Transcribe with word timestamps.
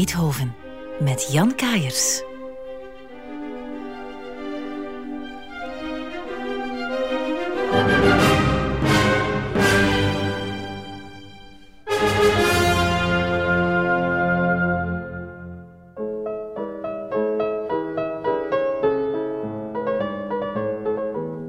Beethoven 0.00 0.54
met 1.00 1.28
Jan 1.32 1.54
Kaiers. 1.54 2.22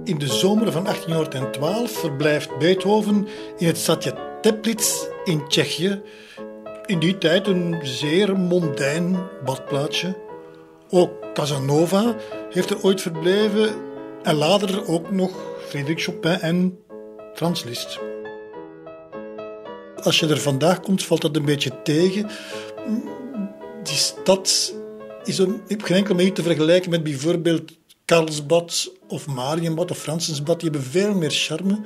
In 0.04 0.18
de 0.18 0.28
zomer 0.28 0.72
van 0.72 0.84
1812 0.84 1.92
verblijft 1.92 2.58
Beethoven 2.58 3.28
in 3.58 3.68
het 3.68 3.78
stadje 3.78 4.14
Teplitz 4.42 5.06
in 5.24 5.48
Tsjechië. 5.48 6.02
In 6.92 7.00
die 7.00 7.18
tijd 7.18 7.48
een 7.48 7.80
zeer 7.84 8.40
mondijn 8.40 9.18
badplaatsje. 9.46 10.18
Ook 10.90 11.12
Casanova 11.34 12.16
heeft 12.50 12.70
er 12.70 12.84
ooit 12.84 13.02
verbleven 13.02 13.70
en 14.24 14.36
later 14.36 14.88
ook 14.88 15.12
nog 15.12 15.32
Frédéric 15.68 16.02
Chopin 16.02 16.40
en 16.40 16.80
Frans 17.34 17.64
Liszt. 17.64 18.00
Als 19.96 20.20
je 20.20 20.28
er 20.28 20.40
vandaag 20.40 20.80
komt, 20.80 21.04
valt 21.04 21.22
dat 21.22 21.36
een 21.36 21.46
beetje 21.46 21.82
tegen. 21.82 22.30
Die 23.84 23.96
stad 23.96 24.74
is 25.24 25.40
op 25.40 25.82
geen 25.82 25.98
enkele 25.98 26.16
manier 26.16 26.34
te 26.34 26.44
vergelijken 26.44 26.90
met 26.90 27.04
bijvoorbeeld 27.04 27.72
Karlsbad 28.06 28.92
of 29.08 29.28
Marienbad 29.28 29.92
of 29.92 29.98
Fransensbad. 29.98 30.60
Die 30.60 30.70
hebben 30.70 30.90
veel 30.90 31.14
meer 31.14 31.32
charme. 31.32 31.82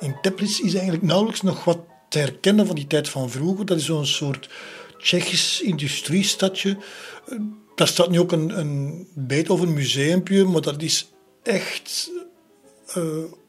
In 0.00 0.16
Teplitz 0.22 0.58
is 0.58 0.74
eigenlijk 0.74 1.04
nauwelijks 1.04 1.42
nog 1.42 1.64
wat 1.64 1.78
te 2.08 2.18
herkennen 2.18 2.66
van 2.66 2.74
die 2.74 2.86
tijd 2.86 3.08
van 3.08 3.30
vroeger. 3.30 3.66
Dat 3.66 3.78
is 3.78 3.84
zo'n 3.84 4.06
soort 4.06 4.48
Tsjechisch 4.98 5.60
industriestadje. 5.60 6.76
Daar 7.74 7.88
staat 7.88 8.10
nu 8.10 8.20
ook 8.20 8.32
een, 8.32 8.58
een 8.58 9.08
Beethoven 9.14 9.72
museumpje, 9.72 10.44
maar 10.44 10.60
dat 10.60 10.82
is 10.82 11.12
echt 11.42 12.10
uh, 12.96 13.04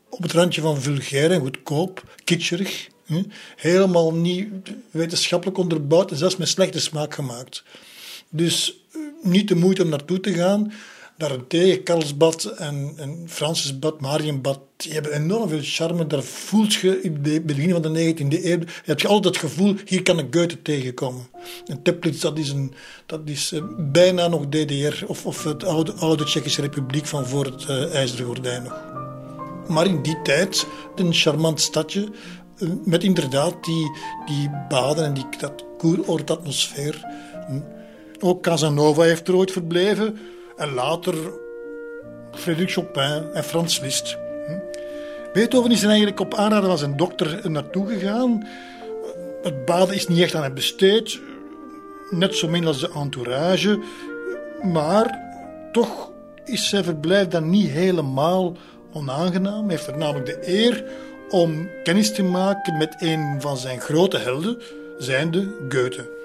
op 0.09 0.22
het 0.22 0.31
randje 0.31 0.61
van 0.61 0.81
vulgair 0.81 1.31
en 1.31 1.39
goedkoop, 1.39 2.16
kitscherig. 2.23 2.88
Hm? 3.05 3.23
Helemaal 3.55 4.14
niet 4.14 4.49
wetenschappelijk 4.92 5.58
onderbouwd 5.58 6.11
en 6.11 6.17
zelfs 6.17 6.38
met 6.38 6.47
slechte 6.47 6.80
smaak 6.80 7.14
gemaakt. 7.14 7.64
Dus 8.30 8.81
uh, 8.95 9.02
niet 9.21 9.47
de 9.47 9.55
moeite 9.55 9.83
om 9.83 9.89
naartoe 9.89 10.19
te 10.19 10.33
gaan. 10.33 10.73
Daarentegen, 11.17 11.83
Karlsbad 11.83 12.43
en, 12.43 12.93
en 12.97 13.23
Fransisbad, 13.27 14.01
Marienbad, 14.01 14.59
die 14.75 14.93
hebben 14.93 15.11
enorm 15.11 15.49
veel 15.49 15.59
charme. 15.61 16.07
Daar 16.07 16.23
voelt 16.23 16.73
je 16.73 17.01
in 17.01 17.19
het 17.23 17.45
begin 17.45 17.69
van 17.69 17.81
de 17.81 18.13
19e 18.15 18.43
eeuw, 18.43 18.59
heb 18.83 18.99
je 18.99 19.07
altijd 19.07 19.35
het 19.35 19.43
gevoel, 19.43 19.75
hier 19.85 20.01
kan 20.01 20.19
ik 20.19 20.35
Goethe 20.35 20.61
tegenkomen. 20.61 21.27
En 21.65 21.81
Teplitz, 21.81 22.21
dat 22.21 22.37
is, 22.37 22.49
een, 22.49 22.73
dat 23.05 23.19
is 23.25 23.51
uh, 23.51 23.61
bijna 23.77 24.27
nog 24.27 24.47
DDR, 24.49 25.05
of, 25.07 25.25
of 25.25 25.43
het 25.43 25.63
oude, 25.63 25.93
oude 25.93 26.23
Tsjechische 26.23 26.61
Republiek 26.61 27.05
van 27.05 27.25
voor 27.25 27.45
het 27.45 27.65
uh, 27.69 27.95
IJzeren 27.95 28.25
Gordijn 28.25 28.63
nog. 28.63 28.83
Maar 29.67 29.85
in 29.85 30.02
die 30.02 30.21
tijd, 30.21 30.67
een 30.95 31.13
charmant 31.13 31.61
stadje, 31.61 32.07
uh, 32.57 32.69
met 32.85 33.03
inderdaad 33.03 33.63
die, 33.63 33.91
die 34.25 34.49
baden 34.69 35.05
en 35.05 35.13
die, 35.13 35.25
dat 35.39 35.65
koeroord-atmosfeer. 35.77 37.05
Ook 38.19 38.43
Casanova 38.43 39.02
heeft 39.02 39.27
er 39.27 39.35
ooit 39.35 39.52
verbleven. 39.52 40.17
En 40.58 40.73
later 40.73 41.16
Frédéric 42.31 42.72
Chopin 42.72 43.33
en 43.33 43.44
Frans 43.44 43.80
Liszt. 43.80 44.17
Beethoven 45.33 45.72
is 45.72 45.81
er 45.81 45.88
eigenlijk 45.88 46.19
op 46.19 46.33
aanraden 46.33 46.69
van 46.69 46.77
zijn 46.77 46.97
dokter 46.97 47.52
naartoe 47.52 47.88
gegaan. 47.88 48.47
Het 49.41 49.66
baden 49.66 49.95
is 49.95 50.08
niet 50.08 50.22
echt 50.22 50.36
aan 50.36 50.44
hem 50.44 50.53
besteed, 50.53 51.19
net 52.09 52.36
zo 52.36 52.47
min 52.47 52.66
als 52.66 52.80
de 52.80 52.91
entourage. 52.95 53.80
Maar 54.61 55.20
toch 55.71 56.11
is 56.45 56.70
zijn 56.70 56.83
verblijf 56.83 57.27
dan 57.27 57.49
niet 57.49 57.70
helemaal 57.70 58.58
onaangenaam. 58.93 59.67
Hij 59.67 59.76
heeft 59.76 59.95
namelijk 59.95 60.26
de 60.26 60.39
eer 60.42 60.83
om 61.30 61.70
kennis 61.83 62.14
te 62.14 62.23
maken 62.23 62.77
met 62.77 62.95
een 62.99 63.42
van 63.42 63.58
zijn 63.58 63.80
grote 63.80 64.17
helden, 64.17 64.61
zijnde 64.98 65.55
Goethe. 65.70 66.15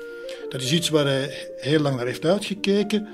Dat 0.48 0.60
is 0.60 0.72
iets 0.72 0.88
waar 0.88 1.04
hij 1.04 1.48
heel 1.56 1.80
lang 1.80 1.96
naar 1.96 2.06
heeft 2.06 2.24
uitgekeken. 2.24 3.08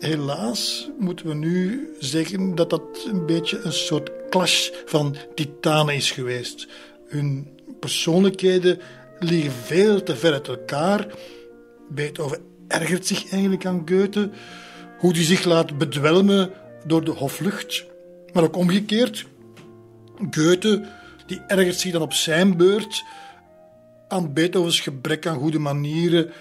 Helaas 0.00 0.90
moeten 0.98 1.26
we 1.26 1.34
nu 1.34 1.88
zeggen 1.98 2.54
dat 2.54 2.70
dat 2.70 2.82
een 3.06 3.26
beetje 3.26 3.60
een 3.60 3.72
soort 3.72 4.10
clash 4.30 4.70
van 4.86 5.16
titanen 5.34 5.94
is 5.94 6.10
geweest. 6.10 6.68
Hun 7.08 7.58
persoonlijkheden 7.80 8.80
liggen 9.18 9.52
veel 9.52 10.02
te 10.02 10.16
ver 10.16 10.32
uit 10.32 10.48
elkaar. 10.48 11.06
Beethoven 11.88 12.38
ergert 12.68 13.06
zich 13.06 13.30
eigenlijk 13.30 13.66
aan 13.66 13.82
Goethe. 13.88 14.30
Hoe 14.98 15.12
hij 15.12 15.24
zich 15.24 15.44
laat 15.44 15.78
bedwelmen 15.78 16.50
door 16.86 17.04
de 17.04 17.10
hoflucht. 17.10 17.84
Maar 18.32 18.42
ook 18.42 18.56
omgekeerd. 18.56 19.26
Goethe 20.30 20.88
die 21.26 21.40
ergert 21.46 21.78
zich 21.78 21.92
dan 21.92 22.02
op 22.02 22.12
zijn 22.12 22.56
beurt 22.56 23.04
aan 24.08 24.32
Beethovens 24.32 24.80
gebrek 24.80 25.26
aan 25.26 25.38
goede 25.38 25.58
manieren 25.58 26.32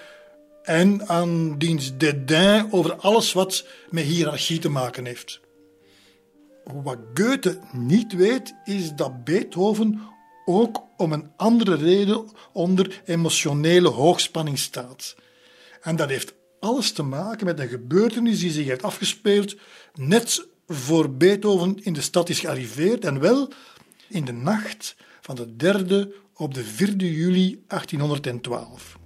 en 0.69 1.07
aan 1.07 1.57
diens 1.57 1.97
dédain 1.97 2.72
over 2.72 2.96
alles 2.96 3.34
wat 3.34 3.66
met 3.90 4.03
hiërarchie 4.03 4.59
te 4.59 4.69
maken 4.69 5.06
heeft. 5.06 5.40
Wat 6.63 6.97
Goethe 7.13 7.59
niet 7.72 8.13
weet, 8.13 8.53
is 8.63 8.94
dat 8.96 9.24
Beethoven 9.24 10.02
ook 10.46 10.84
om 10.97 11.12
een 11.12 11.31
andere 11.35 11.75
reden 11.75 12.30
onder 12.53 13.02
emotionele 13.06 13.88
hoogspanning 13.88 14.59
staat. 14.59 15.16
En 15.81 15.96
dat 15.96 16.09
heeft 16.09 16.34
alles 16.59 16.91
te 16.91 17.03
maken 17.03 17.46
met 17.46 17.59
een 17.59 17.68
gebeurtenis 17.68 18.40
die 18.40 18.51
zich 18.51 18.66
heeft 18.66 18.84
afgespeeld 18.84 19.56
net 19.94 20.47
voor 20.68 21.16
Beethoven 21.16 21.84
in 21.84 21.94
de 21.94 22.01
stad 22.01 22.30
is 22.30 22.40
gearriveerd 22.40 23.06
en 23.06 23.19
wel 23.19 23.51
in 24.07 24.25
de 24.25 24.34
nacht 24.34 24.96
van 25.22 25.36
de 25.36 25.47
3e 25.57 26.16
op 26.34 26.53
de 26.53 26.63
4 26.63 26.96
juli 26.96 27.63
1812. 27.68 28.97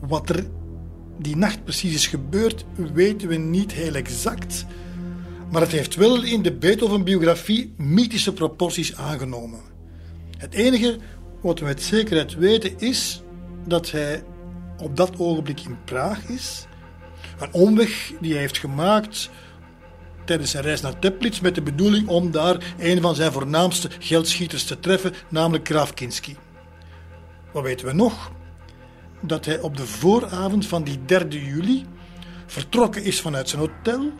Wat 0.00 0.28
er 0.28 0.44
die 1.18 1.36
nacht 1.36 1.64
precies 1.64 1.94
is 1.94 2.06
gebeurd, 2.06 2.64
weten 2.92 3.28
we 3.28 3.36
niet 3.36 3.72
heel 3.72 3.94
exact. 3.94 4.66
Maar 5.50 5.60
het 5.60 5.70
heeft 5.70 5.94
wel 5.94 6.22
in 6.22 6.42
de 6.42 6.52
Beethoven-biografie 6.52 7.74
mythische 7.76 8.32
proporties 8.32 8.96
aangenomen. 8.96 9.60
Het 10.38 10.54
enige 10.54 10.98
wat 11.40 11.58
we 11.58 11.64
met 11.64 11.82
zekerheid 11.82 12.34
weten 12.34 12.78
is 12.78 13.22
dat 13.66 13.90
hij 13.90 14.24
op 14.78 14.96
dat 14.96 15.18
ogenblik 15.18 15.60
in 15.60 15.84
Praag 15.84 16.28
is. 16.28 16.66
Een 17.38 17.52
omweg 17.52 18.12
die 18.20 18.32
hij 18.32 18.40
heeft 18.40 18.58
gemaakt 18.58 19.30
tijdens 20.24 20.50
zijn 20.50 20.64
reis 20.64 20.80
naar 20.80 20.98
Teplitz 20.98 21.40
met 21.40 21.54
de 21.54 21.62
bedoeling 21.62 22.08
om 22.08 22.30
daar 22.30 22.74
een 22.78 23.00
van 23.00 23.14
zijn 23.14 23.32
voornaamste 23.32 23.90
geldschieters 23.98 24.64
te 24.64 24.80
treffen, 24.80 25.14
namelijk 25.28 25.68
Graaf 25.68 25.94
Kinski. 25.94 26.36
Wat 27.52 27.62
weten 27.62 27.86
we 27.86 27.92
nog? 27.92 28.30
Dat 29.20 29.44
hij 29.44 29.60
op 29.60 29.76
de 29.76 29.86
vooravond 29.86 30.66
van 30.66 30.84
die 30.84 31.04
3 31.04 31.44
juli 31.44 31.86
vertrokken 32.46 33.02
is 33.04 33.20
vanuit 33.20 33.48
zijn 33.48 33.60
hotel. 33.60 34.12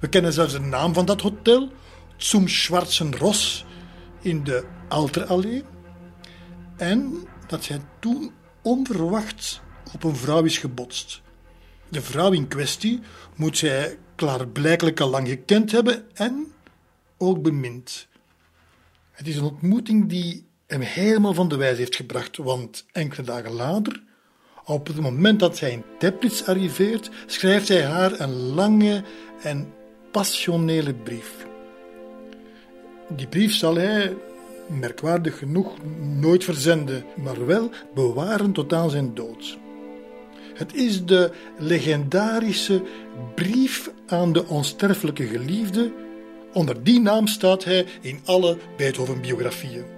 We 0.00 0.08
kennen 0.08 0.32
zelfs 0.32 0.52
de 0.52 0.60
naam 0.60 0.94
van 0.94 1.04
dat 1.06 1.20
hotel, 1.20 1.68
Zum 2.16 2.48
Schwarzen 2.48 3.16
Ross 3.16 3.64
in 4.20 4.44
de 4.44 4.64
Alterallee. 4.88 5.64
En 6.76 7.26
dat 7.46 7.68
hij 7.68 7.80
toen 7.98 8.32
onverwacht 8.62 9.60
op 9.94 10.04
een 10.04 10.16
vrouw 10.16 10.44
is 10.44 10.58
gebotst. 10.58 11.22
De 11.88 12.02
vrouw 12.02 12.32
in 12.32 12.48
kwestie 12.48 13.00
moet 13.36 13.58
zij 13.58 13.98
klaarblijkelijk 14.14 15.00
al 15.00 15.08
lang 15.08 15.28
gekend 15.28 15.72
hebben 15.72 16.16
en 16.16 16.46
ook 17.18 17.42
bemind. 17.42 18.08
Het 19.10 19.26
is 19.26 19.36
een 19.36 19.44
ontmoeting 19.44 20.08
die 20.08 20.47
hem 20.68 20.80
helemaal 20.80 21.34
van 21.34 21.48
de 21.48 21.56
wijs 21.56 21.78
heeft 21.78 21.96
gebracht, 21.96 22.36
want 22.36 22.84
enkele 22.92 23.22
dagen 23.26 23.52
later, 23.52 24.02
op 24.64 24.86
het 24.86 25.00
moment 25.00 25.40
dat 25.40 25.60
hij 25.60 25.70
in 25.70 25.84
Teplitz 25.98 26.42
arriveert, 26.42 27.10
schrijft 27.26 27.68
hij 27.68 27.84
haar 27.84 28.20
een 28.20 28.54
lange 28.54 29.02
en 29.42 29.72
passionele 30.10 30.94
brief. 30.94 31.46
Die 33.08 33.26
brief 33.26 33.54
zal 33.54 33.74
hij, 33.74 34.16
merkwaardig 34.66 35.38
genoeg, 35.38 35.72
nooit 36.00 36.44
verzenden, 36.44 37.04
maar 37.16 37.46
wel 37.46 37.70
bewaren 37.94 38.52
tot 38.52 38.72
aan 38.72 38.90
zijn 38.90 39.14
dood. 39.14 39.58
Het 40.54 40.74
is 40.74 41.04
de 41.04 41.30
legendarische 41.58 42.82
brief 43.34 43.90
aan 44.06 44.32
de 44.32 44.46
onsterfelijke 44.46 45.26
geliefde. 45.26 45.92
Onder 46.52 46.82
die 46.82 47.00
naam 47.00 47.26
staat 47.26 47.64
hij 47.64 47.86
in 48.00 48.20
alle 48.24 48.58
Beethoven-biografieën. 48.76 49.97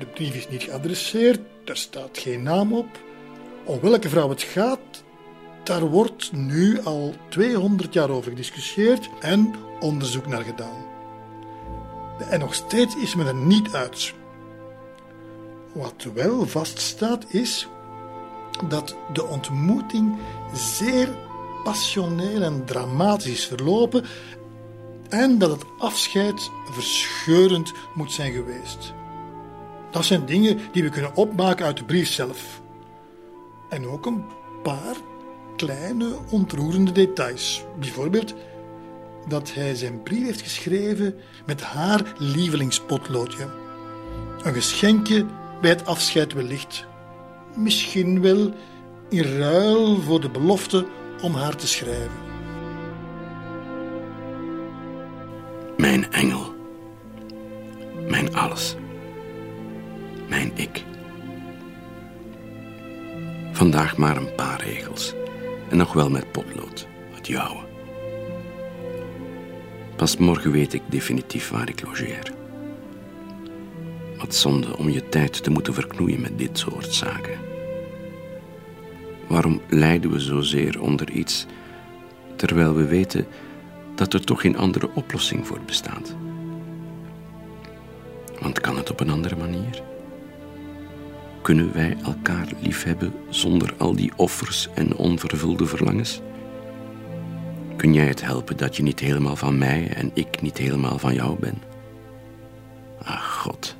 De 0.00 0.06
brief 0.06 0.34
is 0.34 0.48
niet 0.48 0.62
geadresseerd, 0.62 1.40
er 1.64 1.76
staat 1.76 2.18
geen 2.18 2.42
naam 2.42 2.72
op. 2.72 2.86
Om 3.64 3.80
welke 3.80 4.08
vrouw 4.08 4.28
het 4.28 4.42
gaat, 4.42 5.04
daar 5.62 5.86
wordt 5.86 6.32
nu 6.32 6.80
al 6.84 7.14
200 7.28 7.92
jaar 7.92 8.10
over 8.10 8.30
gediscussieerd 8.30 9.10
en 9.20 9.54
onderzoek 9.80 10.26
naar 10.26 10.42
gedaan. 10.42 10.84
En 12.30 12.40
nog 12.40 12.54
steeds 12.54 12.96
is 12.96 13.14
men 13.14 13.26
er 13.26 13.34
niet 13.34 13.72
uit. 13.72 14.14
Wat 15.72 16.06
wel 16.14 16.46
vaststaat 16.46 17.24
is 17.28 17.68
dat 18.68 18.96
de 19.12 19.26
ontmoeting 19.26 20.18
zeer 20.54 21.08
passioneel 21.64 22.42
en 22.42 22.64
dramatisch 22.64 23.32
is 23.32 23.46
verlopen 23.46 24.04
en 25.08 25.38
dat 25.38 25.50
het 25.50 25.64
afscheid 25.78 26.50
verscheurend 26.70 27.72
moet 27.94 28.12
zijn 28.12 28.32
geweest. 28.32 28.98
Dat 29.90 30.04
zijn 30.04 30.26
dingen 30.26 30.58
die 30.72 30.82
we 30.82 30.88
kunnen 30.88 31.16
opmaken 31.16 31.66
uit 31.66 31.76
de 31.76 31.84
brief 31.84 32.08
zelf. 32.08 32.60
En 33.68 33.86
ook 33.86 34.06
een 34.06 34.24
paar 34.62 34.96
kleine 35.56 36.16
ontroerende 36.30 36.92
details. 36.92 37.64
Bijvoorbeeld 37.78 38.34
dat 39.28 39.54
hij 39.54 39.74
zijn 39.74 40.02
brief 40.02 40.24
heeft 40.24 40.40
geschreven 40.40 41.14
met 41.46 41.62
haar 41.62 42.14
lievelingspotloodje. 42.18 43.48
Een 44.42 44.54
geschenkje 44.54 45.26
bij 45.60 45.70
het 45.70 45.86
afscheid 45.86 46.32
wellicht. 46.32 46.86
Misschien 47.56 48.20
wel 48.20 48.52
in 49.08 49.22
ruil 49.22 50.00
voor 50.00 50.20
de 50.20 50.30
belofte 50.30 50.86
om 51.22 51.34
haar 51.34 51.56
te 51.56 51.66
schrijven. 51.66 52.28
Mijn 55.76 56.12
engel. 56.12 56.54
Mijn 58.08 58.34
alles. 58.34 58.76
Mijn 60.30 60.50
ik. 60.54 60.84
Vandaag 63.52 63.96
maar 63.96 64.16
een 64.16 64.34
paar 64.34 64.62
regels. 64.64 65.14
En 65.70 65.76
nog 65.76 65.92
wel 65.92 66.10
met 66.10 66.32
potlood, 66.32 66.86
het 67.10 67.26
jouwe. 67.26 67.60
Pas 69.96 70.16
morgen 70.16 70.52
weet 70.52 70.72
ik 70.72 70.82
definitief 70.88 71.50
waar 71.50 71.68
ik 71.68 71.82
logeer. 71.82 72.32
Wat 74.18 74.34
zonde 74.34 74.76
om 74.76 74.88
je 74.88 75.08
tijd 75.08 75.42
te 75.42 75.50
moeten 75.50 75.74
verknoeien 75.74 76.20
met 76.20 76.38
dit 76.38 76.58
soort 76.58 76.94
zaken. 76.94 77.38
Waarom 79.28 79.60
lijden 79.68 80.10
we 80.10 80.18
zozeer 80.18 80.80
onder 80.80 81.10
iets, 81.10 81.46
terwijl 82.36 82.74
we 82.74 82.84
weten 82.84 83.26
dat 83.94 84.14
er 84.14 84.24
toch 84.24 84.40
geen 84.40 84.56
andere 84.56 84.90
oplossing 84.94 85.46
voor 85.46 85.60
bestaat? 85.66 86.14
Want 88.40 88.60
kan 88.60 88.76
het 88.76 88.90
op 88.90 89.00
een 89.00 89.10
andere 89.10 89.36
manier? 89.36 89.89
Kunnen 91.42 91.72
wij 91.72 91.96
elkaar 92.04 92.46
liefhebben 92.60 93.12
zonder 93.28 93.74
al 93.78 93.94
die 93.96 94.12
offers 94.16 94.68
en 94.74 94.96
onvervulde 94.96 95.66
verlangens? 95.66 96.20
Kun 97.76 97.94
jij 97.94 98.06
het 98.06 98.22
helpen 98.22 98.56
dat 98.56 98.76
je 98.76 98.82
niet 98.82 99.00
helemaal 99.00 99.36
van 99.36 99.58
mij 99.58 99.88
en 99.88 100.10
ik 100.14 100.42
niet 100.42 100.58
helemaal 100.58 100.98
van 100.98 101.14
jou 101.14 101.38
ben? 101.38 101.62
Ach 103.02 103.36
God, 103.36 103.76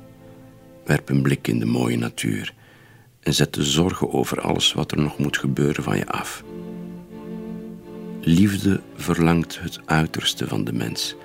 werp 0.85 1.09
een 1.09 1.21
blik 1.21 1.47
in 1.47 1.59
de 1.59 1.65
mooie 1.65 1.97
natuur 1.97 2.53
en 3.19 3.33
zet 3.33 3.53
de 3.53 3.63
zorgen 3.63 4.13
over 4.13 4.41
alles 4.41 4.73
wat 4.73 4.91
er 4.91 5.01
nog 5.01 5.17
moet 5.17 5.37
gebeuren 5.37 5.83
van 5.83 5.97
je 5.97 6.07
af. 6.07 6.43
Liefde 8.21 8.81
verlangt 8.95 9.59
het 9.61 9.79
uiterste 9.85 10.47
van 10.47 10.63
de 10.63 10.73
mens 10.73 11.15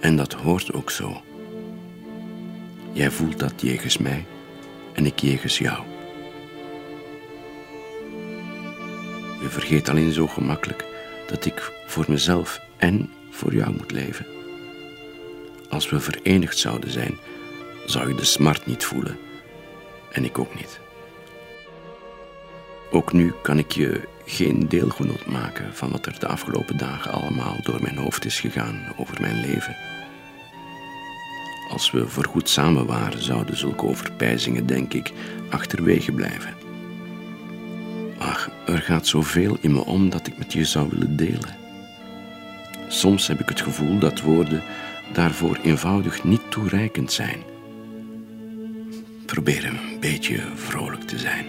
en 0.00 0.16
dat 0.16 0.32
hoort 0.32 0.72
ook 0.72 0.90
zo. 0.90 1.22
Jij 2.92 3.10
voelt 3.10 3.38
dat 3.38 3.52
jegens 3.56 3.98
mij 3.98 4.26
en 4.98 5.06
ik 5.06 5.18
jegens 5.18 5.58
jou. 5.58 5.84
Je 9.40 9.48
vergeet 9.48 9.88
alleen 9.88 10.12
zo 10.12 10.26
gemakkelijk 10.26 10.84
dat 11.26 11.44
ik 11.44 11.72
voor 11.86 12.04
mezelf 12.08 12.60
en 12.76 13.10
voor 13.30 13.54
jou 13.54 13.72
moet 13.72 13.90
leven. 13.90 14.26
Als 15.68 15.90
we 15.90 16.00
verenigd 16.00 16.58
zouden 16.58 16.90
zijn, 16.90 17.18
zou 17.86 18.08
je 18.08 18.14
de 18.14 18.24
smart 18.24 18.66
niet 18.66 18.84
voelen 18.84 19.18
en 20.12 20.24
ik 20.24 20.38
ook 20.38 20.54
niet. 20.54 20.80
Ook 22.90 23.12
nu 23.12 23.34
kan 23.42 23.58
ik 23.58 23.72
je 23.72 24.08
geen 24.24 24.68
deelgenoot 24.68 25.26
maken 25.26 25.74
van 25.74 25.90
wat 25.90 26.06
er 26.06 26.18
de 26.18 26.26
afgelopen 26.26 26.76
dagen 26.76 27.12
allemaal 27.12 27.56
door 27.62 27.82
mijn 27.82 27.96
hoofd 27.96 28.24
is 28.24 28.40
gegaan 28.40 28.92
over 28.96 29.20
mijn 29.20 29.40
leven. 29.40 29.76
Als 31.68 31.90
we 31.90 32.08
voorgoed 32.08 32.48
samen 32.48 32.86
waren, 32.86 33.22
zouden 33.22 33.56
zulke 33.56 33.86
overpijzingen, 33.86 34.66
denk 34.66 34.94
ik, 34.94 35.12
achterwege 35.50 36.12
blijven. 36.12 36.54
Ach, 38.18 38.50
er 38.66 38.78
gaat 38.78 39.06
zoveel 39.06 39.56
in 39.60 39.72
me 39.72 39.84
om 39.84 40.10
dat 40.10 40.26
ik 40.26 40.38
met 40.38 40.52
je 40.52 40.64
zou 40.64 40.88
willen 40.90 41.16
delen. 41.16 41.56
Soms 42.88 43.26
heb 43.26 43.40
ik 43.40 43.48
het 43.48 43.60
gevoel 43.60 43.98
dat 43.98 44.20
woorden 44.20 44.62
daarvoor 45.12 45.58
eenvoudig 45.62 46.24
niet 46.24 46.50
toereikend 46.50 47.12
zijn. 47.12 47.42
Probeer 49.26 49.64
een 49.64 50.00
beetje 50.00 50.40
vrolijk 50.54 51.02
te 51.02 51.18
zijn. 51.18 51.46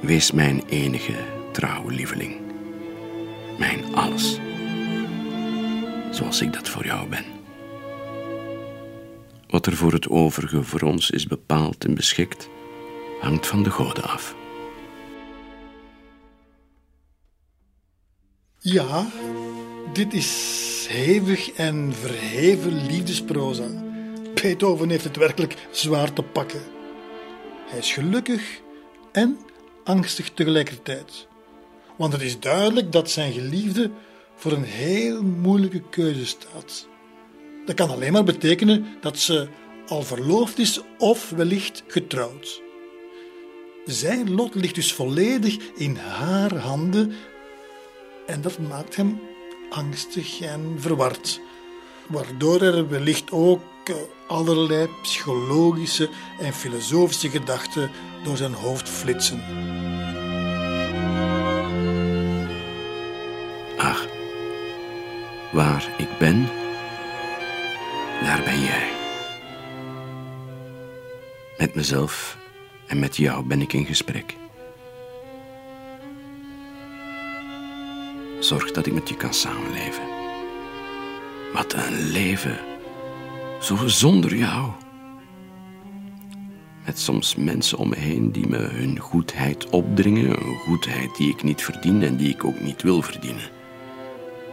Wees 0.00 0.32
mijn 0.32 0.62
enige 0.68 1.14
trouwe 1.52 1.92
lieveling. 1.92 2.34
Mijn 3.58 3.94
alles. 3.94 4.38
Zoals 6.10 6.40
ik 6.40 6.52
dat 6.52 6.68
voor 6.68 6.84
jou 6.84 7.08
ben. 7.08 7.33
Wat 9.54 9.66
er 9.66 9.76
voor 9.76 9.92
het 9.92 10.08
overige 10.08 10.62
voor 10.62 10.80
ons 10.80 11.10
is 11.10 11.26
bepaald 11.26 11.84
en 11.84 11.94
beschikt, 11.94 12.48
hangt 13.20 13.46
van 13.46 13.62
de 13.62 13.70
goden 13.70 14.04
af. 14.04 14.34
Ja, 18.58 19.06
dit 19.92 20.14
is 20.14 20.86
hevig 20.90 21.50
en 21.50 21.92
verheven 21.92 22.86
liefdesproza. 22.86 23.68
Beethoven 24.34 24.90
heeft 24.90 25.04
het 25.04 25.16
werkelijk 25.16 25.68
zwaar 25.70 26.12
te 26.12 26.22
pakken. 26.22 26.62
Hij 27.66 27.78
is 27.78 27.92
gelukkig 27.92 28.60
en 29.12 29.38
angstig 29.84 30.30
tegelijkertijd. 30.30 31.26
Want 31.96 32.12
het 32.12 32.22
is 32.22 32.40
duidelijk 32.40 32.92
dat 32.92 33.10
zijn 33.10 33.32
geliefde 33.32 33.90
voor 34.36 34.52
een 34.52 34.64
heel 34.64 35.22
moeilijke 35.22 35.82
keuze 35.90 36.26
staat. 36.26 36.92
Dat 37.64 37.74
kan 37.74 37.90
alleen 37.90 38.12
maar 38.12 38.24
betekenen 38.24 38.86
dat 39.00 39.18
ze 39.18 39.48
al 39.86 40.02
verloofd 40.02 40.58
is 40.58 40.80
of 40.98 41.30
wellicht 41.30 41.84
getrouwd. 41.86 42.62
Zijn 43.84 44.34
lot 44.34 44.54
ligt 44.54 44.74
dus 44.74 44.92
volledig 44.92 45.56
in 45.76 45.96
haar 45.96 46.56
handen 46.56 47.12
en 48.26 48.40
dat 48.40 48.58
maakt 48.58 48.96
hem 48.96 49.20
angstig 49.70 50.40
en 50.40 50.76
verward, 50.78 51.40
waardoor 52.06 52.60
er 52.60 52.88
wellicht 52.88 53.32
ook 53.32 53.62
eh, 53.84 53.94
allerlei 54.26 54.88
psychologische 55.02 56.08
en 56.40 56.52
filosofische 56.52 57.28
gedachten 57.28 57.90
door 58.24 58.36
zijn 58.36 58.52
hoofd 58.52 58.88
flitsen. 58.88 59.42
Ach, 63.76 64.06
waar 65.52 65.94
ik 65.98 66.18
ben, 66.18 66.48
daar 68.24 68.42
ben 68.42 68.60
jij. 68.60 68.88
Met 71.58 71.74
mezelf 71.74 72.38
en 72.86 72.98
met 72.98 73.16
jou 73.16 73.46
ben 73.46 73.60
ik 73.60 73.72
in 73.72 73.86
gesprek. 73.86 74.36
Zorg 78.40 78.72
dat 78.72 78.86
ik 78.86 78.92
met 78.92 79.08
je 79.08 79.16
kan 79.16 79.34
samenleven. 79.34 80.02
Wat 81.52 81.72
een 81.72 82.10
leven. 82.10 82.58
Zo 83.60 83.76
zonder 83.86 84.36
jou. 84.36 84.70
Met 86.84 86.98
soms 86.98 87.34
mensen 87.34 87.78
om 87.78 87.88
me 87.88 87.96
heen 87.96 88.32
die 88.32 88.46
me 88.46 88.58
hun 88.58 88.98
goedheid 88.98 89.70
opdringen. 89.70 90.30
Een 90.30 90.58
goedheid 90.58 91.16
die 91.16 91.30
ik 91.30 91.42
niet 91.42 91.62
verdien 91.62 92.02
en 92.02 92.16
die 92.16 92.28
ik 92.28 92.44
ook 92.44 92.60
niet 92.60 92.82
wil 92.82 93.02
verdienen. 93.02 93.63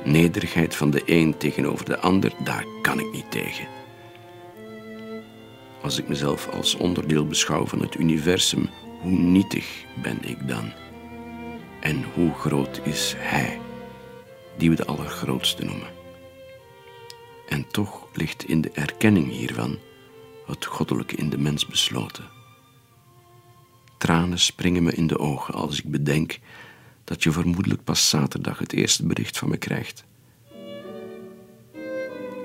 Nederigheid 0.04 0.76
van 0.76 0.90
de 0.90 1.02
een 1.06 1.38
tegenover 1.38 1.86
de 1.86 2.00
ander, 2.00 2.32
daar 2.44 2.66
kan 2.82 3.00
ik 3.00 3.12
niet 3.12 3.32
tegen. 3.32 3.68
Als 5.82 5.98
ik 5.98 6.08
mezelf 6.08 6.48
als 6.48 6.76
onderdeel 6.76 7.28
beschouw 7.28 7.66
van 7.66 7.82
het 7.82 7.96
universum, 7.96 8.70
hoe 9.02 9.12
nietig 9.12 9.86
ben 10.02 10.18
ik 10.24 10.48
dan? 10.48 10.72
En 11.80 12.06
hoe 12.14 12.34
groot 12.34 12.82
is 12.84 13.14
Hij? 13.18 13.60
die 14.58 14.70
we 14.70 14.76
de 14.76 14.86
allergrootste 14.86 15.66
noemen. 15.66 15.88
En 17.48 17.68
toch 17.68 18.08
ligt 18.14 18.44
in 18.44 18.62
de 18.62 18.72
erkenning 18.72 19.32
hiervan 19.32 19.80
het 20.46 20.66
goddelijke 20.66 21.16
in 21.16 21.30
de 21.30 21.38
mens 21.38 21.66
besloten. 21.68 22.30
Tranen 23.98 24.40
springen 24.40 24.84
me 24.84 24.94
in 24.94 25.08
de 25.08 25.20
ogen 25.20 25.54
als 25.54 25.80
ik 25.80 25.92
bedenk 25.92 26.40
dat 27.12 27.24
je 27.24 27.32
vermoedelijk 27.32 27.84
pas 27.84 28.10
zaterdag 28.10 28.60
het 28.60 28.74
eerste 28.74 29.06
bericht 29.06 29.38
van 29.38 29.50
me 29.50 29.58
krijgt. 29.58 30.06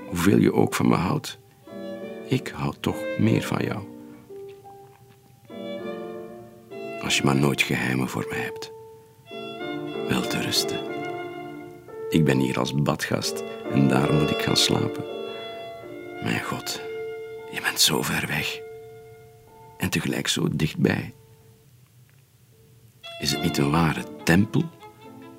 Hoeveel 0.07 0.39
je 0.39 0.53
ook 0.53 0.75
van 0.75 0.89
me 0.89 0.95
houdt, 0.95 1.39
ik 2.29 2.49
houd 2.49 2.83
toch 2.83 2.97
meer 3.19 3.43
van 3.43 3.65
jou. 3.65 3.85
Als 7.03 7.17
je 7.17 7.25
maar 7.25 7.37
nooit 7.37 7.63
geheimen 7.63 8.09
voor 8.09 8.27
me 8.29 8.35
hebt. 8.35 8.73
Wel 10.09 10.23
te 10.23 10.41
rusten. 10.41 10.81
Ik 12.09 12.25
ben 12.25 12.39
hier 12.39 12.59
als 12.59 12.75
badgast 12.75 13.45
en 13.73 13.89
daar 13.89 14.13
moet 14.13 14.31
ik 14.31 14.43
gaan 14.43 14.57
slapen. 14.57 15.05
Mijn 16.23 16.43
God, 16.45 16.81
je 17.53 17.61
bent 17.61 17.81
zo 17.81 18.03
ver 18.03 18.27
weg 18.27 18.61
en 19.79 19.91
tegelijk 19.91 20.29
zo 20.29 20.49
dichtbij. 20.49 21.15
Is 23.21 23.33
het 23.33 23.43
niet 23.43 23.59
een 23.59 23.71
ware 23.71 24.16
tempel, 24.27 24.65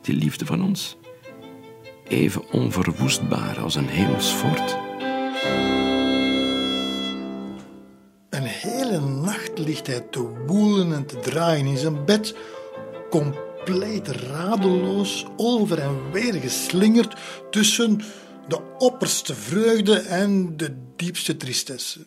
die 0.01 0.15
liefde 0.15 0.45
van 0.45 0.63
ons? 0.63 0.97
Even 2.07 2.51
onverwoestbaar 2.51 3.59
als 3.59 3.75
een 3.75 3.87
hemels 3.87 4.29
fort. 4.31 4.77
Een 8.29 8.45
hele 8.45 8.99
nacht 8.99 9.57
ligt 9.59 9.87
hij 9.87 9.99
te 9.99 10.43
woelen 10.45 10.93
en 10.93 11.05
te 11.05 11.19
draaien 11.19 11.65
in 11.65 11.77
zijn 11.77 12.05
bed, 12.05 12.35
compleet 13.09 14.07
radeloos, 14.07 15.25
over 15.37 15.79
en 15.79 16.11
weer 16.11 16.33
geslingerd 16.33 17.15
tussen 17.49 18.01
de 18.47 18.59
opperste 18.77 19.35
vreugde 19.35 19.99
en 19.99 20.57
de 20.57 20.77
diepste 20.95 21.37
tristesse. 21.37 21.99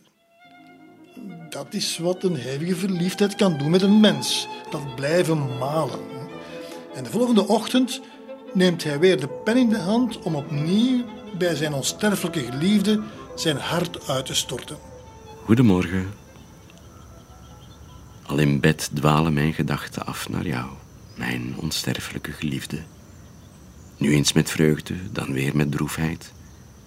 Dat 1.49 1.75
is 1.75 1.99
wat 1.99 2.25
een 2.25 2.37
hevige 2.37 2.77
verliefdheid 2.77 3.35
kan 3.35 3.59
doen 3.59 3.71
met 3.71 3.83
een 3.83 4.01
mens, 4.01 4.49
dat 4.71 4.95
blijven 4.95 5.59
malen. 5.59 6.20
En 6.95 7.05
de 7.05 7.11
volgende 7.11 7.49
ochtend 7.49 8.01
neemt 8.53 8.85
hij 8.85 8.99
weer 8.99 9.21
de 9.21 9.29
pen 9.29 9.57
in 9.57 9.69
de 9.69 9.79
hand 9.79 10.19
om 10.19 10.35
opnieuw 10.35 11.05
bij 11.39 11.55
zijn 11.55 11.73
onsterfelijke 11.73 12.41
geliefde 12.41 13.03
zijn 13.35 13.57
hart 13.57 14.09
uit 14.09 14.27
te 14.27 14.35
storten. 14.35 14.77
Goedemorgen. 15.45 16.11
Al 18.27 18.39
in 18.39 18.61
bed 18.61 18.91
dwalen 18.95 19.33
mijn 19.33 19.53
gedachten 19.53 20.07
af 20.07 20.29
naar 20.29 20.47
jou, 20.47 20.71
mijn 21.15 21.55
onsterfelijke 21.57 22.33
geliefde. 22.33 22.79
Nu 23.97 24.15
eens 24.15 24.33
met 24.33 24.51
vreugde, 24.51 24.95
dan 25.13 25.33
weer 25.33 25.57
met 25.57 25.73
droefheid, 25.73 26.33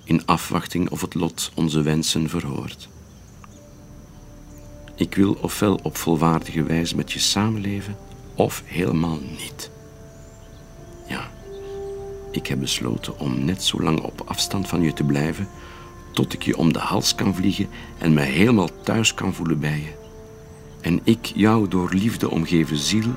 in 0.03 0.25
afwachting 0.25 0.89
of 0.89 1.01
het 1.01 1.13
lot 1.13 1.51
onze 1.55 1.81
wensen 1.81 2.29
verhoort. 2.29 2.89
Ik 4.95 5.15
wil 5.15 5.37
ofwel 5.41 5.79
op 5.83 5.97
volwaardige 5.97 6.63
wijze 6.63 6.95
met 6.95 7.11
je 7.11 7.19
samenleven, 7.19 7.97
of 8.35 8.63
helemaal 8.65 9.19
niet. 9.37 9.71
Ik 12.33 12.47
heb 12.47 12.59
besloten 12.59 13.19
om 13.19 13.45
net 13.45 13.63
zo 13.63 13.81
lang 13.81 13.99
op 13.99 14.21
afstand 14.25 14.67
van 14.67 14.81
je 14.81 14.93
te 14.93 15.03
blijven, 15.03 15.47
tot 16.11 16.33
ik 16.33 16.43
je 16.43 16.57
om 16.57 16.73
de 16.73 16.79
hals 16.79 17.15
kan 17.15 17.35
vliegen 17.35 17.67
en 17.97 18.13
mij 18.13 18.29
helemaal 18.29 18.81
thuis 18.83 19.13
kan 19.13 19.33
voelen 19.33 19.59
bij 19.59 19.79
je. 19.79 19.93
En 20.81 20.99
ik 21.03 21.25
jou 21.25 21.67
door 21.67 21.93
liefde 21.93 22.29
omgeven 22.29 22.77
ziel 22.77 23.13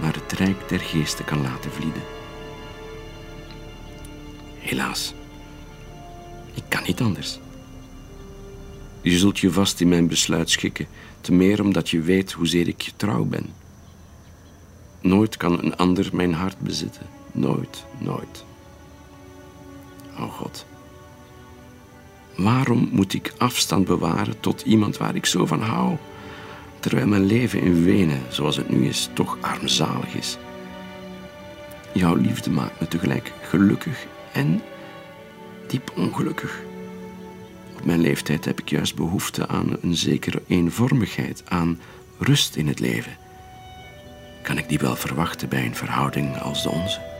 naar 0.00 0.14
het 0.14 0.32
rijk 0.32 0.68
der 0.68 0.80
geesten 0.80 1.24
kan 1.24 1.42
laten 1.42 1.70
vlieden. 1.70 2.02
Helaas, 4.58 5.14
ik 6.54 6.62
kan 6.68 6.82
niet 6.86 7.00
anders. 7.00 7.38
Je 9.02 9.18
zult 9.18 9.38
je 9.38 9.50
vast 9.50 9.80
in 9.80 9.88
mijn 9.88 10.08
besluit 10.08 10.50
schikken, 10.50 10.86
te 11.20 11.32
meer 11.32 11.62
omdat 11.62 11.90
je 11.90 12.00
weet 12.00 12.32
hoezeer 12.32 12.68
ik 12.68 12.80
je 12.80 12.92
trouw 12.96 13.24
ben. 13.24 13.46
Nooit 15.00 15.36
kan 15.36 15.58
een 15.58 15.76
ander 15.76 16.08
mijn 16.12 16.34
hart 16.34 16.58
bezitten. 16.58 17.06
Nooit, 17.32 17.84
nooit. 17.98 18.46
Oh 20.18 20.32
God. 20.32 20.66
Waarom 22.36 22.88
moet 22.92 23.14
ik 23.14 23.32
afstand 23.38 23.86
bewaren 23.86 24.40
tot 24.40 24.62
iemand 24.62 24.96
waar 24.96 25.14
ik 25.14 25.26
zo 25.26 25.46
van 25.46 25.62
hou, 25.62 25.96
terwijl 26.80 27.06
mijn 27.06 27.24
leven 27.24 27.60
in 27.60 27.84
Wenen, 27.84 28.22
zoals 28.28 28.56
het 28.56 28.68
nu 28.68 28.86
is, 28.86 29.08
toch 29.12 29.38
armzalig 29.40 30.14
is? 30.14 30.38
Jouw 31.92 32.14
liefde 32.14 32.50
maakt 32.50 32.80
me 32.80 32.88
tegelijk 32.88 33.32
gelukkig 33.42 34.06
en 34.32 34.62
diep 35.68 35.92
ongelukkig. 35.96 36.60
Op 37.76 37.84
mijn 37.84 38.00
leeftijd 38.00 38.44
heb 38.44 38.60
ik 38.60 38.70
juist 38.70 38.94
behoefte 38.94 39.46
aan 39.46 39.76
een 39.82 39.96
zekere 39.96 40.42
eenvormigheid, 40.46 41.42
aan 41.48 41.80
rust 42.18 42.56
in 42.56 42.68
het 42.68 42.80
leven. 42.80 43.16
Kan 44.42 44.58
ik 44.58 44.68
die 44.68 44.78
wel 44.78 44.96
verwachten 44.96 45.48
bij 45.48 45.64
een 45.64 45.74
verhouding 45.74 46.38
als 46.38 46.62
de 46.62 46.70
onze? 46.70 47.17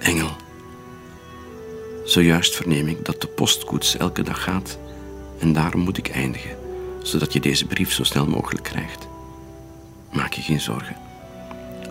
Engel, 0.00 0.30
zojuist 2.04 2.56
verneem 2.56 2.88
ik 2.88 3.04
dat 3.04 3.20
de 3.20 3.26
postkoets 3.26 3.96
elke 3.96 4.22
dag 4.22 4.42
gaat 4.42 4.78
en 5.38 5.52
daarom 5.52 5.80
moet 5.80 5.98
ik 5.98 6.08
eindigen, 6.08 6.56
zodat 7.02 7.32
je 7.32 7.40
deze 7.40 7.66
brief 7.66 7.92
zo 7.92 8.04
snel 8.04 8.26
mogelijk 8.26 8.64
krijgt. 8.64 9.06
Maak 10.12 10.32
je 10.32 10.42
geen 10.42 10.60
zorgen. 10.60 10.96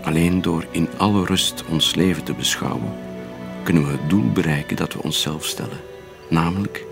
Alleen 0.03 0.41
door 0.41 0.65
in 0.71 0.89
alle 0.97 1.25
rust 1.25 1.63
ons 1.65 1.95
leven 1.95 2.23
te 2.23 2.33
beschouwen, 2.33 2.93
kunnen 3.63 3.85
we 3.85 3.91
het 3.91 4.09
doel 4.09 4.31
bereiken 4.31 4.75
dat 4.75 4.93
we 4.93 5.03
onszelf 5.03 5.45
stellen, 5.45 5.79
namelijk 6.29 6.85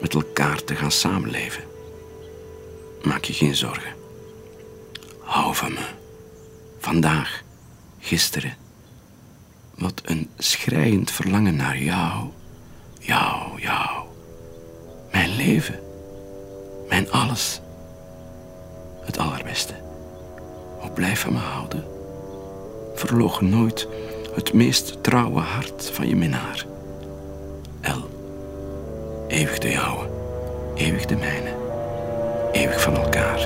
met 0.00 0.14
elkaar 0.14 0.64
te 0.64 0.74
gaan 0.74 0.92
samenleven. 0.92 1.64
Maak 3.02 3.24
je 3.24 3.32
geen 3.32 3.56
zorgen. 3.56 3.94
Hou 5.18 5.54
van 5.54 5.72
me. 5.72 5.84
Vandaag, 6.78 7.42
gisteren. 7.98 8.56
Wat 9.80 10.00
een 10.04 10.30
schrijend 10.38 11.10
verlangen 11.10 11.56
naar 11.56 11.78
jou. 11.78 12.28
Jou, 12.98 13.60
jou. 13.60 14.04
Mijn 15.12 15.36
leven. 15.36 15.80
Mijn 16.88 17.10
alles. 17.10 17.60
Het 19.00 19.18
allerbeste. 19.18 19.72
Oh, 20.80 20.94
blijf 20.94 21.20
van 21.20 21.32
me 21.32 21.38
houden. 21.38 21.84
Verloog 22.94 23.40
nooit 23.40 23.88
het 24.34 24.52
meest 24.52 25.02
trouwe 25.02 25.40
hart 25.40 25.90
van 25.90 26.08
je 26.08 26.16
minnaar. 26.16 26.66
El, 27.80 28.10
eeuwig 29.28 29.58
de 29.58 29.70
jouwe, 29.70 30.08
eeuwig 30.74 31.06
de 31.06 31.16
mijne, 31.16 31.54
eeuwig 32.52 32.82
van 32.82 32.96
elkaar. 32.96 33.38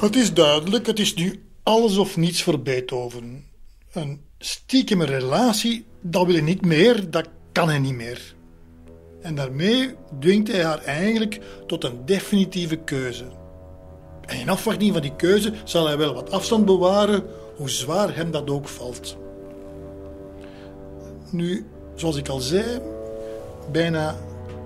Het 0.00 0.16
is 0.16 0.34
duidelijk, 0.34 0.86
het 0.86 0.98
is 0.98 1.14
nu 1.14 1.42
alles 1.62 1.96
of 1.96 2.16
niets 2.16 2.42
voor 2.42 2.60
Beethoven. 2.60 3.44
Een 3.92 4.20
stiekeme 4.38 5.04
relatie, 5.04 5.84
dat 6.00 6.26
wil 6.26 6.34
hij 6.34 6.42
niet 6.42 6.64
meer, 6.64 7.10
dat 7.10 7.28
kan 7.52 7.68
hij 7.68 7.78
niet 7.78 7.94
meer. 7.94 8.34
En 9.22 9.34
daarmee 9.34 9.94
dwingt 10.20 10.52
hij 10.52 10.64
haar 10.64 10.82
eigenlijk 10.84 11.40
tot 11.66 11.84
een 11.84 12.04
definitieve 12.04 12.76
keuze. 12.76 13.24
En 14.20 14.38
in 14.38 14.48
afwachting 14.48 14.92
van 14.92 15.02
die 15.02 15.16
keuze 15.16 15.52
zal 15.64 15.86
hij 15.86 15.98
wel 15.98 16.14
wat 16.14 16.30
afstand 16.30 16.64
bewaren, 16.64 17.24
hoe 17.56 17.70
zwaar 17.70 18.16
hem 18.16 18.30
dat 18.30 18.50
ook 18.50 18.68
valt. 18.68 19.16
Nu, 21.30 21.66
zoals 21.94 22.16
ik 22.16 22.28
al 22.28 22.40
zei, 22.40 22.80
bijna 23.72 24.18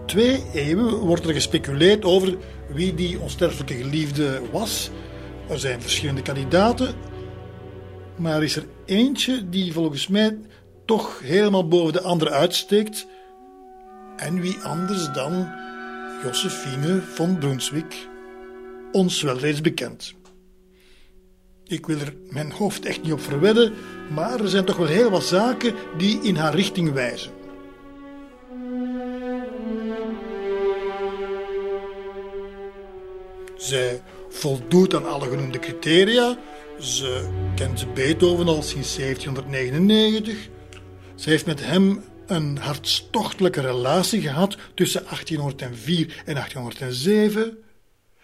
twee 0.06 0.42
eeuwen 0.52 0.94
wordt 0.98 1.26
er 1.26 1.34
gespeculeerd 1.34 2.04
over 2.04 2.36
wie 2.68 2.94
die 2.94 3.20
onsterfelijke 3.20 3.74
geliefde 3.74 4.40
was. 4.52 4.90
Er 5.48 5.58
zijn 5.58 5.80
verschillende 5.80 6.22
kandidaten, 6.22 6.94
maar 8.16 8.42
is 8.42 8.56
er 8.56 8.66
eentje 8.84 9.48
die 9.48 9.72
volgens 9.72 10.08
mij 10.08 10.38
toch 10.84 11.20
helemaal 11.20 11.68
boven 11.68 11.92
de 11.92 12.00
andere 12.00 12.30
uitsteekt 12.30 13.06
en 14.16 14.40
wie 14.40 14.58
anders 14.58 15.12
dan 15.12 15.48
Josephine 16.22 17.00
von 17.00 17.38
Brunswick, 17.38 18.08
ons 18.92 19.22
wel 19.22 19.38
reeds 19.38 19.60
bekend. 19.60 20.14
Ik 21.64 21.86
wil 21.86 21.98
er 21.98 22.14
mijn 22.30 22.52
hoofd 22.52 22.84
echt 22.84 23.02
niet 23.02 23.12
op 23.12 23.20
verwedden, 23.20 23.72
maar 24.14 24.40
er 24.40 24.48
zijn 24.48 24.64
toch 24.64 24.76
wel 24.76 24.86
heel 24.86 25.10
wat 25.10 25.24
zaken 25.24 25.74
die 25.96 26.20
in 26.22 26.36
haar 26.36 26.54
richting 26.54 26.92
wijzen. 26.92 27.32
Zij 33.56 34.02
voldoet 34.34 34.94
aan 34.94 35.06
alle 35.06 35.28
genoemde 35.28 35.58
criteria. 35.58 36.38
Ze 36.80 37.28
kent 37.54 37.94
Beethoven 37.94 38.46
al 38.46 38.62
sinds 38.62 38.96
1799. 38.96 40.48
Ze 41.14 41.30
heeft 41.30 41.46
met 41.46 41.64
hem 41.64 42.04
een 42.26 42.58
hartstochtelijke 42.58 43.60
relatie 43.60 44.20
gehad 44.20 44.56
tussen 44.74 45.02
1804 45.04 46.22
en 46.26 46.34
1807. 46.34 47.58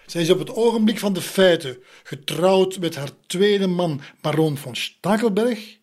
Zij 0.06 0.22
is 0.22 0.30
op 0.30 0.38
het 0.38 0.54
ogenblik 0.54 0.98
van 0.98 1.12
de 1.12 1.20
feiten 1.20 1.78
getrouwd 2.02 2.78
met 2.78 2.94
haar 2.94 3.10
tweede 3.26 3.66
man, 3.66 4.00
baron 4.20 4.56
von 4.56 4.76
Stakelberg. 4.76 5.78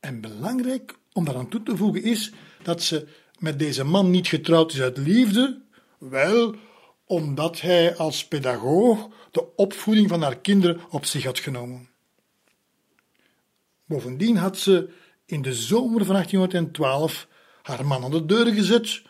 En 0.00 0.20
belangrijk 0.20 0.98
om 1.12 1.24
daaraan 1.24 1.48
toe 1.48 1.62
te 1.62 1.76
voegen 1.76 2.02
is 2.02 2.32
dat 2.62 2.82
ze 2.82 3.06
met 3.38 3.58
deze 3.58 3.84
man 3.84 4.10
niet 4.10 4.26
getrouwd 4.26 4.72
is 4.72 4.80
uit 4.80 4.96
liefde, 4.96 5.62
wel 5.98 6.54
omdat 7.08 7.60
hij 7.60 7.96
als 7.96 8.26
pedagoog 8.26 9.08
de 9.30 9.56
opvoeding 9.56 10.08
van 10.08 10.22
haar 10.22 10.38
kinderen 10.38 10.80
op 10.90 11.04
zich 11.04 11.24
had 11.24 11.38
genomen. 11.38 11.88
Bovendien 13.84 14.36
had 14.36 14.58
ze 14.58 14.90
in 15.26 15.42
de 15.42 15.54
zomer 15.54 16.04
van 16.04 16.14
1812 16.14 17.28
haar 17.62 17.86
man 17.86 18.04
aan 18.04 18.10
de 18.10 18.26
deur 18.26 18.46
gezet. 18.46 19.02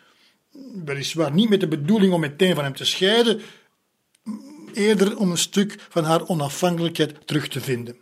Weliswaar 0.85 1.33
niet 1.33 1.49
met 1.49 1.59
de 1.59 1.67
bedoeling 1.67 2.13
om 2.13 2.19
meteen 2.19 2.55
van 2.55 2.63
hem 2.63 2.75
te 2.75 2.85
scheiden, 2.85 3.41
eerder 4.73 5.17
om 5.17 5.31
een 5.31 5.37
stuk 5.37 5.85
van 5.89 6.03
haar 6.03 6.27
onafhankelijkheid 6.27 7.27
terug 7.27 7.47
te 7.47 7.61
vinden. 7.61 7.97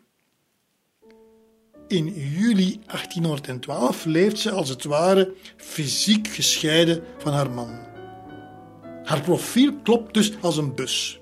in 1.87 2.13
juli 2.13 2.79
1812 2.85 4.05
leeft 4.05 4.39
ze 4.39 4.51
als 4.51 4.69
het 4.69 4.83
ware 4.83 5.33
fysiek 5.57 6.27
gescheiden 6.27 7.03
van 7.17 7.33
haar 7.33 7.51
man. 7.51 7.86
Haar 9.07 9.21
profiel 9.21 9.73
klopt 9.83 10.13
dus 10.13 10.31
als 10.41 10.57
een 10.57 10.75
bus. 10.75 11.19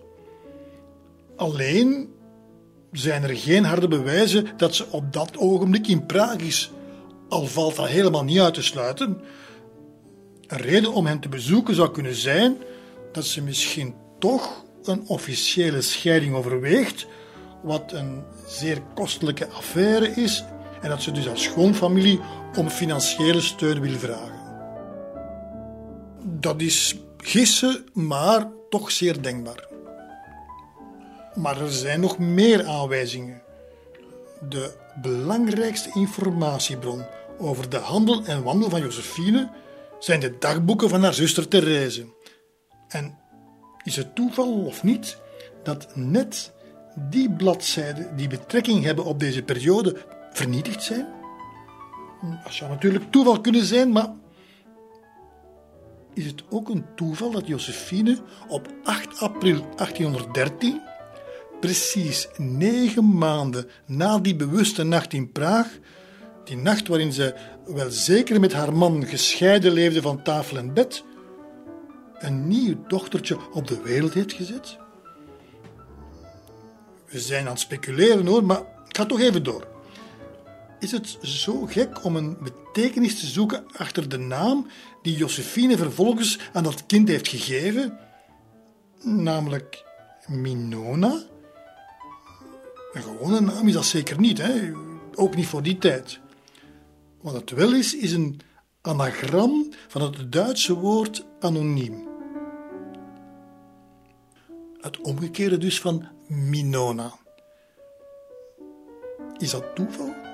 Alleen 1.36 2.14
zijn 2.92 3.24
er 3.24 3.38
geen 3.38 3.64
harde 3.64 3.88
bewijzen 3.88 4.48
dat 4.58 4.76
ze 4.76 4.86
op 4.92 5.14
dat 5.14 5.38
ogenblik 5.38 5.88
in 5.88 6.06
Praag 6.06 6.36
is, 6.36 6.72
al 7.30 7.46
valt 7.46 7.76
dat 7.76 7.88
helemaal 7.88 8.24
niet 8.24 8.40
uit 8.40 8.54
te 8.54 8.64
sluiten. 8.64 9.22
Een 10.48 10.58
reden 10.58 10.94
om 10.94 11.06
hen 11.06 11.20
te 11.20 11.30
bezoeken 11.30 11.76
zou 11.76 11.92
kunnen 11.92 12.16
zijn 12.16 12.58
dat 13.12 13.26
ze 13.26 13.42
misschien 13.42 13.96
toch 14.20 14.66
een 14.84 15.04
officiële 15.08 15.82
scheiding 15.82 16.36
overweegt, 16.36 17.08
wat 17.64 17.92
een 17.92 18.24
zeer 18.48 18.82
kostelijke 18.96 19.48
affaire 19.48 20.08
is, 20.08 20.44
en 20.82 20.90
dat 20.90 21.02
ze 21.02 21.12
dus 21.12 21.30
als 21.30 21.44
schoonfamilie 21.44 22.20
om 22.58 22.70
financiële 22.70 23.42
steun 23.42 23.82
wil 23.82 23.98
vragen. 23.98 24.44
Dat 26.24 26.62
is 26.62 26.96
gissen, 27.26 27.86
maar 27.94 28.52
toch 28.70 28.92
zeer 28.92 29.22
denkbaar. 29.22 29.68
Maar 31.34 31.62
er 31.62 31.72
zijn 31.72 32.00
nog 32.00 32.18
meer 32.18 32.66
aanwijzingen. 32.66 33.42
De 34.50 34.74
belangrijkste 35.02 35.90
informatiebron 35.94 37.06
over 37.38 37.70
de 37.70 37.78
handel 37.78 38.26
en 38.26 38.44
wandel 38.44 38.70
van 38.70 38.82
Josephine 38.82 39.50
zijn 40.00 40.20
de 40.20 40.38
dagboeken 40.40 40.90
van 40.90 41.04
haar 41.04 41.14
zuster 41.14 41.48
Therese. 41.48 42.06
En 42.88 43.18
is 43.84 43.96
het 43.96 44.16
toeval 44.16 44.66
of 44.66 44.84
niet 44.84 45.18
dat 45.64 45.96
net 45.96 46.54
die 46.96 47.32
bladzijden 47.32 48.16
die 48.16 48.28
betrekking 48.28 48.84
hebben 48.84 49.06
op 49.06 49.20
deze 49.20 49.44
periode 49.44 49.96
vernietigd 50.32 50.84
zijn? 50.84 51.08
Dat 52.44 52.54
zou 52.54 52.70
natuurlijk 52.70 53.12
toeval 53.12 53.42
kunnen 53.42 53.66
zijn, 53.66 53.92
maar 53.92 54.14
is 56.16 56.26
het 56.26 56.44
ook 56.50 56.70
een 56.70 56.86
toeval 56.96 57.32
dat 57.32 57.48
Josephine 57.48 58.18
op 58.48 58.68
8 58.84 59.20
april 59.20 59.62
1813, 59.76 60.82
precies 61.60 62.28
negen 62.38 63.18
maanden 63.18 63.70
na 63.86 64.20
die 64.20 64.36
bewuste 64.36 64.84
nacht 64.84 65.14
in 65.14 65.32
Praag, 65.32 65.68
die 66.44 66.58
nacht 66.58 66.88
waarin 66.88 67.14
ze 67.14 67.36
wel 67.66 67.90
zeker 67.90 68.40
met 68.40 68.54
haar 68.54 68.74
man 68.74 69.06
gescheiden 69.06 69.72
leefde 69.72 70.02
van 70.02 70.24
tafel 70.24 70.58
en 70.58 70.74
bed, 70.74 71.04
een 72.18 72.48
nieuw 72.48 72.76
dochtertje 72.88 73.38
op 73.52 73.68
de 73.68 73.82
wereld 73.82 74.14
heeft 74.14 74.34
gezet? 74.34 74.78
We 77.06 77.20
zijn 77.20 77.46
aan 77.46 77.52
het 77.52 77.60
speculeren 77.60 78.26
hoor, 78.26 78.44
maar 78.44 78.60
ik 78.60 78.98
ga 78.98 79.06
toch 79.06 79.20
even 79.20 79.44
door. 79.44 79.75
Is 80.80 80.92
het 80.92 81.18
zo 81.22 81.66
gek 81.66 82.04
om 82.04 82.16
een 82.16 82.38
betekenis 82.42 83.20
te 83.20 83.26
zoeken 83.26 83.66
achter 83.78 84.10
de 84.10 84.18
naam 84.18 84.68
die 85.02 85.16
Josephine 85.16 85.78
vervolgens 85.78 86.40
aan 86.54 86.64
dat 86.64 86.86
kind 86.86 87.08
heeft 87.08 87.28
gegeven? 87.28 88.00
Namelijk 89.02 89.84
Minona? 90.28 91.24
Een 92.94 93.04
gewone 93.04 93.40
naam 93.40 93.68
is 93.68 93.74
dat 93.74 93.86
zeker 93.86 94.20
niet, 94.20 94.38
hè? 94.38 94.72
ook 95.16 95.36
niet 95.36 95.48
voor 95.48 95.64
die 95.64 95.78
tijd. 95.78 96.20
Wat 97.22 97.34
het 97.34 97.50
wel 97.50 97.74
is, 97.74 97.96
is 97.96 98.12
een 98.12 98.40
anagram 98.82 99.74
van 99.88 100.02
het 100.02 100.32
Duitse 100.32 100.74
woord 100.74 101.26
anoniem. 101.40 102.08
Het 104.82 105.02
omgekeerde 105.02 105.58
dus 105.58 105.80
van 105.80 106.08
Minona. 106.28 107.14
Is 109.38 109.52
dat 109.52 109.76
toeval? 109.76 110.25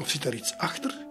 Of 0.00 0.10
zit 0.10 0.22
daar 0.22 0.34
iets 0.34 0.54
achter? 0.56 1.06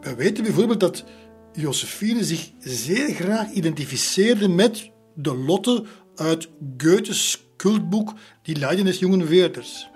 We 0.00 0.14
weten 0.14 0.44
bijvoorbeeld 0.44 0.80
dat 0.80 1.04
Josephine 1.52 2.24
zich 2.24 2.50
zeer 2.58 3.14
graag 3.14 3.50
identificeerde 3.50 4.48
met 4.48 4.90
de 5.14 5.36
Lotte 5.36 5.84
uit 6.16 6.48
Goethes 6.76 7.44
cultboek 7.56 8.12
Die 8.42 8.56
Leiden 8.56 8.84
des 8.84 8.98
Jongen 8.98 9.26
Weerders. 9.26 9.88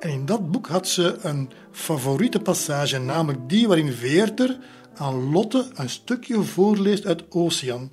En 0.00 0.10
in 0.10 0.26
dat 0.26 0.50
boek 0.50 0.66
had 0.66 0.88
ze 0.88 1.18
een 1.22 1.50
favoriete 1.72 2.40
passage, 2.40 2.98
namelijk 2.98 3.48
die 3.48 3.66
waarin 3.66 3.92
Veerter 3.92 4.58
aan 4.94 5.30
Lotte 5.32 5.70
een 5.74 5.90
stukje 5.90 6.42
voorleest 6.42 7.06
uit 7.06 7.30
Ocean, 7.30 7.92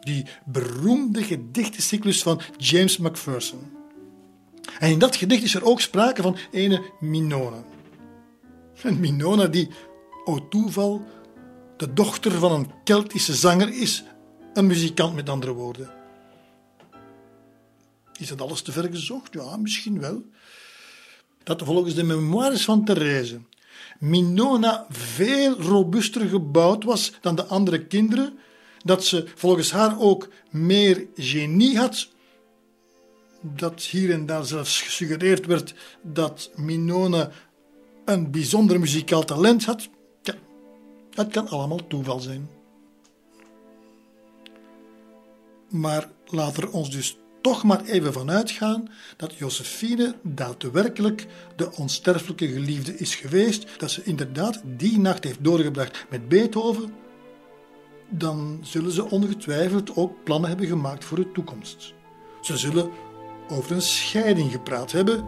die 0.00 0.26
beroemde 0.44 1.22
gedichtencyclus 1.22 2.22
van 2.22 2.40
James 2.56 2.96
Macpherson. 2.96 3.70
En 4.78 4.90
in 4.90 4.98
dat 4.98 5.16
gedicht 5.16 5.42
is 5.42 5.54
er 5.54 5.64
ook 5.64 5.80
sprake 5.80 6.22
van 6.22 6.36
ene 6.50 6.82
Minona. 7.00 7.64
Minona 8.90 9.46
die, 9.46 9.68
o 10.24 10.48
toeval, 10.48 11.06
de 11.76 11.92
dochter 11.92 12.32
van 12.32 12.52
een 12.52 12.70
Keltische 12.84 13.34
zanger 13.34 13.68
is, 13.68 14.04
een 14.54 14.66
muzikant 14.66 15.14
met 15.14 15.28
andere 15.28 15.52
woorden. 15.52 15.90
Is 18.18 18.28
dat 18.28 18.40
alles 18.40 18.62
te 18.62 18.72
ver 18.72 18.88
gezocht? 18.90 19.32
Ja, 19.32 19.56
misschien 19.56 20.00
wel. 20.00 20.22
Dat 21.42 21.62
volgens 21.62 21.94
de 21.94 22.02
memoires 22.02 22.64
van 22.64 22.84
Therese 22.84 23.40
Minona 23.98 24.86
veel 24.88 25.60
robuuster 25.60 26.28
gebouwd 26.28 26.84
was 26.84 27.12
dan 27.20 27.34
de 27.34 27.44
andere 27.44 27.86
kinderen, 27.86 28.38
dat 28.84 29.04
ze 29.04 29.24
volgens 29.34 29.70
haar 29.70 30.00
ook 30.00 30.28
meer 30.50 31.06
genie 31.14 31.78
had, 31.78 32.08
dat 33.40 33.82
hier 33.82 34.12
en 34.12 34.26
daar 34.26 34.44
zelfs 34.44 34.80
gesuggereerd 34.82 35.46
werd 35.46 35.74
dat 36.02 36.50
Minona 36.54 37.30
een 38.04 38.30
bijzonder 38.30 38.80
muzikaal 38.80 39.24
talent 39.24 39.64
had. 39.64 39.88
Ja, 40.22 40.34
dat 41.10 41.28
kan 41.28 41.48
allemaal 41.48 41.86
toeval 41.86 42.20
zijn. 42.20 42.48
Maar 45.68 46.10
laat 46.26 46.56
er 46.56 46.70
ons 46.70 46.90
dus 46.90 47.18
toch 47.40 47.64
maar 47.64 47.84
even 47.84 48.12
vanuit 48.12 48.50
gaan 48.50 48.88
dat 49.16 49.34
Josephine 49.34 50.14
daadwerkelijk 50.22 51.26
de 51.56 51.76
onsterfelijke 51.76 52.48
geliefde 52.48 52.96
is 52.96 53.14
geweest, 53.14 53.66
dat 53.78 53.90
ze 53.90 54.02
inderdaad 54.04 54.62
die 54.64 54.98
nacht 54.98 55.24
heeft 55.24 55.44
doorgebracht 55.44 56.06
met 56.10 56.28
Beethoven, 56.28 56.94
dan 58.08 58.58
zullen 58.62 58.92
ze 58.92 59.10
ongetwijfeld 59.10 59.96
ook 59.96 60.24
plannen 60.24 60.48
hebben 60.48 60.66
gemaakt 60.66 61.04
voor 61.04 61.16
de 61.16 61.32
toekomst. 61.32 61.94
Ze 62.40 62.56
zullen 62.56 62.90
over 63.48 63.72
een 63.72 63.82
scheiding 63.82 64.50
gepraat 64.50 64.92
hebben 64.92 65.24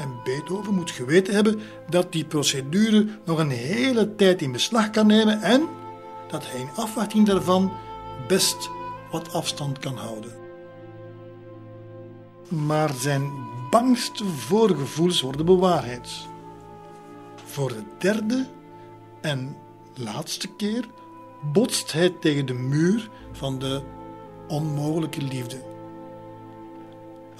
en 0.00 0.20
Beethoven 0.24 0.74
moet 0.74 0.90
geweten 0.90 1.34
hebben 1.34 1.60
dat 1.88 2.12
die 2.12 2.24
procedure 2.24 3.06
nog 3.24 3.38
een 3.38 3.50
hele 3.50 4.14
tijd 4.14 4.42
in 4.42 4.52
beslag 4.52 4.90
kan 4.90 5.06
nemen 5.06 5.42
en 5.42 5.68
dat 6.28 6.50
hij 6.50 6.60
in 6.60 6.70
afwachting 6.74 7.26
daarvan 7.26 7.72
best 8.28 8.70
wat 9.10 9.32
afstand 9.32 9.78
kan 9.78 9.96
houden. 9.96 10.32
Maar 12.48 12.90
zijn 12.94 13.32
bangste 13.70 14.24
voorgevoelens 14.24 15.20
worden 15.20 15.46
bewaarheid. 15.46 16.10
Voor 17.44 17.68
de 17.68 17.82
derde 17.98 18.46
en 19.20 19.56
laatste 19.94 20.48
keer 20.56 20.84
botst 21.52 21.92
hij 21.92 22.10
tegen 22.10 22.46
de 22.46 22.54
muur 22.54 23.10
van 23.32 23.58
de 23.58 23.82
onmogelijke 24.48 25.22
liefde. 25.22 25.69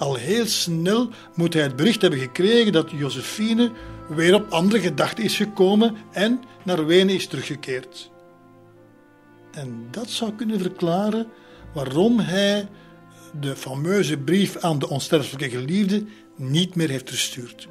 Al 0.01 0.15
heel 0.15 0.45
snel 0.45 1.09
moet 1.35 1.53
hij 1.53 1.63
het 1.63 1.75
bericht 1.75 2.01
hebben 2.01 2.19
gekregen 2.19 2.71
dat 2.71 2.91
Josephine 2.91 3.71
weer 4.09 4.33
op 4.35 4.51
andere 4.51 4.81
gedachten 4.81 5.23
is 5.23 5.35
gekomen 5.35 5.95
en 6.11 6.41
naar 6.63 6.85
Wenen 6.85 7.15
is 7.15 7.27
teruggekeerd. 7.27 8.11
En 9.51 9.87
dat 9.91 10.09
zou 10.09 10.33
kunnen 10.33 10.59
verklaren 10.59 11.27
waarom 11.73 12.19
hij 12.19 12.67
de 13.39 13.55
fameuze 13.55 14.17
brief 14.17 14.57
aan 14.57 14.79
de 14.79 14.89
onsterfelijke 14.89 15.49
geliefde 15.49 16.05
niet 16.35 16.75
meer 16.75 16.89
heeft 16.89 17.09
gestuurd. 17.09 17.67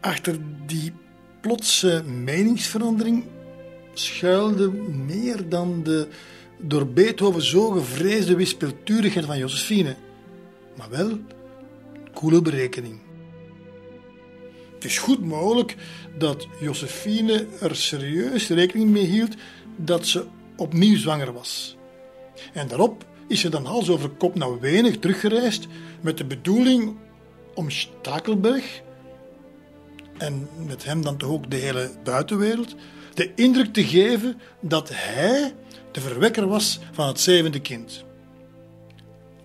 Achter 0.00 0.38
die 0.66 0.92
plotse 1.40 2.02
meningsverandering 2.06 3.24
schuilde 3.94 4.70
meer 5.06 5.48
dan 5.48 5.82
de 5.82 6.08
door 6.62 6.86
Beethoven 6.86 7.42
zo 7.42 7.70
gevreesde 7.70 8.36
wispelturigheid 8.36 9.24
van 9.24 9.38
Josephine, 9.38 9.96
maar 10.76 10.90
wel 10.90 11.18
koele 12.14 12.42
berekening. 12.42 13.00
Het 14.74 14.84
is 14.84 14.98
goed 14.98 15.24
mogelijk 15.24 15.76
dat 16.18 16.46
Josephine 16.60 17.46
er 17.60 17.76
serieus 17.76 18.48
rekening 18.48 18.90
mee 18.90 19.06
hield 19.06 19.34
dat 19.76 20.06
ze 20.06 20.26
opnieuw 20.56 20.96
zwanger 20.96 21.32
was. 21.32 21.76
En 22.52 22.68
daarop 22.68 23.04
is 23.28 23.40
ze 23.40 23.48
dan 23.48 23.64
hals 23.64 23.88
over 23.88 24.08
kop 24.08 24.34
naar 24.34 24.60
Wenen 24.60 25.00
teruggereisd 25.00 25.66
met 26.00 26.18
de 26.18 26.24
bedoeling 26.24 26.96
om 27.54 27.70
Stakelberg, 27.70 28.82
en 30.18 30.48
met 30.66 30.84
hem 30.84 31.02
dan 31.02 31.16
toch 31.16 31.30
ook 31.30 31.50
de 31.50 31.56
hele 31.56 31.90
buitenwereld, 32.04 32.74
de 33.14 33.32
indruk 33.34 33.72
te 33.72 33.84
geven 33.84 34.40
dat 34.60 34.90
hij 34.92 35.54
de 35.92 36.00
verwekker 36.00 36.48
was 36.48 36.78
van 36.92 37.06
het 37.06 37.20
zevende 37.20 37.60
kind. 37.60 38.04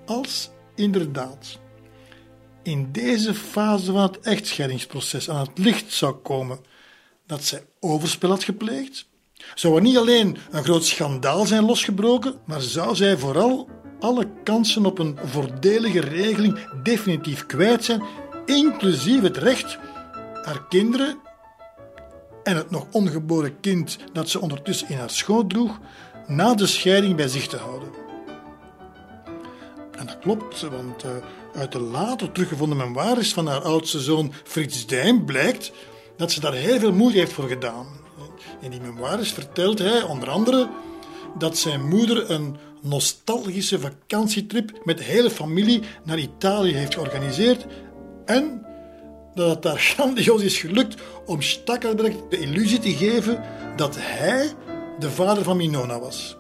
Als 0.06 0.50
inderdaad 0.76 1.60
in 2.64 2.92
deze 2.92 3.34
fase 3.34 3.92
van 3.92 4.02
het 4.02 4.20
echtscheidingsproces 4.20 5.30
aan 5.30 5.40
het 5.40 5.58
licht 5.58 5.94
zou 5.94 6.14
komen 6.14 6.60
dat 7.26 7.44
zij 7.44 7.66
overspel 7.80 8.30
had 8.30 8.44
gepleegd, 8.44 9.08
zou 9.56 9.76
er 9.76 9.82
niet 9.82 9.98
alleen 9.98 10.38
een 10.52 10.64
groot 10.64 10.86
schandaal 10.86 11.46
zijn 11.46 11.66
losgebroken, 11.66 12.36
maar 12.46 12.62
zou 12.62 12.96
zij 12.96 13.18
vooral 13.18 13.70
alle 14.00 14.28
kansen 14.44 14.86
op 14.86 15.00
een 15.00 15.18
voordelige 15.26 16.00
regeling 16.00 16.82
definitief 16.84 17.46
kwijt 17.46 17.86
zijn, 17.86 18.04
inclusief 18.46 19.22
het 19.22 19.38
recht 19.38 19.78
haar 20.44 20.68
kinderen 20.70 21.18
en 22.48 22.56
het 22.56 22.72
nog 22.72 22.88
ongeboren 22.92 23.60
kind 23.60 23.98
dat 24.14 24.30
ze 24.30 24.42
ondertussen 24.42 24.90
in 24.90 24.98
haar 24.98 25.10
schoot 25.10 25.50
droeg, 25.50 25.80
na 26.28 26.54
de 26.54 26.68
scheiding 26.68 27.16
bij 27.16 27.28
zich 27.28 27.48
te 27.48 27.58
houden. 27.58 27.90
En 29.92 30.06
dat 30.06 30.20
klopt, 30.20 30.62
want 30.62 31.04
uh, 31.04 31.12
uit 31.56 31.72
de 31.72 31.80
later 31.80 32.32
teruggevonden 32.32 32.78
memoires 32.78 33.34
van 33.34 33.48
haar 33.48 33.62
oudste 33.62 34.00
zoon 34.00 34.34
Frits 34.44 34.86
Dijn 34.86 35.26
blijkt 35.26 35.72
dat 36.18 36.32
ze 36.32 36.40
daar 36.40 36.54
heel 36.54 36.80
veel 36.80 36.94
moeite 36.94 37.18
heeft 37.18 37.34
voor 37.34 37.48
gedaan. 37.48 37.88
In 38.62 38.72
die 38.72 38.82
memoires 38.82 39.32
vertelt 39.32 39.80
hij 39.80 40.02
onder 40.02 40.30
andere 40.30 40.70
dat 41.38 41.58
zijn 41.58 41.88
moeder 41.88 42.32
een 42.32 42.58
nostalgische 42.82 43.80
vakantietrip 43.80 44.82
met 44.84 44.98
de 44.98 45.04
hele 45.04 45.30
familie 45.30 45.82
naar 46.04 46.18
Italië 46.18 46.74
heeft 46.74 46.94
georganiseerd 46.94 47.66
en 48.26 48.67
dat 49.38 49.50
het 49.50 49.62
daar 49.62 49.80
grandioos 49.80 50.42
is 50.42 50.58
gelukt 50.58 51.02
om 51.26 51.42
Stakkelberg 51.42 52.16
de 52.30 52.40
illusie 52.40 52.80
te 52.80 52.92
geven 52.92 53.44
dat 53.76 53.96
hij 54.00 54.54
de 55.00 55.10
vader 55.10 55.44
van 55.44 55.58
Minona 55.58 56.00
was. 56.00 56.38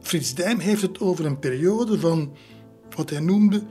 Frits 0.00 0.34
Dijm 0.34 0.58
heeft 0.58 0.82
het 0.82 1.00
over 1.00 1.26
een 1.26 1.38
periode 1.38 1.98
van 1.98 2.36
wat 2.96 3.10
hij 3.10 3.20
noemde 3.20 3.62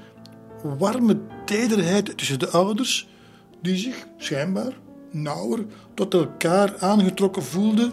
warme 0.77 1.17
tederheid 1.45 2.17
tussen 2.17 2.39
de 2.39 2.49
ouders, 2.49 3.07
die 3.61 3.77
zich 3.77 4.07
schijnbaar 4.17 4.73
nauwer 5.11 5.65
tot 5.93 6.13
elkaar 6.13 6.77
aangetrokken 6.79 7.43
voelden 7.43 7.91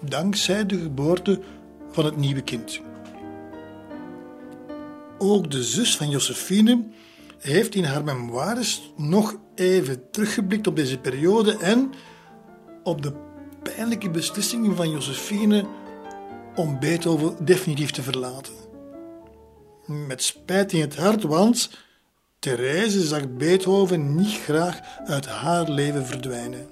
dankzij 0.00 0.66
de 0.66 0.78
geboorte 0.78 1.40
van 1.90 2.04
het 2.04 2.16
nieuwe 2.16 2.42
kind. 2.42 2.80
Ook 5.18 5.50
de 5.50 5.62
zus 5.62 5.96
van 5.96 6.10
Josephine 6.10 6.84
heeft 7.38 7.74
in 7.74 7.84
haar 7.84 8.04
memoires 8.04 8.92
nog 8.96 9.36
even 9.54 10.10
teruggeblikt 10.10 10.66
op 10.66 10.76
deze 10.76 10.98
periode 10.98 11.56
en 11.56 11.92
op 12.82 13.02
de 13.02 13.12
pijnlijke 13.62 14.10
beslissingen 14.10 14.76
van 14.76 14.90
Josephine 14.90 15.64
om 16.54 16.78
Beethoven 16.78 17.44
definitief 17.44 17.90
te 17.90 18.02
verlaten. 18.02 18.52
Met 19.86 20.22
spijt 20.22 20.72
in 20.72 20.80
het 20.80 20.96
hart, 20.96 21.22
want 21.22 21.70
Therese 22.38 23.06
zag 23.06 23.36
Beethoven 23.36 24.14
niet 24.14 24.38
graag 24.38 24.80
uit 25.04 25.26
haar 25.26 25.70
leven 25.70 26.06
verdwijnen. 26.06 26.66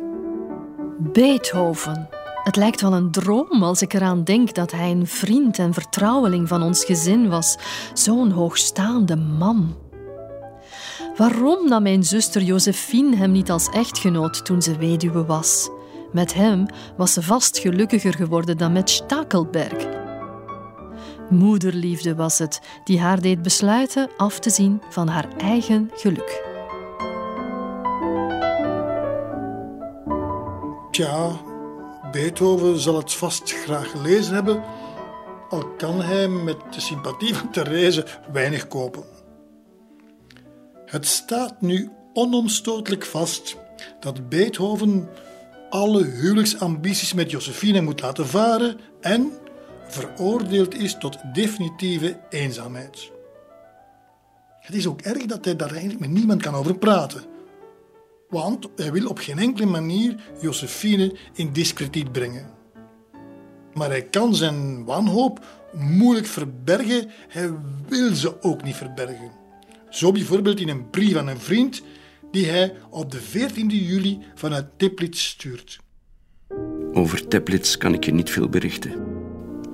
Beethoven. 0.98 2.09
Het 2.44 2.57
lijkt 2.57 2.81
wel 2.81 2.92
een 2.92 3.11
droom 3.11 3.62
als 3.62 3.83
ik 3.83 3.92
eraan 3.92 4.24
denk 4.24 4.55
dat 4.55 4.70
hij 4.70 4.90
een 4.90 5.07
vriend 5.07 5.59
en 5.59 5.74
vertrouweling 5.74 6.48
van 6.48 6.62
ons 6.62 6.85
gezin 6.85 7.29
was. 7.29 7.57
Zo'n 7.94 8.31
hoogstaande 8.31 9.16
man. 9.16 9.86
Waarom 11.16 11.68
nam 11.68 11.83
mijn 11.83 12.05
zuster 12.05 12.42
Josephine 12.42 13.16
hem 13.16 13.31
niet 13.31 13.50
als 13.50 13.68
echtgenoot 13.68 14.44
toen 14.44 14.62
ze 14.62 14.76
weduwe 14.76 15.24
was? 15.24 15.70
Met 16.12 16.35
hem 16.35 16.66
was 16.96 17.12
ze 17.12 17.22
vast 17.22 17.59
gelukkiger 17.59 18.14
geworden 18.14 18.59
dan 18.59 18.72
met 18.72 18.90
Stakelberg. 18.90 19.87
Moederliefde 21.31 22.14
was 22.14 22.38
het 22.38 22.61
die 22.85 23.00
haar 23.00 23.20
deed 23.20 23.42
besluiten 23.42 24.09
af 24.16 24.38
te 24.38 24.50
zien 24.50 24.83
van 24.90 25.09
haar 25.09 25.29
eigen 25.38 25.90
geluk. 25.94 26.44
Tja, 30.90 31.40
Beethoven 32.12 32.79
zal 32.79 32.96
het 32.96 33.12
vast 33.12 33.52
graag 33.52 33.90
gelezen 33.90 34.35
hebben, 34.35 34.62
al 35.48 35.64
kan 35.76 36.00
hij 36.00 36.29
met 36.29 36.57
de 36.70 36.81
sympathie 36.81 37.35
van 37.35 37.50
Therese 37.50 38.07
weinig 38.33 38.68
kopen. 38.68 39.15
Het 40.87 41.07
staat 41.07 41.61
nu 41.61 41.90
onomstotelijk 42.12 43.05
vast 43.05 43.57
dat 44.01 44.29
Beethoven 44.29 45.09
alle 45.70 46.05
huwelijksambities 46.05 47.12
met 47.12 47.31
Josephine 47.31 47.81
moet 47.81 48.01
laten 48.01 48.27
varen 48.27 48.79
en 49.01 49.33
veroordeeld 49.88 50.75
is 50.75 50.96
tot 50.99 51.18
definitieve 51.33 52.20
eenzaamheid. 52.31 53.11
Het 54.61 54.75
is 54.75 54.87
ook 54.87 55.01
erg 55.01 55.27
dat 55.27 55.44
hij 55.44 55.57
daar 55.57 55.70
eigenlijk 55.70 56.01
met 56.01 56.11
niemand 56.11 56.42
kan 56.42 56.55
over 56.55 56.79
praten. 56.79 57.25
Want 58.29 58.68
hij 58.77 58.92
wil 58.92 59.09
op 59.09 59.18
geen 59.18 59.38
enkele 59.38 59.66
manier 59.66 60.14
Josephine 60.40 61.16
in 61.33 61.53
discrediet 61.53 62.12
brengen. 62.12 62.46
Maar 63.75 63.88
hij 63.88 64.03
kan 64.03 64.35
zijn 64.35 64.85
wanhoop 64.85 65.46
moeilijk 65.72 66.27
verbergen, 66.27 67.11
hij 67.29 67.51
wil 67.88 68.14
ze 68.14 68.42
ook 68.42 68.62
niet 68.62 68.77
verbergen. 68.77 69.45
Zo 69.96 70.12
bijvoorbeeld 70.12 70.61
in 70.61 70.68
een 70.68 70.90
brief 70.90 71.16
aan 71.16 71.28
een 71.28 71.40
vriend 71.40 71.82
die 72.30 72.46
hij 72.46 72.74
op 72.90 73.11
de 73.11 73.20
14 73.20 73.68
juli 73.68 74.18
vanuit 74.35 74.66
Teplitz 74.76 75.24
stuurt. 75.24 75.78
Over 76.92 77.28
Teplitz 77.28 77.76
kan 77.76 77.94
ik 77.94 78.04
je 78.04 78.12
niet 78.12 78.30
veel 78.30 78.48
berichten. 78.48 78.92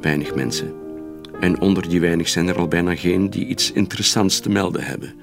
Weinig 0.01 0.35
mensen. 0.35 0.75
En 1.41 1.61
onder 1.61 1.89
die 1.89 2.01
weinig 2.01 2.29
zijn 2.29 2.49
er 2.49 2.59
al 2.59 2.69
bijna 2.69 2.97
geen 2.97 3.31
die 3.31 3.47
iets 3.47 3.73
interessants 3.73 4.41
te 4.41 4.49
melden 4.49 4.83
hebben. 4.83 5.15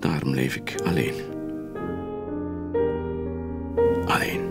Daarom 0.00 0.34
leef 0.34 0.56
ik 0.56 0.74
alleen. 0.84 1.14
Alleen. 4.04 4.48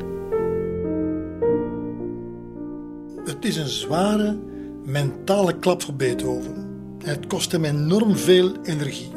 Het 3.26 3.46
is 3.46 3.58
een 3.58 3.68
zware 3.68 4.38
mentale 4.86 5.60
klap 5.60 5.82
voor 5.82 5.94
Beethoven. 5.94 6.68
Het 7.04 7.28
kost 7.28 7.52
hem 7.52 7.64
enorm 7.64 8.16
veel 8.16 8.56
energie. 8.64 9.17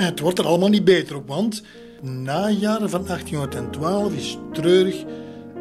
En 0.00 0.06
het 0.06 0.20
wordt 0.20 0.38
er 0.38 0.46
allemaal 0.46 0.68
niet 0.68 0.84
beter 0.84 1.16
op, 1.16 1.28
want 1.28 1.62
najaren 2.00 2.90
van 2.90 3.04
1812 3.04 4.14
is 4.14 4.38
treurig 4.52 5.04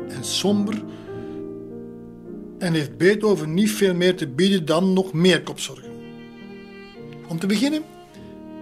en 0.08 0.23
somber 0.23 0.82
en 2.60 2.73
heeft 2.73 2.97
Beethoven 2.97 3.54
niet 3.54 3.71
veel 3.71 3.93
meer 3.93 4.15
te 4.15 4.28
bieden 4.28 4.65
dan 4.65 4.93
nog 4.93 5.13
meer 5.13 5.43
kopzorgen. 5.43 5.91
Om 7.28 7.39
te 7.39 7.47
beginnen 7.47 7.84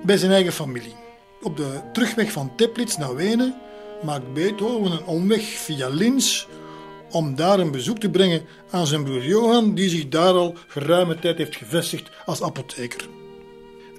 bij 0.06 0.18
zijn 0.18 0.32
eigen 0.32 0.54
familie. 0.54 0.96
Op 1.42 1.58
de 1.58 1.82
terugweg 1.94 2.32
van 2.32 2.56
Teplitz 2.56 2.98
naar 2.98 3.16
Wenen 3.16 3.56
maakt 4.04 4.34
Beethoven 4.34 4.92
een 4.92 5.06
omweg 5.06 5.44
via 5.44 5.88
Linz 5.88 6.46
om 7.12 7.36
daar 7.36 7.60
een 7.60 7.72
bezoek 7.72 8.00
te 8.00 8.10
brengen 8.10 8.42
aan 8.70 8.88
zijn 8.88 9.04
broer 9.04 9.26
Johan, 9.26 9.76
die 9.76 9.90
zich 9.90 10.08
daar 10.08 10.34
al 10.34 10.56
geruime 10.68 11.20
tijd 11.20 11.38
heeft 11.38 11.56
gevestigd 11.56 12.10
als 12.26 12.42
apotheker. 12.42 13.08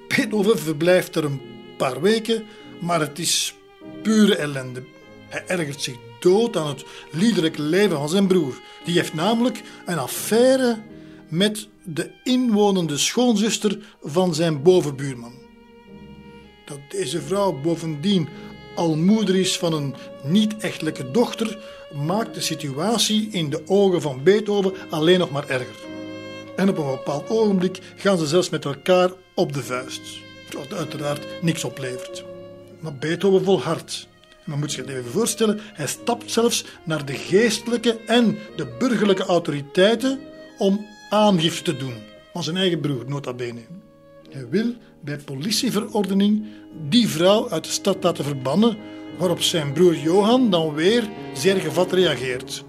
Beethoven 0.08 0.58
verblijft 0.58 1.16
er 1.16 1.24
een 1.24 1.56
paar 1.78 2.00
weken, 2.00 2.44
maar 2.80 3.00
het 3.00 3.18
is 3.18 3.54
pure 4.02 4.36
ellende. 4.36 4.82
Hij 5.28 5.44
ergert 5.46 5.82
zich 5.82 5.96
dood 6.20 6.56
aan 6.56 6.66
het 6.66 6.84
liederlijk 7.10 7.58
leven 7.58 7.96
van 7.96 8.08
zijn 8.08 8.26
broer. 8.26 8.60
Die 8.84 8.94
heeft 8.94 9.14
namelijk 9.14 9.62
een 9.86 9.98
affaire 9.98 10.78
met 11.28 11.68
de 11.82 12.10
inwonende 12.24 12.98
schoonzuster 12.98 13.78
van 14.02 14.34
zijn 14.34 14.62
bovenbuurman. 14.62 15.34
Dat 16.64 16.78
deze 16.88 17.22
vrouw 17.22 17.60
bovendien 17.60 18.28
al 18.74 18.96
moeder 18.96 19.36
is 19.36 19.58
van 19.58 19.72
een 19.72 19.94
niet-echtelijke 20.22 21.10
dochter, 21.10 21.58
maakt 22.06 22.34
de 22.34 22.40
situatie 22.40 23.28
in 23.30 23.50
de 23.50 23.62
ogen 23.66 24.02
van 24.02 24.22
Beethoven 24.22 24.72
alleen 24.90 25.18
nog 25.18 25.30
maar 25.30 25.48
erger. 25.48 25.86
En 26.56 26.68
op 26.68 26.78
een 26.78 26.86
bepaald 26.86 27.30
ogenblik 27.30 27.78
gaan 27.96 28.18
ze 28.18 28.26
zelfs 28.26 28.48
met 28.48 28.64
elkaar 28.64 29.10
op 29.34 29.52
de 29.52 29.62
vuist 29.62 30.26
wat 30.54 30.74
uiteraard 30.74 31.42
niks 31.42 31.64
oplevert. 31.64 32.24
Maar 32.80 32.94
Beethoven 32.94 33.44
volhardt. 33.44 34.06
En 34.30 34.50
men 34.50 34.58
moet 34.58 34.72
zich 34.72 34.86
het 34.86 34.94
even 34.94 35.10
voorstellen, 35.10 35.60
hij 35.62 35.86
stapt 35.86 36.30
zelfs 36.30 36.64
naar 36.84 37.04
de 37.04 37.14
geestelijke 37.14 37.98
en 38.06 38.38
de 38.56 38.76
burgerlijke 38.78 39.24
autoriteiten 39.24 40.20
om 40.58 40.86
aangifte 41.10 41.62
te 41.62 41.76
doen 41.76 41.94
van 42.32 42.42
zijn 42.42 42.56
eigen 42.56 42.80
broer, 42.80 43.04
nota 43.06 43.32
bene. 43.32 43.60
Hij 44.30 44.48
wil 44.48 44.74
bij 45.00 45.16
politieverordening 45.16 46.46
die 46.88 47.08
vrouw 47.08 47.50
uit 47.50 47.64
de 47.64 47.70
stad 47.70 48.02
laten 48.02 48.24
verbannen, 48.24 48.76
waarop 49.18 49.40
zijn 49.40 49.72
broer 49.72 49.96
Johan 49.96 50.50
dan 50.50 50.74
weer 50.74 51.08
zeer 51.34 51.56
gevat 51.56 51.92
reageert. 51.92 52.64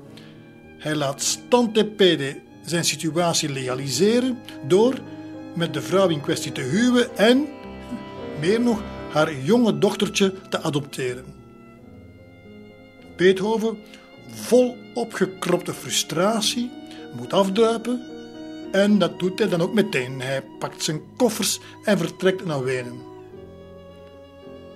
Hij 0.77 0.95
laat 0.95 1.21
Stante 1.21 1.85
Pede 1.85 2.39
zijn 2.65 2.83
situatie 2.83 3.49
legaliseren 3.49 4.39
door 4.67 4.93
met 5.55 5.73
de 5.73 5.81
vrouw 5.81 6.09
in 6.09 6.21
kwestie 6.21 6.51
te 6.51 6.61
huwen 6.61 7.17
en 7.17 7.47
meer 8.39 8.61
nog 8.61 8.81
haar 9.11 9.35
jonge 9.35 9.77
dochtertje 9.77 10.33
te 10.49 10.61
adopteren. 10.61 11.25
Beethoven, 13.15 13.77
vol 14.27 14.77
opgekropte 14.93 15.73
frustratie, 15.73 16.71
moet 17.17 17.33
afduipen 17.33 18.05
en 18.71 18.97
dat 18.97 19.19
doet 19.19 19.39
hij 19.39 19.47
dan 19.47 19.61
ook 19.61 19.73
meteen. 19.73 20.21
Hij 20.21 20.43
pakt 20.59 20.83
zijn 20.83 21.01
koffers 21.17 21.59
en 21.83 21.97
vertrekt 21.97 22.45
naar 22.45 22.63
Wenen. 22.63 22.99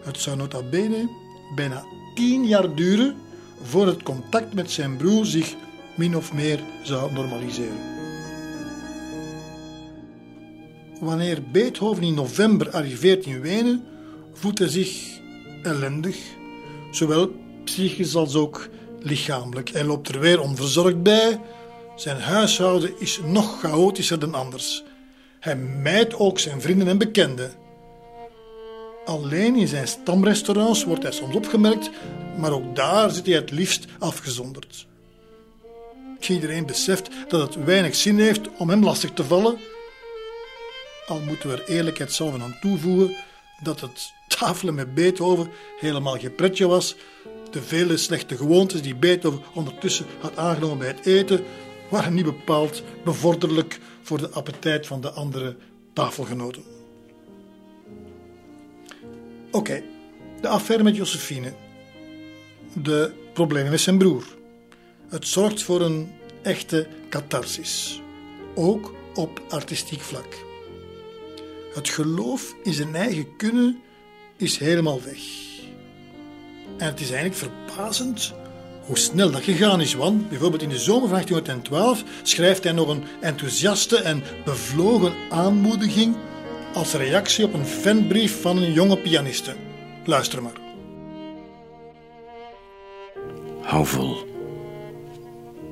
Het 0.03 0.17
zou 0.17 0.37
nota 0.37 0.61
bene 0.61 1.09
bijna 1.55 1.83
tien 2.15 2.47
jaar 2.47 2.75
duren 2.75 3.15
voor 3.61 3.87
het 3.87 4.03
contact 4.03 4.53
met 4.53 4.71
zijn 4.71 4.97
broer 4.97 5.25
zich 5.25 5.55
min 5.95 6.17
of 6.17 6.33
meer 6.33 6.59
zou 6.83 7.13
normaliseren. 7.13 7.92
Wanneer 11.03 11.43
Beethoven 11.51 12.03
in 12.03 12.13
november 12.13 12.71
arriveert 12.71 13.25
in 13.25 13.41
Wenen, 13.41 13.83
voelt 14.33 14.59
hij 14.59 14.67
zich 14.67 15.19
ellendig, 15.63 16.17
zowel 16.91 17.31
psychisch 17.63 18.15
als 18.15 18.35
ook 18.35 18.69
lichamelijk. 18.99 19.69
Hij 19.69 19.83
loopt 19.83 20.07
er 20.07 20.19
weer 20.19 20.41
onverzorgd 20.41 21.03
bij. 21.03 21.39
Zijn 21.95 22.19
huishouden 22.19 22.99
is 22.99 23.19
nog 23.25 23.59
chaotischer 23.59 24.19
dan 24.19 24.33
anders. 24.33 24.83
Hij 25.39 25.55
mijt 25.55 26.15
ook 26.15 26.39
zijn 26.39 26.61
vrienden 26.61 26.87
en 26.87 26.97
bekenden. 26.97 27.51
Alleen 29.05 29.55
in 29.55 29.67
zijn 29.67 29.87
stamrestaurants 29.87 30.83
wordt 30.83 31.03
hij 31.03 31.11
soms 31.11 31.35
opgemerkt, 31.35 31.89
maar 32.37 32.51
ook 32.51 32.75
daar 32.75 33.11
zit 33.11 33.25
hij 33.25 33.35
het 33.35 33.51
liefst 33.51 33.85
afgezonderd. 33.99 34.87
Iedereen 36.27 36.65
beseft 36.65 37.09
dat 37.27 37.41
het 37.41 37.63
weinig 37.63 37.95
zin 37.95 38.19
heeft 38.19 38.41
om 38.57 38.69
hem 38.69 38.83
lastig 38.83 39.11
te 39.11 39.23
vallen. 39.23 39.57
Al 41.07 41.19
moeten 41.19 41.49
we 41.49 41.55
er 41.55 41.69
eerlijkheidshalve 41.69 42.41
aan 42.41 42.57
toevoegen 42.61 43.15
dat 43.63 43.81
het 43.81 44.13
tafelen 44.27 44.73
met 44.73 44.93
Beethoven 44.93 45.49
helemaal 45.79 46.17
geen 46.17 46.35
pretje 46.35 46.67
was. 46.67 46.95
De 47.51 47.61
vele 47.61 47.97
slechte 47.97 48.37
gewoontes 48.37 48.81
die 48.81 48.95
Beethoven 48.95 49.41
ondertussen 49.53 50.05
had 50.19 50.37
aangenomen 50.37 50.77
bij 50.77 50.87
het 50.87 51.05
eten, 51.05 51.43
waren 51.89 52.13
niet 52.13 52.25
bepaald 52.25 52.83
bevorderlijk 53.03 53.79
voor 54.01 54.17
de 54.17 54.29
appetijt 54.29 54.87
van 54.87 55.01
de 55.01 55.11
andere 55.11 55.55
tafelgenoten. 55.93 56.63
Oké, 59.51 59.83
de 60.41 60.47
affaire 60.47 60.83
met 60.83 60.95
Josephine. 60.95 61.53
De 62.73 63.13
problemen 63.33 63.71
met 63.71 63.81
zijn 63.81 63.97
broer. 63.97 64.23
Het 65.09 65.27
zorgt 65.27 65.63
voor 65.63 65.81
een 65.81 66.11
echte 66.41 66.87
catharsis, 67.09 68.01
ook 68.55 68.93
op 69.13 69.41
artistiek 69.49 70.01
vlak. 70.01 70.51
Het 71.73 71.89
geloof 71.89 72.55
in 72.63 72.73
zijn 72.73 72.95
eigen 72.95 73.35
kunnen 73.35 73.81
is 74.37 74.57
helemaal 74.57 75.01
weg. 75.03 75.21
En 76.77 76.87
het 76.87 76.99
is 76.99 77.11
eigenlijk 77.11 77.35
verbazend 77.35 78.33
hoe 78.85 78.97
snel 78.97 79.31
dat 79.31 79.43
gegaan 79.43 79.81
is. 79.81 79.93
Want 79.93 80.29
bijvoorbeeld 80.29 80.61
in 80.61 80.69
de 80.69 80.77
zomer 80.77 81.09
van 81.09 81.11
1812 81.11 82.03
schrijft 82.23 82.63
hij 82.63 82.73
nog 82.73 82.87
een 82.87 83.03
enthousiaste 83.21 83.97
en 83.97 84.23
bevlogen 84.45 85.13
aanmoediging 85.29 86.15
als 86.73 86.93
reactie 86.93 87.45
op 87.45 87.53
een 87.53 87.65
fanbrief 87.65 88.41
van 88.41 88.57
een 88.57 88.73
jonge 88.73 88.97
pianiste. 88.97 89.55
Luister 90.05 90.41
maar. 90.41 90.61
Hou 93.61 93.85
vol. 93.85 94.31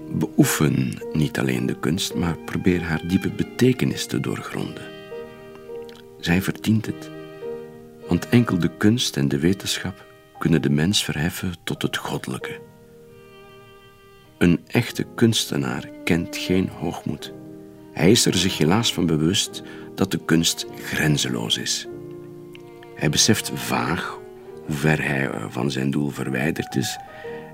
Beoefen 0.09 1.01
niet 1.13 1.39
alleen 1.39 1.65
de 1.65 1.79
kunst, 1.79 2.15
maar 2.15 2.37
probeer 2.37 2.81
haar 2.83 3.07
diepe 3.07 3.29
betekenis 3.29 4.05
te 4.05 4.19
doorgronden. 4.19 4.90
Zij 6.21 6.41
verdient 6.41 6.85
het, 6.85 7.09
want 8.07 8.29
enkel 8.29 8.59
de 8.59 8.77
kunst 8.77 9.17
en 9.17 9.27
de 9.27 9.39
wetenschap 9.39 10.05
kunnen 10.37 10.61
de 10.61 10.69
mens 10.69 11.03
verheffen 11.03 11.53
tot 11.63 11.81
het 11.81 11.97
goddelijke. 11.97 12.59
Een 14.37 14.59
echte 14.67 15.05
kunstenaar 15.15 15.89
kent 16.03 16.37
geen 16.37 16.69
hoogmoed. 16.69 17.33
Hij 17.93 18.11
is 18.11 18.25
er 18.25 18.35
zich 18.35 18.57
helaas 18.57 18.93
van 18.93 19.05
bewust 19.05 19.63
dat 19.95 20.11
de 20.11 20.25
kunst 20.25 20.65
grenzeloos 20.83 21.57
is. 21.57 21.87
Hij 22.95 23.09
beseft 23.09 23.51
vaag 23.53 24.19
hoe 24.65 24.75
ver 24.75 25.03
hij 25.03 25.29
van 25.49 25.71
zijn 25.71 25.91
doel 25.91 26.09
verwijderd 26.09 26.75
is, 26.75 26.97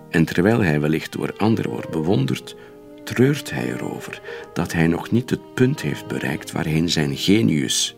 en 0.10 0.26
terwijl 0.26 0.64
hij 0.64 0.80
wellicht 0.80 1.12
door 1.12 1.34
anderen 1.38 1.72
wordt 1.72 1.90
bewonderd, 1.90 2.56
treurt 3.04 3.52
hij 3.52 3.74
erover 3.74 4.22
dat 4.54 4.74
hij 4.74 4.88
nog 4.88 5.12
niet 5.12 5.30
het 5.30 5.54
punt 5.54 5.82
heeft 5.82 6.08
bereikt 6.08 6.52
waarheen 6.52 6.90
zijn 6.90 7.18
genius, 7.18 7.96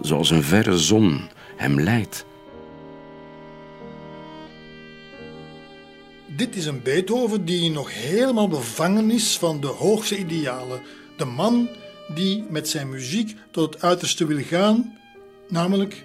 zoals 0.00 0.30
een 0.30 0.42
verre 0.42 0.78
zon, 0.78 1.20
hem 1.56 1.80
leidt. 1.80 2.24
Dit 6.26 6.56
is 6.56 6.66
een 6.66 6.82
Beethoven 6.82 7.44
die 7.44 7.70
nog 7.70 7.92
helemaal 7.92 8.48
bevangen 8.48 9.10
is 9.10 9.38
van 9.38 9.60
de 9.60 9.66
hoogste 9.66 10.18
idealen. 10.18 10.82
De 11.16 11.24
man 11.24 11.68
die 12.14 12.44
met 12.48 12.68
zijn 12.68 12.88
muziek 12.88 13.36
tot 13.50 13.74
het 13.74 13.82
uiterste 13.82 14.26
wil 14.26 14.42
gaan, 14.42 14.98
namelijk 15.48 16.04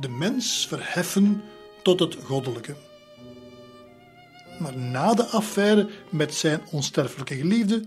de 0.00 0.08
mens 0.08 0.66
verheffen 0.68 1.42
tot 1.82 2.00
het 2.00 2.16
goddelijke. 2.24 2.74
Maar 4.58 4.76
na 4.76 5.14
de 5.14 5.24
affaire 5.24 5.88
met 6.08 6.34
zijn 6.34 6.60
onsterfelijke 6.70 7.34
geliefde 7.34 7.84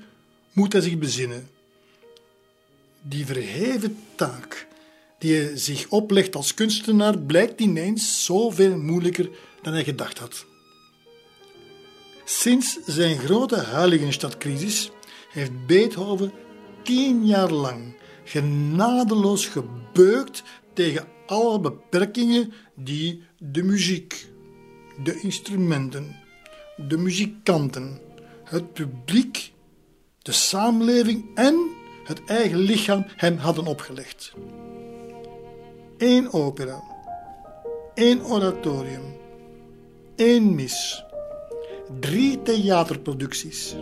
moet 0.51 0.73
hij 0.73 0.81
zich 0.81 0.97
bezinnen. 0.97 1.49
Die 3.01 3.25
verheven 3.25 3.97
taak 4.15 4.67
die 5.19 5.57
zich 5.57 5.89
oplegt 5.89 6.35
als 6.35 6.53
kunstenaar 6.53 7.19
blijkt 7.19 7.61
ineens 7.61 8.25
zoveel 8.25 8.77
moeilijker 8.77 9.29
dan 9.61 9.73
hij 9.73 9.83
gedacht 9.83 10.17
had. 10.19 10.45
Sinds 12.25 12.79
zijn 12.85 13.17
grote 13.17 13.59
Heiligenstadcrisis 13.59 14.91
heeft 15.31 15.65
Beethoven 15.65 16.31
tien 16.83 17.25
jaar 17.25 17.51
lang 17.51 17.95
genadeloos 18.23 19.45
gebeukt 19.45 20.43
tegen 20.73 21.07
alle 21.25 21.59
beperkingen 21.59 22.53
die 22.75 23.23
de 23.37 23.63
muziek, 23.63 24.27
de 25.03 25.19
instrumenten, 25.21 26.15
de 26.87 26.97
muzikanten, 26.97 28.01
het 28.43 28.73
publiek, 28.73 29.51
de 30.21 30.31
samenleving 30.31 31.25
en 31.35 31.75
het 32.03 32.25
eigen 32.25 32.57
lichaam 32.57 33.05
hem 33.15 33.37
hadden 33.37 33.65
opgelegd. 33.65 34.33
Eén 35.97 36.31
opera, 36.31 36.83
één 37.93 38.25
oratorium, 38.25 39.15
één 40.15 40.55
mis, 40.55 41.03
drie 41.99 42.41
theaterproducties, 42.41 43.75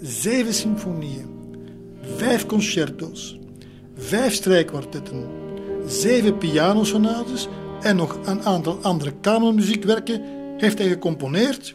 zeven 0.00 0.54
symfonieën, 0.54 1.28
vijf 2.16 2.46
concerto's, 2.46 3.38
vijf 3.96 4.34
strijkkwartetten, 4.34 5.28
zeven 5.86 6.38
pianosonates 6.38 7.48
en 7.80 7.96
nog 7.96 8.18
een 8.24 8.42
aantal 8.42 8.78
andere 8.82 9.12
kamermuziekwerken 9.20 10.22
heeft 10.56 10.78
hij 10.78 10.88
gecomponeerd. 10.88 11.74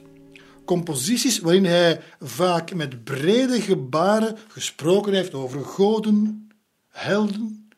Composities 0.65 1.39
waarin 1.39 1.65
hij 1.65 2.01
vaak 2.19 2.73
met 2.73 3.03
brede 3.03 3.61
gebaren 3.61 4.37
gesproken 4.47 5.13
heeft 5.13 5.33
over 5.33 5.65
goden, 5.65 6.47
helden 6.89 7.69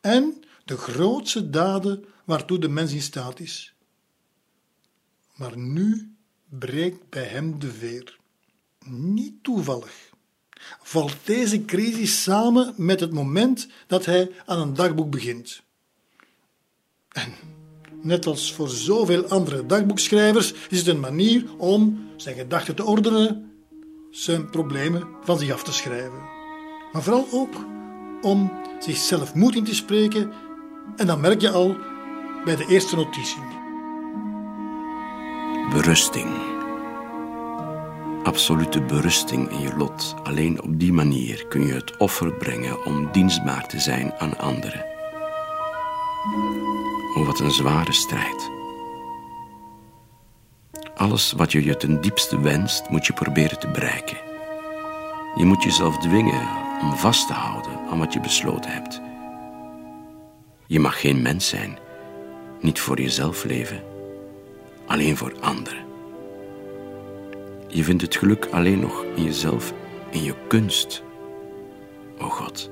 en 0.00 0.43
de 0.64 0.76
grootste 0.76 1.50
daden 1.50 2.04
waartoe 2.24 2.58
de 2.58 2.68
mens 2.68 2.92
in 2.92 3.02
staat 3.02 3.40
is. 3.40 3.74
Maar 5.34 5.58
nu 5.58 6.14
breekt 6.48 7.08
bij 7.08 7.24
hem 7.24 7.58
de 7.58 7.72
veer. 7.72 8.18
Niet 8.84 9.42
toevallig 9.42 10.12
valt 10.82 11.16
deze 11.24 11.64
crisis 11.64 12.22
samen 12.22 12.74
met 12.76 13.00
het 13.00 13.12
moment 13.12 13.68
dat 13.86 14.04
hij 14.04 14.30
aan 14.46 14.60
een 14.60 14.74
dagboek 14.74 15.10
begint. 15.10 15.62
En 17.08 17.32
net 18.02 18.26
als 18.26 18.52
voor 18.52 18.68
zoveel 18.68 19.28
andere 19.28 19.66
dagboekschrijvers 19.66 20.54
is 20.68 20.78
het 20.78 20.86
een 20.86 21.00
manier 21.00 21.56
om 21.56 22.08
zijn 22.16 22.36
gedachten 22.36 22.74
te 22.74 22.84
ordenen, 22.84 23.52
zijn 24.10 24.50
problemen 24.50 25.06
van 25.22 25.38
zich 25.38 25.52
af 25.52 25.62
te 25.62 25.72
schrijven. 25.72 26.22
Maar 26.92 27.02
vooral 27.02 27.26
ook 27.32 27.54
om 28.22 28.52
zichzelf 28.80 29.34
moed 29.34 29.54
in 29.54 29.64
te 29.64 29.74
spreken 29.74 30.32
en 30.96 31.06
dan 31.06 31.20
merk 31.20 31.40
je 31.40 31.50
al 31.50 31.76
bij 32.44 32.56
de 32.56 32.66
eerste 32.66 32.96
notitie. 32.96 33.42
Berusting 35.70 36.52
absolute 38.24 38.82
berusting 38.82 39.50
in 39.50 39.60
je 39.60 39.76
lot. 39.76 40.14
Alleen 40.22 40.62
op 40.62 40.80
die 40.80 40.92
manier 40.92 41.46
kun 41.46 41.66
je 41.66 41.72
het 41.72 41.96
offer 41.96 42.32
brengen 42.32 42.84
om 42.84 43.12
dienstbaar 43.12 43.66
te 43.66 43.80
zijn 43.80 44.12
aan 44.18 44.38
anderen. 44.38 44.84
Oh, 47.16 47.26
wat 47.26 47.40
een 47.40 47.50
zware 47.50 47.92
strijd. 47.92 48.50
Alles 50.96 51.32
wat 51.32 51.52
je 51.52 51.64
je 51.64 51.76
ten 51.76 52.00
diepste 52.00 52.40
wenst, 52.40 52.88
moet 52.88 53.06
je 53.06 53.12
proberen 53.12 53.58
te 53.58 53.68
bereiken. 53.68 54.18
Je 55.36 55.44
moet 55.44 55.62
jezelf 55.62 55.98
dwingen 55.98 56.48
om 56.82 56.96
vast 56.96 57.26
te 57.26 57.32
houden 57.32 57.78
aan 57.90 57.98
wat 57.98 58.12
je 58.12 58.20
besloten 58.20 58.70
hebt. 58.70 59.00
Je 60.66 60.80
mag 60.80 61.00
geen 61.00 61.22
mens 61.22 61.48
zijn, 61.48 61.78
niet 62.60 62.80
voor 62.80 63.00
jezelf 63.00 63.44
leven, 63.44 63.82
alleen 64.86 65.16
voor 65.16 65.32
anderen. 65.40 65.84
Je 67.68 67.84
vindt 67.84 68.02
het 68.02 68.16
geluk 68.16 68.46
alleen 68.50 68.80
nog 68.80 69.04
in 69.14 69.24
jezelf, 69.24 69.72
in 70.10 70.22
je 70.22 70.34
kunst. 70.48 71.02
O 72.18 72.28
God, 72.28 72.70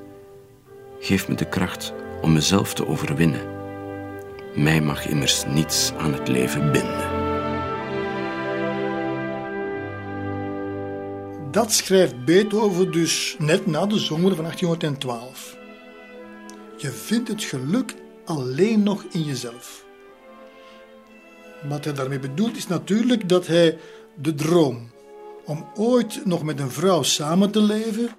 geef 0.99 1.27
me 1.27 1.35
de 1.35 1.49
kracht 1.49 1.93
om 2.21 2.33
mezelf 2.33 2.73
te 2.73 2.87
overwinnen. 2.87 3.41
Mij 4.55 4.81
mag 4.81 5.07
immers 5.07 5.45
niets 5.45 5.93
aan 5.97 6.13
het 6.13 6.27
leven 6.27 6.71
binden. 6.71 7.11
Dat 11.51 11.71
schrijft 11.71 12.25
Beethoven 12.25 12.91
dus 12.91 13.35
net 13.39 13.65
na 13.65 13.85
de 13.85 13.99
zomer 13.99 14.35
van 14.35 14.43
1812. 14.43 15.61
Je 16.83 16.91
vindt 16.91 17.27
het 17.27 17.43
geluk 17.43 17.95
alleen 18.25 18.83
nog 18.83 19.03
in 19.11 19.23
jezelf. 19.23 19.85
Wat 21.69 21.83
hij 21.83 21.93
daarmee 21.93 22.19
bedoelt 22.19 22.55
is 22.55 22.67
natuurlijk 22.67 23.29
dat 23.29 23.47
hij 23.47 23.77
de 24.15 24.35
droom 24.35 24.91
om 25.45 25.67
ooit 25.75 26.25
nog 26.25 26.43
met 26.43 26.59
een 26.59 26.71
vrouw 26.71 27.03
samen 27.03 27.51
te 27.51 27.61
leven, 27.61 28.09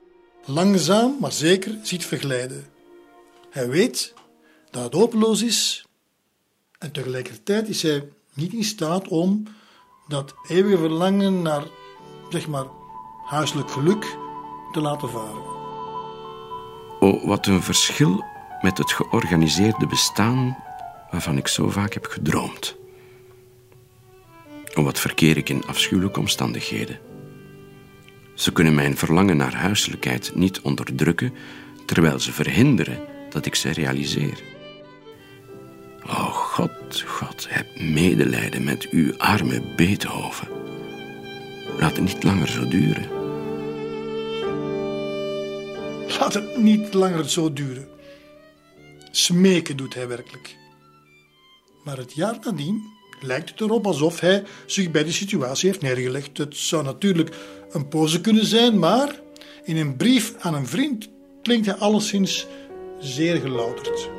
langzaam 0.45 1.17
maar 1.21 1.33
zeker 1.33 1.79
ziet 1.83 2.05
verglijden. 2.05 2.67
Hij 3.51 3.69
weet 3.69 4.15
dat 4.71 4.83
het 4.83 4.93
hopeloos 4.93 5.43
is 5.43 5.87
en 6.79 6.93
tegelijkertijd 6.93 7.69
is 7.69 7.83
hij 7.83 8.09
niet 8.35 8.53
in 8.53 8.65
staat 8.65 9.09
om 9.09 9.43
dat 10.09 10.35
eeuwige 10.49 10.79
verlangen 10.79 11.43
naar, 11.43 11.65
zeg 12.31 12.49
maar, 12.49 12.67
huiselijk 13.25 13.71
geluk 13.71 14.17
te 14.73 14.81
laten 14.81 15.09
varen. 15.09 15.53
Oh, 17.01 17.27
wat 17.27 17.47
een 17.47 17.63
verschil 17.63 18.33
met 18.65 18.79
het 18.79 18.93
georganiseerde 18.93 19.87
bestaan 19.87 20.57
waarvan 21.11 21.37
ik 21.37 21.49
zo 21.49 21.71
vaak 21.71 21.95
heb 21.95 22.07
gedroomd. 22.07 22.77
Oh, 24.75 24.85
wat 24.85 25.01
verkeer 25.01 25.37
ik 25.37 25.49
in 25.49 25.67
afschuwelijke 25.67 26.21
omstandigheden. 26.21 26.99
Ze 28.35 28.53
kunnen 28.53 28.75
mijn 28.75 28.97
verlangen 28.97 29.37
naar 29.37 29.55
huiselijkheid 29.55 30.35
niet 30.35 30.61
onderdrukken, 30.61 31.33
terwijl 31.87 32.21
ze 32.21 32.33
verhinderen 32.33 32.99
dat 33.31 33.47
ik 33.47 33.55
ze 33.55 33.71
realiseer. 33.71 34.43
Oh 36.07 36.35
God, 36.35 37.03
God, 37.07 37.47
heb 37.51 37.67
medelijden 37.81 38.65
met 38.65 38.89
uw 38.91 39.17
arme 39.17 39.63
Beethoven. 39.77 40.49
Laat 41.79 41.97
het 41.97 42.05
niet 42.05 42.23
langer 42.23 42.49
zo 42.49 42.69
duren. 42.69 43.09
Laat 46.19 46.35
het 46.35 46.57
niet 46.57 46.95
langer 46.95 47.29
zo 47.29 47.53
duren. 47.53 47.94
Smeken 49.17 49.77
doet 49.77 49.95
hij 49.95 50.09
werkelijk. 50.09 50.57
Maar 51.85 51.97
het 51.97 52.13
jaar 52.13 52.39
nadien 52.45 52.83
lijkt 53.21 53.51
het 53.51 53.61
erop 53.61 53.87
alsof 53.87 54.21
hij 54.21 54.45
zich 54.67 54.91
bij 54.91 55.05
de 55.05 55.13
situatie 55.13 55.69
heeft 55.69 55.83
neergelegd. 55.83 56.39
Het 56.39 56.57
zou 56.57 56.85
natuurlijk 56.85 57.37
een 57.71 57.89
pose 57.89 58.21
kunnen 58.21 58.47
zijn, 58.47 58.79
maar 58.79 59.21
in 59.65 59.77
een 59.77 59.97
brief 59.97 60.35
aan 60.39 60.55
een 60.55 60.67
vriend 60.67 61.09
klinkt 61.43 61.67
hij 61.67 61.75
alleszins 61.75 62.47
zeer 63.01 63.37
gelouterd. 63.41 64.11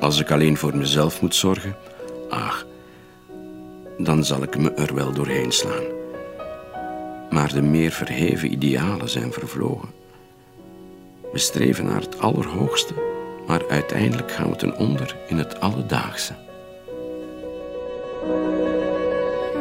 Als 0.00 0.20
ik 0.20 0.30
alleen 0.30 0.56
voor 0.56 0.76
mezelf 0.76 1.20
moet 1.22 1.34
zorgen, 1.34 1.76
ach, 2.28 2.66
dan 3.98 4.24
zal 4.24 4.42
ik 4.42 4.58
me 4.58 4.70
er 4.70 4.94
wel 4.94 5.12
doorheen 5.12 5.52
slaan. 5.52 5.86
Maar 7.30 7.52
de 7.52 7.62
meer 7.62 7.90
verheven 7.90 8.52
idealen 8.52 9.08
zijn 9.08 9.32
vervlogen. 9.32 9.88
We 11.32 11.38
streven 11.38 11.84
naar 11.84 12.00
het 12.00 12.18
allerhoogste, 12.18 13.07
maar 13.48 13.68
uiteindelijk 13.68 14.32
gaan 14.32 14.50
we 14.50 14.56
ten 14.56 14.76
onder 14.76 15.16
in 15.26 15.38
het 15.38 15.60
alledaagse. 15.60 16.34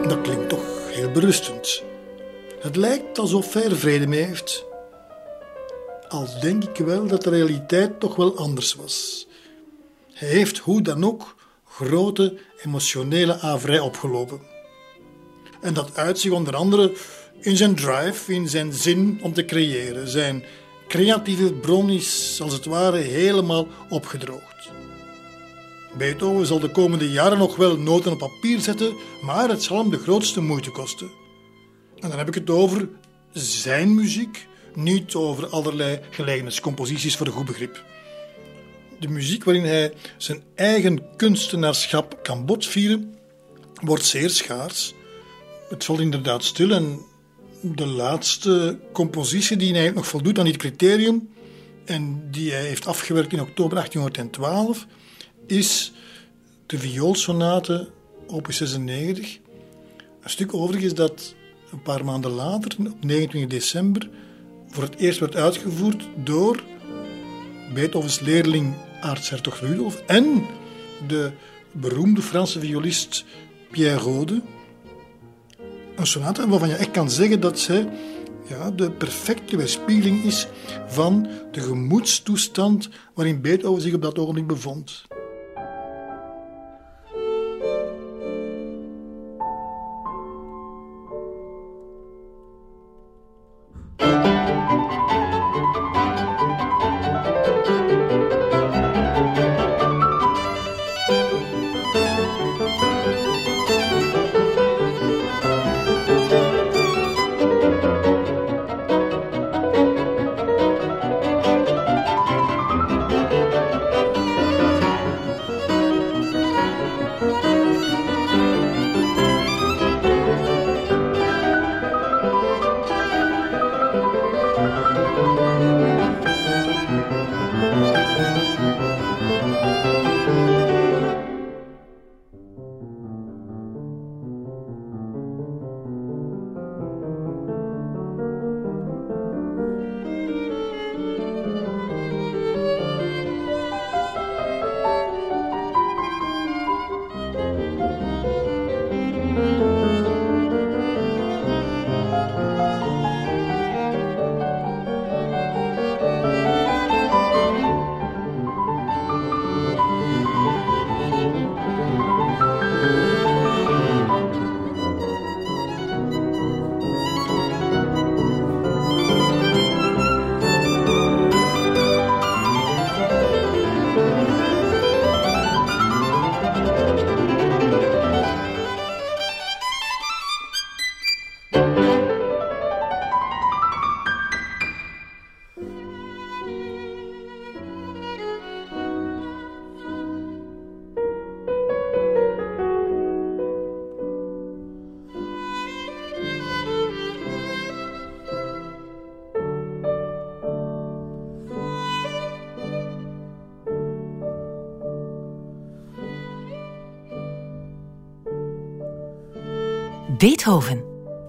Dat 0.08 0.22
klinkt 0.22 0.50
toch 0.50 0.92
heel 0.92 1.12
berustend. 1.12 1.84
Het 2.60 2.76
lijkt 2.76 3.20
alsof 3.20 3.54
hij 3.54 3.64
er 3.64 3.78
vrede 3.78 4.08
mee 4.08 4.24
heeft. 4.24 4.66
Al 6.08 6.28
denk 6.42 6.64
ik 6.64 6.86
wel 6.86 7.08
dat 7.08 7.24
de 7.24 7.30
realiteit 7.30 8.00
toch 8.00 8.16
wel 8.16 8.38
anders 8.38 8.76
was. 8.76 9.28
Hij 10.14 10.28
heeft 10.28 10.58
hoe 10.58 10.82
dan 10.82 11.06
ook 11.06 11.36
grote 11.66 12.38
emotionele 12.66 13.40
averij 13.40 13.80
opgelopen. 13.80 14.42
En 15.62 15.74
dat 15.74 15.98
uit 15.98 16.20
zich 16.20 16.32
onder 16.32 16.56
andere 16.56 16.94
in 17.40 17.58
zijn 17.58 17.76
drive, 17.76 18.34
in 18.34 18.50
zijn 18.50 18.74
zin 18.74 19.20
om 19.22 19.34
te 19.34 19.46
creëren. 19.46 20.08
Zijn 20.08 20.44
creatieve 20.88 21.54
bron 21.54 21.90
is 21.90 22.40
als 22.42 22.54
het 22.54 22.66
ware 22.66 22.98
helemaal 22.98 23.68
opgedroogd. 23.90 24.70
Beethoven 25.98 26.46
zal 26.46 26.60
de 26.60 26.72
komende 26.72 27.12
jaren 27.12 27.38
nog 27.38 27.56
wel 27.56 27.78
noten 27.78 28.12
op 28.12 28.18
papier 28.18 28.60
zetten, 28.60 28.96
maar 29.22 29.50
het 29.50 29.64
zal 29.64 29.78
hem 29.78 29.90
de 29.90 29.98
grootste 29.98 30.42
moeite 30.42 30.72
kosten. 30.72 31.10
En 32.00 32.10
dan 32.10 32.18
heb 32.18 32.28
ik 32.28 32.34
het 32.34 32.50
over 32.50 32.90
zijn 33.32 33.96
muziek, 33.96 34.48
niet 34.74 35.16
over 35.16 35.48
allerlei 35.48 36.00
gelijkeniscomposities 36.10 37.18
voor 37.18 37.28
een 37.28 37.34
goed 37.34 37.46
begrip. 37.46 37.84
De 39.00 39.08
muziek 39.08 39.44
waarin 39.44 39.64
hij 39.64 39.94
zijn 40.18 40.44
eigen 40.56 41.16
kunstenaarschap 41.16 42.20
kan 42.24 42.46
botvieren, 42.46 43.16
wordt 43.82 44.06
zeer 44.06 44.30
schaars. 44.30 44.94
Het 45.70 45.86
valt 45.86 46.00
inderdaad 46.00 46.44
stil 46.44 46.72
en 46.72 47.02
de 47.62 47.86
laatste 47.86 48.80
compositie 48.92 49.58
die 49.58 49.76
hij 49.76 49.90
nog 49.90 50.08
voldoet 50.08 50.40
aan 50.40 50.46
dit 50.46 50.58
criterium 50.58 51.30
en 51.86 52.32
die 52.32 52.52
hij 52.52 52.66
heeft 52.66 52.88
afgewerkt 52.88 53.34
in 53.34 53.42
oktober 53.42 53.74
1812 53.74 54.88
is 55.46 55.94
de 56.66 56.78
vioolsonate 56.78 57.90
opus 58.28 58.58
96. 58.58 59.40
Een 60.22 60.30
stuk 60.30 60.54
overigens 60.54 60.94
dat 60.94 61.36
een 61.72 61.82
paar 61.82 62.06
maanden 62.06 62.32
later, 62.32 62.78
op 62.80 63.04
29 63.04 63.60
december, 63.60 64.10
voor 64.70 64.84
het 64.84 64.96
eerst 64.96 65.20
werd 65.20 65.36
uitgevoerd 65.36 66.08
door 66.24 66.64
Beethovens 67.74 68.20
leerling 68.20 68.76
aartshertog 69.02 69.60
Rudolf 69.60 70.02
en 70.06 70.46
de 71.08 71.32
beroemde 71.72 72.22
Franse 72.22 72.60
violist 72.60 73.26
Pierre 73.72 74.00
Rode. 74.00 74.42
Een 75.98 76.08
sonate 76.08 76.48
waarvan 76.48 76.70
je 76.70 76.76
echt 76.76 76.92
kan 76.92 77.10
zeggen 77.10 77.40
dat 77.40 77.60
zij 77.60 77.90
ja, 78.48 78.72
de 78.72 78.92
perfecte 78.92 79.58
weerspiegeling 79.58 80.24
is 80.24 80.48
van 80.88 81.28
de 81.52 81.62
gemoedstoestand 81.62 82.90
waarin 83.14 83.42
Beethoven 83.42 83.82
zich 83.82 83.94
op 83.94 84.02
dat 84.02 84.20
ogenblik 84.20 84.48
bevond. 84.48 85.06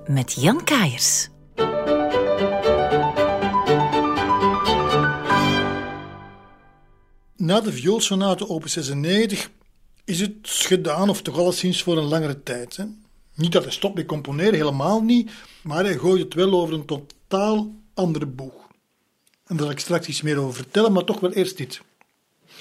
Met 0.07 0.33
Jan 0.33 0.65
Kaiers. 0.65 1.29
Na 7.37 7.61
de 7.61 7.73
vioolsonate 7.73 8.49
opus 8.49 8.73
96 8.73 9.51
is 10.05 10.21
het 10.21 10.35
gedaan, 10.43 11.09
of 11.09 11.23
toch 11.23 11.39
alleszins 11.39 11.83
voor 11.83 11.97
een 11.99 12.05
langere 12.05 12.43
tijd. 12.43 12.77
Hè? 12.77 12.85
Niet 13.35 13.53
dat 13.53 13.63
hij 13.63 13.73
stopt 13.73 13.95
met 13.95 14.07
componeren, 14.07 14.55
helemaal 14.55 15.03
niet, 15.03 15.31
maar 15.63 15.85
hij 15.85 15.99
gooit 15.99 16.23
het 16.23 16.35
wel 16.35 16.53
over 16.53 16.75
een 16.75 16.87
totaal 16.87 17.75
andere 17.95 18.27
boeg. 18.27 18.67
En 19.47 19.57
daar 19.57 19.59
zal 19.59 19.71
ik 19.71 19.79
straks 19.79 20.07
iets 20.07 20.23
meer 20.23 20.39
over 20.39 20.55
vertellen, 20.55 20.93
maar 20.93 21.05
toch 21.05 21.21
wel 21.21 21.33
eerst 21.33 21.57
dit. 21.57 21.81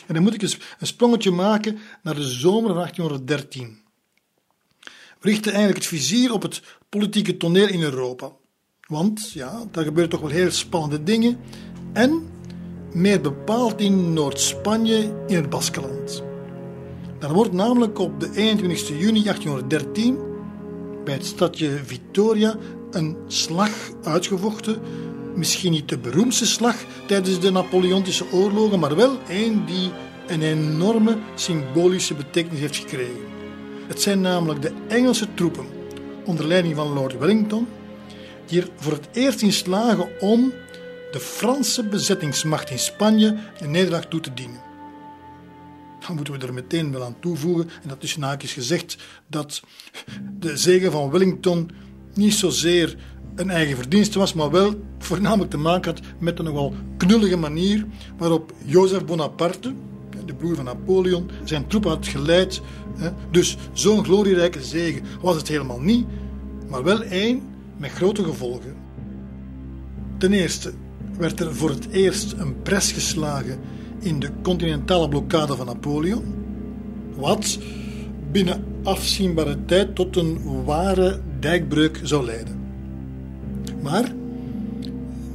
En 0.08 0.14
dan 0.14 0.24
moet 0.24 0.34
ik 0.34 0.42
eens 0.42 0.58
een 0.80 0.88
sprongetje 0.88 1.32
maken 1.32 1.80
naar 2.04 2.16
de 2.16 2.28
zomer 2.28 2.68
van 2.68 2.78
1813. 2.78 3.86
We 5.28 5.34
richten 5.34 5.54
eigenlijk 5.54 5.84
het 5.84 5.94
vizier 5.94 6.34
op 6.34 6.42
het 6.42 6.62
politieke 6.90 7.38
toneel 7.38 7.68
in 7.68 7.82
Europa. 7.82 8.32
Want 8.88 9.32
ja, 9.32 9.64
daar 9.72 9.84
gebeuren 9.84 10.12
toch 10.12 10.22
wel 10.22 10.30
heel 10.30 10.52
spannende 10.52 11.04
dingen. 11.04 11.40
En 11.94 12.28
meer 12.94 13.22
bepaald 13.22 13.82
in 13.82 14.14
Noord-Spanje, 14.14 15.24
in 15.28 15.36
het 15.36 15.50
Baskeland. 15.50 16.24
Daar 17.20 17.34
wordt 17.34 17.52
namelijk 17.52 18.00
op 18.00 18.20
de 18.20 18.30
21 18.34 18.88
juni 18.88 19.24
1813 19.24 20.18
bij 21.04 21.14
het 21.14 21.26
stadje 21.26 21.80
Vitoria 21.86 22.58
een 22.92 23.18
slag 23.28 23.72
uitgevochten. 24.04 24.82
Misschien 25.36 25.72
niet 25.72 25.90
de 25.90 25.98
beroemdste 25.98 26.46
slag 26.46 26.76
tijdens 27.08 27.40
de 27.40 27.52
Napoleontische 27.52 28.32
oorlogen, 28.32 28.80
maar 28.80 28.96
wel 28.96 29.18
een 29.30 29.66
die 29.66 29.92
een 30.28 30.42
enorme 30.42 31.18
symbolische 31.36 32.14
betekenis 32.14 32.60
heeft 32.60 32.76
gekregen. 32.76 33.37
Het 33.88 34.02
zijn 34.02 34.22
namelijk 34.22 34.62
de 34.62 34.74
Engelse 34.88 35.34
troepen 35.34 35.66
onder 36.26 36.48
leiding 36.48 36.76
van 36.76 36.88
Lord 36.94 37.18
Wellington 37.18 37.68
die 38.46 38.62
er 38.62 38.70
voor 38.76 38.92
het 38.92 39.08
eerst 39.14 39.42
in 39.42 39.54
slagen 39.54 40.20
om 40.20 40.54
de 41.12 41.20
Franse 41.20 41.84
bezettingsmacht 41.84 42.70
in 42.70 42.80
Spanje 42.80 43.38
een 43.60 43.72
nederlaag 43.72 44.06
toe 44.06 44.20
te 44.20 44.34
dienen. 44.34 44.62
Dan 46.08 46.16
moeten 46.16 46.40
we 46.40 46.46
er 46.46 46.54
meteen 46.54 46.92
wel 46.92 47.04
aan 47.04 47.20
toevoegen, 47.20 47.70
en 47.84 47.90
dat 47.90 48.04
is 48.04 48.18
naakjes 48.18 48.54
gezegd, 48.54 48.98
dat 49.28 49.62
de 50.40 50.58
zege 50.58 50.92
van 50.92 51.10
Wellington 51.10 51.70
niet 52.14 52.34
zozeer 52.34 52.98
een 53.36 53.50
eigen 53.50 53.76
verdienste 53.76 54.20
was, 54.20 54.34
maar 54.34 54.52
wel 54.52 54.82
voornamelijk 55.00 55.50
te 55.50 55.58
maken 55.58 55.94
had 55.94 56.04
met 56.20 56.40
een 56.40 56.46
nogal 56.46 56.74
knullige 56.98 57.38
manier 57.38 57.86
waarop 58.18 58.54
Jozef 58.66 59.06
Bonaparte, 59.06 59.74
de 60.28 60.34
broer 60.34 60.56
van 60.56 60.66
Napoleon, 60.66 61.30
zijn 61.44 61.68
troepen 61.68 61.90
had 61.90 62.08
geleid. 62.08 62.62
Dus 63.32 63.58
zo'n 63.72 64.04
glorierijke 64.04 64.64
zege 64.64 65.02
was 65.22 65.36
het 65.36 65.48
helemaal 65.48 65.80
niet, 65.80 66.06
maar 66.70 66.84
wel 66.84 67.02
één 67.02 67.42
met 67.78 67.92
grote 67.92 68.24
gevolgen. 68.24 68.76
Ten 70.18 70.34
eerste 70.34 70.74
werd 71.18 71.40
er 71.40 71.56
voor 71.56 71.70
het 71.70 71.88
eerst 71.92 72.32
een 72.38 72.62
pres 72.62 72.92
geslagen 72.92 73.60
in 74.00 74.20
de 74.20 74.30
continentale 74.42 75.10
blokkade 75.10 75.56
van 75.56 75.66
Napoleon, 75.66 76.24
wat 77.16 77.60
binnen 78.32 78.64
afzienbare 78.84 79.66
tijd 79.66 79.96
tot 79.96 80.16
een 80.16 80.64
ware 80.66 81.20
dijkbreuk 81.40 82.00
zou 82.04 82.26
leiden. 82.26 82.56
Maar 83.82 84.12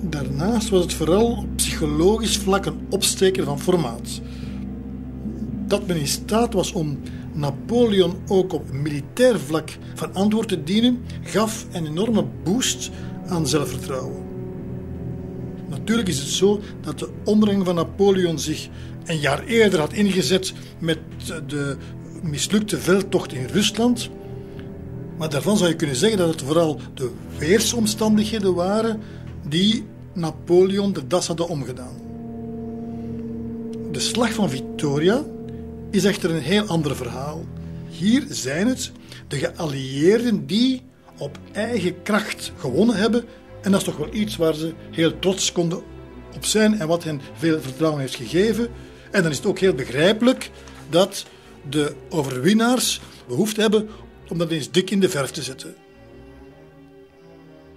daarnaast 0.00 0.68
was 0.68 0.82
het 0.82 0.92
vooral 0.92 1.30
op 1.30 1.56
psychologisch 1.56 2.36
vlak 2.36 2.66
een 2.66 2.80
opsteker 2.90 3.44
van 3.44 3.60
formaat. 3.60 4.20
Dat 5.72 5.86
men 5.86 5.96
in 5.96 6.06
staat 6.06 6.52
was 6.52 6.72
om 6.72 6.98
Napoleon 7.32 8.14
ook 8.28 8.52
op 8.52 8.72
militair 8.72 9.40
vlak 9.40 9.78
van 9.94 10.14
antwoord 10.14 10.48
te 10.48 10.62
dienen, 10.62 11.02
gaf 11.22 11.66
een 11.70 11.86
enorme 11.86 12.24
boost 12.44 12.90
aan 13.26 13.46
zelfvertrouwen. 13.46 14.22
Natuurlijk 15.68 16.08
is 16.08 16.18
het 16.18 16.28
zo 16.28 16.60
dat 16.80 16.98
de 16.98 17.08
ondergang 17.24 17.64
van 17.64 17.74
Napoleon 17.74 18.38
zich 18.38 18.68
een 19.04 19.18
jaar 19.18 19.44
eerder 19.44 19.80
had 19.80 19.92
ingezet 19.92 20.52
met 20.78 20.98
de 21.46 21.76
mislukte 22.22 22.78
veldtocht 22.78 23.32
in 23.32 23.46
Rusland. 23.46 24.10
Maar 25.18 25.30
daarvan 25.30 25.56
zou 25.56 25.70
je 25.70 25.76
kunnen 25.76 25.96
zeggen 25.96 26.18
dat 26.18 26.28
het 26.28 26.42
vooral 26.42 26.80
de 26.94 27.10
weersomstandigheden 27.38 28.54
waren 28.54 29.00
die 29.48 29.84
Napoleon 30.12 30.92
de 30.92 31.06
das 31.06 31.26
hadden 31.26 31.48
omgedaan. 31.48 31.96
De 33.92 34.00
slag 34.00 34.32
van 34.32 34.50
Victoria 34.50 35.24
is 35.92 36.04
echter 36.04 36.30
een 36.30 36.42
heel 36.42 36.66
ander 36.66 36.96
verhaal. 36.96 37.44
Hier 37.88 38.24
zijn 38.28 38.66
het 38.66 38.92
de 39.28 39.36
geallieerden 39.36 40.46
die 40.46 40.82
op 41.18 41.38
eigen 41.52 42.02
kracht 42.02 42.52
gewonnen 42.56 42.96
hebben 42.96 43.24
en 43.62 43.70
dat 43.70 43.80
is 43.80 43.86
toch 43.86 43.96
wel 43.96 44.14
iets 44.14 44.36
waar 44.36 44.54
ze 44.54 44.74
heel 44.90 45.18
trots 45.18 45.52
konden 45.52 45.82
op 46.34 46.44
zijn 46.44 46.80
en 46.80 46.88
wat 46.88 47.04
hen 47.04 47.20
veel 47.34 47.60
vertrouwen 47.60 48.00
heeft 48.00 48.14
gegeven. 48.14 48.68
En 49.10 49.22
dan 49.22 49.30
is 49.30 49.36
het 49.36 49.46
ook 49.46 49.58
heel 49.58 49.74
begrijpelijk 49.74 50.50
dat 50.90 51.26
de 51.70 51.94
overwinnaars 52.08 53.00
behoefte 53.28 53.60
hebben 53.60 53.88
om 54.28 54.38
dat 54.38 54.50
eens 54.50 54.70
dik 54.70 54.90
in 54.90 55.00
de 55.00 55.08
verf 55.08 55.30
te 55.30 55.42
zetten. 55.42 55.74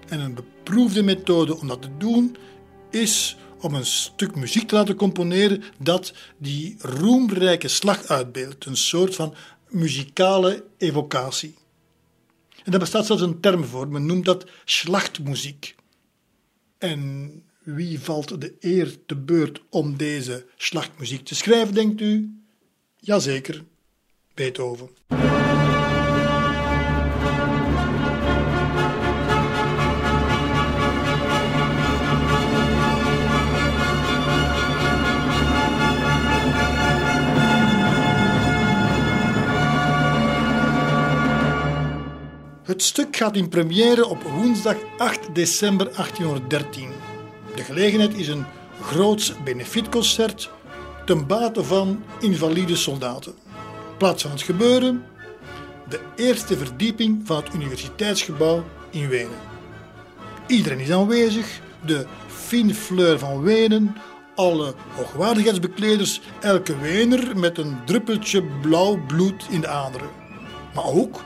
En 0.07 0.20
een 0.20 0.34
beproefde 0.34 1.03
methode 1.03 1.59
om 1.59 1.68
dat 1.68 1.82
te 1.82 1.89
doen 1.97 2.36
is 2.89 3.38
om 3.66 3.74
een 3.74 3.86
stuk 3.86 4.36
muziek 4.36 4.68
te 4.68 4.76
laten 4.76 4.95
componeren 4.95 5.63
dat 5.80 6.13
die 6.38 6.76
roemrijke 6.80 7.68
slag 7.68 8.05
uitbeeldt. 8.05 8.66
Een 8.66 8.78
soort 8.78 9.16
van 9.16 9.34
muzikale 9.70 10.66
evocatie. 10.78 11.53
En 12.63 12.72
daar 12.72 12.80
bestaat 12.80 13.05
zelfs 13.05 13.22
een 13.22 13.39
term 13.39 13.63
voor, 13.63 13.88
men 13.88 14.05
noemt 14.05 14.26
dat 14.26 14.45
slachtmuziek. 14.66 15.76
En 16.78 17.32
wie 17.63 17.99
valt 17.99 18.41
de 18.41 18.55
eer 18.59 19.05
te 19.05 19.16
beurt 19.16 19.61
om 19.70 19.97
deze 19.97 20.45
slachtmuziek 20.57 21.26
te 21.26 21.36
schrijven, 21.36 21.74
denkt 21.74 22.01
u? 22.01 22.39
Jazeker, 22.99 23.63
Beethoven. 24.34 24.89
Het 42.66 42.84
stuk 42.84 43.16
gaat 43.16 43.36
in 43.36 43.49
première 43.49 44.05
op 44.05 44.24
woensdag 44.24 44.76
8 44.97 45.36
december 45.36 45.86
1813. 45.86 46.89
De 47.55 47.63
gelegenheid 47.63 48.13
is 48.13 48.28
een 48.28 48.45
groots 48.82 49.34
benefietconcert 49.43 50.49
ten 51.05 51.28
bate 51.28 51.63
van 51.63 52.03
invalide 52.20 52.76
soldaten. 52.76 53.34
Plaats 53.97 54.22
van 54.22 54.32
het 54.32 54.41
gebeuren: 54.41 55.03
de 55.89 55.99
eerste 56.16 56.57
verdieping 56.57 57.22
van 57.24 57.36
het 57.36 57.53
universiteitsgebouw 57.53 58.63
in 58.89 59.07
Wenen. 59.07 59.39
Iedereen 60.47 60.80
is 60.80 60.91
aanwezig, 60.91 61.59
de 61.86 62.05
finfleur 62.28 63.20
van 63.20 63.41
Wenen, 63.41 63.95
alle 64.36 64.74
hoogwaardigheidsbekleders, 64.95 66.22
elke 66.41 66.78
Wener 66.80 67.38
met 67.38 67.57
een 67.57 67.78
druppeltje 67.86 68.43
blauw 68.61 69.05
bloed 69.07 69.45
in 69.49 69.61
de 69.61 69.68
aderen. 69.68 70.09
Maar 70.74 70.86
ook 70.86 71.22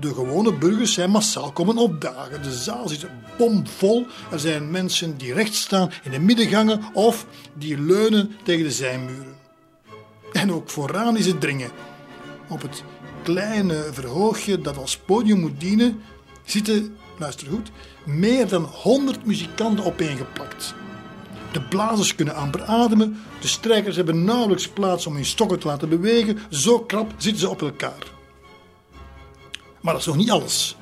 de 0.00 0.14
gewone 0.14 0.52
burgers 0.52 0.92
zijn 0.92 1.10
massaal 1.10 1.52
komen 1.52 1.76
opdagen. 1.76 2.42
De 2.42 2.52
zaal 2.52 2.88
zit 2.88 3.06
bomvol. 3.38 4.06
Er 4.30 4.38
zijn 4.38 4.70
mensen 4.70 5.16
die 5.16 5.32
recht 5.32 5.54
staan 5.54 5.90
in 6.02 6.10
de 6.10 6.20
middengangen 6.20 6.80
of 6.92 7.26
die 7.54 7.80
leunen 7.80 8.36
tegen 8.42 8.64
de 8.64 8.70
zijmuren. 8.70 9.34
En 10.32 10.52
ook 10.52 10.70
vooraan 10.70 11.16
is 11.16 11.26
het 11.26 11.40
dringen. 11.40 11.70
Op 12.48 12.62
het 12.62 12.82
kleine 13.22 13.88
verhoogje 13.92 14.60
dat 14.60 14.76
als 14.76 14.96
podium 14.96 15.40
moet 15.40 15.60
dienen, 15.60 16.00
zitten, 16.44 16.96
luister 17.18 17.48
goed, 17.48 17.70
meer 18.04 18.48
dan 18.48 18.62
100 18.64 19.26
muzikanten 19.26 19.84
opeengeplakt. 19.84 20.74
De 21.52 21.62
blazers 21.62 22.14
kunnen 22.14 22.34
amper 22.34 22.62
ademen, 22.62 23.20
de 23.40 23.48
strijkers 23.48 23.96
hebben 23.96 24.24
nauwelijks 24.24 24.68
plaats 24.68 25.06
om 25.06 25.14
hun 25.14 25.24
stokken 25.24 25.58
te 25.58 25.66
laten 25.66 25.88
bewegen, 25.88 26.38
zo 26.50 26.80
krap 26.80 27.12
zitten 27.16 27.40
ze 27.40 27.48
op 27.48 27.62
elkaar. 27.62 28.19
Maar 29.80 29.92
dat 29.92 30.02
is 30.02 30.08
nog 30.08 30.16
niet 30.16 30.30
alles. 30.30 30.76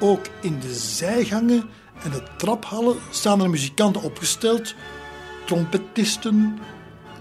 Ook 0.00 0.26
in 0.40 0.60
de 0.60 0.74
zijgangen 0.74 1.68
en 2.02 2.10
de 2.10 2.22
traphallen 2.36 2.96
staan 3.10 3.42
er 3.42 3.50
muzikanten 3.50 4.02
opgesteld, 4.02 4.74
trompetisten, 5.46 6.58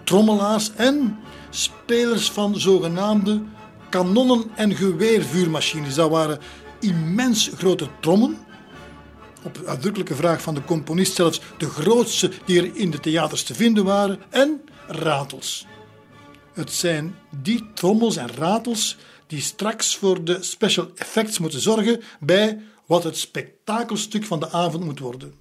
trommelaars 0.03 0.71
en 0.75 1.19
spelers 1.49 2.31
van 2.31 2.59
zogenaamde 2.59 3.41
kanonnen- 3.89 4.51
en 4.55 4.75
geweervuurmachines. 4.75 5.95
Dat 5.95 6.09
waren 6.09 6.39
immens 6.79 7.51
grote 7.57 7.87
trommen. 7.99 8.37
Op 9.43 9.59
uitdrukkelijke 9.65 10.15
vraag 10.15 10.41
van 10.41 10.53
de 10.53 10.63
componist 10.63 11.15
zelfs 11.15 11.41
de 11.57 11.69
grootste 11.69 12.31
die 12.45 12.59
er 12.59 12.75
in 12.75 12.91
de 12.91 12.99
theaters 12.99 13.43
te 13.43 13.53
vinden 13.53 13.83
waren. 13.83 14.19
En 14.29 14.61
ratels. 14.87 15.65
Het 16.53 16.71
zijn 16.71 17.15
die 17.29 17.65
trommels 17.73 18.15
en 18.15 18.29
ratels 18.37 18.97
die 19.29 19.41
straks 19.41 19.97
voor 19.97 20.23
de 20.23 20.43
special 20.43 20.91
effects 20.95 21.39
moeten 21.39 21.59
zorgen 21.59 22.01
bij 22.19 22.59
wat 22.85 23.03
het 23.03 23.17
spektakelstuk 23.17 24.25
van 24.25 24.39
de 24.39 24.51
avond 24.51 24.83
moet 24.83 24.99
worden. 24.99 25.33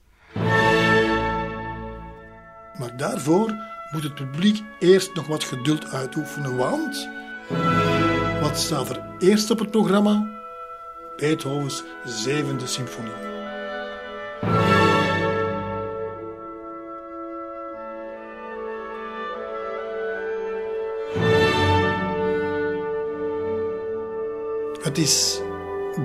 Maar 2.78 2.96
daarvoor 2.96 3.54
moet 3.92 4.02
het 4.02 4.14
publiek 4.14 4.62
eerst 4.78 5.14
nog 5.14 5.26
wat 5.26 5.44
geduld 5.44 5.84
uitoefenen, 5.84 6.56
want 6.56 7.08
wat 8.40 8.58
staat 8.58 8.90
er 8.90 9.02
eerst 9.18 9.50
op 9.50 9.58
het 9.58 9.70
programma? 9.70 10.26
Beethovens 11.16 11.82
zevende 12.04 12.66
symfonie. 12.66 13.27
Het 24.98 25.06
is 25.06 25.40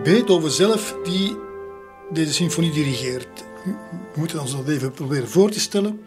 Beethoven 0.04 0.52
zelf 0.52 0.96
die 1.04 1.38
deze 2.12 2.34
symfonie 2.34 2.72
dirigeert. 2.72 3.44
We 3.64 3.74
moeten 4.16 4.40
ons 4.42 4.52
dat 4.52 4.68
even 4.68 4.92
proberen 4.92 5.30
voor 5.30 5.52
te 5.52 5.60
stellen. 5.60 6.02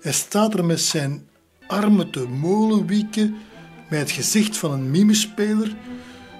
Hij 0.00 0.12
staat 0.12 0.54
er 0.54 0.64
met 0.64 0.80
zijn 0.80 1.28
armen 1.66 2.10
te 2.10 2.28
molenwieken, 2.28 3.36
met 3.90 4.00
het 4.00 4.10
gezicht 4.10 4.56
van 4.56 4.72
een 4.72 4.90
mimespeler. 4.90 5.76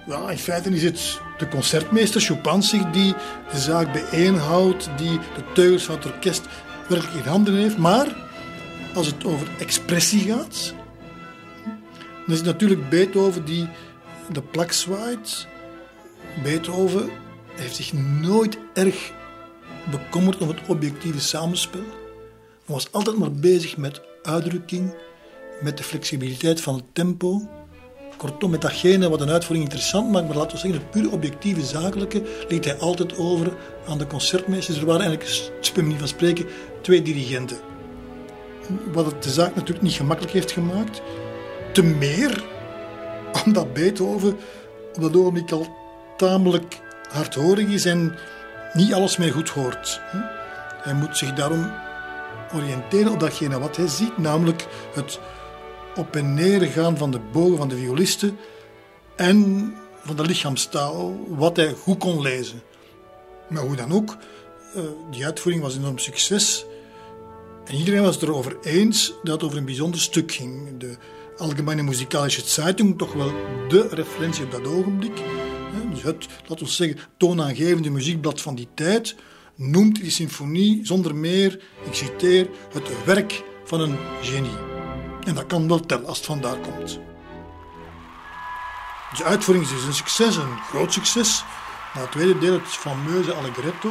Ja, 0.06 0.30
in 0.30 0.38
feite 0.38 0.70
is 0.70 0.82
het 0.82 1.20
de 1.38 1.48
concertmeester 1.48 2.20
Chopin 2.20 2.90
die 2.92 3.14
de 3.52 3.58
zaak 3.58 3.92
bijeenhoudt, 3.92 4.90
die 4.96 5.18
de 5.18 5.44
teugels 5.54 5.84
van 5.84 5.94
het 5.94 6.06
orkest 6.06 6.46
werkelijk 6.88 7.24
in 7.24 7.30
handen 7.30 7.54
heeft. 7.54 7.78
Maar 7.78 8.16
als 8.94 9.06
het 9.06 9.24
over 9.24 9.48
expressie 9.58 10.20
gaat, 10.20 10.74
dan 11.94 12.34
is 12.34 12.36
het 12.36 12.46
natuurlijk 12.46 12.88
Beethoven 12.88 13.44
die 13.44 13.68
de 14.32 14.42
plak 14.42 14.72
zwaait, 14.72 15.52
Beethoven 16.42 17.10
heeft 17.54 17.76
zich 17.76 17.92
nooit 17.92 18.58
erg 18.72 19.12
bekommerd 19.90 20.38
om 20.38 20.48
het 20.48 20.58
objectieve 20.66 21.20
samenspel. 21.20 21.80
Hij 22.64 22.74
was 22.74 22.92
altijd 22.92 23.18
maar 23.18 23.32
bezig 23.32 23.76
met 23.76 24.00
uitdrukking, 24.22 24.94
met 25.60 25.76
de 25.76 25.82
flexibiliteit 25.82 26.60
van 26.60 26.74
het 26.74 26.84
tempo. 26.92 27.48
Kortom, 28.16 28.50
met 28.50 28.60
datgene 28.60 29.08
wat 29.08 29.20
een 29.20 29.30
uitvoering 29.30 29.64
interessant 29.64 30.10
maakt, 30.10 30.26
maar 30.26 30.36
laten 30.36 30.52
we 30.52 30.58
zeggen, 30.58 30.80
het 30.80 30.90
pure 30.90 31.10
objectieve 31.10 31.62
zakelijke 31.62 32.22
liet 32.48 32.64
hij 32.64 32.78
altijd 32.78 33.16
over 33.18 33.52
aan 33.88 33.98
de 33.98 34.06
concertmeesters. 34.06 34.78
Er 34.78 34.86
waren 34.86 35.06
eigenlijk, 35.06 35.52
speel 35.60 35.84
niet 35.84 35.98
van 35.98 36.08
spreken, 36.08 36.46
twee 36.80 37.02
dirigenten. 37.02 37.56
Wat 38.92 39.06
het 39.06 39.22
de 39.22 39.30
zaak 39.30 39.54
natuurlijk 39.54 39.82
niet 39.82 39.94
gemakkelijk 39.94 40.32
heeft 40.32 40.52
gemaakt. 40.52 41.02
Te 41.72 41.82
meer 41.82 42.44
omdat 43.44 43.72
Beethoven 43.72 44.36
op 44.94 45.02
dat 45.02 45.16
ogenblik 45.16 45.50
al 45.50 45.82
tamelijk 46.16 46.80
hardhorig 47.10 47.68
is 47.68 47.84
en 47.84 48.14
niet 48.72 48.94
alles 48.94 49.16
meer 49.16 49.32
goed 49.32 49.48
hoort. 49.48 50.00
Hij 50.82 50.94
moet 50.94 51.16
zich 51.16 51.32
daarom 51.32 51.72
oriënteren 52.54 53.12
op 53.12 53.20
datgene 53.20 53.58
wat 53.58 53.76
hij 53.76 53.86
ziet, 53.86 54.18
namelijk 54.18 54.66
het 54.94 55.20
op 55.96 56.16
en 56.16 56.34
neer 56.34 56.60
gaan 56.60 56.96
van 56.96 57.10
de 57.10 57.20
bogen 57.32 57.56
van 57.56 57.68
de 57.68 57.76
violisten 57.76 58.38
en 59.16 59.72
van 60.04 60.16
de 60.16 60.22
lichaamstaal, 60.22 61.26
wat 61.28 61.56
hij 61.56 61.72
goed 61.72 61.98
kon 61.98 62.20
lezen. 62.20 62.62
Maar 63.48 63.62
hoe 63.62 63.76
dan 63.76 63.92
ook, 63.92 64.16
eh, 64.74 64.82
die 65.10 65.24
uitvoering 65.24 65.62
was 65.62 65.74
een 65.74 65.80
enorm 65.80 65.98
succes. 65.98 66.64
En 67.64 67.74
iedereen 67.74 68.02
was 68.02 68.14
het 68.14 68.24
erover 68.24 68.56
eens 68.62 69.12
dat 69.22 69.34
het 69.34 69.42
over 69.42 69.58
een 69.58 69.64
bijzonder 69.64 70.00
stuk 70.00 70.32
ging. 70.32 70.78
De 70.78 70.96
Algemene 71.36 71.82
Musikalische 71.82 72.42
Zeitung, 72.44 72.98
toch 72.98 73.12
wel 73.12 73.32
de 73.68 73.88
referentie 73.90 74.44
op 74.44 74.50
dat 74.50 74.66
ogenblik, 74.66 75.22
dus 75.90 76.02
het, 76.02 76.26
laten 76.46 76.64
we 76.64 76.72
zeggen, 76.72 76.98
toonaangevende 77.16 77.90
muziekblad 77.90 78.40
van 78.40 78.54
die 78.54 78.68
tijd, 78.74 79.16
noemt 79.54 80.00
die 80.00 80.10
symfonie 80.10 80.80
zonder 80.86 81.14
meer, 81.14 81.52
ik 81.84 81.94
citeer, 81.94 82.48
het 82.72 83.04
werk 83.04 83.42
van 83.64 83.80
een 83.80 83.96
genie. 84.22 84.56
En 85.24 85.34
dat 85.34 85.46
kan 85.46 85.68
wel 85.68 85.80
tellen 85.80 86.06
als 86.06 86.16
het 86.16 86.26
vandaar 86.26 86.56
komt. 86.56 86.98
De 89.16 89.24
uitvoering 89.24 89.66
is 89.66 89.72
dus 89.72 89.84
een 89.84 89.94
succes, 89.94 90.36
een 90.36 90.58
groot 90.68 90.92
succes. 90.92 91.44
Na 91.94 92.00
het 92.00 92.10
tweede 92.10 92.38
deel, 92.38 92.52
het 92.52 92.62
fameuze 92.62 93.32
Allegretto, 93.32 93.90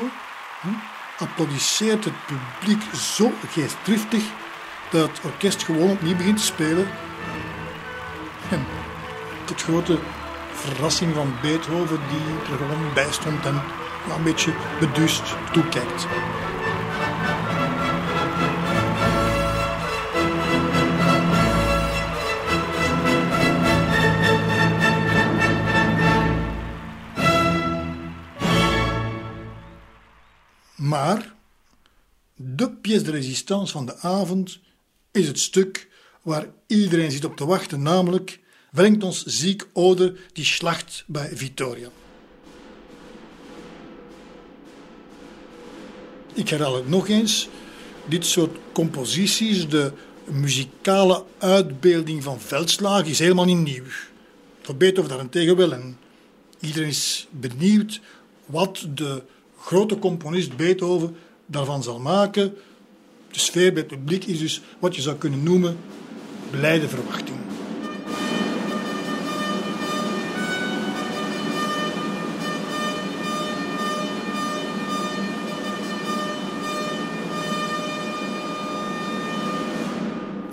applaudisseert 1.18 2.06
het 2.06 2.14
publiek 2.26 2.82
zo 2.96 3.32
geestdriftig 3.50 4.24
dat 4.92 5.10
het 5.10 5.22
orkest 5.24 5.64
gewoon 5.64 5.90
opnieuw 5.90 6.16
begint 6.16 6.38
te 6.38 6.44
spelen. 6.44 6.88
En 8.50 8.66
tot 9.46 9.62
grote 9.62 10.00
verrassing 10.64 11.14
van 11.14 11.34
Beethoven 11.41 11.99
die 12.09 12.51
er 12.51 12.57
gewoon 12.57 12.93
bij 12.93 13.11
stond 13.11 13.45
en 13.45 13.61
een 14.16 14.24
beetje 14.24 14.53
beduust 14.80 15.36
toekijkt. 15.51 16.07
Maar 30.76 31.34
de 32.36 32.72
pièce 32.72 33.03
de 33.03 33.11
résistance 33.11 33.72
van 33.72 33.86
de 33.86 33.97
avond 33.97 34.59
is 35.11 35.28
het 35.28 35.39
stuk 35.39 35.89
waar 36.22 36.47
iedereen 36.68 37.11
zit 37.11 37.26
op 37.26 37.36
te 37.36 37.45
wachten, 37.45 37.82
namelijk 37.82 38.39
brengt 38.74 39.04
ons 39.04 39.26
ziek 39.26 39.68
Ode 39.74 40.16
die 40.34 40.46
slacht 40.46 41.04
bij 41.08 41.30
Vittoria. 41.34 41.90
Ik 46.34 46.50
herhaal 46.50 46.76
het 46.76 46.90
nog 46.90 47.08
eens. 47.08 47.50
Dit 48.06 48.26
soort 48.26 48.58
composities, 48.72 49.70
de 49.70 49.92
muzikale 50.24 51.24
uitbeelding 51.38 52.24
van 52.24 52.40
veldslagen, 52.40 53.08
is 53.08 53.20
helemaal 53.20 53.46
niet 53.46 53.58
nieuw. 53.58 53.84
Voor 54.62 54.76
Beethoven 54.76 55.10
daarentegen 55.10 55.56
wel. 55.56 55.74
En 55.74 55.98
iedereen 56.60 56.90
is 56.90 57.28
benieuwd 57.30 58.02
wat 58.46 58.88
de 58.94 59.24
grote 59.58 60.00
componist 60.00 60.56
Beethoven 60.56 61.16
daarvan 61.46 61.84
zal 61.84 62.00
maken. 62.00 62.54
De 63.32 63.40
sfeer 63.40 63.74
bij 63.74 63.82
het 63.82 63.92
publiek 63.92 64.26
is 64.26 64.40
dus 64.40 64.62
wat 64.80 64.96
je 64.96 65.02
zou 65.02 65.16
kunnen 65.16 65.44
noemen 65.44 65.78
blijde 66.50 66.90
verwachting. 66.90 67.43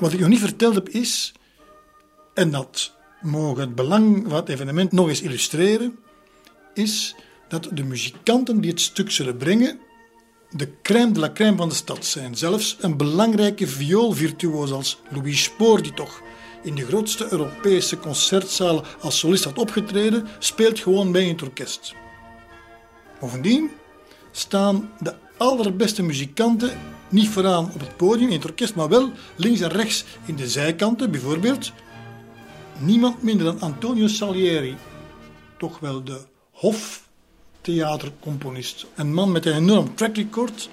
Wat 0.01 0.13
ik 0.13 0.21
nog 0.21 0.29
niet 0.29 0.39
verteld 0.39 0.75
heb 0.75 0.89
is, 0.89 1.33
en 2.35 2.51
dat 2.51 2.93
mogen 3.21 3.61
het 3.61 3.75
belang 3.75 4.33
het 4.33 4.49
evenement 4.49 4.93
nog 4.93 5.09
eens 5.09 5.23
illustreren, 5.23 5.99
is 6.75 7.15
dat 7.49 7.69
de 7.73 7.85
muzikanten 7.85 8.61
die 8.61 8.71
het 8.71 8.81
stuk 8.81 9.11
zullen 9.11 9.37
brengen 9.37 9.79
de 10.51 10.69
crème 10.83 11.13
de 11.13 11.21
la 11.21 11.33
crème 11.33 11.57
van 11.57 11.69
de 11.69 11.75
stad 11.75 12.05
zijn. 12.05 12.37
Zelfs 12.37 12.77
een 12.81 12.97
belangrijke 12.97 13.67
vioolvirtuoos 13.67 14.73
als 14.73 15.01
Louis 15.09 15.43
Spoor, 15.43 15.83
die 15.83 15.95
toch 15.95 16.23
in 16.63 16.75
de 16.75 16.87
grootste 16.87 17.27
Europese 17.31 17.99
concertzalen 17.99 18.85
als 19.01 19.19
solist 19.19 19.45
had 19.45 19.59
opgetreden, 19.59 20.27
speelt 20.39 20.79
gewoon 20.79 21.11
mee 21.11 21.25
in 21.25 21.33
het 21.33 21.43
orkest. 21.43 21.95
Bovendien 23.21 23.71
staan 24.31 24.91
de 25.01 25.15
allerbeste 25.37 26.03
muzikanten 26.03 26.79
niet 27.11 27.29
vooraan 27.29 27.71
op 27.75 27.81
het 27.81 27.97
podium 27.97 28.29
in 28.29 28.35
het 28.35 28.45
orkest, 28.45 28.75
maar 28.75 28.89
wel 28.89 29.11
links 29.37 29.61
en 29.61 29.71
rechts 29.71 30.05
in 30.25 30.37
de 30.37 30.49
zijkanten. 30.49 31.11
Bijvoorbeeld 31.11 31.73
niemand 32.79 33.23
minder 33.23 33.47
dan 33.47 33.61
Antonio 33.61 34.07
Salieri, 34.07 34.77
toch 35.59 35.79
wel 35.79 36.05
de 36.05 36.21
hoftheatercomponist. 36.51 38.87
Een 38.95 39.15
man 39.15 39.33
met 39.33 39.47
een 39.47 39.57
enorm 39.57 39.95
track 39.95 40.17
record, 40.17 40.69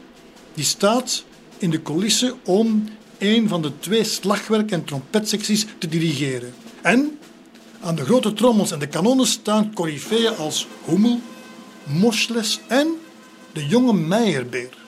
die 0.54 0.66
staat 0.66 1.24
in 1.58 1.70
de 1.70 1.82
coulissen 1.82 2.34
om 2.46 2.90
een 3.18 3.48
van 3.48 3.62
de 3.62 3.80
twee 3.80 4.04
slagwerk- 4.04 4.72
en 4.72 4.84
trompetsecties 4.84 5.66
te 5.78 5.88
dirigeren. 5.88 6.54
En 6.82 7.20
aan 7.82 7.96
de 7.96 8.06
grote 8.06 8.34
trommels 8.34 8.72
en 8.72 8.80
de 8.80 8.88
kanonnen 8.88 9.28
staan 9.28 9.74
coryfeeën 9.74 10.36
als 10.36 10.68
Hummel, 10.86 11.20
Moschles 11.84 12.60
en 12.68 12.88
de 13.54 13.66
jonge 13.66 13.94
Meyerbeer. 13.94 14.87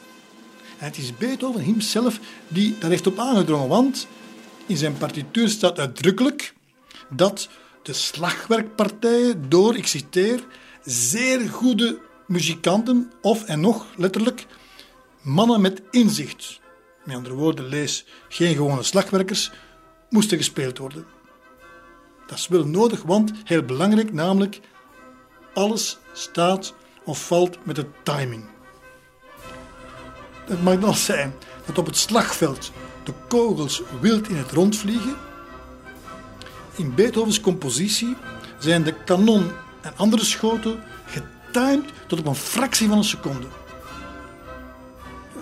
Het 0.79 0.97
is 0.97 1.17
Beethoven 1.17 1.63
hemzelf 1.63 2.19
die 2.47 2.77
daar 2.77 2.89
heeft 2.89 3.07
op 3.07 3.19
aangedrongen, 3.19 3.67
want 3.67 4.07
in 4.65 4.77
zijn 4.77 4.97
partituur 4.97 5.49
staat 5.49 5.79
uitdrukkelijk 5.79 6.53
dat 7.09 7.49
de 7.83 7.93
slagwerkpartijen 7.93 9.49
door, 9.49 9.75
ik 9.75 9.87
citeer, 9.87 10.43
zeer 10.83 11.49
goede 11.49 11.99
muzikanten 12.27 13.11
of 13.21 13.43
en 13.43 13.59
nog 13.59 13.85
letterlijk 13.95 14.45
mannen 15.21 15.61
met 15.61 15.81
inzicht, 15.91 16.59
met 17.03 17.15
andere 17.15 17.35
woorden 17.35 17.65
lees 17.65 18.05
geen 18.29 18.55
gewone 18.55 18.83
slagwerkers, 18.83 19.51
moesten 20.09 20.37
gespeeld 20.37 20.77
worden. 20.77 21.05
Dat 22.27 22.37
is 22.37 22.47
wel 22.47 22.65
nodig, 22.65 23.01
want 23.01 23.31
heel 23.43 23.63
belangrijk, 23.63 24.13
namelijk 24.13 24.59
alles 25.53 25.97
staat 26.13 26.73
of 27.03 27.27
valt 27.27 27.65
met 27.65 27.75
de 27.75 27.85
timing. 28.03 28.43
Het 30.49 30.63
mag 30.63 30.79
dan 30.79 30.95
zijn 30.95 31.33
dat 31.65 31.77
op 31.77 31.85
het 31.85 31.97
slagveld 31.97 32.71
de 33.03 33.13
kogels 33.27 33.81
wild 34.01 34.29
in 34.29 34.35
het 34.35 34.51
rond 34.51 34.77
vliegen. 34.77 35.15
In 36.75 36.95
Beethovens 36.95 37.41
compositie 37.41 38.15
zijn 38.59 38.83
de 38.83 39.03
kanon 39.03 39.51
en 39.81 39.93
andere 39.95 40.23
schoten 40.23 40.83
getimed 41.05 41.89
tot 42.07 42.19
op 42.19 42.25
een 42.25 42.35
fractie 42.35 42.87
van 42.87 42.97
een 42.97 43.03
seconde. 43.03 43.47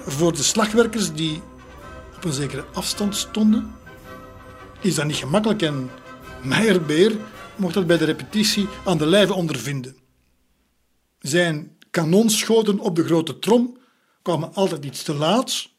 Voor 0.05 0.33
de 0.33 0.43
slagwerkers 0.43 1.13
die 1.13 1.41
op 2.15 2.23
een 2.23 2.33
zekere 2.33 2.65
afstand 2.73 3.15
stonden, 3.15 3.75
is 4.81 4.95
dat 4.95 5.05
niet 5.05 5.15
gemakkelijk 5.15 5.61
en 5.61 5.89
Meyerbeer 6.43 7.17
mocht 7.55 7.73
dat 7.73 7.87
bij 7.87 7.97
de 7.97 8.05
repetitie 8.05 8.67
aan 8.85 8.97
de 8.97 9.05
lijve 9.05 9.33
ondervinden. 9.33 9.95
Zijn 11.19 11.77
kanonschoten 11.91 12.79
op 12.79 12.95
de 12.95 13.03
grote 13.03 13.39
trom 13.39 13.76
kwamen 14.27 14.53
altijd 14.53 14.85
iets 14.85 15.03
te 15.03 15.13
laat. 15.13 15.69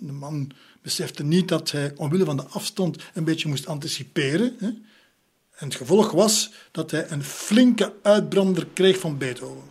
De 0.00 0.12
man 0.12 0.50
besefte 0.82 1.24
niet 1.24 1.48
dat 1.48 1.70
hij 1.70 1.92
omwille 1.96 2.24
van 2.24 2.36
de 2.36 2.46
afstand 2.50 3.02
een 3.14 3.24
beetje 3.24 3.48
moest 3.48 3.66
anticiperen. 3.66 4.56
En 4.60 5.66
het 5.66 5.74
gevolg 5.74 6.10
was 6.10 6.52
dat 6.70 6.90
hij 6.90 7.10
een 7.10 7.22
flinke 7.22 7.92
uitbrander 8.02 8.66
kreeg 8.72 8.98
van 8.98 9.18
Beethoven. 9.18 9.62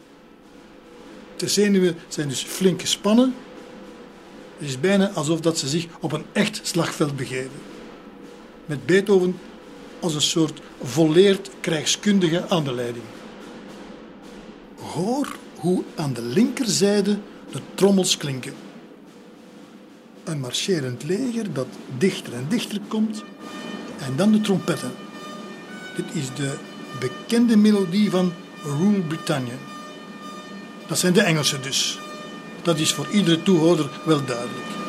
De 1.35 1.47
zenuwen 1.47 1.95
zijn 2.07 2.27
dus 2.27 2.43
flink 2.43 2.81
gespannen. 2.81 3.35
Het 4.57 4.67
is 4.67 4.79
bijna 4.79 5.09
alsof 5.09 5.41
dat 5.41 5.57
ze 5.57 5.67
zich 5.67 5.87
op 5.99 6.11
een 6.11 6.25
echt 6.31 6.59
slagveld 6.63 7.15
begeven. 7.15 7.59
Met 8.65 8.85
Beethoven 8.85 9.39
als 9.99 10.15
een 10.15 10.21
soort 10.21 10.61
volleerd 10.81 11.49
krijgskundige 11.59 12.49
aan 12.49 12.63
de 12.63 12.73
leiding. 12.73 13.05
Hoor 14.75 15.35
hoe 15.55 15.83
aan 15.95 16.13
de 16.13 16.21
linkerzijde 16.21 17.17
de 17.55 17.61
trommels 17.75 18.17
klinken. 18.17 18.53
Een 20.23 20.39
marcherend 20.39 21.03
leger 21.03 21.53
dat 21.53 21.67
dichter 21.97 22.33
en 22.33 22.45
dichter 22.49 22.79
komt 22.87 23.23
en 23.99 24.15
dan 24.15 24.31
de 24.31 24.41
trompetten. 24.41 24.91
Dit 25.95 26.05
is 26.13 26.33
de 26.35 26.57
bekende 26.99 27.57
melodie 27.57 28.09
van 28.09 28.33
Rule 28.63 29.01
Britannia. 29.01 29.53
Dat 30.87 30.99
zijn 30.99 31.13
de 31.13 31.21
Engelsen 31.21 31.61
dus. 31.61 31.99
Dat 32.61 32.79
is 32.79 32.93
voor 32.93 33.07
iedere 33.11 33.43
toehoorder 33.43 33.89
wel 34.05 34.25
duidelijk. 34.25 34.84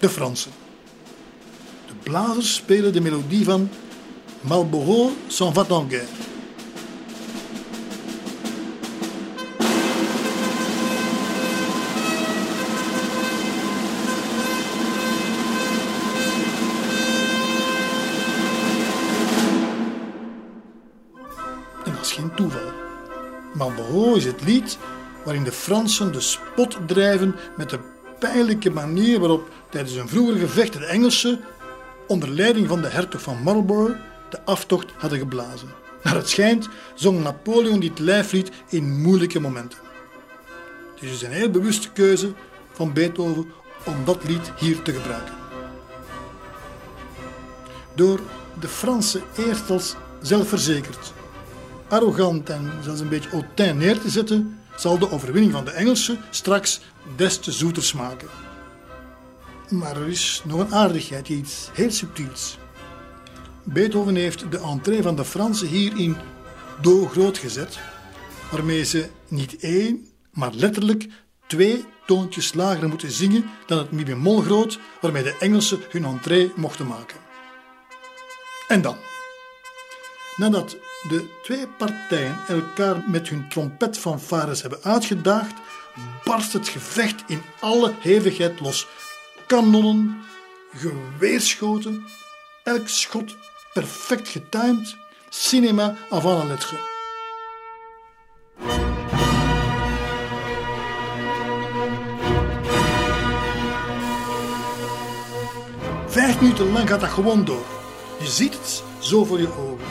De 0.00 0.08
Fransen. 0.08 0.50
De 1.86 1.92
blazers 2.02 2.54
spelen 2.54 2.92
de 2.92 3.00
melodie 3.00 3.44
van 3.44 3.68
Malboro 4.40 5.10
s'en 5.26 5.54
va 5.54 5.64
en 5.68 5.88
guerre. 5.88 6.06
Dat 21.84 22.00
is 22.00 22.12
geen 22.12 22.34
toeval. 22.34 22.72
Malboro 23.54 24.14
is 24.14 24.24
het 24.24 24.42
lied 24.42 24.78
waarin 25.24 25.44
de 25.44 25.52
Fransen 25.52 26.12
de 26.12 26.20
spot 26.20 26.78
drijven 26.86 27.34
met 27.56 27.70
de 27.70 27.78
pijnlijke 28.18 28.70
manier 28.70 29.20
waarop 29.20 29.48
tijdens 29.70 29.94
een 29.94 30.08
vroeger 30.08 30.36
gevecht 30.36 30.72
de 30.72 30.86
Engelsen, 30.86 31.40
onder 32.06 32.28
leiding 32.28 32.68
van 32.68 32.80
de 32.80 32.88
hertog 32.88 33.22
van 33.22 33.42
Marlborough, 33.42 33.98
de 34.30 34.44
aftocht 34.44 34.92
hadden 34.98 35.18
geblazen. 35.18 35.68
Naar 36.02 36.14
het 36.14 36.28
schijnt 36.28 36.68
zong 36.94 37.22
Napoleon 37.22 37.80
dit 37.80 37.98
lijflied 37.98 38.50
in 38.68 39.00
moeilijke 39.00 39.40
momenten. 39.40 39.78
Het 40.94 41.02
is 41.02 41.10
dus 41.10 41.22
een 41.22 41.32
heel 41.32 41.50
bewuste 41.50 41.90
keuze 41.90 42.32
van 42.72 42.92
Beethoven 42.92 43.52
om 43.84 44.04
dat 44.04 44.24
lied 44.24 44.52
hier 44.58 44.82
te 44.82 44.92
gebruiken. 44.92 45.34
Door 47.94 48.20
de 48.60 48.68
Fransen 48.68 49.22
eerst 49.36 49.70
als 49.70 49.94
zelfverzekerd, 50.22 51.12
arrogant 51.88 52.50
en 52.50 52.72
zelfs 52.82 53.00
een 53.00 53.08
beetje 53.08 53.30
hautain 53.30 53.76
neer 53.76 54.00
te 54.00 54.10
zetten, 54.10 54.58
zal 54.76 54.98
de 54.98 55.10
overwinning 55.10 55.52
van 55.52 55.64
de 55.64 55.70
Engelsen 55.70 56.18
straks 56.30 56.80
des 57.16 57.38
te 57.38 57.52
zoeter 57.52 57.82
smaken. 57.82 58.28
Maar 59.70 59.96
er 59.96 60.08
is 60.08 60.42
nog 60.44 60.60
een 60.60 60.74
aardigheid, 60.74 61.28
iets 61.28 61.68
heel 61.72 61.90
subtiels. 61.90 62.58
Beethoven 63.64 64.14
heeft 64.14 64.50
de 64.50 64.58
entree 64.58 65.02
van 65.02 65.16
de 65.16 65.24
Fransen 65.24 65.66
hier 65.66 65.96
in 65.96 66.16
Do 66.80 67.06
groot 67.06 67.38
gezet, 67.38 67.78
waarmee 68.50 68.84
ze 68.84 69.08
niet 69.28 69.56
één, 69.56 70.08
maar 70.32 70.52
letterlijk 70.52 71.08
twee 71.46 71.84
toontjes 72.06 72.54
lager 72.54 72.88
moeten 72.88 73.10
zingen 73.10 73.50
dan 73.66 73.78
het 73.78 73.90
mi 73.90 74.04
bemol 74.04 74.40
groot 74.40 74.78
waarmee 75.00 75.22
de 75.22 75.36
Engelsen 75.40 75.80
hun 75.90 76.04
entree 76.04 76.52
mochten 76.56 76.86
maken. 76.86 77.16
En 78.68 78.82
dan, 78.82 78.96
nadat 80.36 80.76
de 81.08 81.38
twee 81.42 81.66
partijen 81.66 82.36
elkaar 82.48 83.02
met 83.06 83.28
hun 83.28 83.48
trompetfanfares 83.48 84.60
hebben 84.60 84.82
uitgedaagd, 84.82 85.54
barst 86.24 86.52
het 86.52 86.68
gevecht 86.68 87.22
in 87.26 87.42
alle 87.60 87.94
hevigheid 88.00 88.60
los. 88.60 88.86
Kanonnen, 89.50 90.22
geweerschoten, 90.76 92.04
elk 92.64 92.88
schot 92.88 93.36
perfect 93.72 94.28
getimed, 94.28 94.96
cinema 95.28 95.96
avant 96.10 96.38
la 96.38 96.44
lettre. 96.44 96.76
Vijf 106.06 106.40
minuten 106.40 106.72
lang 106.72 106.88
gaat 106.88 107.00
dat 107.00 107.08
gewoon 107.08 107.44
door. 107.44 107.66
Je 108.20 108.26
ziet 108.26 108.52
het 108.54 108.82
zo 108.98 109.24
voor 109.24 109.40
je 109.40 109.52
ogen. 109.52 109.86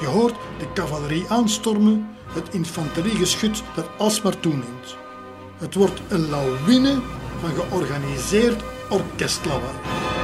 Je 0.00 0.06
hoort 0.06 0.36
de 0.58 0.72
cavalerie 0.74 1.28
aanstormen, 1.28 2.16
het 2.26 2.54
infanteriegeschut 2.54 3.62
dat 3.74 3.88
alsmaar 3.98 4.40
toeneemt. 4.40 4.96
Het 5.58 5.74
wordt 5.74 6.00
een 6.08 6.28
lawine 6.28 7.00
van 7.40 7.50
georganiseerd 7.54 8.62
orkestrene. 8.90 10.17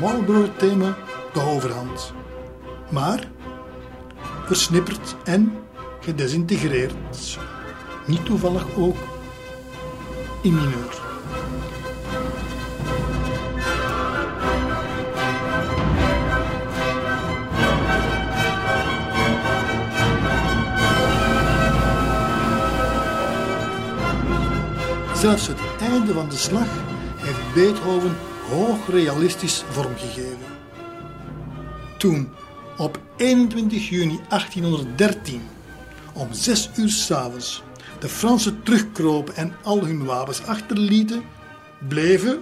Marlborough-thema 0.00 0.96
de 1.32 1.40
overhand. 1.40 2.12
Maar 2.90 3.30
versnipperd 4.46 5.16
en 5.24 5.58
gedesintegreerd. 6.00 7.38
Niet 8.06 8.24
toevallig 8.24 8.64
ook 8.76 8.96
in 10.42 10.54
mineur. 10.54 10.98
Zelfs 25.14 25.46
het 25.46 25.58
einde 25.80 26.12
van 26.12 26.28
de 26.28 26.36
slag 26.36 26.68
heeft 27.16 27.54
Beethoven 27.54 28.16
hoog 28.50 28.88
realistisch 28.88 29.64
vormgegeven. 29.70 30.58
Toen, 31.98 32.28
op 32.76 33.00
21 33.16 33.88
juni 33.88 34.20
1813, 34.28 35.42
om 36.12 36.32
zes 36.32 36.70
uur 36.76 36.88
s'avonds, 36.88 37.62
de 37.98 38.08
Fransen 38.08 38.62
terugkropen 38.62 39.36
en 39.36 39.52
al 39.62 39.84
hun 39.84 40.04
wapens 40.04 40.42
achterlieten, 40.42 41.22
bleven, 41.88 42.40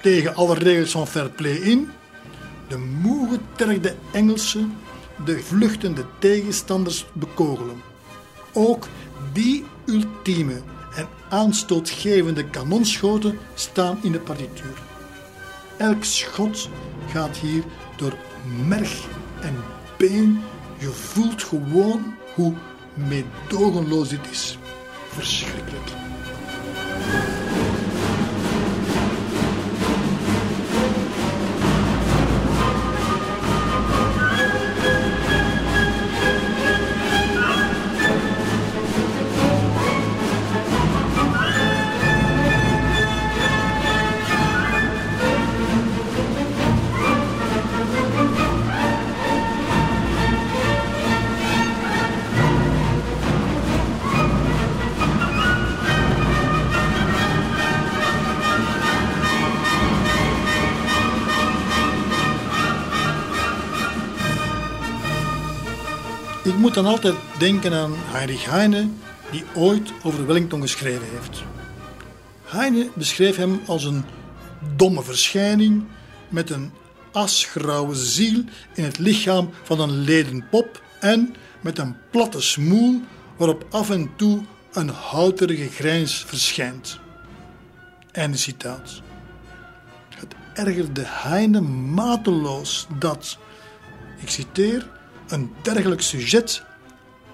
tegen 0.00 0.34
alle 0.34 0.54
regels 0.54 0.90
van 0.90 1.06
fair 1.06 1.30
play 1.30 1.56
in, 1.56 1.90
de 2.68 2.78
moe 2.78 3.28
getergde 3.28 3.94
Engelsen 4.12 4.72
de 5.24 5.38
vluchtende 5.38 6.04
tegenstanders 6.18 7.06
bekogelen. 7.12 7.82
Ook 8.52 8.88
die 9.32 9.64
ultieme 9.86 10.60
aanstootgevende 11.34 12.44
kanonschoten 12.44 13.38
staan 13.54 13.98
in 14.02 14.12
de 14.12 14.20
partituur. 14.20 14.82
Elk 15.76 16.04
schot 16.04 16.68
gaat 17.08 17.36
hier 17.36 17.62
door 17.96 18.16
merg 18.66 19.06
en 19.40 19.54
been. 19.96 20.40
Je 20.78 20.90
voelt 20.90 21.42
gewoon 21.42 22.14
hoe 22.34 22.54
meedogenloos 22.94 24.08
dit 24.08 24.30
is. 24.30 24.58
Verschrikkelijk. 25.08 25.90
Moet 66.74 66.84
dan 66.84 66.92
altijd 66.92 67.14
denken 67.38 67.72
aan 67.72 67.94
Heinrich 67.96 68.50
Heine, 68.50 68.88
die 69.30 69.44
ooit 69.54 69.92
over 70.02 70.26
Wellington 70.26 70.60
geschreven 70.60 71.06
heeft. 71.10 71.42
Heine 72.44 72.90
beschreef 72.94 73.36
hem 73.36 73.60
als 73.66 73.84
een 73.84 74.04
domme 74.76 75.02
verschijning 75.02 75.84
met 76.28 76.50
een 76.50 76.72
asgrauwe 77.12 77.94
ziel 77.94 78.44
in 78.74 78.84
het 78.84 78.98
lichaam 78.98 79.50
van 79.62 79.80
een 79.80 79.98
leden 79.98 80.48
pop 80.50 80.82
en 81.00 81.34
met 81.60 81.78
een 81.78 81.96
platte 82.10 82.40
smoel 82.40 83.00
waarop 83.36 83.66
af 83.70 83.90
en 83.90 84.10
toe 84.16 84.42
een 84.72 84.88
houterige 84.88 85.68
grijns 85.70 86.24
verschijnt. 86.26 86.98
Einde 88.12 88.36
citaat. 88.36 89.02
Het 90.14 90.34
ergerde 90.54 91.02
Heine 91.04 91.60
mateloos 91.60 92.86
dat, 92.98 93.38
ik 94.18 94.28
citeer, 94.28 94.92
een 95.28 95.52
dergelijk 95.62 96.00
sujet 96.02 96.62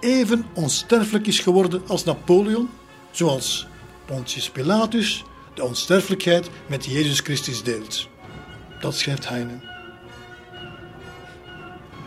even 0.01 0.47
onsterfelijk 0.53 1.27
is 1.27 1.39
geworden 1.39 1.83
als 1.87 2.05
Napoleon, 2.05 2.69
zoals 3.11 3.67
Pontius 4.05 4.51
Pilatus 4.51 5.25
de 5.55 5.65
onsterfelijkheid 5.65 6.51
met 6.67 6.85
Jezus 6.85 7.21
Christus 7.21 7.63
deelt. 7.63 8.09
Dat 8.81 8.95
schrijft 8.95 9.29
Heine. 9.29 9.61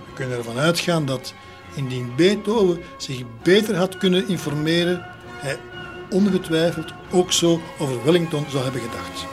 We 0.05 0.13
kunnen 0.13 0.38
ervan 0.38 0.57
uitgaan 0.57 1.05
dat 1.05 1.34
indien 1.75 2.15
Beethoven 2.15 2.81
zich 2.97 3.23
beter 3.43 3.75
had 3.75 3.97
kunnen 3.97 4.27
informeren, 4.27 5.05
hij 5.31 5.57
ongetwijfeld 6.09 6.93
ook 7.11 7.31
zo 7.31 7.61
over 7.79 8.03
Wellington 8.03 8.45
zou 8.49 8.63
hebben 8.63 8.81
gedacht. 8.81 9.32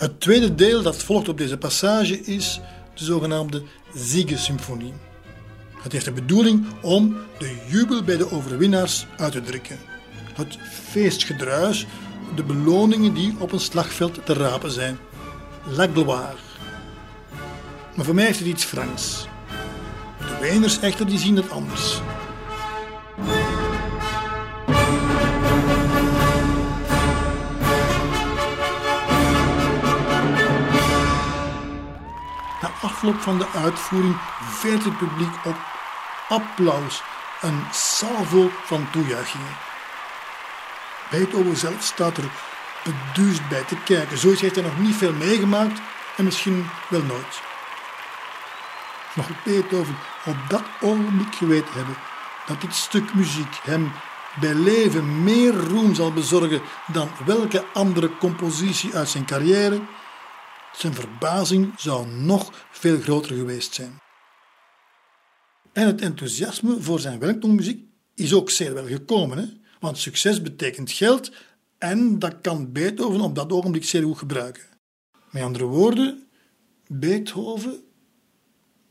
Het 0.00 0.20
tweede 0.20 0.54
deel 0.54 0.82
dat 0.82 0.96
volgt 0.96 1.28
op 1.28 1.38
deze 1.38 1.56
passage 1.56 2.20
is 2.20 2.60
de 2.94 3.04
zogenaamde 3.04 3.62
Siegesymfonie. 3.94 4.92
Het 5.82 5.92
heeft 5.92 6.04
de 6.04 6.12
bedoeling 6.12 6.66
om 6.82 7.16
de 7.38 7.56
jubel 7.68 8.02
bij 8.02 8.16
de 8.16 8.32
overwinnaars 8.32 9.06
uit 9.16 9.32
te 9.32 9.42
drukken. 9.42 9.78
Het 10.34 10.58
feestgedruis, 10.90 11.86
de 12.34 12.42
beloningen 12.42 13.14
die 13.14 13.34
op 13.38 13.52
een 13.52 13.60
slagveld 13.60 14.26
te 14.26 14.32
rapen 14.32 14.70
zijn. 14.70 14.98
La 15.66 15.86
gloire. 15.92 16.36
Maar 17.94 18.04
voor 18.04 18.14
mij 18.14 18.28
is 18.28 18.38
het 18.38 18.48
iets 18.48 18.64
Franks. 18.64 19.26
De 20.18 20.38
Weners 20.40 20.80
echter 20.80 21.06
die 21.06 21.18
zien 21.18 21.36
het 21.36 21.50
anders. 21.50 22.00
Afloop 33.00 33.20
van 33.20 33.38
de 33.38 33.46
uitvoering 33.54 34.16
veert 34.40 34.84
het 34.84 34.98
publiek 34.98 35.34
op. 35.44 35.56
Applaus, 36.28 37.02
een 37.40 37.62
salvo 37.72 38.50
van 38.64 38.90
toejuichingen. 38.90 39.56
Beethoven 41.10 41.56
zelf 41.56 41.82
staat 41.82 42.16
er 42.16 42.30
beduusd 42.84 43.48
bij 43.48 43.62
te 43.62 43.76
kijken. 43.84 44.18
Zoiets 44.18 44.40
heeft 44.40 44.54
hij 44.54 44.64
nog 44.64 44.78
niet 44.78 44.94
veel 44.94 45.12
meegemaakt 45.12 45.80
en 46.16 46.24
misschien 46.24 46.68
wel 46.88 47.02
nooit. 47.02 47.40
Mocht 49.14 49.44
Beethoven 49.44 49.96
op 50.24 50.36
dat 50.48 50.62
ogenblik 50.80 51.34
geweten 51.34 51.74
hebben 51.74 51.96
dat 52.46 52.60
dit 52.60 52.74
stuk 52.74 53.14
muziek 53.14 53.58
hem 53.62 53.92
bij 54.40 54.54
leven 54.54 55.22
meer 55.22 55.54
roem 55.54 55.94
zal 55.94 56.12
bezorgen 56.12 56.62
dan 56.86 57.10
welke 57.24 57.64
andere 57.72 58.10
compositie 58.18 58.96
uit 58.96 59.08
zijn 59.08 59.24
carrière, 59.24 59.80
zijn 60.72 60.94
verbazing 60.94 61.72
zou 61.76 62.06
nog 62.06 62.66
veel 62.70 63.00
groter 63.00 63.36
geweest 63.36 63.74
zijn. 63.74 63.98
En 65.72 65.86
het 65.86 66.00
enthousiasme 66.00 66.80
voor 66.80 67.00
zijn 67.00 67.18
Wellington-muziek 67.18 67.84
is 68.14 68.32
ook 68.34 68.50
zeer 68.50 68.74
wel 68.74 68.86
gekomen, 68.86 69.38
hè? 69.38 69.44
want 69.80 69.98
succes 69.98 70.42
betekent 70.42 70.92
geld 70.92 71.32
En 71.78 72.18
dat 72.18 72.40
kan 72.40 72.72
Beethoven 72.72 73.20
op 73.20 73.34
dat 73.34 73.52
ogenblik 73.52 73.84
zeer 73.84 74.02
goed 74.02 74.18
gebruiken. 74.18 74.62
Met 75.30 75.42
andere 75.42 75.64
woorden, 75.64 76.28
Beethoven 76.86 77.82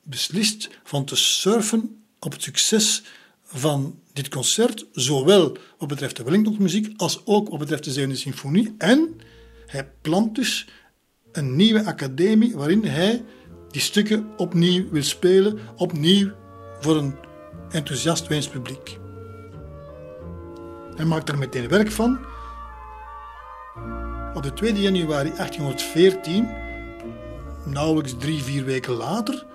beslist 0.04 0.70
van 0.84 1.06
te 1.06 1.16
surfen 1.16 2.04
op 2.20 2.32
het 2.32 2.44
succes 2.44 3.04
van 3.44 4.00
dit 4.14 4.30
concert, 4.30 4.86
zowel 4.92 5.58
wat 5.78 5.88
betreft 5.88 6.16
de 6.16 6.24
Wellingtonmuziek 6.24 6.94
als 6.98 7.26
ook 7.26 7.50
wat 7.50 7.60
betreft 7.60 7.84
de 7.84 7.92
Zevende 7.92 8.16
Symfonie. 8.16 8.76
En 8.78 9.16
hij 9.66 9.92
plant 10.02 10.36
dus 10.36 10.68
een 11.40 11.56
nieuwe 11.56 11.86
academie 11.86 12.56
waarin 12.56 12.86
hij 12.86 13.26
die 13.70 13.82
stukken 13.82 14.28
opnieuw 14.38 14.90
wil 14.92 15.04
spelen, 15.04 15.60
opnieuw 15.76 16.32
voor 16.80 16.98
een 16.98 17.16
enthousiast 17.70 18.28
Weens 18.28 18.48
publiek. 18.48 18.98
Hij 20.96 21.06
maakt 21.06 21.30
er 21.30 21.38
meteen 21.38 21.68
werk 21.68 21.92
van. 21.92 22.20
Op 24.34 24.44
de 24.44 24.54
2 24.54 24.74
januari 24.74 25.30
1814, 25.30 26.50
nauwelijks 27.66 28.16
drie, 28.18 28.44
vier 28.44 28.66
weken 28.66 28.94
later, 28.94 29.46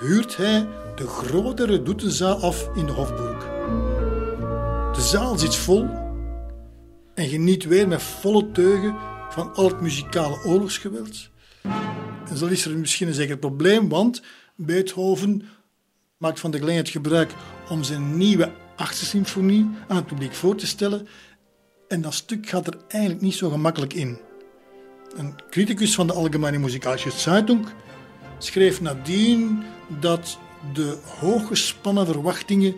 huurt 0.00 0.36
hij 0.36 0.68
de 0.94 1.06
grote 1.06 1.66
redoutezaal 1.66 2.36
af 2.36 2.68
in 2.74 2.86
de 2.86 2.92
Hofburg. 2.92 3.44
De 4.94 5.00
zaal 5.00 5.38
zit 5.38 5.56
vol 5.56 5.88
en 7.14 7.28
geniet 7.28 7.64
weer 7.64 7.88
met 7.88 8.02
volle 8.02 8.50
teugen 8.50 8.96
van 9.32 9.54
al 9.54 9.68
het 9.68 9.80
muzikale 9.80 10.44
oorlogsgeweld. 10.44 11.28
En 12.28 12.36
zo 12.36 12.46
is 12.46 12.64
er 12.64 12.78
misschien 12.78 13.08
een 13.08 13.14
zeker 13.14 13.38
probleem, 13.38 13.88
want 13.88 14.22
Beethoven 14.56 15.42
maakt 16.16 16.40
van 16.40 16.50
de 16.50 16.58
gelegenheid 16.58 16.92
gebruik 16.92 17.34
om 17.68 17.82
zijn 17.82 18.16
nieuwe 18.16 18.52
achtste 18.76 19.04
symfonie 19.04 19.68
aan 19.88 19.96
het 19.96 20.06
publiek 20.06 20.34
voor 20.34 20.54
te 20.54 20.66
stellen. 20.66 21.08
En 21.88 22.00
dat 22.00 22.14
stuk 22.14 22.48
gaat 22.48 22.66
er 22.66 22.76
eigenlijk 22.88 23.22
niet 23.22 23.34
zo 23.34 23.50
gemakkelijk 23.50 23.92
in. 23.92 24.18
Een 25.16 25.34
criticus 25.50 25.94
van 25.94 26.06
de 26.06 26.12
Allgemeine 26.12 26.58
Musikalische 26.58 27.10
Zeitung 27.10 27.66
schreef 28.38 28.80
nadien 28.80 29.62
dat 30.00 30.38
de 30.72 30.98
hooggespannen 31.18 32.06
verwachtingen 32.06 32.76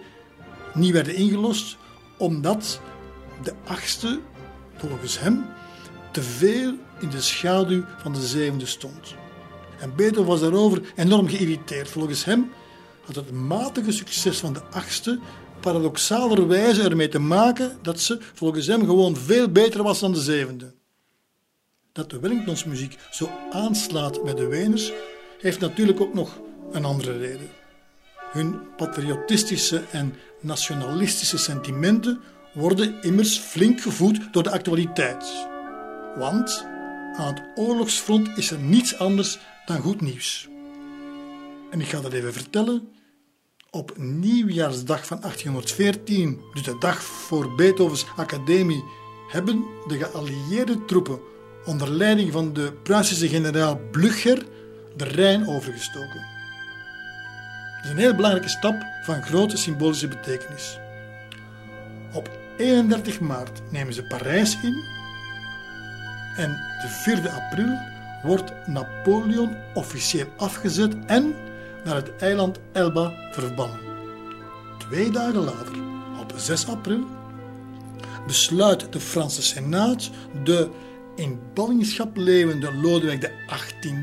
niet 0.74 0.92
werden 0.92 1.14
ingelost, 1.14 1.76
omdat 2.18 2.80
de 3.42 3.52
achtste, 3.64 4.20
volgens 4.76 5.20
hem, 5.20 5.44
te 6.14 6.22
veel 6.22 6.74
in 7.00 7.10
de 7.10 7.20
schaduw 7.20 7.84
van 7.98 8.12
de 8.12 8.26
zevende 8.26 8.66
stond. 8.66 9.14
En 9.80 9.94
Beethoven 9.96 10.30
was 10.30 10.40
daarover 10.40 10.92
enorm 10.96 11.28
geïrriteerd. 11.28 11.88
Volgens 11.88 12.24
hem 12.24 12.52
had 13.04 13.14
het 13.14 13.30
matige 13.30 13.92
succes 13.92 14.38
van 14.38 14.52
de 14.52 14.62
achtste 14.62 15.18
paradoxalerwijze 15.60 16.82
ermee 16.82 17.08
te 17.08 17.18
maken 17.18 17.78
dat 17.82 18.00
ze 18.00 18.18
volgens 18.34 18.66
hem 18.66 18.80
gewoon 18.80 19.16
veel 19.16 19.48
beter 19.48 19.82
was 19.82 20.00
dan 20.00 20.12
de 20.12 20.20
zevende. 20.20 20.74
Dat 21.92 22.10
de 22.10 22.18
Wellingtonsmuziek 22.18 22.98
zo 23.10 23.30
aanslaat 23.50 24.24
bij 24.24 24.34
de 24.34 24.46
Weners 24.46 24.92
heeft 25.40 25.60
natuurlijk 25.60 26.00
ook 26.00 26.14
nog 26.14 26.40
een 26.72 26.84
andere 26.84 27.18
reden. 27.18 27.48
Hun 28.32 28.60
patriotistische 28.76 29.82
en 29.90 30.14
nationalistische 30.40 31.38
sentimenten 31.38 32.20
worden 32.52 33.02
immers 33.02 33.38
flink 33.38 33.80
gevoed 33.80 34.32
door 34.32 34.42
de 34.42 34.50
actualiteit. 34.50 35.52
Want 36.16 36.66
aan 37.16 37.34
het 37.34 37.42
oorlogsfront 37.54 38.28
is 38.36 38.50
er 38.50 38.58
niets 38.58 38.98
anders 38.98 39.38
dan 39.66 39.80
goed 39.80 40.00
nieuws. 40.00 40.48
En 41.70 41.80
ik 41.80 41.88
ga 41.88 42.00
dat 42.00 42.12
even 42.12 42.32
vertellen. 42.32 42.88
Op 43.70 43.96
nieuwjaarsdag 43.96 45.06
van 45.06 45.20
1814, 45.20 46.40
dus 46.52 46.62
de 46.62 46.76
dag 46.78 47.02
voor 47.02 47.54
Beethovens 47.54 48.06
Academie, 48.16 48.84
hebben 49.28 49.64
de 49.86 49.98
geallieerde 49.98 50.84
troepen 50.84 51.20
onder 51.64 51.90
leiding 51.90 52.32
van 52.32 52.52
de 52.52 52.72
Pruisische 52.82 53.28
generaal 53.28 53.80
Blücher 53.90 54.46
de 54.96 55.04
Rijn 55.04 55.48
overgestoken. 55.48 56.32
Dat 57.76 57.84
is 57.84 57.90
een 57.90 57.96
heel 57.96 58.14
belangrijke 58.14 58.48
stap 58.48 58.86
van 59.04 59.22
grote 59.22 59.56
symbolische 59.56 60.08
betekenis. 60.08 60.78
Op 62.12 62.30
31 62.56 63.20
maart 63.20 63.62
nemen 63.70 63.94
ze 63.94 64.02
Parijs 64.02 64.58
in 64.62 64.84
en 66.36 66.50
de 66.82 66.88
4 66.88 67.28
april 67.28 67.78
wordt 68.22 68.52
Napoleon 68.66 69.56
officieel 69.74 70.26
afgezet 70.36 70.94
en 71.06 71.34
naar 71.84 71.94
het 71.96 72.16
eiland 72.16 72.58
Elba 72.72 73.12
verbannen. 73.32 73.78
Twee 74.78 75.10
dagen 75.10 75.44
later, 75.44 75.76
op 76.20 76.32
6 76.36 76.68
april, 76.68 77.04
besluit 78.26 78.92
de 78.92 79.00
Franse 79.00 79.42
Senaat 79.42 80.10
de 80.44 80.70
in 81.16 81.40
ballingschap 81.54 82.16
levende 82.16 82.74
Lodewijk 82.74 83.30
XVIII, 83.46 84.02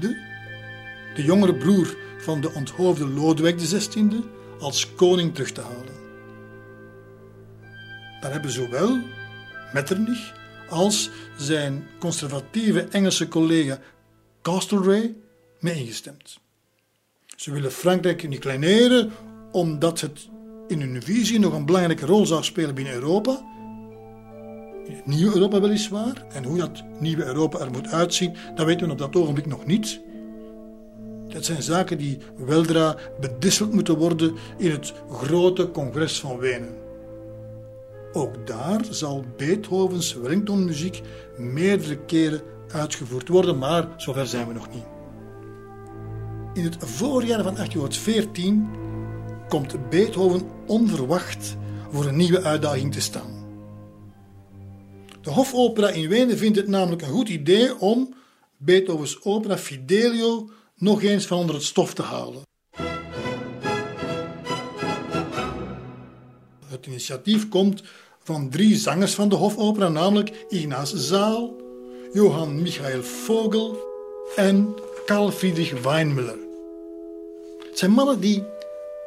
de 1.16 1.24
jongere 1.24 1.56
broer 1.56 1.96
van 2.18 2.42
de 2.42 2.52
onthoofde 2.54 3.08
Lodewijk 3.08 3.58
XVI, 3.58 4.24
als 4.60 4.94
koning 4.96 5.34
terug 5.34 5.52
te 5.52 5.62
halen. 5.62 6.00
Daar 8.22 8.32
hebben 8.32 8.52
zowel 8.52 9.00
Metternich 9.74 10.34
als 10.70 11.10
zijn 11.42 11.88
conservatieve 12.00 12.88
Engelse 12.92 13.28
collega 13.28 13.80
Castlereagh 14.42 15.14
mee 15.60 15.76
ingestemd. 15.76 16.40
Ze 17.36 17.52
willen 17.52 17.72
Frankrijk 17.72 18.28
niet 18.28 18.40
kleineren 18.40 19.12
omdat 19.52 20.02
het 20.02 20.30
in 20.68 20.82
hun 20.82 21.04
visie 21.04 21.40
nog 21.40 21.54
een 21.54 21.66
belangrijke 21.66 22.06
rol 22.06 22.26
zou 22.26 22.44
spelen 22.44 22.76
binnen 22.76 22.94
Europa. 22.94 23.50
In 24.86 24.96
het 24.96 25.06
nieuwe 25.06 25.34
Europa 25.34 25.62
weliswaar. 25.62 26.26
En 26.34 26.44
hoe 26.44 26.58
dat 26.58 26.84
nieuwe 27.00 27.26
Europa 27.26 27.60
er 27.60 27.72
moet 27.72 27.88
uitzien, 27.88 28.36
dat 28.56 28.66
weten 28.66 28.86
we 28.86 28.92
op 28.92 28.98
dat 28.98 29.16
ogenblik 29.16 29.46
nog 29.46 29.66
niet. 29.66 30.02
Dat 31.28 31.46
zijn 31.46 31.62
zaken 31.62 31.98
die 31.98 32.18
weldra 32.38 32.96
bedisseld 33.20 33.74
moeten 33.74 33.98
worden 33.98 34.36
in 34.58 34.72
het 34.72 34.94
grote 35.10 35.72
congres 35.72 36.20
van 36.20 36.38
Wenen. 36.38 36.81
Ook 38.14 38.48
daar 38.48 38.86
zal 38.90 39.26
Beethovens 39.38 40.14
Wellingtonmuziek 40.14 41.02
meerdere 41.38 42.06
keren 42.06 42.42
uitgevoerd 42.68 43.28
worden, 43.28 43.58
maar 43.58 43.88
zover 43.98 44.28
zijn 44.28 44.48
we 44.48 44.54
nog 44.54 44.70
niet. 44.70 44.86
In 46.54 46.64
het 46.64 46.78
voorjaar 46.80 47.44
van 47.44 47.56
1814 47.56 48.70
komt 49.48 49.90
Beethoven 49.90 50.42
onverwacht 50.68 51.56
voor 51.92 52.06
een 52.06 52.16
nieuwe 52.16 52.42
uitdaging 52.42 52.94
te 52.94 53.02
staan. 53.02 53.40
De 55.22 55.30
Hofopera 55.30 55.90
in 55.90 56.10
Wenen 56.10 56.38
vindt 56.38 56.58
het 56.58 56.68
namelijk 56.68 57.02
een 57.02 57.08
goed 57.08 57.30
idee 57.30 57.80
om 57.80 58.14
Beethovens 58.58 59.24
opera 59.24 59.58
Fidelio 59.58 60.50
nog 60.76 61.02
eens 61.02 61.26
van 61.26 61.38
onder 61.38 61.56
het 61.56 61.64
stof 61.64 61.94
te 61.94 62.02
halen. 62.02 62.42
Het 66.68 66.86
initiatief 66.86 67.50
komt 67.50 67.84
van 68.24 68.50
drie 68.50 68.76
zangers 68.76 69.14
van 69.14 69.30
de 69.30 69.36
Hofopera, 69.36 69.90
namelijk 69.90 70.46
Ignace 70.50 71.00
Zaal, 71.00 71.56
Johann 72.14 72.62
Michael 72.62 73.04
Vogel 73.04 73.78
en 74.36 74.76
Karl 75.06 75.32
Friedrich 75.32 75.82
Weinmüller. 75.82 76.38
Het 77.70 77.80
zijn 77.80 77.92
mannen 77.92 78.20
die 78.20 78.44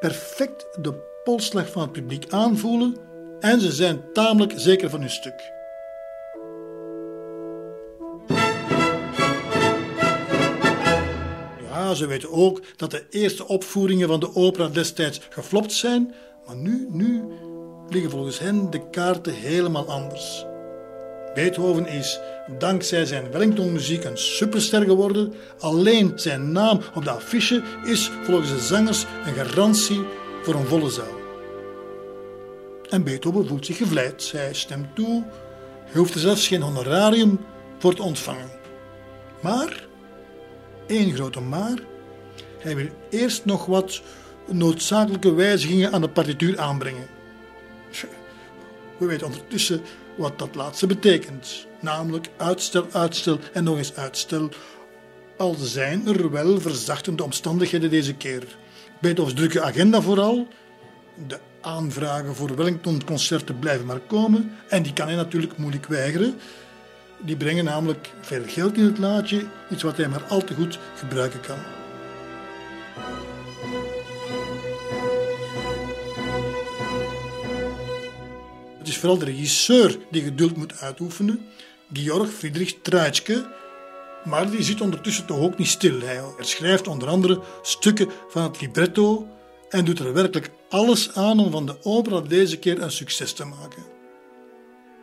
perfect 0.00 0.66
de 0.82 0.94
polsslag 1.24 1.70
van 1.70 1.82
het 1.82 1.92
publiek 1.92 2.26
aanvoelen 2.28 2.96
en 3.40 3.60
ze 3.60 3.72
zijn 3.72 4.02
tamelijk 4.12 4.52
zeker 4.56 4.90
van 4.90 5.00
hun 5.00 5.10
stuk. 5.10 5.52
Ja, 11.68 11.94
ze 11.94 12.06
weten 12.06 12.32
ook 12.32 12.62
dat 12.76 12.90
de 12.90 13.04
eerste 13.10 13.48
opvoeringen 13.48 14.08
van 14.08 14.20
de 14.20 14.34
opera 14.34 14.68
destijds 14.68 15.20
geflopt 15.30 15.72
zijn, 15.72 16.14
maar 16.46 16.56
nu, 16.56 16.86
nu 16.90 17.24
volgens 18.02 18.38
hen 18.38 18.70
de 18.70 18.90
kaarten 18.90 19.34
helemaal 19.34 19.90
anders. 19.90 20.46
Beethoven 21.34 21.86
is 21.86 22.20
dankzij 22.58 23.04
zijn 23.04 23.30
Wellingtonmuziek 23.30 24.04
een 24.04 24.18
superster 24.18 24.82
geworden. 24.82 25.34
Alleen 25.58 26.12
zijn 26.14 26.52
naam 26.52 26.80
op 26.94 27.04
de 27.04 27.10
affiche 27.10 27.62
is 27.84 28.10
volgens 28.22 28.50
de 28.50 28.58
zangers 28.58 29.04
een 29.26 29.34
garantie 29.34 30.04
voor 30.42 30.54
een 30.54 30.66
volle 30.66 30.90
zaal. 30.90 31.22
En 32.88 33.04
Beethoven 33.04 33.46
voelt 33.46 33.66
zich 33.66 33.76
gevleid. 33.76 34.32
Hij 34.32 34.54
stemt 34.54 34.94
toe. 34.94 35.24
Hij 35.84 36.00
hoeft 36.00 36.14
er 36.14 36.20
zelfs 36.20 36.48
geen 36.48 36.62
honorarium 36.62 37.40
voor 37.78 37.94
te 37.94 38.02
ontvangen. 38.02 38.50
Maar, 39.40 39.86
één 40.86 41.14
grote 41.14 41.40
maar, 41.40 41.78
hij 42.58 42.76
wil 42.76 42.88
eerst 43.10 43.44
nog 43.44 43.66
wat 43.66 44.02
noodzakelijke 44.50 45.34
wijzigingen 45.34 45.92
aan 45.92 46.00
de 46.00 46.08
partituur 46.08 46.58
aanbrengen. 46.58 47.13
We 48.98 49.06
weten 49.06 49.26
ondertussen 49.26 49.80
wat 50.16 50.38
dat 50.38 50.54
laatste 50.54 50.86
betekent. 50.86 51.66
Namelijk 51.80 52.28
uitstel, 52.36 52.86
uitstel 52.92 53.38
en 53.52 53.64
nog 53.64 53.76
eens 53.76 53.94
uitstel. 53.96 54.48
Al 55.36 55.54
zijn 55.54 56.06
er 56.06 56.30
wel 56.30 56.60
verzachtende 56.60 57.22
omstandigheden 57.24 57.90
deze 57.90 58.14
keer. 58.14 58.56
Beethovens 59.00 59.34
drukke 59.34 59.62
agenda 59.62 60.00
vooral. 60.00 60.48
De 61.26 61.38
aanvragen 61.60 62.34
voor 62.34 62.56
Wellington-concerten 62.56 63.58
blijven 63.58 63.86
maar 63.86 64.00
komen. 64.00 64.52
En 64.68 64.82
die 64.82 64.92
kan 64.92 65.06
hij 65.06 65.16
natuurlijk 65.16 65.56
moeilijk 65.56 65.86
weigeren. 65.86 66.34
die 67.20 67.36
brengen 67.36 67.64
namelijk 67.64 68.10
veel 68.20 68.42
geld 68.46 68.76
in 68.76 68.84
het 68.84 68.98
laadje, 68.98 69.46
iets 69.70 69.82
wat 69.82 69.96
hij 69.96 70.08
maar 70.08 70.24
al 70.28 70.44
te 70.44 70.54
goed 70.54 70.78
gebruiken 70.96 71.40
kan. 71.40 71.83
Het 78.84 78.92
is 78.92 78.98
vooral 78.98 79.18
de 79.18 79.24
regisseur 79.24 79.98
die 80.10 80.22
geduld 80.22 80.56
moet 80.56 80.80
uitoefenen, 80.80 81.46
Georg 81.92 82.30
Friedrich 82.30 82.74
Treitschke, 82.82 83.46
maar 84.24 84.50
die 84.50 84.62
zit 84.62 84.80
ondertussen 84.80 85.26
toch 85.26 85.38
ook 85.38 85.58
niet 85.58 85.68
stil. 85.68 86.00
Hij 86.00 86.22
schrijft 86.38 86.88
onder 86.88 87.08
andere 87.08 87.40
stukken 87.62 88.08
van 88.28 88.42
het 88.42 88.60
libretto 88.60 89.26
en 89.68 89.84
doet 89.84 89.98
er 89.98 90.12
werkelijk 90.12 90.50
alles 90.68 91.14
aan 91.14 91.38
om 91.40 91.50
van 91.50 91.66
de 91.66 91.76
opera 91.82 92.20
deze 92.20 92.58
keer 92.58 92.82
een 92.82 92.90
succes 92.90 93.32
te 93.32 93.44
maken. 93.44 93.82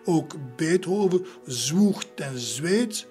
Ook 0.05 0.35
Beethoven 0.55 1.25
zwoegt 1.45 2.07
en 2.15 2.39
zweet, 2.39 3.07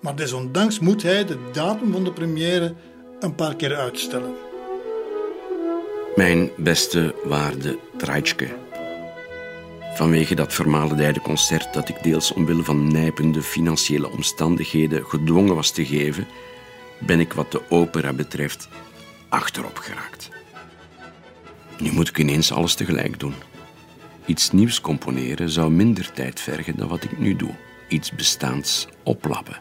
maar 0.00 0.16
desondanks 0.16 0.78
moet 0.78 1.02
hij 1.02 1.24
de 1.24 1.38
datum 1.52 1.92
van 1.92 2.04
de 2.04 2.12
première 2.12 2.74
een 3.20 3.34
paar 3.34 3.56
keer 3.56 3.76
uitstellen. 3.76 4.34
Mijn 6.16 6.50
beste 6.56 7.14
waarde 7.24 7.78
Treitschke. 7.96 8.69
Vanwege 9.94 10.34
dat 10.34 10.52
vermalendijde 10.54 11.20
concert 11.20 11.72
dat 11.74 11.88
ik 11.88 12.02
deels 12.02 12.32
omwille 12.32 12.62
van 12.62 12.92
nijpende 12.92 13.42
financiële 13.42 14.10
omstandigheden 14.10 15.04
gedwongen 15.04 15.54
was 15.54 15.70
te 15.70 15.86
geven, 15.86 16.26
ben 16.98 17.20
ik 17.20 17.32
wat 17.32 17.52
de 17.52 17.70
opera 17.70 18.12
betreft 18.12 18.68
achterop 19.28 19.78
geraakt. 19.78 20.28
Nu 21.78 21.92
moet 21.92 22.08
ik 22.08 22.18
ineens 22.18 22.52
alles 22.52 22.74
tegelijk 22.74 23.18
doen. 23.18 23.34
Iets 24.26 24.50
nieuws 24.50 24.80
componeren 24.80 25.50
zou 25.50 25.70
minder 25.70 26.12
tijd 26.12 26.40
vergen 26.40 26.76
dan 26.76 26.88
wat 26.88 27.04
ik 27.04 27.18
nu 27.18 27.36
doe. 27.36 27.54
Iets 27.88 28.10
bestaans 28.10 28.88
oplappen. 29.02 29.56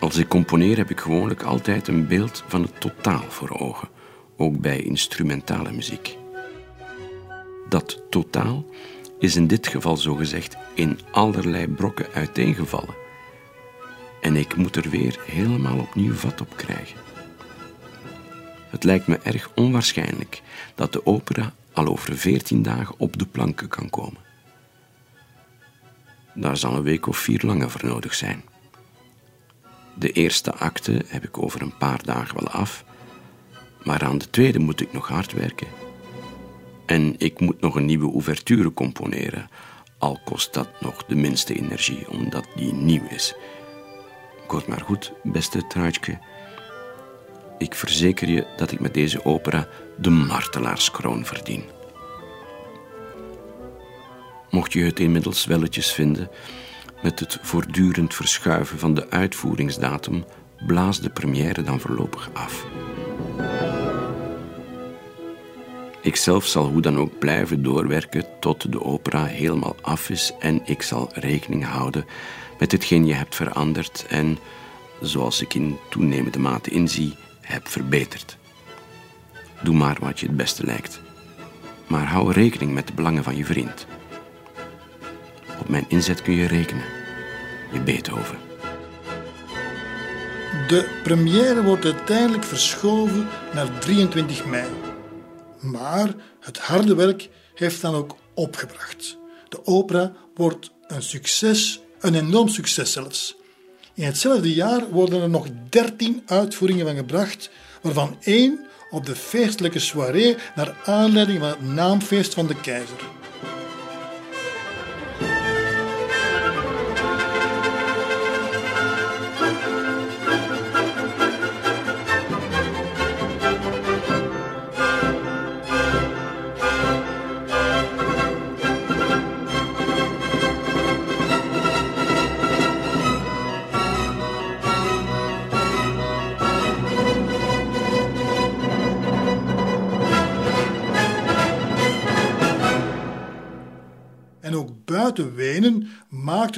Als 0.00 0.16
ik 0.16 0.28
componeer 0.28 0.76
heb 0.76 0.90
ik 0.90 1.00
gewoonlijk 1.00 1.42
altijd 1.42 1.88
een 1.88 2.06
beeld 2.06 2.44
van 2.48 2.62
het 2.62 2.80
totaal 2.80 3.24
voor 3.28 3.58
ogen, 3.58 3.88
ook 4.36 4.60
bij 4.60 4.82
instrumentale 4.82 5.72
muziek. 5.72 6.16
Dat 7.68 8.02
totaal 8.10 8.64
is 9.18 9.36
in 9.36 9.46
dit 9.46 9.66
geval 9.66 9.96
zogezegd 9.96 10.56
in 10.74 10.98
allerlei 11.10 11.68
brokken 11.68 12.06
uiteengevallen. 12.12 12.94
En 14.20 14.36
ik 14.36 14.56
moet 14.56 14.76
er 14.76 14.90
weer 14.90 15.18
helemaal 15.26 15.78
opnieuw 15.78 16.14
vat 16.14 16.40
op 16.40 16.56
krijgen. 16.56 16.98
Het 18.70 18.84
lijkt 18.84 19.06
me 19.06 19.18
erg 19.22 19.50
onwaarschijnlijk 19.54 20.42
dat 20.74 20.92
de 20.92 21.06
opera 21.06 21.52
al 21.72 21.86
over 21.86 22.16
veertien 22.16 22.62
dagen 22.62 22.94
op 22.98 23.18
de 23.18 23.26
planken 23.26 23.68
kan 23.68 23.90
komen. 23.90 24.24
Daar 26.34 26.56
zal 26.56 26.74
een 26.74 26.82
week 26.82 27.06
of 27.06 27.18
vier 27.18 27.40
langer 27.42 27.70
voor 27.70 27.84
nodig 27.84 28.14
zijn. 28.14 28.42
De 29.94 30.12
eerste 30.12 30.54
acte 30.54 31.04
heb 31.06 31.24
ik 31.24 31.38
over 31.38 31.62
een 31.62 31.76
paar 31.76 32.02
dagen 32.04 32.34
wel 32.36 32.48
af, 32.48 32.84
maar 33.84 34.04
aan 34.04 34.18
de 34.18 34.30
tweede 34.30 34.58
moet 34.58 34.80
ik 34.80 34.92
nog 34.92 35.08
hard 35.08 35.32
werken. 35.32 35.85
En 36.86 37.14
ik 37.18 37.40
moet 37.40 37.60
nog 37.60 37.74
een 37.74 37.84
nieuwe 37.84 38.12
ouverture 38.12 38.72
componeren, 38.72 39.48
al 39.98 40.20
kost 40.24 40.54
dat 40.54 40.68
nog 40.80 41.04
de 41.04 41.14
minste 41.14 41.54
energie, 41.54 42.10
omdat 42.10 42.46
die 42.56 42.72
nieuw 42.72 43.06
is. 43.08 43.34
Kort 44.46 44.66
maar 44.66 44.80
goed, 44.80 45.12
beste 45.22 45.66
Truitje. 45.66 46.18
Ik 47.58 47.74
verzeker 47.74 48.28
je 48.28 48.46
dat 48.56 48.72
ik 48.72 48.80
met 48.80 48.94
deze 48.94 49.24
opera 49.24 49.68
de 49.96 50.10
martelaarskroon 50.10 51.24
verdien. 51.24 51.64
Mocht 54.50 54.72
je 54.72 54.82
het 54.82 55.00
inmiddels 55.00 55.44
welletjes 55.44 55.92
vinden, 55.92 56.30
met 57.02 57.20
het 57.20 57.38
voortdurend 57.42 58.14
verschuiven 58.14 58.78
van 58.78 58.94
de 58.94 59.10
uitvoeringsdatum, 59.10 60.24
blaas 60.66 61.00
de 61.00 61.10
première 61.10 61.62
dan 61.62 61.80
voorlopig 61.80 62.30
af. 62.32 62.66
Ikzelf 66.06 66.46
zal 66.46 66.66
hoe 66.66 66.80
dan 66.80 66.98
ook 66.98 67.18
blijven 67.18 67.62
doorwerken 67.62 68.24
tot 68.40 68.72
de 68.72 68.82
opera 68.82 69.24
helemaal 69.24 69.76
af 69.82 70.10
is 70.10 70.32
en 70.38 70.62
ik 70.64 70.82
zal 70.82 71.10
rekening 71.12 71.64
houden 71.64 72.04
met 72.58 72.72
hetgeen 72.72 73.06
je 73.06 73.14
hebt 73.14 73.34
veranderd 73.34 74.06
en, 74.08 74.38
zoals 75.00 75.40
ik 75.40 75.54
in 75.54 75.78
toenemende 75.90 76.38
mate 76.38 76.70
inzie, 76.70 77.14
heb 77.40 77.68
verbeterd. 77.68 78.36
Doe 79.62 79.74
maar 79.74 79.96
wat 80.00 80.20
je 80.20 80.26
het 80.26 80.36
beste 80.36 80.64
lijkt. 80.64 81.00
Maar 81.86 82.06
hou 82.06 82.32
rekening 82.32 82.72
met 82.72 82.86
de 82.86 82.92
belangen 82.92 83.24
van 83.24 83.36
je 83.36 83.44
vriend. 83.44 83.86
Op 85.60 85.68
mijn 85.68 85.84
inzet 85.88 86.22
kun 86.22 86.34
je 86.34 86.46
rekenen. 86.46 86.84
Je 87.72 87.80
Beethoven. 87.80 88.38
De 90.68 91.00
première 91.02 91.62
wordt 91.62 91.84
uiteindelijk 91.84 92.44
verschoven 92.44 93.28
naar 93.54 93.78
23 93.78 94.46
mei. 94.46 94.85
Maar 95.60 96.14
het 96.40 96.58
harde 96.58 96.94
werk 96.94 97.28
heeft 97.54 97.80
dan 97.80 97.94
ook 97.94 98.16
opgebracht. 98.34 99.18
De 99.48 99.66
opera 99.66 100.12
wordt 100.34 100.70
een 100.86 101.02
succes, 101.02 101.80
een 102.00 102.14
enorm 102.14 102.48
succes 102.48 102.92
zelfs. 102.92 103.36
In 103.94 104.04
hetzelfde 104.04 104.54
jaar 104.54 104.90
worden 104.90 105.22
er 105.22 105.28
nog 105.28 105.46
13 105.68 106.22
uitvoeringen 106.26 106.86
van 106.86 106.96
gebracht, 106.96 107.50
waarvan 107.82 108.16
één 108.20 108.66
op 108.90 109.06
de 109.06 109.16
feestelijke 109.16 109.78
soirée 109.78 110.36
naar 110.54 110.76
aanleiding 110.84 111.38
van 111.38 111.48
het 111.48 111.62
naamfeest 111.62 112.34
van 112.34 112.46
de 112.46 112.60
keizer. 112.60 112.98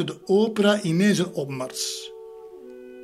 De 0.06 0.18
opera 0.24 0.80
ineens 0.82 1.18
een 1.18 1.32
opmars. 1.32 2.12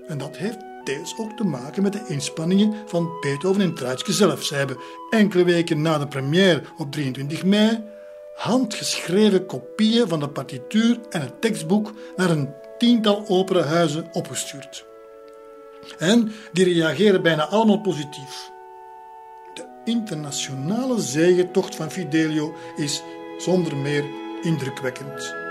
En 0.06 0.18
dat 0.18 0.36
heeft 0.36 0.58
deels 0.84 1.14
ook 1.18 1.36
te 1.36 1.44
maken 1.44 1.82
met 1.82 1.92
de 1.92 2.04
inspanningen 2.08 2.74
van 2.86 3.10
Beethoven 3.20 3.62
en 3.62 3.74
Treitschke 3.74 4.12
zelf. 4.12 4.42
Ze 4.44 4.54
hebben 4.54 4.76
enkele 5.10 5.44
weken 5.44 5.82
na 5.82 5.98
de 5.98 6.08
première 6.08 6.62
op 6.76 6.92
23 6.92 7.44
mei 7.44 7.82
handgeschreven 8.34 9.46
kopieën 9.46 10.08
van 10.08 10.20
de 10.20 10.28
partituur 10.28 10.98
en 11.10 11.20
het 11.20 11.40
tekstboek 11.40 11.92
naar 12.16 12.30
een 12.30 12.52
tiental 12.78 13.24
operahuizen 13.28 14.08
opgestuurd. 14.12 14.86
En 15.98 16.32
die 16.52 16.64
reageren 16.64 17.22
bijna 17.22 17.46
allemaal 17.46 17.80
positief. 17.80 18.50
De 19.54 19.66
internationale 19.84 21.00
zegentocht 21.00 21.74
van 21.74 21.90
Fidelio 21.90 22.54
is 22.76 23.02
zonder 23.38 23.76
meer 23.76 24.04
indrukwekkend. 24.42 25.43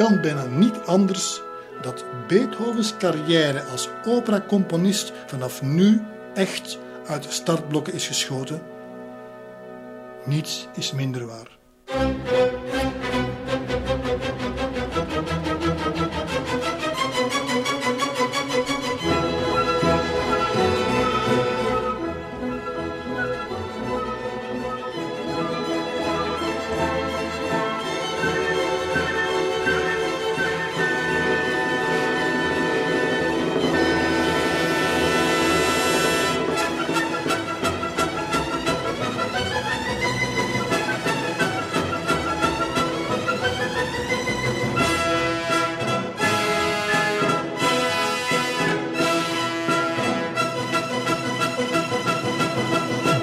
Kan 0.00 0.20
bijna 0.20 0.44
niet 0.44 0.78
anders 0.86 1.40
dat 1.82 2.04
Beethovens 2.26 2.96
carrière 2.96 3.62
als 3.62 3.88
operacomponist 4.06 5.12
vanaf 5.26 5.62
nu 5.62 6.02
echt 6.34 6.78
uit 7.06 7.22
de 7.22 7.30
startblokken 7.30 7.92
is 7.92 8.06
geschoten. 8.06 8.62
Niets 10.24 10.68
is 10.76 10.92
minder 10.92 11.26
waar. 11.26 11.58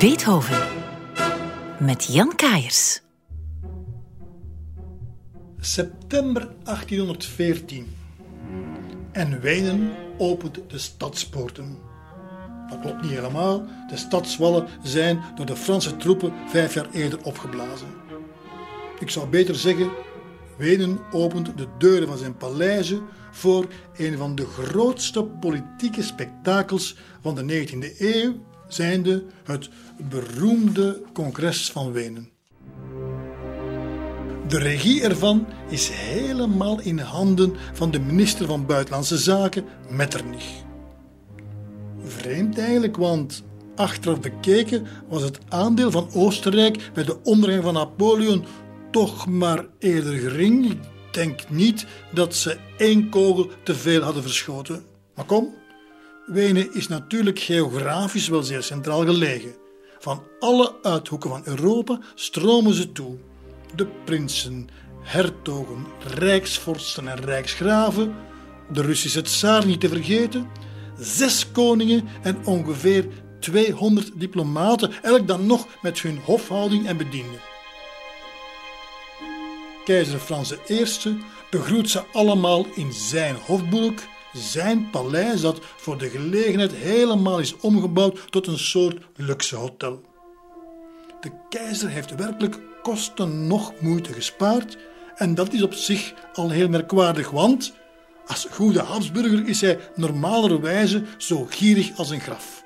Beethoven 0.07 0.67
met 1.79 2.05
Jan 2.05 2.35
Kaiers. 2.35 3.01
September 5.59 6.47
1814. 6.63 7.95
En 9.11 9.39
Wenen 9.41 9.91
opent 10.17 10.59
de 10.67 10.77
stadspoorten. 10.77 11.77
Dat 12.69 12.79
klopt 12.79 13.01
niet 13.01 13.11
helemaal. 13.11 13.65
De 13.89 13.97
stadswallen 13.97 14.67
zijn 14.83 15.23
door 15.35 15.45
de 15.45 15.55
Franse 15.55 15.97
troepen 15.97 16.33
vijf 16.49 16.73
jaar 16.73 16.89
eerder 16.91 17.23
opgeblazen. 17.23 17.87
Ik 18.99 19.09
zou 19.09 19.29
beter 19.29 19.55
zeggen, 19.55 19.89
Wenen 20.57 20.99
opent 21.11 21.57
de 21.57 21.67
deuren 21.77 22.07
van 22.07 22.17
zijn 22.17 22.37
paleizen 22.37 23.01
voor 23.31 23.67
een 23.97 24.17
van 24.17 24.35
de 24.35 24.45
grootste 24.45 25.23
politieke 25.23 26.03
spektakels 26.03 26.97
van 27.21 27.35
de 27.35 27.67
19e 27.67 27.99
eeuw, 27.99 28.35
zijnde 28.67 29.23
het 29.43 29.69
beroemde 30.09 31.01
Congres 31.13 31.71
van 31.71 31.91
Wenen. 31.91 32.29
De 34.47 34.57
regie 34.57 35.01
ervan 35.01 35.47
is 35.69 35.89
helemaal 35.89 36.81
in 36.81 36.99
handen 36.99 37.53
van 37.73 37.91
de 37.91 37.99
minister 37.99 38.45
van 38.45 38.65
Buitenlandse 38.65 39.17
Zaken, 39.17 39.65
Metternich. 39.89 40.65
Vreemd 42.03 42.57
eigenlijk, 42.57 42.97
want 42.97 43.43
achteraf 43.75 44.19
bekeken 44.19 44.87
was 45.07 45.21
het 45.21 45.39
aandeel 45.49 45.91
van 45.91 46.09
Oostenrijk 46.13 46.89
bij 46.93 47.03
de 47.03 47.23
ondergang 47.23 47.63
van 47.63 47.73
Napoleon 47.73 48.45
toch 48.91 49.27
maar 49.27 49.65
eerder 49.79 50.13
gering. 50.13 50.71
Ik 50.71 50.79
denk 51.11 51.49
niet 51.49 51.85
dat 52.13 52.35
ze 52.35 52.57
één 52.77 53.09
kogel 53.09 53.49
te 53.63 53.75
veel 53.75 54.01
hadden 54.01 54.23
verschoten. 54.23 54.83
Maar 55.15 55.25
kom, 55.25 55.53
Wenen 56.27 56.73
is 56.73 56.87
natuurlijk 56.87 57.39
geografisch 57.39 58.27
wel 58.27 58.43
zeer 58.43 58.63
centraal 58.63 59.05
gelegen. 59.05 59.55
Van 59.99 60.23
alle 60.39 60.75
uithoeken 60.81 61.29
van 61.29 61.41
Europa 61.45 61.99
stromen 62.15 62.73
ze 62.73 62.91
toe. 62.91 63.17
De 63.75 63.87
prinsen, 64.05 64.67
hertogen, 65.01 65.85
rijksvorsten 66.15 67.07
en 67.07 67.19
rijksgraven, 67.19 68.15
de 68.71 68.81
Russische 68.81 69.21
tsaar 69.21 69.65
niet 69.65 69.79
te 69.79 69.87
vergeten, 69.87 70.47
zes 70.99 71.51
koningen 71.51 72.03
en 72.21 72.45
ongeveer 72.45 73.07
200 73.39 74.11
diplomaten, 74.15 74.91
elk 75.01 75.27
dan 75.27 75.45
nog 75.45 75.67
met 75.81 75.99
hun 75.99 76.19
hofhouding 76.23 76.87
en 76.87 76.97
bedienden. 76.97 77.41
Keizer 79.85 80.19
Frans 80.19 80.53
I 80.69 80.85
begroet 81.49 81.89
ze 81.89 82.03
allemaal 82.13 82.65
in 82.75 82.93
zijn 82.93 83.35
hofboek, 83.35 83.99
zijn 84.33 84.89
paleis 84.89 85.41
dat 85.41 85.59
voor 85.75 85.97
de 85.97 86.09
gelegenheid 86.09 86.71
helemaal 86.71 87.39
is 87.39 87.57
omgebouwd 87.57 88.31
tot 88.31 88.47
een 88.47 88.59
soort 88.59 88.97
luxe 89.15 89.55
hotel. 89.55 90.01
De 91.21 91.31
keizer 91.49 91.89
heeft 91.89 92.15
werkelijk 92.15 92.59
kosten 92.81 93.47
nog 93.47 93.73
moeite 93.79 94.13
gespaard 94.13 94.77
en 95.15 95.35
dat 95.35 95.53
is 95.53 95.63
op 95.63 95.73
zich 95.73 96.13
al 96.33 96.49
heel 96.49 96.69
merkwaardig, 96.69 97.29
want 97.29 97.73
als 98.27 98.47
goede 98.51 98.79
Habsburger 98.79 99.47
is 99.47 99.61
hij 99.61 99.79
normalerwijze 99.95 101.03
zo 101.17 101.45
gierig 101.49 101.97
als 101.97 102.09
een 102.09 102.19
graf. 102.19 102.63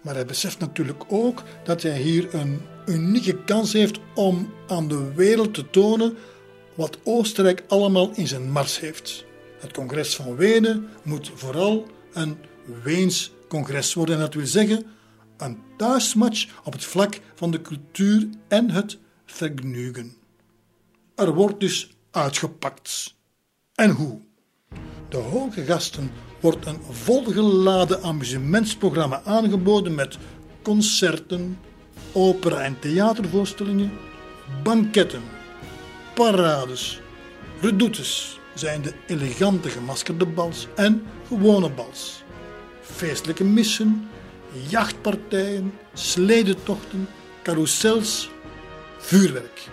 Maar 0.00 0.14
hij 0.14 0.26
beseft 0.26 0.58
natuurlijk 0.58 1.04
ook 1.08 1.42
dat 1.64 1.82
hij 1.82 1.98
hier 1.98 2.34
een 2.34 2.60
unieke 2.86 3.44
kans 3.44 3.72
heeft 3.72 3.98
om 4.14 4.52
aan 4.68 4.88
de 4.88 5.12
wereld 5.14 5.54
te 5.54 5.70
tonen 5.70 6.16
wat 6.74 6.98
Oostenrijk 7.04 7.64
allemaal 7.68 8.10
in 8.14 8.28
zijn 8.28 8.50
mars 8.50 8.80
heeft. 8.80 9.24
Het 9.58 9.72
congres 9.72 10.16
van 10.16 10.36
Wenen 10.36 10.88
moet 11.02 11.30
vooral 11.34 11.86
een 12.12 12.36
Weens 12.82 13.32
congres 13.48 13.94
worden. 13.94 14.14
En 14.14 14.20
dat 14.20 14.34
wil 14.34 14.46
zeggen 14.46 14.86
een 15.36 15.58
thuismatch 15.76 16.46
op 16.64 16.72
het 16.72 16.84
vlak 16.84 17.20
van 17.34 17.50
de 17.50 17.62
cultuur 17.62 18.28
en 18.48 18.70
het 18.70 18.98
vergnugen. 19.26 20.16
Er 21.14 21.34
wordt 21.34 21.60
dus 21.60 21.96
uitgepakt. 22.10 23.14
En 23.74 23.90
hoe? 23.90 24.20
De 25.08 25.16
hoge 25.16 25.64
gasten 25.64 26.10
wordt 26.40 26.66
een 26.66 26.80
volgeladen 26.90 28.02
amusementsprogramma 28.02 29.22
aangeboden 29.24 29.94
met 29.94 30.18
concerten, 30.62 31.58
opera- 32.12 32.62
en 32.62 32.78
theatervoorstellingen, 32.78 33.92
banketten, 34.62 35.22
parades, 36.14 37.00
redoutes 37.60 38.40
zijn 38.58 38.82
de 38.82 38.92
elegante 39.06 39.68
gemaskerde 39.68 40.26
bals 40.26 40.66
en 40.74 41.02
gewone 41.26 41.70
bals, 41.70 42.22
feestelijke 42.80 43.44
missen, 43.44 44.08
jachtpartijen, 44.68 45.72
sledentochten, 45.94 47.08
carousels, 47.42 48.30
vuurwerk. 48.98 49.68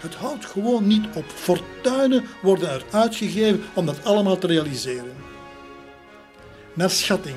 Het 0.00 0.14
houdt 0.14 0.46
gewoon 0.46 0.86
niet 0.86 1.06
op. 1.14 1.24
Fortuinen 1.34 2.24
worden 2.42 2.70
er 2.70 2.84
uitgegeven 2.90 3.62
om 3.74 3.86
dat 3.86 4.04
allemaal 4.04 4.38
te 4.38 4.46
realiseren. 4.46 5.14
Naar 6.74 6.90
schatting 6.90 7.36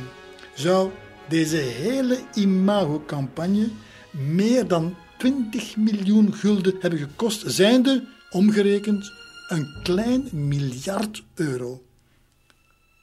zou 0.53 0.91
deze 1.27 1.57
hele 1.57 2.19
imago-campagne 2.33 3.69
meer 4.11 4.67
dan 4.67 4.95
20 5.17 5.77
miljoen 5.77 6.33
gulden 6.33 6.75
hebben 6.79 6.99
gekost, 6.99 7.43
zijnde 7.45 8.03
omgerekend 8.29 9.18
een 9.49 9.79
klein 9.83 10.29
miljard 10.31 11.23
euro. 11.33 11.85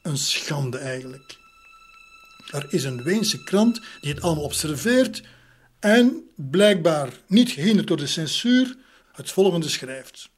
Een 0.03 0.19
schande 0.19 0.79
eigenlijk. 0.79 1.39
Er 2.51 2.67
is 2.69 2.85
een 2.85 3.03
Weense 3.03 3.45
krant 3.45 3.81
die 4.01 4.13
het 4.13 4.23
allemaal 4.23 4.45
observeert 4.45 5.23
en 5.79 6.31
blijkbaar 6.35 7.09
niet 7.27 7.51
gehinderd 7.51 7.87
door 7.87 7.97
de 7.97 8.07
censuur 8.07 8.77
het 9.13 9.31
volgende 9.31 9.69
schrijft. 9.69 10.31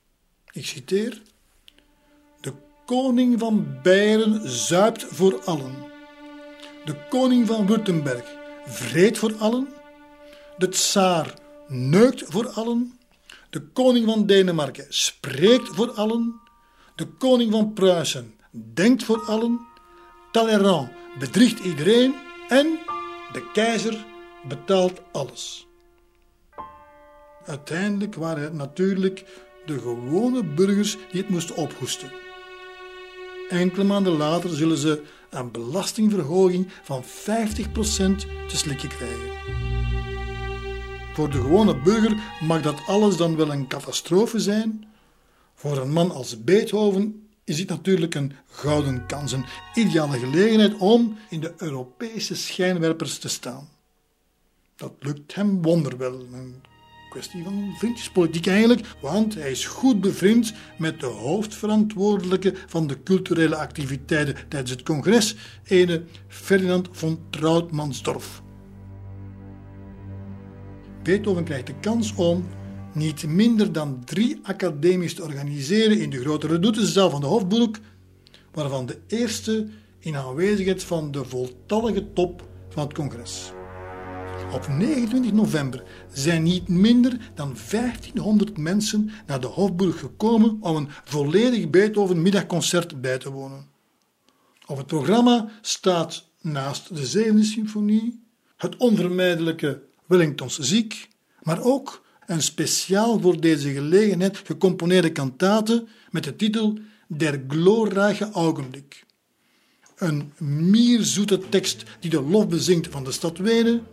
Ik 0.50 0.66
citeer: 0.66 1.22
De 2.40 2.52
koning 2.86 3.38
van 3.38 3.82
Beieren 3.82 4.50
zuipt 4.50 5.04
voor 5.04 5.44
allen. 5.44 5.74
De 6.84 7.06
koning 7.08 7.46
van 7.46 7.66
Württemberg 7.66 8.24
vreet 8.66 9.18
voor 9.18 9.34
allen. 9.36 9.68
De 10.58 10.68
tsaar 10.68 11.34
neukt 11.68 12.22
voor 12.26 12.48
allen. 12.48 12.97
De 13.50 13.60
koning 13.60 14.06
van 14.06 14.26
Denemarken 14.26 14.86
spreekt 14.88 15.68
voor 15.68 15.90
allen. 15.90 16.40
De 16.94 17.06
koning 17.06 17.52
van 17.52 17.72
Pruisen 17.72 18.34
denkt 18.50 19.04
voor 19.04 19.20
allen. 19.20 19.60
Talleyrand 20.32 20.90
bedriegt 21.18 21.58
iedereen 21.58 22.14
en 22.48 22.78
de 23.32 23.50
keizer 23.52 24.06
betaalt 24.48 25.00
alles. 25.12 25.66
Uiteindelijk 27.46 28.14
waren 28.14 28.42
het 28.42 28.52
natuurlijk 28.52 29.24
de 29.66 29.78
gewone 29.78 30.44
burgers 30.44 30.96
die 31.10 31.20
het 31.20 31.30
moesten 31.30 31.56
ophoesten. 31.56 32.10
Enkele 33.48 33.84
maanden 33.84 34.16
later 34.16 34.50
zullen 34.50 34.78
ze 34.78 35.02
een 35.30 35.50
belastingverhoging 35.50 36.72
van 36.82 37.04
50% 37.04 37.06
te 38.46 38.56
slikken 38.56 38.88
krijgen. 38.88 39.67
Voor 41.18 41.30
de 41.30 41.40
gewone 41.40 41.76
burger 41.76 42.16
mag 42.40 42.62
dat 42.62 42.80
alles 42.86 43.16
dan 43.16 43.36
wel 43.36 43.52
een 43.52 43.66
catastrofe 43.66 44.40
zijn. 44.40 44.84
Voor 45.54 45.78
een 45.78 45.92
man 45.92 46.10
als 46.10 46.44
Beethoven 46.44 47.28
is 47.44 47.56
dit 47.56 47.68
natuurlijk 47.68 48.14
een 48.14 48.32
gouden 48.50 49.06
kans, 49.06 49.32
een 49.32 49.44
ideale 49.74 50.18
gelegenheid 50.18 50.76
om 50.76 51.18
in 51.30 51.40
de 51.40 51.54
Europese 51.56 52.34
schijnwerpers 52.34 53.18
te 53.18 53.28
staan. 53.28 53.68
Dat 54.76 54.92
lukt 54.98 55.34
hem 55.34 55.62
wonderwel. 55.62 56.20
Een 56.32 56.62
kwestie 57.10 57.44
van 57.44 57.74
vriendjespolitiek 57.78 58.46
eigenlijk, 58.46 58.86
want 59.00 59.34
hij 59.34 59.50
is 59.50 59.66
goed 59.66 60.00
bevriend 60.00 60.52
met 60.76 61.00
de 61.00 61.06
hoofdverantwoordelijke 61.06 62.54
van 62.66 62.86
de 62.86 63.02
culturele 63.02 63.56
activiteiten 63.56 64.36
tijdens 64.48 64.70
het 64.70 64.82
congres, 64.82 65.36
ene 65.64 66.02
Ferdinand 66.28 66.88
von 66.92 67.18
Trautmannsdorf. 67.30 68.42
Beethoven 71.08 71.44
krijgt 71.44 71.66
de 71.66 71.74
kans 71.80 72.14
om 72.14 72.46
niet 72.94 73.26
minder 73.26 73.72
dan 73.72 74.04
drie 74.04 74.38
academies 74.42 75.14
te 75.14 75.22
organiseren 75.22 76.00
in 76.00 76.10
de 76.10 76.20
grote 76.20 76.46
redoutezaal 76.46 77.10
van 77.10 77.20
de 77.20 77.26
Hofburg, 77.26 77.80
waarvan 78.52 78.86
de 78.86 78.98
eerste 79.06 79.68
in 79.98 80.16
aanwezigheid 80.16 80.84
van 80.84 81.10
de 81.10 81.24
voltallige 81.24 82.12
top 82.12 82.48
van 82.68 82.82
het 82.82 82.94
congres. 82.94 83.52
Op 84.52 84.68
29 84.68 85.32
november 85.32 85.82
zijn 86.12 86.42
niet 86.42 86.68
minder 86.68 87.30
dan 87.34 87.56
1500 87.70 88.58
mensen 88.58 89.10
naar 89.26 89.40
de 89.40 89.46
Hofburg 89.46 89.98
gekomen 89.98 90.58
om 90.60 90.76
een 90.76 90.88
volledig 91.04 91.70
Beethoven 91.70 92.22
middagconcert 92.22 93.00
bij 93.00 93.18
te 93.18 93.30
wonen. 93.30 93.66
Op 94.66 94.76
het 94.76 94.86
programma 94.86 95.48
staat 95.60 96.28
naast 96.40 96.96
de 96.96 97.06
zevende 97.06 97.44
symfonie 97.44 98.22
het 98.56 98.76
onvermijdelijke 98.76 99.86
Wellingtons 100.08 100.58
Ziek, 100.58 101.08
maar 101.42 101.62
ook 101.62 102.04
een 102.26 102.42
speciaal 102.42 103.20
voor 103.20 103.40
deze 103.40 103.72
gelegenheid 103.72 104.40
gecomponeerde 104.44 105.12
kantate 105.12 105.84
met 106.10 106.24
de 106.24 106.36
titel 106.36 106.78
Der 107.06 107.40
glorreiche 107.48 108.30
Augenblick. 108.30 109.04
Een 109.96 110.32
mierzoete 110.38 111.48
tekst 111.48 111.82
die 112.00 112.10
de 112.10 112.22
lof 112.22 112.48
bezingt 112.48 112.88
van 112.88 113.04
de 113.04 113.12
stad 113.12 113.38
Wenen, 113.38 113.86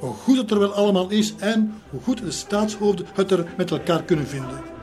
hoe 0.00 0.12
goed 0.12 0.36
het 0.36 0.50
er 0.50 0.58
wel 0.58 0.72
allemaal 0.72 1.10
is 1.10 1.34
en 1.38 1.74
hoe 1.90 2.00
goed 2.00 2.18
de 2.18 2.30
staatshoofden 2.30 3.06
het 3.14 3.30
er 3.30 3.54
met 3.56 3.70
elkaar 3.70 4.04
kunnen 4.04 4.26
vinden. 4.26 4.81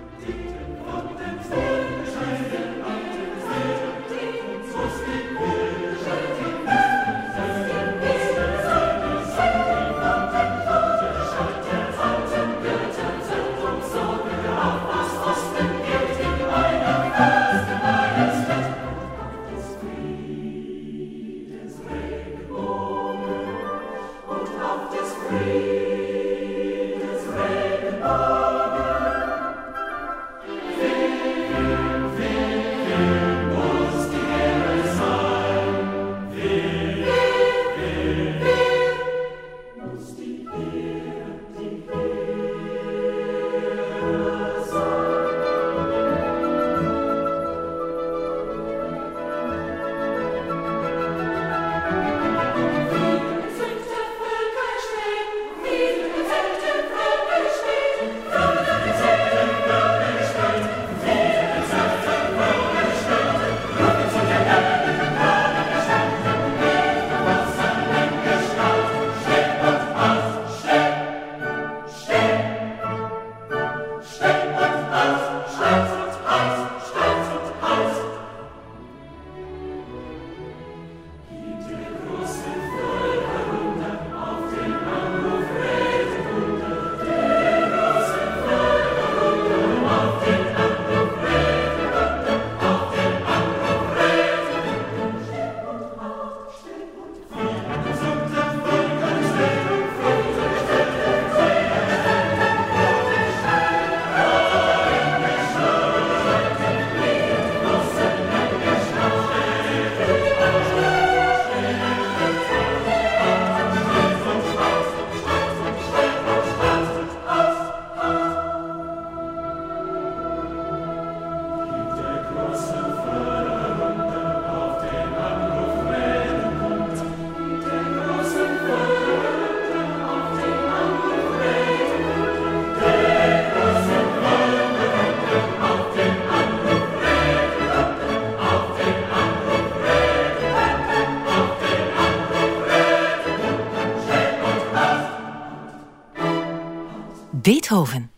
Beethoven. 147.41 148.11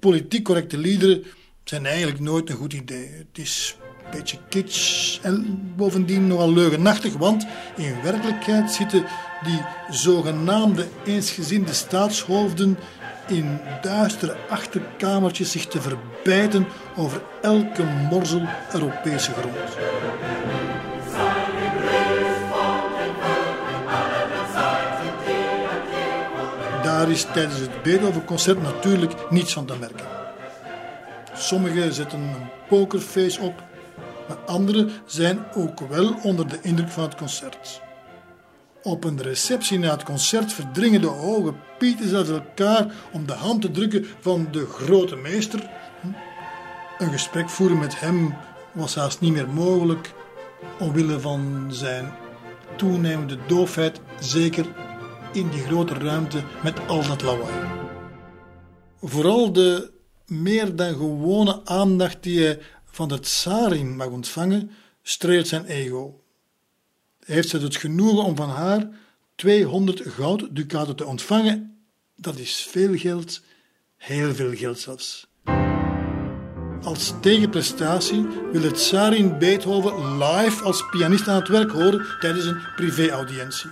Politiek 0.00 0.44
correcte 0.44 0.78
liederen 0.78 1.24
zijn 1.64 1.86
eigenlijk 1.86 2.20
nooit 2.20 2.50
een 2.50 2.56
goed 2.56 2.72
idee. 2.72 3.08
Het 3.08 3.26
is 3.38 3.76
een 4.04 4.10
beetje 4.10 4.38
kitsch 4.48 5.18
en 5.22 5.60
bovendien 5.76 6.26
nogal 6.26 6.52
leugenachtig, 6.52 7.14
want 7.16 7.46
in 7.76 8.02
werkelijkheid 8.02 8.70
zitten 8.70 9.04
die 9.44 9.60
zogenaamde 9.90 10.86
eensgezinde 11.04 11.72
staatshoofden 11.72 12.78
in 13.26 13.60
duistere 13.82 14.36
achterkamertjes 14.48 15.50
zich 15.50 15.66
te 15.66 15.80
verbijten 15.80 16.66
over 16.96 17.22
elke 17.42 17.84
morzel 18.10 18.48
Europese 18.72 19.32
grond. 19.32 19.56
Daar 26.82 27.10
is 27.10 27.26
tijdens 27.32 27.58
het 27.58 27.82
Beethoven-concert 27.82 28.62
natuurlijk 28.62 29.30
niets 29.30 29.52
van 29.52 29.66
te 29.66 29.74
merken. 29.78 30.06
Sommigen 31.34 31.92
zetten 31.92 32.18
een 32.20 32.48
pokerface 32.68 33.40
op, 33.40 33.62
maar 34.28 34.36
anderen 34.36 34.90
zijn 35.06 35.44
ook 35.54 35.80
wel 35.80 36.14
onder 36.22 36.48
de 36.48 36.58
indruk 36.62 36.90
van 36.90 37.02
het 37.02 37.14
concert. 37.14 37.81
Op 38.82 39.04
een 39.04 39.22
receptie 39.22 39.78
na 39.78 39.90
het 39.90 40.02
concert 40.02 40.52
verdringen 40.52 41.00
de 41.00 41.06
hoge 41.06 41.54
pieters 41.78 42.12
uit 42.12 42.28
elkaar 42.28 42.94
om 43.12 43.26
de 43.26 43.32
hand 43.32 43.62
te 43.62 43.70
drukken 43.70 44.06
van 44.20 44.48
de 44.50 44.66
grote 44.66 45.16
meester. 45.16 45.70
Een 46.98 47.12
gesprek 47.12 47.48
voeren 47.48 47.78
met 47.78 48.00
hem 48.00 48.34
was 48.72 48.94
haast 48.94 49.20
niet 49.20 49.32
meer 49.32 49.48
mogelijk, 49.48 50.12
omwille 50.78 51.20
van 51.20 51.68
zijn 51.70 52.12
toenemende 52.76 53.38
doofheid, 53.46 54.00
zeker 54.20 54.66
in 55.32 55.48
die 55.48 55.62
grote 55.62 55.94
ruimte 55.94 56.42
met 56.62 56.88
al 56.88 57.06
dat 57.06 57.22
lawaai. 57.22 57.70
Vooral 59.00 59.52
de 59.52 59.90
meer 60.26 60.76
dan 60.76 60.94
gewone 60.94 61.60
aandacht 61.64 62.22
die 62.22 62.42
hij 62.42 62.58
van 62.84 63.08
de 63.08 63.20
tsarin 63.20 63.96
mag 63.96 64.06
ontvangen, 64.06 64.70
streelt 65.02 65.48
zijn 65.48 65.64
ego. 65.64 66.21
Heeft 67.24 67.48
ze 67.48 67.58
het 67.58 67.76
genoegen 67.76 68.24
om 68.24 68.36
van 68.36 68.48
haar 68.48 68.88
200 69.34 70.02
goudducaten 70.06 70.96
te 70.96 71.06
ontvangen? 71.06 71.84
Dat 72.16 72.38
is 72.38 72.66
veel 72.70 72.96
geld, 72.96 73.42
heel 73.96 74.34
veel 74.34 74.54
geld 74.54 74.78
zelfs. 74.78 75.26
Als 76.82 77.14
tegenprestatie 77.20 78.26
wil 78.52 78.62
het 78.62 78.74
tsarin 78.74 79.38
Beethoven 79.38 80.18
live 80.18 80.64
als 80.64 80.84
pianist 80.90 81.28
aan 81.28 81.40
het 81.40 81.48
werk 81.48 81.70
horen 81.70 82.06
tijdens 82.20 82.44
een 82.44 82.60
privéaudiëntie. 82.76 83.70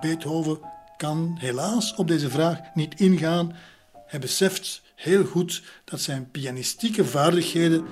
Beethoven 0.00 0.58
kan 0.96 1.36
helaas 1.38 1.94
op 1.94 2.08
deze 2.08 2.30
vraag 2.30 2.58
niet 2.74 3.00
ingaan. 3.00 3.56
Hij 4.06 4.20
beseft 4.20 4.82
heel 4.94 5.24
goed 5.24 5.62
dat 5.84 6.00
zijn 6.00 6.30
pianistieke 6.30 7.04
vaardigheden 7.04 7.86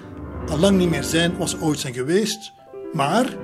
al 0.49 0.59
lang 0.59 0.79
niet 0.79 0.91
meer 0.91 1.05
zijn 1.05 1.37
was 1.37 1.61
ooit 1.61 1.79
zijn 1.79 1.95
geweest. 1.95 2.53
Maar 2.93 3.37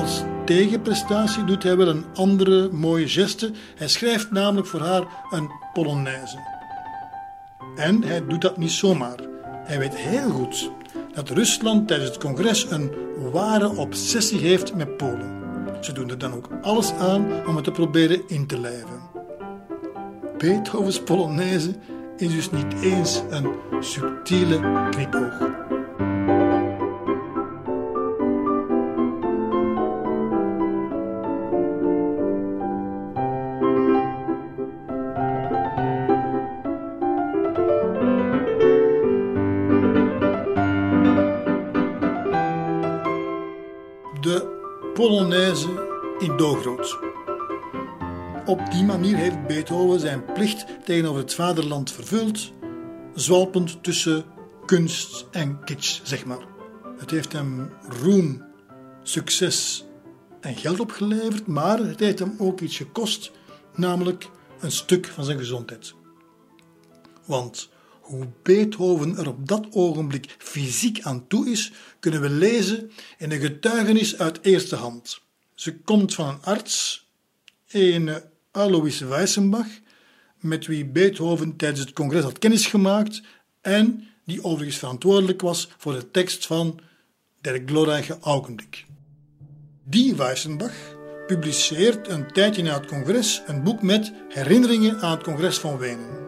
als 0.00 0.22
tegenprestatie 0.44 1.44
doet 1.44 1.62
hij 1.62 1.76
wel 1.76 1.88
een 1.88 2.04
andere 2.14 2.68
mooie 2.72 3.08
geste. 3.08 3.50
Hij 3.76 3.88
schrijft 3.88 4.30
namelijk 4.30 4.66
voor 4.66 4.80
haar 4.80 5.02
een 5.30 5.50
polonaise. 5.72 6.38
En 7.76 8.02
hij 8.02 8.26
doet 8.26 8.40
dat 8.40 8.56
niet 8.56 8.70
zomaar. 8.70 9.18
Hij 9.64 9.78
weet 9.78 9.96
heel 9.96 10.30
goed 10.30 10.70
dat 11.14 11.30
Rusland 11.30 11.88
tijdens 11.88 12.10
het 12.10 12.18
congres 12.18 12.70
een 12.70 12.92
ware 13.32 13.76
obsessie 13.76 14.38
heeft 14.38 14.74
met 14.74 14.96
Polen. 14.96 15.36
Ze 15.80 15.92
doen 15.92 16.10
er 16.10 16.18
dan 16.18 16.32
ook 16.32 16.48
alles 16.62 16.92
aan 16.92 17.46
om 17.46 17.54
het 17.54 17.64
te 17.64 17.70
proberen 17.70 18.22
in 18.26 18.46
te 18.46 18.60
lijven. 18.60 19.00
Beethovens 20.38 21.02
Polonaise 21.02 21.74
is 22.16 22.34
dus 22.34 22.50
niet 22.50 22.82
eens 22.82 23.22
een 23.30 23.48
subtiele 23.80 24.88
knipoog. 24.90 25.76
Polonaise 44.98 45.68
in 46.18 46.36
Dogrood. 46.36 46.98
Op 48.46 48.70
die 48.70 48.84
manier 48.84 49.16
heeft 49.16 49.46
Beethoven 49.46 50.00
zijn 50.00 50.24
plicht 50.32 50.66
tegenover 50.84 51.20
het 51.20 51.34
vaderland 51.34 51.92
vervuld, 51.92 52.52
zwalpend 53.14 53.82
tussen 53.82 54.24
kunst 54.66 55.26
en 55.30 55.64
kitsch, 55.64 56.00
zeg 56.02 56.24
maar. 56.24 56.46
Het 56.98 57.10
heeft 57.10 57.32
hem 57.32 57.72
roem, 58.02 58.44
succes 59.02 59.84
en 60.40 60.56
geld 60.56 60.80
opgeleverd, 60.80 61.46
maar 61.46 61.78
het 61.78 62.00
heeft 62.00 62.18
hem 62.18 62.34
ook 62.38 62.60
iets 62.60 62.76
gekost, 62.76 63.30
namelijk 63.74 64.28
een 64.60 64.72
stuk 64.72 65.06
van 65.06 65.24
zijn 65.24 65.38
gezondheid. 65.38 65.94
Want 67.24 67.70
hoe 68.08 68.26
Beethoven 68.42 69.16
er 69.16 69.28
op 69.28 69.48
dat 69.48 69.66
ogenblik 69.70 70.36
fysiek 70.38 71.00
aan 71.02 71.26
toe 71.26 71.50
is, 71.50 71.72
kunnen 72.00 72.20
we 72.20 72.30
lezen 72.30 72.90
in 73.18 73.30
een 73.32 73.40
getuigenis 73.40 74.18
uit 74.18 74.38
eerste 74.42 74.76
hand. 74.76 75.20
Ze 75.54 75.76
komt 75.76 76.14
van 76.14 76.28
een 76.28 76.42
arts, 76.42 77.06
een 77.68 78.10
Alois 78.50 78.98
Weissenbach, 78.98 79.66
met 80.38 80.66
wie 80.66 80.84
Beethoven 80.84 81.56
tijdens 81.56 81.80
het 81.80 81.92
congres 81.92 82.22
had 82.22 82.38
kennis 82.38 82.66
gemaakt 82.66 83.22
en 83.60 84.08
die 84.24 84.44
overigens 84.44 84.78
verantwoordelijk 84.78 85.40
was 85.40 85.68
voor 85.78 85.92
de 85.92 86.10
tekst 86.10 86.46
van 86.46 86.80
Der 87.40 87.62
glorreiche 87.66 88.18
Augenblick. 88.20 88.86
Die 89.84 90.14
Weissenbach 90.14 90.96
publiceert 91.26 92.08
een 92.08 92.32
tijdje 92.32 92.62
na 92.62 92.74
het 92.74 92.86
congres 92.86 93.42
een 93.46 93.62
boek 93.62 93.82
met 93.82 94.12
herinneringen 94.28 95.00
aan 95.00 95.10
het 95.10 95.22
congres 95.22 95.58
van 95.58 95.78
Wenen. 95.78 96.27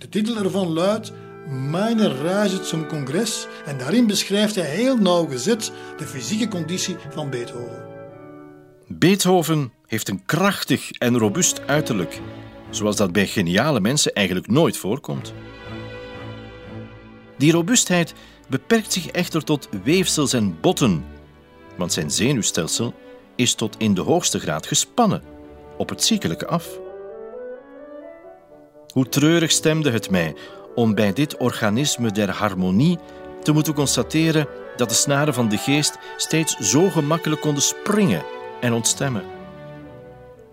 De 0.00 0.08
titel 0.08 0.36
ervan 0.36 0.72
luidt 0.72 1.12
Meine 1.48 2.22
Reise 2.22 2.64
zum 2.64 2.86
Congres 2.86 3.46
en 3.64 3.78
daarin 3.78 4.06
beschrijft 4.06 4.54
hij 4.54 4.64
heel 4.64 4.96
nauwgezet 4.96 5.72
de 5.98 6.04
fysieke 6.04 6.48
conditie 6.48 6.96
van 7.10 7.30
Beethoven. 7.30 7.86
Beethoven 8.86 9.72
heeft 9.86 10.08
een 10.08 10.24
krachtig 10.24 10.90
en 10.90 11.18
robuust 11.18 11.60
uiterlijk, 11.66 12.20
zoals 12.70 12.96
dat 12.96 13.12
bij 13.12 13.26
geniale 13.26 13.80
mensen 13.80 14.12
eigenlijk 14.12 14.46
nooit 14.46 14.76
voorkomt. 14.76 15.32
Die 17.36 17.52
robuustheid 17.52 18.14
beperkt 18.48 18.92
zich 18.92 19.06
echter 19.06 19.44
tot 19.44 19.68
weefsels 19.84 20.32
en 20.32 20.60
botten, 20.60 21.04
want 21.76 21.92
zijn 21.92 22.10
zenuwstelsel 22.10 22.94
is 23.36 23.54
tot 23.54 23.76
in 23.78 23.94
de 23.94 24.00
hoogste 24.00 24.40
graad 24.40 24.66
gespannen, 24.66 25.22
op 25.76 25.88
het 25.88 26.04
ziekelijke 26.04 26.46
af. 26.46 26.78
Hoe 28.92 29.08
treurig 29.08 29.50
stemde 29.50 29.90
het 29.90 30.10
mij 30.10 30.34
om 30.74 30.94
bij 30.94 31.12
dit 31.12 31.36
organisme 31.36 32.12
der 32.12 32.30
harmonie 32.30 32.98
te 33.42 33.52
moeten 33.52 33.74
constateren 33.74 34.46
dat 34.76 34.88
de 34.88 34.94
snaren 34.94 35.34
van 35.34 35.48
de 35.48 35.56
geest 35.56 35.98
steeds 36.16 36.56
zo 36.56 36.90
gemakkelijk 36.90 37.40
konden 37.40 37.62
springen 37.62 38.22
en 38.60 38.72
ontstemmen. 38.72 39.24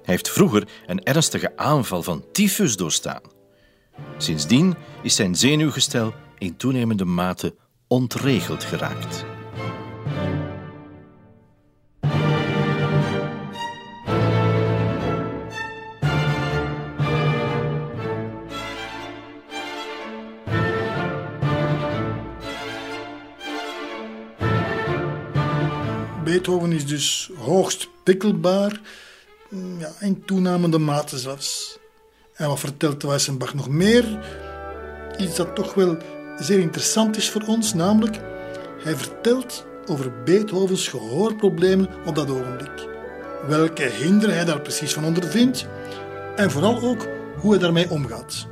Hij 0.03 0.15
heeft 0.15 0.30
vroeger 0.30 0.68
een 0.85 1.03
ernstige 1.03 1.57
aanval 1.57 2.03
van 2.03 2.26
tyfus 2.31 2.76
doorstaan. 2.76 3.22
Sindsdien 4.18 4.76
is 5.01 5.15
zijn 5.15 5.35
zenuwgestel 5.35 6.14
in 6.38 6.57
toenemende 6.57 7.05
mate 7.05 7.55
ontregeld 7.88 8.64
geraakt. 8.64 9.26
Beethoven 26.38 26.72
is 26.72 26.85
dus 26.85 27.30
hoogst 27.38 27.89
prikkelbaar, 28.03 28.81
ja, 29.77 29.89
in 29.99 30.26
toenemende 30.26 30.77
mate 30.77 31.18
zelfs. 31.18 31.77
En 32.34 32.47
wat 32.47 32.59
vertelt 32.59 33.03
Weissenbach 33.03 33.53
nog 33.53 33.69
meer? 33.69 34.19
Iets 35.18 35.35
dat 35.35 35.55
toch 35.55 35.73
wel 35.73 35.97
zeer 36.39 36.59
interessant 36.59 37.18
is 37.18 37.30
voor 37.30 37.43
ons, 37.47 37.73
namelijk 37.73 38.19
hij 38.84 38.95
vertelt 38.95 39.65
over 39.85 40.23
Beethovens 40.23 40.88
gehoorproblemen 40.88 41.89
op 42.05 42.15
dat 42.15 42.30
ogenblik. 42.30 42.88
Welke 43.47 43.84
hinder 43.84 44.34
hij 44.34 44.45
daar 44.45 44.61
precies 44.61 44.93
van 44.93 45.05
ondervindt 45.05 45.68
en 46.35 46.51
vooral 46.51 46.81
ook 46.81 47.07
hoe 47.38 47.51
hij 47.51 47.59
daarmee 47.59 47.89
omgaat. 47.89 48.47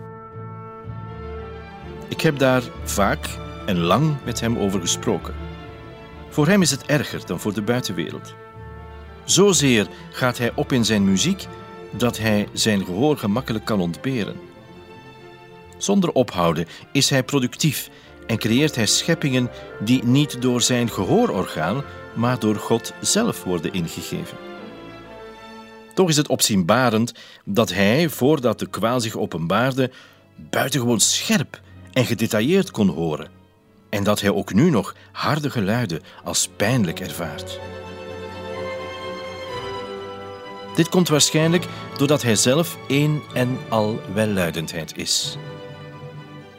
Ik 2.08 2.22
heb 2.22 2.38
daar 2.38 2.64
vaak 2.84 3.30
en 3.66 3.80
lang 3.80 4.16
met 4.24 4.40
hem 4.40 4.58
over 4.58 4.80
gesproken. 4.80 5.45
Voor 6.36 6.48
hem 6.48 6.62
is 6.62 6.72
het 6.72 6.86
erger 6.86 7.26
dan 7.26 7.40
voor 7.40 7.54
de 7.54 7.62
buitenwereld. 7.62 8.34
Zozeer 9.24 9.88
gaat 10.12 10.38
hij 10.38 10.52
op 10.56 10.72
in 10.72 10.86
zijn 10.86 11.04
muziek 11.04 11.48
dat 11.92 12.18
hij 12.18 12.48
zijn 12.54 12.86
gehoor 12.86 13.18
gemakkelijk 13.18 13.66
kan 13.66 13.80
ontberen. 13.80 14.36
Zonder 15.78 16.12
ophouden 16.12 16.68
is 16.92 17.10
hij 17.10 17.24
productief 17.24 17.90
en 18.28 18.38
creëert 18.38 18.76
hij 18.76 18.86
scheppingen 18.86 19.50
die 19.80 20.04
niet 20.04 20.42
door 20.42 20.62
zijn 20.62 20.90
gehoororgaan, 20.92 21.84
maar 22.14 22.40
door 22.40 22.56
God 22.56 22.94
zelf 23.02 23.44
worden 23.44 23.74
ingegeven. 23.74 24.38
Toch 25.94 26.10
is 26.10 26.18
het 26.18 26.28
opzienbarend 26.28 27.14
dat 27.46 27.74
hij, 27.74 28.10
voordat 28.10 28.60
de 28.60 28.68
kwaal 28.68 29.00
zich 29.00 29.18
openbaarde, 29.18 29.92
buitengewoon 30.36 31.00
scherp 31.00 31.62
en 31.94 32.06
gedetailleerd 32.06 32.72
kon 32.72 32.90
horen. 32.90 33.35
En 33.96 34.04
dat 34.04 34.22
hij 34.22 34.30
ook 34.32 34.54
nu 34.54 34.70
nog 34.70 34.96
harde 35.12 35.50
geluiden 35.50 36.02
als 36.24 36.50
pijnlijk 36.56 37.00
ervaart. 37.00 37.60
Dit 40.76 40.90
komt 40.90 41.08
waarschijnlijk 41.08 41.66
doordat 41.98 42.22
hij 42.22 42.36
zelf 42.36 42.78
één 42.88 43.22
en 43.34 43.58
al 43.70 44.02
welluidendheid 44.14 44.98
is. 44.98 45.38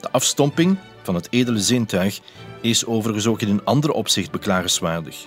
De 0.00 0.10
afstomping 0.10 0.78
van 1.02 1.14
het 1.14 1.28
edele 1.30 1.60
zintuig 1.60 2.20
is 2.60 2.86
overigens 2.86 3.26
ook 3.26 3.40
in 3.40 3.48
een 3.48 3.64
ander 3.64 3.90
opzicht 3.90 4.30
beklagenswaardig. 4.30 5.26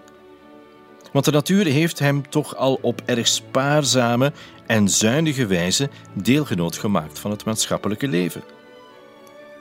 Want 1.12 1.26
de 1.26 1.32
natuur 1.32 1.66
heeft 1.66 2.00
hem 2.00 2.30
toch 2.30 2.56
al 2.56 2.80
op 2.82 3.02
erg 3.06 3.28
spaarzame 3.28 4.32
en 4.66 4.90
zuinige 4.90 5.46
wijze 5.46 5.90
deelgenoot 6.14 6.78
gemaakt 6.78 7.20
van 7.20 7.32
het 7.32 7.46
maatschappelijke 7.46 8.08
leven. 8.08 8.44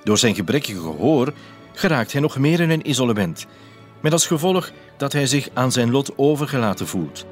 Door 0.05 0.19
zijn 0.19 0.35
gebrekkige 0.35 0.81
gehoor 0.81 1.33
geraakt 1.79 2.13
hij 2.13 2.21
nog 2.21 2.39
meer 2.39 2.61
in 2.61 2.71
een 2.71 2.89
isolement, 2.89 3.47
met 4.01 4.13
als 4.13 4.27
gevolg 4.27 4.71
dat 4.97 5.13
hij 5.13 5.27
zich 5.27 5.49
aan 5.55 5.73
zijn 5.73 5.91
lot 5.91 6.19
overgelaten 6.19 6.87
voelt. 6.87 7.27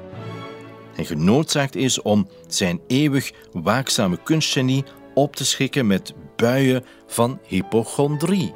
En 0.95 1.05
genoodzaakt 1.05 1.75
is 1.75 2.01
om 2.01 2.29
zijn 2.47 2.79
eeuwig 2.87 3.31
waakzame 3.51 4.17
kunstgenie 4.23 4.83
op 5.13 5.35
te 5.35 5.45
schikken 5.45 5.87
met 5.87 6.13
buien 6.35 6.85
van 7.07 7.39
hypochondrie. 7.47 8.53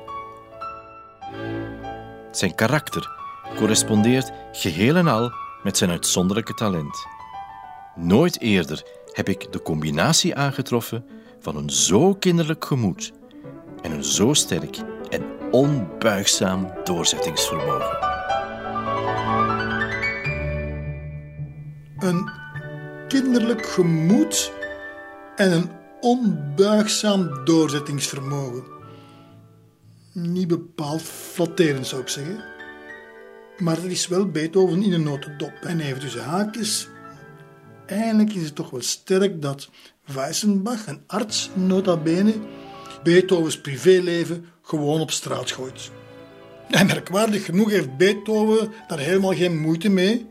Zijn 2.32 2.56
karakter 2.56 3.12
correspondeert 3.56 4.32
geheel 4.52 4.96
en 4.96 5.08
al 5.08 5.32
met 5.64 5.78
zijn 5.78 5.90
uitzonderlijke 5.90 6.54
talent. 6.54 7.06
Nooit 7.96 8.42
eerder 8.42 8.84
heb 9.14 9.30
ik 9.30 9.52
de 9.52 9.62
combinatie 9.62 10.36
aangetroffen 10.36 11.06
van 11.40 11.56
een 11.56 11.70
zo 11.70 12.14
kinderlijk 12.14 12.66
gemoed 12.66 13.12
en 13.82 13.92
een 13.92 14.04
zo 14.04 14.34
sterk 14.34 14.78
en 15.10 15.41
onbuigzaam 15.52 16.74
doorzettingsvermogen. 16.84 18.10
Een 22.00 22.30
kinderlijk 23.08 23.66
gemoed 23.66 24.52
en 25.36 25.52
een 25.52 25.70
onbuigzaam 26.00 27.46
doorzettingsvermogen. 27.46 28.64
Niet 30.14 30.48
bepaald 30.48 31.02
flatterend 31.02 31.88
zou 31.88 32.02
ik 32.02 32.08
zeggen. 32.08 32.44
Maar 33.58 33.76
dat 33.76 33.86
is 33.86 34.08
wel 34.08 34.26
Beethoven 34.26 34.84
in 34.84 34.94
een 34.94 35.04
notendop. 35.04 35.54
En 35.62 35.80
even 35.80 36.00
tussen 36.00 36.24
haakjes. 36.24 36.88
Eigenlijk 37.86 38.34
is 38.34 38.44
het 38.44 38.56
toch 38.56 38.70
wel 38.70 38.82
sterk 38.82 39.42
dat 39.42 39.70
Weissenbach, 40.06 40.88
een 40.88 41.04
arts 41.08 41.50
nota 41.54 41.98
bene, 41.98 42.34
Beethovens 43.04 43.62
privéleven 43.62 44.46
gewoon 44.72 45.02
op 45.02 45.12
straat 45.12 45.52
gooit. 45.52 45.92
En 46.70 46.88
merkwaardig 46.88 47.46
genoeg 47.46 47.70
heeft 47.70 47.98
Beethoven 47.98 48.72
daar 48.88 49.00
helemaal 49.00 49.34
geen 49.34 49.58
moeite 49.58 49.90
mee. 49.90 50.28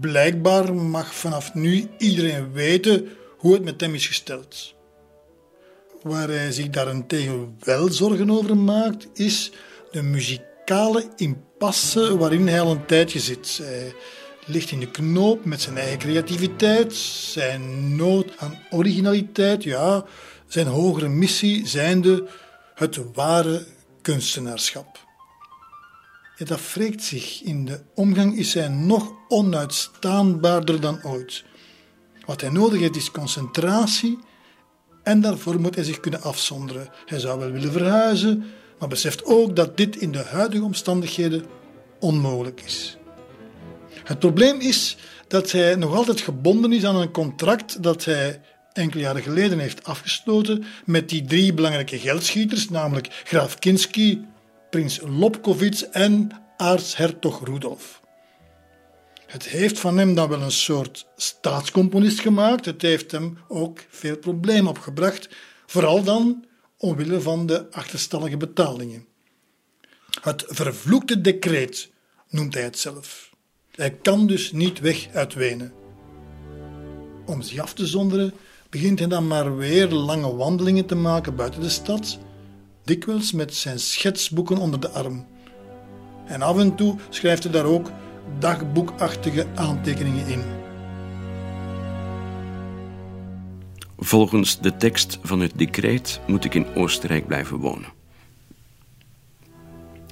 Blijkbaar 0.00 0.74
mag 0.74 1.14
vanaf 1.14 1.54
nu 1.54 1.86
iedereen 1.98 2.52
weten 2.52 3.08
hoe 3.38 3.52
het 3.52 3.64
met 3.64 3.80
hem 3.80 3.94
is 3.94 4.06
gesteld. 4.06 4.74
Waar 6.02 6.28
hij 6.28 6.52
zich 6.52 6.70
daarentegen 6.70 7.56
wel 7.60 7.92
zorgen 7.92 8.30
over 8.30 8.56
maakt, 8.56 9.08
is 9.14 9.52
de 9.90 10.02
muzikale 10.02 11.04
impasse 11.16 12.18
waarin 12.18 12.48
hij 12.48 12.60
al 12.60 12.70
een 12.70 12.86
tijdje 12.86 13.20
zit. 13.20 13.60
Hij 13.62 13.92
ligt 14.46 14.70
in 14.70 14.80
de 14.80 14.90
knoop 14.90 15.44
met 15.44 15.60
zijn 15.60 15.78
eigen 15.78 15.98
creativiteit, 15.98 16.94
zijn 16.94 17.96
nood 17.96 18.32
aan 18.38 18.58
originaliteit, 18.70 19.64
ja, 19.64 20.04
zijn 20.46 20.66
hogere 20.66 21.08
missie 21.08 21.66
zijnde 21.66 22.26
het 22.78 22.98
ware 23.14 23.66
kunstenaarschap. 24.02 25.06
Ja, 26.36 26.44
dat 26.44 26.72
wreekt 26.74 27.02
zich. 27.02 27.42
In 27.42 27.64
de 27.64 27.80
omgang 27.94 28.38
is 28.38 28.54
hij 28.54 28.68
nog 28.68 29.12
onuitstaanbaarder 29.28 30.80
dan 30.80 31.04
ooit. 31.04 31.44
Wat 32.26 32.40
hij 32.40 32.50
nodig 32.50 32.80
heeft 32.80 32.96
is 32.96 33.10
concentratie 33.10 34.18
en 35.02 35.20
daarvoor 35.20 35.60
moet 35.60 35.74
hij 35.74 35.84
zich 35.84 36.00
kunnen 36.00 36.22
afzonderen. 36.22 36.88
Hij 37.06 37.18
zou 37.18 37.38
wel 37.38 37.50
willen 37.50 37.72
verhuizen, 37.72 38.44
maar 38.78 38.88
beseft 38.88 39.24
ook 39.24 39.56
dat 39.56 39.76
dit 39.76 39.96
in 39.96 40.12
de 40.12 40.22
huidige 40.22 40.64
omstandigheden 40.64 41.44
onmogelijk 42.00 42.62
is. 42.64 42.96
Het 44.04 44.18
probleem 44.18 44.60
is 44.60 44.96
dat 45.28 45.52
hij 45.52 45.74
nog 45.74 45.94
altijd 45.94 46.20
gebonden 46.20 46.72
is 46.72 46.84
aan 46.84 46.96
een 46.96 47.10
contract 47.10 47.82
dat 47.82 48.04
hij 48.04 48.40
enkele 48.78 49.02
jaren 49.02 49.22
geleden 49.22 49.58
heeft 49.58 49.84
afgesloten 49.84 50.64
met 50.84 51.08
die 51.08 51.24
drie 51.24 51.54
belangrijke 51.54 51.98
geldschieters, 51.98 52.68
namelijk 52.68 53.22
graaf 53.24 53.58
Kinski, 53.58 54.26
prins 54.70 55.00
Lobkowitz 55.02 55.82
en 55.82 56.30
aartshertog 56.56 57.44
Rudolf. 57.44 58.00
Het 59.26 59.48
heeft 59.48 59.78
van 59.78 59.98
hem 59.98 60.14
dan 60.14 60.28
wel 60.28 60.42
een 60.42 60.50
soort 60.50 61.06
staatscomponist 61.16 62.20
gemaakt. 62.20 62.64
Het 62.64 62.82
heeft 62.82 63.10
hem 63.10 63.38
ook 63.48 63.84
veel 63.88 64.16
problemen 64.16 64.70
opgebracht, 64.70 65.28
vooral 65.66 66.02
dan 66.02 66.44
omwille 66.76 67.20
van 67.20 67.46
de 67.46 67.70
achterstallige 67.70 68.36
betalingen. 68.36 69.06
Het 70.20 70.44
vervloekte 70.46 71.20
decreet 71.20 71.90
noemt 72.28 72.54
hij 72.54 72.62
het 72.62 72.78
zelf. 72.78 73.30
Hij 73.74 73.90
kan 73.90 74.26
dus 74.26 74.52
niet 74.52 74.80
weg 74.80 75.08
uit 75.12 75.34
Wenen. 75.34 75.72
Om 77.26 77.42
zich 77.42 77.58
af 77.58 77.74
te 77.74 77.86
zonderen 77.86 78.32
begint 78.70 78.98
hij 78.98 79.08
dan 79.08 79.26
maar 79.26 79.56
weer 79.56 79.88
lange 79.88 80.36
wandelingen 80.36 80.86
te 80.86 80.94
maken 80.94 81.36
buiten 81.36 81.60
de 81.60 81.68
stad, 81.68 82.18
dikwijls 82.84 83.32
met 83.32 83.54
zijn 83.54 83.78
schetsboeken 83.78 84.56
onder 84.56 84.80
de 84.80 84.90
arm. 84.90 85.26
En 86.26 86.42
af 86.42 86.58
en 86.58 86.74
toe 86.74 86.96
schrijft 87.08 87.42
hij 87.42 87.52
daar 87.52 87.64
ook 87.64 87.90
dagboekachtige 88.38 89.46
aantekeningen 89.54 90.26
in. 90.26 90.42
Volgens 93.98 94.60
de 94.60 94.76
tekst 94.76 95.18
van 95.22 95.40
het 95.40 95.52
decreet 95.54 96.20
moet 96.26 96.44
ik 96.44 96.54
in 96.54 96.74
Oostenrijk 96.74 97.26
blijven 97.26 97.56
wonen. 97.56 97.92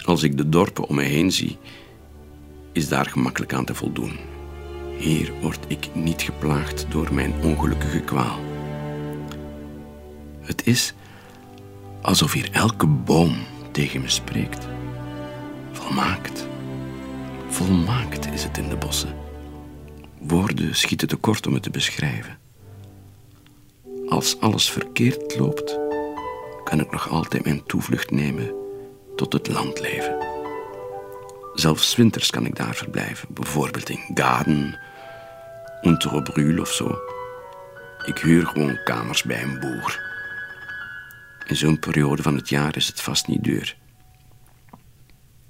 Als 0.04 0.22
ik 0.22 0.36
de 0.36 0.48
dorpen 0.48 0.88
om 0.88 0.94
me 0.94 1.02
heen 1.02 1.32
zie, 1.32 1.58
is 2.72 2.88
daar 2.88 3.06
gemakkelijk 3.06 3.52
aan 3.52 3.64
te 3.64 3.74
voldoen. 3.74 4.35
Hier 4.96 5.32
word 5.40 5.64
ik 5.68 5.94
niet 5.94 6.22
geplaagd 6.22 6.86
door 6.88 7.14
mijn 7.14 7.34
ongelukkige 7.42 8.00
kwaal. 8.00 8.38
Het 10.40 10.66
is 10.66 10.94
alsof 12.02 12.32
hier 12.32 12.48
elke 12.52 12.86
boom 12.86 13.36
tegen 13.72 14.00
me 14.00 14.08
spreekt. 14.08 14.66
Volmaakt. 15.72 16.46
Volmaakt 17.48 18.32
is 18.32 18.44
het 18.44 18.58
in 18.58 18.68
de 18.68 18.76
bossen. 18.76 19.14
Woorden 20.20 20.74
schieten 20.74 21.08
tekort 21.08 21.46
om 21.46 21.54
het 21.54 21.62
te 21.62 21.70
beschrijven. 21.70 22.38
Als 24.08 24.40
alles 24.40 24.70
verkeerd 24.70 25.38
loopt, 25.38 25.78
kan 26.64 26.80
ik 26.80 26.90
nog 26.90 27.08
altijd 27.08 27.44
mijn 27.44 27.64
toevlucht 27.64 28.10
nemen 28.10 28.54
tot 29.16 29.32
het 29.32 29.48
landleven. 29.48 30.16
Zelfs 31.54 31.96
winters 31.96 32.30
kan 32.30 32.46
ik 32.46 32.56
daar 32.56 32.74
verblijven, 32.74 33.28
bijvoorbeeld 33.30 33.90
in 33.90 34.00
Gaden, 34.14 34.78
Unterobrühl 35.86 36.60
of 36.60 36.72
zo. 36.72 36.98
Ik 38.04 38.18
huur 38.18 38.46
gewoon 38.46 38.78
kamers 38.84 39.22
bij 39.22 39.42
een 39.42 39.60
boer. 39.60 40.00
In 41.46 41.56
zo'n 41.56 41.78
periode 41.78 42.22
van 42.22 42.36
het 42.36 42.48
jaar 42.48 42.76
is 42.76 42.86
het 42.86 43.00
vast 43.00 43.26
niet 43.26 43.44
duur. 43.44 43.76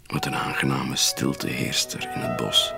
Wat 0.06 0.26
een 0.26 0.34
aangename 0.34 0.96
stilte 0.96 1.46
heerst 1.46 1.92
er 1.92 2.10
in 2.14 2.20
het 2.20 2.36
bos. 2.36 2.74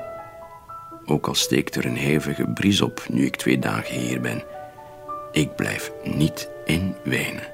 Ook 1.05 1.27
al 1.27 1.35
steekt 1.35 1.77
er 1.77 1.85
een 1.85 1.97
hevige 1.97 2.47
bries 2.47 2.81
op 2.81 3.07
nu 3.09 3.27
ik 3.27 3.37
twee 3.37 3.59
dagen 3.59 3.95
hier 3.95 4.21
ben. 4.21 4.43
Ik 5.33 5.57
blijf 5.57 5.93
niet 6.05 6.51
in 6.65 6.95
Wenen. 7.05 7.49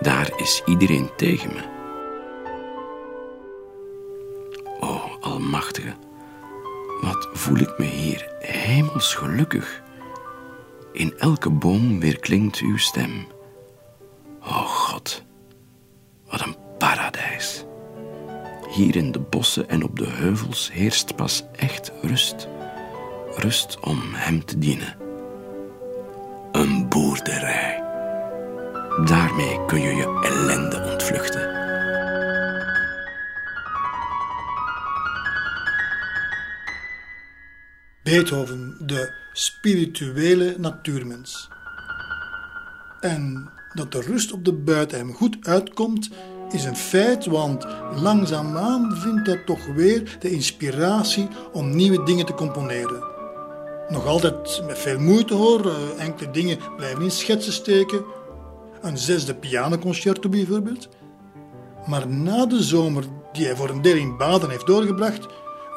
Daar 0.00 0.30
is 0.36 0.62
iedereen 0.66 1.10
tegen 1.16 1.52
me. 1.52 1.62
O, 4.80 5.18
Almachtige, 5.20 5.94
wat 7.00 7.28
voel 7.32 7.56
ik 7.56 7.78
me 7.78 7.84
hier 7.84 8.32
hemels 8.38 9.14
gelukkig. 9.14 9.82
In 10.92 11.14
elke 11.18 11.50
boom 11.50 12.00
weer 12.00 12.18
klinkt 12.18 12.58
uw 12.58 12.76
stem. 12.76 13.26
O 14.42 14.64
God, 14.64 15.22
wat 16.30 16.40
een 16.40 16.56
Hier 18.70 18.96
in 18.96 19.12
de 19.12 19.18
bossen 19.18 19.68
en 19.68 19.82
op 19.82 19.98
de 19.98 20.06
heuvels 20.06 20.70
heerst 20.72 21.16
pas 21.16 21.44
echt 21.56 21.92
rust. 22.02 22.48
Rust 23.36 23.80
om 23.80 24.00
hem 24.12 24.44
te 24.44 24.58
dienen. 24.58 24.96
Een 26.52 26.88
boerderij. 26.88 27.82
Daarmee 29.04 29.64
kun 29.66 29.80
je 29.80 29.94
je 29.94 30.20
ellende 30.22 30.90
ontvluchten. 30.92 31.59
Beethoven, 38.02 38.76
de 38.86 39.12
spirituele 39.32 40.54
natuurmens. 40.58 41.48
En 43.00 43.50
dat 43.74 43.92
de 43.92 44.00
rust 44.00 44.32
op 44.32 44.44
de 44.44 44.52
buiten 44.52 44.98
hem 44.98 45.14
goed 45.14 45.36
uitkomt, 45.40 46.10
is 46.50 46.64
een 46.64 46.76
feit, 46.76 47.26
want 47.26 47.66
langzaamaan 47.94 48.96
vindt 48.96 49.26
hij 49.26 49.36
toch 49.44 49.66
weer 49.66 50.16
de 50.20 50.30
inspiratie 50.30 51.28
om 51.52 51.76
nieuwe 51.76 52.02
dingen 52.02 52.26
te 52.26 52.34
componeren. 52.34 53.04
Nog 53.88 54.06
altijd 54.06 54.62
met 54.66 54.78
veel 54.78 54.98
moeite 54.98 55.34
hoor, 55.34 55.66
eh, 55.66 56.04
enkele 56.04 56.30
dingen 56.30 56.58
blijven 56.76 57.02
in 57.02 57.10
schetsen 57.10 57.52
steken. 57.52 58.04
Een 58.80 58.98
zesde 58.98 59.34
pianoconcerto 59.34 60.28
bijvoorbeeld. 60.28 60.88
Maar 61.86 62.08
na 62.08 62.46
de 62.46 62.62
zomer, 62.62 63.04
die 63.32 63.44
hij 63.44 63.56
voor 63.56 63.68
een 63.68 63.82
deel 63.82 63.96
in 63.96 64.16
Baden 64.16 64.50
heeft 64.50 64.66
doorgebracht, 64.66 65.26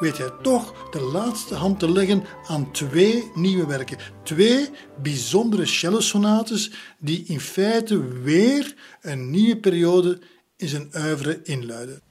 weet 0.04 0.18
hij 0.18 0.30
toch 0.42 0.90
de 0.90 1.00
laatste 1.00 1.54
hand 1.54 1.78
te 1.78 1.92
leggen 1.92 2.24
aan 2.46 2.72
twee 2.72 3.30
nieuwe 3.34 3.66
werken. 3.66 3.98
Twee 4.22 4.68
bijzondere 5.02 5.66
cellosonates 5.66 6.70
die 6.98 7.24
in 7.26 7.40
feite 7.40 8.08
weer 8.22 8.74
een 9.00 9.30
nieuwe 9.30 9.56
periode 9.56 10.18
in 10.56 10.68
zijn 10.68 10.90
oeuvre 10.96 11.40
inluiden. 11.42 12.02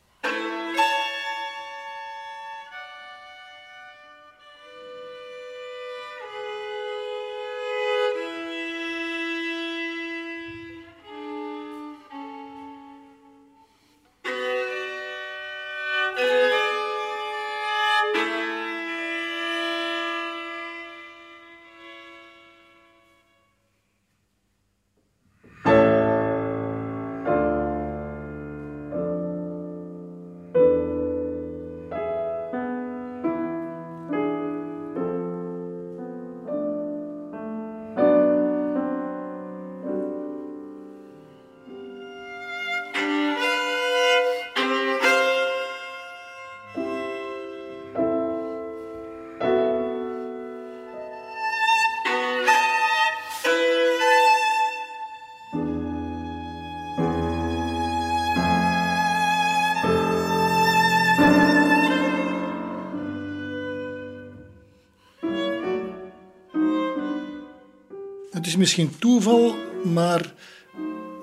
Misschien 68.78 69.00
toeval, 69.00 69.56
maar 69.84 70.34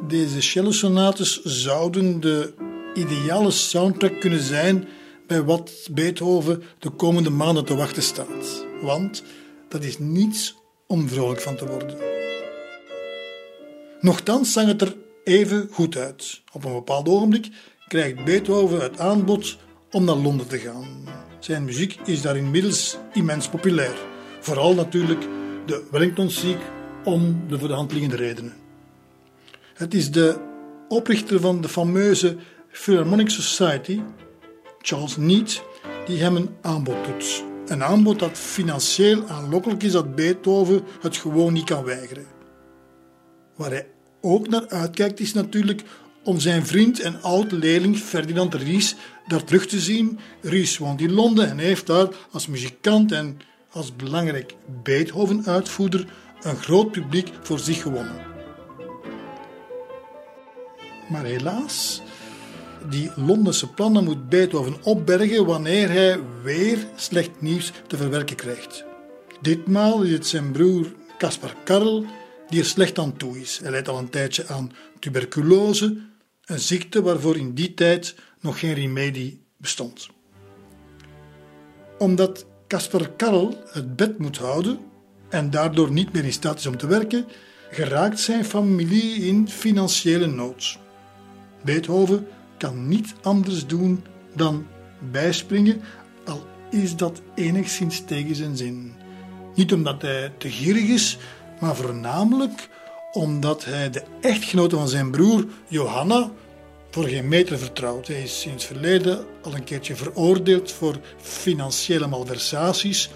deze 0.08 0.40
cellosonates 0.40 1.42
zouden 1.42 2.20
de 2.20 2.54
ideale 2.94 3.50
soundtrack 3.50 4.20
kunnen 4.20 4.42
zijn 4.42 4.88
bij 5.26 5.42
wat 5.42 5.88
Beethoven 5.90 6.62
de 6.78 6.90
komende 6.90 7.30
maanden 7.30 7.64
te 7.64 7.74
wachten 7.74 8.02
staat. 8.02 8.66
Want 8.82 9.22
dat 9.68 9.84
is 9.84 9.98
niets 9.98 10.54
om 10.86 11.08
vrolijk 11.08 11.40
van 11.40 11.56
te 11.56 11.66
worden. 11.66 11.96
Nochtans 14.00 14.52
zag 14.52 14.66
het 14.66 14.82
er 14.82 14.96
even 15.24 15.68
goed 15.72 15.96
uit. 15.96 16.42
Op 16.52 16.64
een 16.64 16.72
bepaald 16.72 17.08
ogenblik 17.08 17.48
krijgt 17.88 18.24
Beethoven 18.24 18.80
het 18.80 18.98
aanbod 18.98 19.56
om 19.90 20.04
naar 20.04 20.16
Londen 20.16 20.46
te 20.46 20.58
gaan. 20.58 21.04
Zijn 21.40 21.64
muziek 21.64 21.96
is 22.04 22.22
daar 22.22 22.36
inmiddels 22.36 22.96
immens 23.12 23.48
populair. 23.48 23.96
Vooral 24.40 24.74
natuurlijk 24.74 25.22
de 25.66 25.86
Wellington 25.90 26.30
Sieg 26.30 26.58
om 27.04 27.44
de 27.48 27.58
voor 27.58 27.68
de 27.68 27.74
hand 27.74 27.92
liggende 27.92 28.16
redenen. 28.16 28.52
Het 29.74 29.94
is 29.94 30.10
de 30.10 30.38
oprichter 30.88 31.40
van 31.40 31.60
de 31.60 31.68
fameuze 31.68 32.36
Philharmonic 32.68 33.28
Society, 33.28 34.00
Charles 34.78 35.16
Neat, 35.16 35.62
die 36.06 36.18
hem 36.18 36.36
een 36.36 36.50
aanbod 36.62 37.04
doet. 37.04 37.44
Een 37.66 37.82
aanbod 37.82 38.18
dat 38.18 38.38
financieel 38.38 39.28
aanlokkelijk 39.28 39.82
is 39.82 39.92
dat 39.92 40.14
Beethoven 40.14 40.82
het 41.00 41.16
gewoon 41.16 41.52
niet 41.52 41.64
kan 41.64 41.84
weigeren. 41.84 42.26
Waar 43.56 43.70
hij 43.70 43.86
ook 44.20 44.48
naar 44.48 44.68
uitkijkt 44.68 45.20
is 45.20 45.32
natuurlijk 45.32 45.82
om 46.24 46.40
zijn 46.40 46.66
vriend 46.66 47.00
en 47.00 47.22
oud-leerling 47.22 47.96
Ferdinand 47.96 48.54
Ries 48.54 48.96
daar 49.26 49.44
terug 49.44 49.66
te 49.66 49.80
zien. 49.80 50.18
Ries 50.40 50.78
woont 50.78 51.00
in 51.00 51.12
Londen 51.12 51.48
en 51.48 51.58
heeft 51.58 51.86
daar 51.86 52.08
als 52.30 52.46
muzikant 52.46 53.12
en 53.12 53.40
als 53.70 53.96
belangrijk 53.96 54.54
Beethoven-uitvoerder 54.82 56.06
een 56.42 56.56
groot 56.56 56.90
publiek 56.90 57.32
voor 57.42 57.58
zich 57.58 57.82
gewonnen. 57.82 58.28
Maar 61.08 61.24
helaas, 61.24 62.02
die 62.88 63.10
Londense 63.16 63.72
plannen 63.72 64.04
moet 64.04 64.28
Beethoven 64.28 64.76
opbergen 64.82 65.46
wanneer 65.46 65.88
hij 65.90 66.20
weer 66.42 66.86
slecht 66.96 67.40
nieuws 67.40 67.72
te 67.86 67.96
verwerken 67.96 68.36
krijgt. 68.36 68.84
Ditmaal 69.40 70.02
is 70.02 70.12
het 70.12 70.26
zijn 70.26 70.52
broer 70.52 70.86
Caspar 71.18 71.54
Karl 71.64 72.04
die 72.48 72.60
er 72.60 72.66
slecht 72.66 72.98
aan 72.98 73.16
toe 73.16 73.40
is. 73.40 73.58
Hij 73.58 73.70
lijdt 73.70 73.88
al 73.88 73.98
een 73.98 74.10
tijdje 74.10 74.46
aan 74.46 74.72
tuberculose, 74.98 75.96
een 76.44 76.58
ziekte 76.58 77.02
waarvoor 77.02 77.36
in 77.36 77.54
die 77.54 77.74
tijd 77.74 78.14
nog 78.40 78.58
geen 78.58 78.74
remedie 78.74 79.42
bestond. 79.56 80.08
Omdat 81.98 82.46
Caspar 82.66 83.10
Karl 83.10 83.58
het 83.66 83.96
bed 83.96 84.18
moet 84.18 84.36
houden, 84.36 84.78
en 85.30 85.50
daardoor 85.50 85.90
niet 85.90 86.12
meer 86.12 86.24
in 86.24 86.32
staat 86.32 86.58
is 86.58 86.66
om 86.66 86.76
te 86.76 86.86
werken, 86.86 87.26
geraakt 87.70 88.20
zijn 88.20 88.44
familie 88.44 89.14
in 89.14 89.48
financiële 89.48 90.26
nood. 90.26 90.78
Beethoven 91.64 92.26
kan 92.58 92.88
niet 92.88 93.14
anders 93.22 93.66
doen 93.66 94.04
dan 94.34 94.66
bijspringen, 95.10 95.80
al 96.24 96.46
is 96.70 96.96
dat 96.96 97.22
enigszins 97.34 98.04
tegen 98.04 98.34
zijn 98.34 98.56
zin. 98.56 98.92
Niet 99.54 99.72
omdat 99.72 100.02
hij 100.02 100.32
te 100.38 100.50
gierig 100.50 100.88
is, 100.88 101.18
maar 101.60 101.76
voornamelijk 101.76 102.68
omdat 103.12 103.64
hij 103.64 103.90
de 103.90 104.02
echtgenote 104.20 104.76
van 104.76 104.88
zijn 104.88 105.10
broer, 105.10 105.44
Johanna, 105.68 106.30
voor 106.90 107.04
geen 107.04 107.28
meter 107.28 107.58
vertrouwt. 107.58 108.06
Hij 108.06 108.22
is 108.22 108.40
sinds 108.40 108.64
verleden 108.64 109.24
al 109.42 109.54
een 109.54 109.64
keertje 109.64 109.96
veroordeeld 109.96 110.72
voor 110.72 111.00
financiële 111.20 112.06
malversaties 112.06 113.10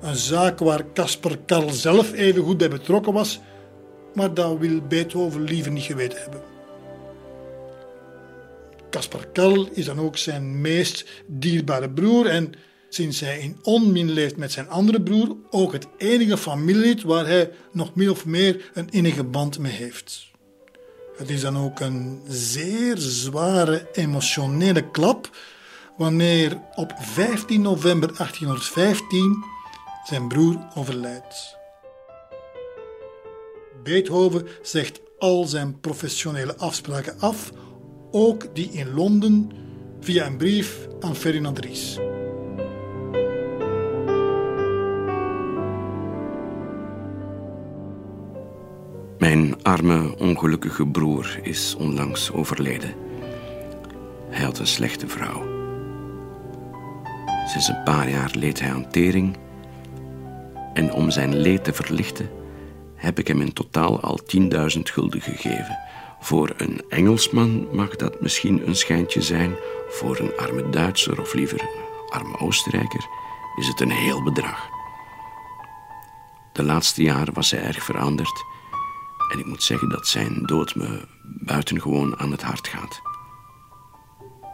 een 0.00 0.16
zaak 0.16 0.58
waar 0.58 0.84
Caspar 0.94 1.36
Karl 1.46 1.70
zelf 1.70 2.12
even 2.12 2.42
goed 2.42 2.56
bij 2.56 2.70
betrokken 2.70 3.12
was, 3.12 3.40
maar 4.14 4.34
dat 4.34 4.58
wil 4.58 4.80
Beethoven 4.88 5.42
liever 5.42 5.72
niet 5.72 5.84
geweten 5.84 6.20
hebben. 6.20 6.40
Caspar 8.90 9.26
Karl 9.32 9.68
is 9.72 9.84
dan 9.84 10.00
ook 10.00 10.16
zijn 10.16 10.60
meest 10.60 11.04
dierbare 11.26 11.90
broer 11.90 12.26
en 12.26 12.52
sinds 12.88 13.20
hij 13.20 13.38
in 13.38 13.58
onmin 13.62 14.10
leeft 14.10 14.36
met 14.36 14.52
zijn 14.52 14.68
andere 14.68 15.02
broer, 15.02 15.36
ook 15.50 15.72
het 15.72 15.86
enige 15.96 16.36
familielid 16.36 17.02
waar 17.02 17.26
hij 17.26 17.50
nog 17.72 17.94
min 17.94 18.10
of 18.10 18.26
meer 18.26 18.70
een 18.74 18.90
innige 18.90 19.24
band 19.24 19.58
mee 19.58 19.72
heeft. 19.72 20.28
Het 21.16 21.30
is 21.30 21.40
dan 21.40 21.58
ook 21.58 21.80
een 21.80 22.20
zeer 22.28 22.96
zware 22.96 23.88
emotionele 23.92 24.90
klap 24.90 25.30
wanneer 25.96 26.58
op 26.74 26.92
15 26.98 27.62
november 27.62 28.08
1815 28.16 29.49
zijn 30.10 30.28
broer 30.28 30.56
overlijdt. 30.74 31.56
Beethoven 33.82 34.46
zegt 34.62 35.00
al 35.18 35.44
zijn 35.44 35.80
professionele 35.80 36.56
afspraken 36.56 37.20
af, 37.20 37.50
ook 38.10 38.54
die 38.54 38.70
in 38.70 38.94
Londen, 38.94 39.50
via 40.00 40.26
een 40.26 40.36
brief 40.36 40.88
aan 41.00 41.16
Ferdinand 41.16 41.58
Ries. 41.58 41.98
Mijn 49.18 49.62
arme, 49.62 50.18
ongelukkige 50.18 50.86
broer 50.86 51.38
is 51.42 51.74
onlangs 51.78 52.32
overleden. 52.32 52.94
Hij 54.28 54.44
had 54.44 54.58
een 54.58 54.66
slechte 54.66 55.08
vrouw. 55.08 55.42
Sinds 57.46 57.68
een 57.68 57.82
paar 57.82 58.10
jaar 58.10 58.30
leed 58.34 58.60
hij 58.60 58.72
aan 58.72 58.90
tering. 58.90 59.36
En 60.72 60.92
om 60.92 61.10
zijn 61.10 61.36
leed 61.36 61.64
te 61.64 61.72
verlichten, 61.72 62.30
heb 62.94 63.18
ik 63.18 63.26
hem 63.26 63.40
in 63.40 63.52
totaal 63.52 64.00
al 64.00 64.20
10.000 64.36 64.48
gulden 64.82 65.20
gegeven. 65.20 65.78
Voor 66.20 66.54
een 66.56 66.82
Engelsman 66.88 67.68
mag 67.72 67.96
dat 67.96 68.20
misschien 68.20 68.66
een 68.66 68.76
schijntje 68.76 69.22
zijn. 69.22 69.54
Voor 69.88 70.18
een 70.18 70.36
arme 70.36 70.70
Duitser 70.70 71.20
of 71.20 71.34
liever 71.34 71.60
arme 72.08 72.38
Oostenrijker 72.38 73.08
is 73.56 73.66
het 73.66 73.80
een 73.80 73.90
heel 73.90 74.22
bedrag. 74.22 74.68
De 76.52 76.62
laatste 76.62 77.02
jaren 77.02 77.34
was 77.34 77.50
hij 77.50 77.62
erg 77.62 77.84
veranderd. 77.84 78.44
En 79.32 79.38
ik 79.38 79.46
moet 79.46 79.62
zeggen 79.62 79.88
dat 79.88 80.06
zijn 80.06 80.42
dood 80.46 80.74
me 80.74 81.06
buitengewoon 81.22 82.18
aan 82.18 82.30
het 82.30 82.42
hart 82.42 82.68
gaat. 82.68 83.00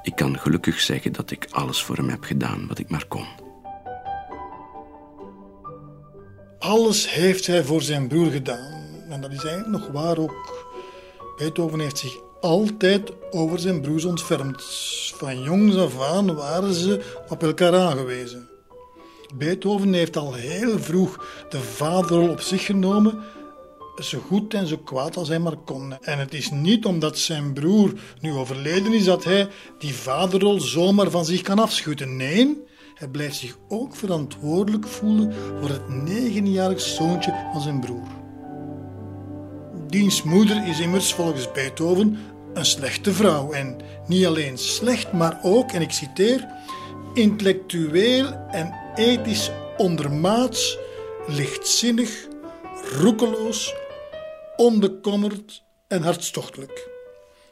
Ik 0.03 0.17
kan 0.17 0.39
gelukkig 0.39 0.81
zeggen 0.81 1.13
dat 1.13 1.31
ik 1.31 1.47
alles 1.51 1.83
voor 1.83 1.97
hem 1.97 2.09
heb 2.09 2.25
gedaan 2.25 2.67
wat 2.67 2.79
ik 2.79 2.91
maar 2.91 3.07
kon. 3.07 3.27
Alles 6.59 7.11
heeft 7.11 7.47
hij 7.47 7.65
voor 7.65 7.83
zijn 7.83 8.09
broer 8.09 8.31
gedaan. 8.31 8.85
En 9.09 9.21
dat 9.21 9.33
is 9.33 9.45
eigenlijk 9.45 9.69
nog 9.69 10.03
waar 10.03 10.19
ook. 10.19 10.67
Beethoven 11.37 11.81
heeft 11.81 11.99
zich 11.99 12.17
altijd 12.41 13.13
over 13.31 13.59
zijn 13.59 13.81
broers 13.81 14.05
ontfermd. 14.05 14.63
Van 15.17 15.43
jongs 15.43 15.77
af 15.77 16.01
aan 16.01 16.35
waren 16.35 16.75
ze 16.75 17.01
op 17.29 17.43
elkaar 17.43 17.75
aangewezen. 17.75 18.49
Beethoven 19.35 19.93
heeft 19.93 20.17
al 20.17 20.35
heel 20.35 20.79
vroeg 20.79 21.25
de 21.49 21.61
vaderrol 21.61 22.29
op 22.29 22.41
zich 22.41 22.65
genomen, 22.65 23.19
zo 24.03 24.19
goed 24.19 24.55
en 24.55 24.67
zo 24.67 24.77
kwaad 24.77 25.17
als 25.17 25.29
hij 25.29 25.39
maar 25.39 25.57
kon. 25.57 25.95
En 26.01 26.19
het 26.19 26.35
is 26.35 26.51
niet 26.51 26.85
omdat 26.85 27.19
zijn 27.19 27.53
broer 27.53 27.93
nu 28.21 28.33
overleden 28.33 28.93
is 28.93 29.05
dat 29.05 29.25
hij 29.25 29.49
die 29.79 29.95
vaderrol 29.95 30.61
zomaar 30.61 31.11
van 31.11 31.25
zich 31.25 31.43
kan 31.43 31.59
afschutten. 31.59 32.17
Nee, 32.17 32.65
hij 32.97 33.09
blijft 33.09 33.37
zich 33.37 33.59
ook 33.69 33.97
verantwoordelijk 33.97 34.87
voelen 34.87 35.35
voor 35.61 35.69
het 35.69 35.89
negenjarig 35.89 36.81
zoontje 36.81 37.49
van 37.53 37.61
zijn 37.61 37.81
broer. 37.81 38.07
Diens 39.87 40.23
moeder 40.23 40.67
is 40.67 40.81
immers 40.81 41.15
volgens 41.15 41.53
Beethoven 41.53 42.19
een 42.55 42.65
slechte 42.65 43.13
vrouw. 43.13 43.53
En 43.53 43.77
niet 44.07 44.27
alleen 44.27 44.59
slecht, 44.59 45.13
maar 45.13 45.39
ook, 45.43 45.73
en 45.73 45.83
ik 45.83 45.91
citeer, 45.91 46.47
intellectueel 47.15 48.33
en 48.51 48.75
ethisch 48.95 49.51
ondermaats, 49.77 50.79
lichtzinnig, 51.27 52.27
roekeloos, 52.99 53.75
onbekommerd 54.57 55.63
en 55.89 56.03
hartstochtelijk. 56.03 56.89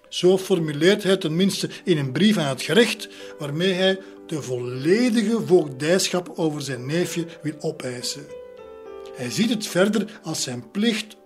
Zo 0.08 0.38
formuleert 0.38 1.02
hij 1.02 1.16
tenminste 1.16 1.70
in 1.84 1.98
een 1.98 2.12
brief 2.12 2.36
aan 2.36 2.48
het 2.48 2.62
gerecht, 2.62 3.08
waarmee 3.38 3.72
hij 3.72 3.98
de 4.26 4.42
volledige 4.42 5.46
voogdijschap 5.46 6.32
over 6.34 6.62
zijn 6.62 6.86
neefje 6.86 7.26
wil 7.42 7.54
opeisen. 7.60 8.26
Hij 9.14 9.30
ziet 9.30 9.50
het 9.50 9.66
verder 9.66 10.20
als 10.22 10.42
zijn 10.42 10.70
plicht 10.70 11.16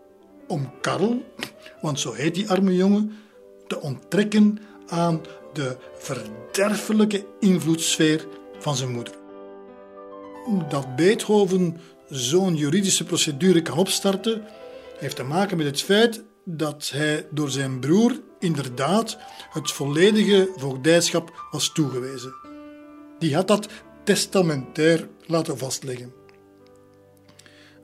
om 0.46 0.70
Karl, 0.80 1.24
want 1.80 2.00
zo 2.00 2.12
heet 2.12 2.34
die 2.34 2.50
arme 2.50 2.74
jongen, 2.74 3.16
te 3.66 3.80
onttrekken 3.80 4.58
aan 4.86 5.20
de 5.52 5.76
verderfelijke 5.98 7.24
invloedssfeer 7.40 8.26
van 8.58 8.76
zijn 8.76 8.90
moeder. 8.90 9.14
Dat 10.68 10.96
Beethoven 10.96 11.80
zo'n 12.08 12.56
juridische 12.56 13.04
procedure 13.04 13.62
kan 13.62 13.78
opstarten, 13.78 14.42
heeft 14.98 15.16
te 15.16 15.22
maken 15.22 15.56
met 15.56 15.66
het 15.66 15.82
feit 15.82 16.22
dat 16.44 16.90
hij 16.92 17.26
door 17.30 17.50
zijn 17.50 17.80
broer 17.80 18.20
inderdaad 18.38 19.18
het 19.50 19.72
volledige 19.72 20.48
voogdijschap 20.56 21.46
was 21.50 21.72
toegewezen. 21.72 22.47
Die 23.18 23.34
had 23.34 23.48
dat 23.48 23.68
testamentair 24.04 25.08
laten 25.26 25.58
vastleggen. 25.58 26.12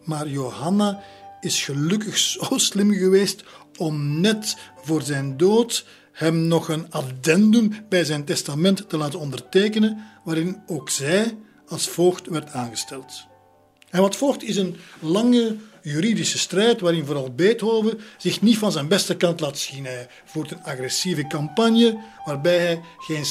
Maar 0.04 0.28
Johanna 0.28 1.02
is 1.40 1.64
gelukkig 1.64 2.18
zo 2.28 2.58
slim 2.58 2.92
geweest 2.92 3.44
om 3.76 4.20
net 4.20 4.56
voor 4.82 5.02
zijn 5.02 5.36
dood 5.36 5.86
hem 6.12 6.46
nog 6.46 6.68
een 6.68 6.90
addendum 6.90 7.72
bij 7.88 8.04
zijn 8.04 8.24
testament 8.24 8.88
te 8.88 8.96
laten 8.96 9.18
ondertekenen, 9.18 10.04
waarin 10.24 10.62
ook 10.66 10.90
zij 10.90 11.36
als 11.68 11.88
voogd 11.88 12.26
werd 12.26 12.52
aangesteld. 12.52 13.26
En 13.90 14.00
wat 14.00 14.16
volgt 14.16 14.42
is 14.42 14.56
een 14.56 14.76
lange 15.00 15.56
juridische 15.82 16.38
strijd 16.38 16.80
waarin 16.80 17.04
vooral 17.04 17.34
Beethoven 17.34 18.00
zich 18.18 18.40
niet 18.40 18.58
van 18.58 18.72
zijn 18.72 18.88
beste 18.88 19.16
kant 19.16 19.40
laat 19.40 19.58
zien. 19.58 19.84
Hij 19.84 20.08
voert 20.24 20.50
een 20.50 20.62
agressieve 20.62 21.26
campagne 21.26 22.00
waarbij 22.24 22.58
hij 22.58 22.80
geen 22.98 23.24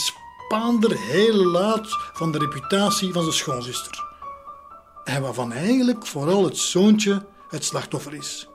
spaander 0.53 0.99
heel 0.99 1.45
laat 1.45 1.87
van 2.13 2.31
de 2.31 2.37
reputatie 2.37 3.13
van 3.13 3.21
zijn 3.21 3.35
schoonzuster. 3.35 4.03
En 5.03 5.21
waarvan 5.21 5.51
eigenlijk 5.51 6.05
vooral 6.05 6.43
het 6.43 6.57
zoontje 6.57 7.25
het 7.49 7.63
slachtoffer 7.65 8.13
is. 8.13 8.47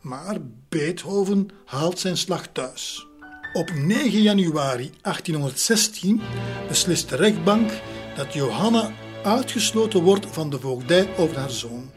Maar 0.00 0.36
Beethoven 0.68 1.48
haalt 1.64 1.98
zijn 1.98 2.16
slag 2.16 2.46
thuis. 2.52 3.06
Op 3.52 3.70
9 3.74 4.22
januari 4.22 4.90
1816 5.00 6.20
beslist 6.68 7.08
de 7.08 7.16
rechtbank 7.16 7.70
dat 8.16 8.34
Johanna 8.34 8.90
uitgesloten 9.24 10.02
wordt 10.02 10.26
van 10.30 10.50
de 10.50 10.60
voogdij 10.60 11.16
over 11.16 11.36
haar 11.38 11.50
zoon. 11.50 11.90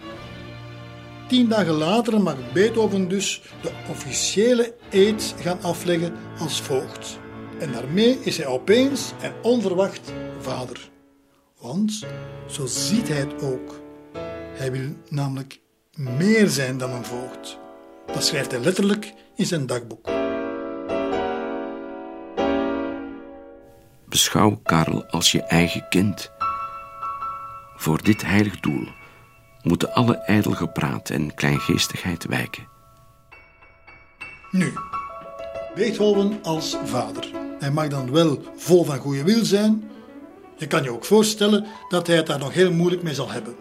Tien 1.28 1.50
dagen 1.50 1.74
later 1.74 2.22
mag 2.22 2.52
Beethoven 2.54 3.08
dus 3.08 3.42
de 3.62 3.72
officiële 3.90 4.76
eed 4.90 5.36
gaan 5.40 5.62
afleggen 5.62 6.14
als 6.40 6.62
voogd. 6.62 7.21
En 7.62 7.72
daarmee 7.72 8.20
is 8.24 8.38
hij 8.38 8.46
opeens 8.46 9.12
en 9.22 9.34
onverwacht 9.42 10.14
vader. 10.40 10.90
Want 11.60 12.06
zo 12.48 12.66
ziet 12.66 13.08
hij 13.08 13.18
het 13.18 13.44
ook. 13.44 13.80
Hij 14.54 14.72
wil 14.72 14.96
namelijk 15.10 15.60
meer 15.96 16.48
zijn 16.48 16.78
dan 16.78 16.92
een 16.92 17.06
voogd. 17.06 17.60
Dat 18.06 18.24
schrijft 18.24 18.52
hij 18.52 18.60
letterlijk 18.60 19.14
in 19.36 19.46
zijn 19.46 19.66
dagboek. 19.66 20.10
Beschouw 24.06 24.60
Karel 24.64 25.06
als 25.06 25.32
je 25.32 25.44
eigen 25.44 25.86
kind. 25.90 26.32
Voor 27.76 28.04
dit 28.04 28.22
heilig 28.22 28.60
doel 28.60 28.88
moeten 29.62 29.94
alle 29.94 30.16
ijdel 30.16 30.52
gepraat 30.52 31.10
en 31.10 31.34
kleingeestigheid 31.34 32.26
wijken. 32.26 32.68
Nu, 34.52 34.74
Beethoven 35.76 36.40
als 36.44 36.78
vader. 36.86 37.51
Hij 37.62 37.72
mag 37.72 37.88
dan 37.88 38.12
wel 38.12 38.42
vol 38.56 38.84
van 38.84 38.98
goede 38.98 39.24
wil 39.24 39.46
zijn. 39.46 39.92
Je 40.58 40.68
kan 40.68 40.84
je 40.84 40.92
ook 40.92 41.06
voorstellen 41.06 41.66
dat 41.90 42.08
hij 42.08 42.16
het 42.16 42.28
daar 42.28 42.40
nog 42.40 42.54
heel 42.54 42.72
moeilijk 42.72 43.04
mee 43.04 43.14
zal 43.14 43.32
hebben. 43.32 43.56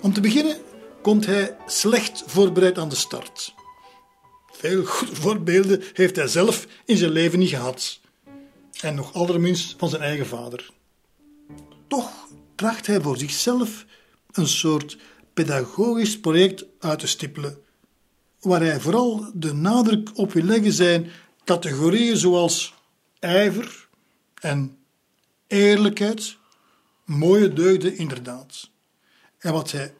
Om 0.00 0.12
te 0.12 0.20
beginnen 0.20 0.56
komt 1.02 1.26
hij 1.26 1.56
slecht 1.66 2.22
voorbereid 2.26 2.78
aan 2.78 2.88
de 2.88 2.94
start. 2.94 3.54
Veel 4.52 4.84
goede 4.84 5.14
voorbeelden 5.14 5.82
heeft 5.92 6.16
hij 6.16 6.26
zelf 6.26 6.66
in 6.84 6.96
zijn 6.96 7.10
leven 7.10 7.38
niet 7.38 7.48
gehad. 7.48 8.00
En 8.80 8.94
nog 8.94 9.14
allerminst 9.14 9.74
van 9.78 9.88
zijn 9.88 10.02
eigen 10.02 10.26
vader. 10.26 10.70
Toch 11.86 12.10
tracht 12.54 12.86
hij 12.86 13.00
voor 13.00 13.16
zichzelf 13.16 13.84
een 14.32 14.48
soort 14.48 14.98
pedagogisch 15.32 16.20
project 16.20 16.64
uit 16.78 16.98
te 16.98 17.06
stippelen, 17.06 17.58
waar 18.40 18.60
hij 18.60 18.80
vooral 18.80 19.30
de 19.34 19.52
nadruk 19.52 20.10
op 20.14 20.32
wil 20.32 20.44
leggen 20.44 20.72
zijn 20.72 21.10
categorieën 21.44 22.16
zoals 22.16 22.73
ijver 23.24 23.88
en 24.40 24.78
eerlijkheid, 25.46 26.36
mooie 27.04 27.52
deugden 27.52 27.96
inderdaad. 27.96 28.70
En 29.38 29.52
wat 29.52 29.70
hij 29.72 29.94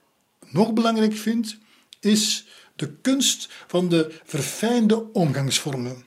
nog 0.51 0.73
belangrijk 0.73 1.13
vindt, 1.13 1.59
is 2.01 2.47
de 2.77 2.93
kunst 2.97 3.49
van 3.67 3.89
de 3.89 4.21
verfijnde 4.25 5.13
omgangsvormen. 5.13 6.05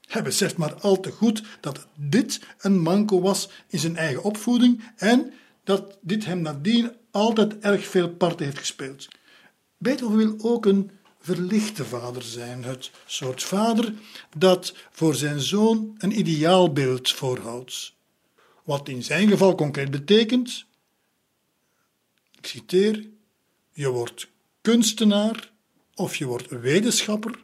Hij 0.00 0.22
beseft 0.22 0.56
maar 0.56 0.74
al 0.74 1.00
te 1.00 1.10
goed 1.10 1.42
dat 1.60 1.86
dit 1.94 2.40
een 2.58 2.80
manco 2.80 3.20
was 3.20 3.50
in 3.68 3.78
zijn 3.78 3.96
eigen 3.96 4.22
opvoeding 4.22 4.92
en 4.96 5.32
dat 5.64 5.98
dit 6.00 6.24
hem 6.24 6.40
nadien 6.40 6.92
altijd 7.10 7.58
erg 7.58 7.86
veel 7.86 8.10
parten 8.10 8.44
heeft 8.44 8.58
gespeeld. 8.58 9.08
Beethoven 9.78 10.16
wil 10.16 10.34
ook 10.38 10.66
een 10.66 10.90
verlichte 11.24 11.84
vader 11.84 12.22
zijn, 12.22 12.64
het 12.64 12.90
soort 13.06 13.42
vader 13.42 13.94
dat 14.36 14.74
voor 14.90 15.14
zijn 15.14 15.40
zoon 15.40 15.94
een 15.98 16.18
ideaalbeeld 16.18 17.10
voorhoudt. 17.10 17.92
Wat 18.64 18.88
in 18.88 19.02
zijn 19.02 19.28
geval 19.28 19.54
concreet 19.54 19.90
betekent, 19.90 20.64
ik 22.38 22.46
citeer, 22.46 23.06
je 23.72 23.88
wordt 23.88 24.28
kunstenaar 24.60 25.50
of 25.94 26.16
je 26.16 26.26
wordt 26.26 26.48
wetenschapper. 26.48 27.42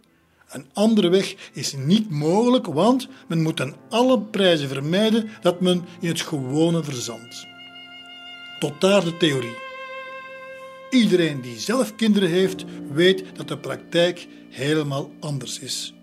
Een 0.48 0.66
andere 0.72 1.08
weg 1.08 1.50
is 1.52 1.72
niet 1.72 2.10
mogelijk, 2.10 2.66
want 2.66 3.08
men 3.28 3.42
moet 3.42 3.60
aan 3.60 3.76
alle 3.88 4.20
prijzen 4.20 4.68
vermijden 4.68 5.30
dat 5.40 5.60
men 5.60 5.84
in 6.00 6.08
het 6.08 6.20
gewone 6.20 6.84
verzandt. 6.84 7.46
Tot 8.58 8.80
daar 8.80 9.04
de 9.04 9.16
theorie. 9.16 9.69
Iedereen 10.90 11.40
die 11.40 11.58
zelf 11.58 11.94
kinderen 11.94 12.28
heeft, 12.28 12.64
weet 12.92 13.24
dat 13.34 13.48
de 13.48 13.58
praktijk 13.58 14.26
helemaal 14.48 15.10
anders 15.20 15.58
is. 15.58 15.94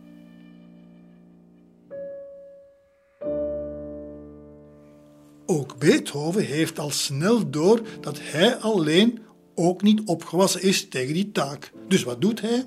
Ook 5.45 5.77
Beethoven 5.77 6.45
heeft 6.45 6.79
al 6.79 6.89
snel 6.89 7.49
door 7.49 7.81
dat 8.01 8.19
hij 8.21 8.55
alleen 8.55 9.19
ook 9.55 9.81
niet 9.81 10.01
opgewassen 10.05 10.61
is 10.61 10.89
tegen 10.89 11.13
die 11.13 11.31
taak. 11.31 11.71
Dus 11.87 12.03
wat 12.03 12.21
doet 12.21 12.41
hij? 12.41 12.65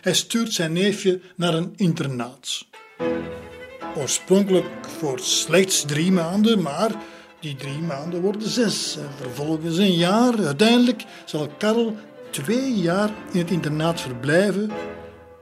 Hij 0.00 0.14
stuurt 0.14 0.52
zijn 0.52 0.72
neefje 0.72 1.20
naar 1.36 1.54
een 1.54 1.72
internaat. 1.76 2.66
Oorspronkelijk 3.96 4.86
voor 4.98 5.18
slechts 5.18 5.84
drie 5.84 6.12
maanden, 6.12 6.62
maar 6.62 7.02
die 7.40 7.56
drie 7.56 7.80
maanden 7.80 8.20
worden 8.20 8.48
zes. 8.48 8.96
En 8.96 9.08
vervolgens 9.20 9.76
een 9.76 9.96
jaar. 9.96 10.44
Uiteindelijk 10.44 11.04
zal 11.24 11.48
Karel 11.58 11.96
twee 12.30 12.74
jaar 12.74 13.10
in 13.32 13.38
het 13.38 13.50
internaat 13.50 14.00
verblijven 14.00 14.70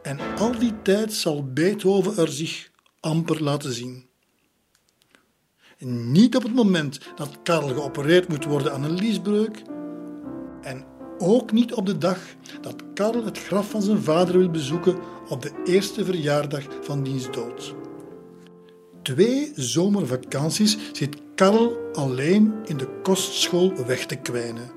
en 0.03 0.19
al 0.39 0.59
die 0.59 0.83
tijd 0.83 1.12
zal 1.12 1.53
Beethoven 1.53 2.16
er 2.16 2.29
zich 2.29 2.70
amper 3.01 3.43
laten 3.43 3.73
zien. 3.73 4.07
Niet 5.87 6.37
op 6.37 6.43
het 6.43 6.55
moment 6.55 7.01
dat 7.16 7.39
Karel 7.43 7.69
geopereerd 7.69 8.29
moet 8.29 8.45
worden 8.45 8.73
aan 8.73 8.85
een 8.85 8.95
liesbreuk 8.95 9.62
en 10.62 10.85
ook 11.19 11.53
niet 11.53 11.75
op 11.75 11.87
de 11.87 11.99
dag 11.99 12.19
dat 12.61 12.83
Karel 12.95 13.25
het 13.25 13.39
graf 13.39 13.70
van 13.70 13.83
zijn 13.83 14.03
vader 14.03 14.39
wil 14.39 14.51
bezoeken 14.51 14.99
op 15.29 15.43
de 15.43 15.62
eerste 15.65 16.05
verjaardag 16.05 16.65
van 16.81 17.03
diens 17.03 17.31
dood. 17.31 17.75
Twee 19.03 19.53
zomervakanties 19.55 20.77
zit 20.93 21.16
Karel 21.35 21.77
alleen 21.93 22.55
in 22.65 22.77
de 22.77 22.89
kostschool 23.03 23.87
weg 23.87 24.07
te 24.07 24.16
kwijnen. 24.16 24.70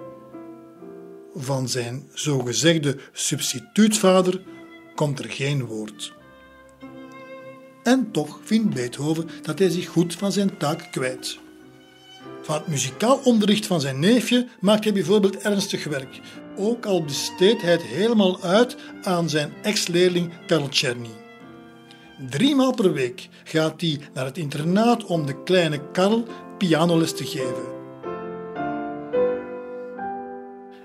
Van 1.35 1.69
zijn 1.69 2.10
zogezegde 2.14 2.98
substituutvader 3.11 4.41
komt 4.95 5.19
er 5.19 5.30
geen 5.30 5.65
woord. 5.65 6.14
En 7.84 8.11
toch 8.11 8.39
vindt 8.43 8.73
Beethoven 8.73 9.30
dat 9.41 9.60
hij 9.60 9.69
zich 9.69 9.88
goed 9.88 10.15
van 10.15 10.31
zijn 10.31 10.57
taak 10.57 10.88
kwijt. 10.91 11.39
Van 12.41 12.56
het 12.56 12.68
muzikaal 12.68 13.19
onderricht 13.23 13.65
van 13.65 13.81
zijn 13.81 13.99
neefje 13.99 14.48
maakt 14.60 14.84
hij 14.84 14.93
bijvoorbeeld 14.93 15.38
ernstig 15.38 15.84
werk, 15.84 16.19
ook 16.57 16.85
al 16.85 17.03
besteedt 17.03 17.61
hij 17.61 17.72
het 17.72 17.81
helemaal 17.81 18.41
uit 18.41 18.76
aan 19.03 19.30
zijn 19.30 19.53
ex-leerling 19.61 20.34
Karl 20.48 20.69
Czerny. 20.69 21.20
Driemaal 22.30 22.73
per 22.73 22.93
week 22.93 23.30
gaat 23.43 23.81
hij 23.81 23.99
naar 24.14 24.26
het 24.26 24.38
internaat 24.38 25.06
om 25.06 25.26
de 25.26 25.43
kleine 25.43 25.91
Karl 25.91 26.23
pianoles 26.57 27.14
te 27.14 27.26
geven. 27.26 27.80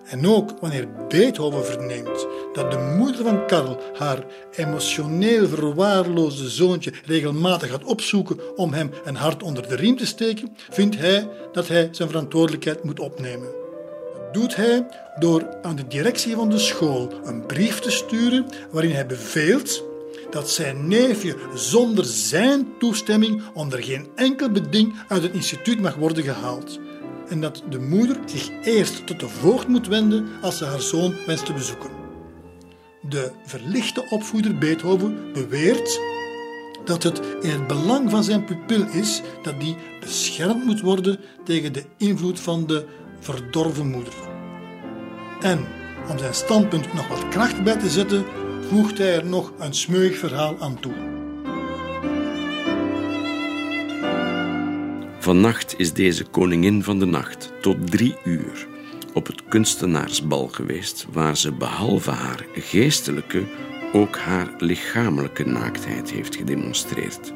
En 0.06 0.26
ook 0.26 0.60
wanneer 0.60 0.88
Beethoven 1.08 1.64
verneemt 1.64 2.26
dat 2.52 2.70
de 2.70 2.94
moeder 2.98 3.24
van 3.24 3.46
Karl 3.46 3.80
haar 3.98 4.24
emotioneel 4.52 5.48
verwaarloosde 5.48 6.48
zoontje 6.48 6.92
regelmatig 7.04 7.70
gaat 7.70 7.84
opzoeken 7.84 8.56
om 8.56 8.72
hem 8.72 8.90
een 9.04 9.16
hart 9.16 9.42
onder 9.42 9.68
de 9.68 9.76
riem 9.76 9.96
te 9.96 10.06
steken, 10.06 10.56
vindt 10.70 10.98
hij 10.98 11.28
dat 11.52 11.68
hij 11.68 11.88
zijn 11.92 12.08
verantwoordelijkheid 12.08 12.84
moet 12.84 13.00
opnemen. 13.00 13.48
Dat 14.14 14.34
doet 14.34 14.56
hij 14.56 14.86
door 15.18 15.56
aan 15.62 15.76
de 15.76 15.86
directie 15.86 16.34
van 16.34 16.50
de 16.50 16.58
school 16.58 17.12
een 17.24 17.46
brief 17.46 17.78
te 17.78 17.90
sturen 17.90 18.46
waarin 18.70 18.92
hij 18.92 19.06
beveelt 19.06 19.94
dat 20.30 20.50
zijn 20.50 20.88
neefje 20.88 21.36
zonder 21.54 22.04
zijn 22.04 22.68
toestemming 22.78 23.42
onder 23.54 23.82
geen 23.82 24.06
enkel 24.14 24.50
beding 24.50 24.94
uit 25.08 25.22
het 25.22 25.32
instituut 25.32 25.80
mag 25.80 25.94
worden 25.94 26.24
gehaald 26.24 26.78
en 27.28 27.40
dat 27.40 27.62
de 27.70 27.78
moeder 27.78 28.16
zich 28.24 28.50
eerst 28.62 29.06
tot 29.06 29.20
de 29.20 29.28
voogd 29.28 29.68
moet 29.68 29.86
wenden 29.86 30.28
als 30.42 30.58
ze 30.58 30.64
haar 30.64 30.80
zoon 30.80 31.14
wenst 31.26 31.46
te 31.46 31.52
bezoeken. 31.52 31.90
De 33.08 33.32
verlichte 33.44 34.06
opvoeder 34.10 34.58
Beethoven 34.58 35.32
beweert 35.32 36.00
dat 36.84 37.02
het 37.02 37.20
in 37.40 37.50
het 37.50 37.66
belang 37.66 38.10
van 38.10 38.24
zijn 38.24 38.44
pupil 38.44 38.86
is 38.92 39.22
dat 39.42 39.60
die 39.60 39.76
beschermd 40.00 40.64
moet 40.64 40.80
worden 40.80 41.18
tegen 41.44 41.72
de 41.72 41.84
invloed 41.96 42.40
van 42.40 42.66
de 42.66 42.84
verdorven 43.20 43.90
moeder. 43.90 44.14
En 45.40 45.66
om 46.10 46.18
zijn 46.18 46.34
standpunt 46.34 46.94
nog 46.94 47.08
wat 47.08 47.28
kracht 47.28 47.62
bij 47.64 47.76
te 47.76 47.90
zetten, 47.90 48.24
voegt 48.68 48.98
hij 48.98 49.14
er 49.14 49.26
nog 49.26 49.52
een 49.58 49.74
smeuig 49.74 50.18
verhaal 50.18 50.56
aan 50.60 50.80
toe. 50.80 50.94
Vannacht 55.18 55.74
is 55.78 55.92
deze 55.92 56.24
koningin 56.24 56.82
van 56.82 56.98
de 56.98 57.04
nacht 57.04 57.52
tot 57.60 57.90
drie 57.90 58.16
uur 58.24 58.66
op 59.14 59.26
het 59.26 59.42
kunstenaarsbal 59.48 60.46
geweest, 60.46 61.06
waar 61.12 61.36
ze 61.36 61.52
behalve 61.52 62.10
haar 62.10 62.46
geestelijke 62.54 63.44
ook 63.92 64.16
haar 64.16 64.54
lichamelijke 64.58 65.44
naaktheid 65.44 66.10
heeft 66.10 66.36
gedemonstreerd. 66.36 67.32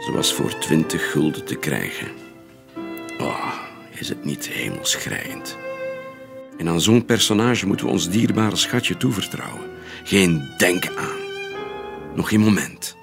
Ze 0.00 0.12
was 0.12 0.32
voor 0.32 0.58
twintig 0.58 1.10
gulden 1.10 1.44
te 1.44 1.54
krijgen. 1.54 2.08
Oh, 3.18 3.54
is 3.98 4.08
het 4.08 4.24
niet 4.24 4.48
hemelschrijend? 4.48 5.56
En 6.58 6.68
aan 6.68 6.80
zo'n 6.80 7.04
personage 7.04 7.66
moeten 7.66 7.86
we 7.86 7.92
ons 7.92 8.10
dierbare 8.10 8.56
schatje 8.56 8.96
toevertrouwen. 8.96 9.69
Geen 10.04 10.48
denk 10.56 10.88
aan. 10.96 11.18
Nog 12.14 12.28
geen 12.28 12.40
moment. 12.40 12.96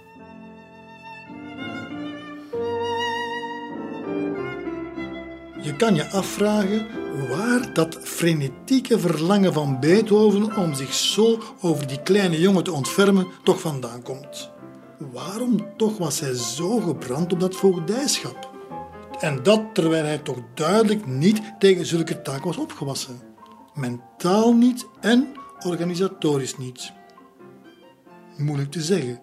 Je 5.62 5.76
kan 5.78 5.96
je 5.96 6.10
afvragen 6.10 6.88
waar 7.30 7.74
dat 7.74 7.98
frenetieke 8.02 9.00
verlangen 9.00 9.54
van 9.54 9.80
Beethoven 9.80 10.56
om 10.56 10.74
zich 10.74 10.94
zo 10.94 11.40
over 11.62 11.88
die 11.88 12.02
kleine 12.02 12.40
jongen 12.40 12.64
te 12.64 12.72
ontfermen 12.72 13.28
toch 13.44 13.60
vandaan 13.60 14.02
komt. 14.02 14.52
Waarom 15.12 15.78
toch 15.78 15.98
was 15.98 16.20
hij 16.20 16.34
zo 16.34 16.80
gebrand 16.80 17.34
op 17.34 17.40
dat 17.40 17.56
voogdijschap? 17.56 18.56
En 19.20 19.44
dat 19.44 19.62
terwijl 19.74 20.04
hij 20.06 20.18
toch 20.18 20.38
duidelijk 20.54 21.06
niet 21.06 21.42
tegen 21.60 21.86
zulke 21.86 22.22
taak 22.22 22.44
was 22.44 22.58
opgewassen. 22.58 23.22
Mentaal 23.74 24.54
niet 24.54 24.88
en 25.00 25.28
organisatorisch 25.66 26.58
niet. 26.58 26.92
Moeilijk 28.38 28.72
te 28.72 28.82
zeggen. 28.82 29.22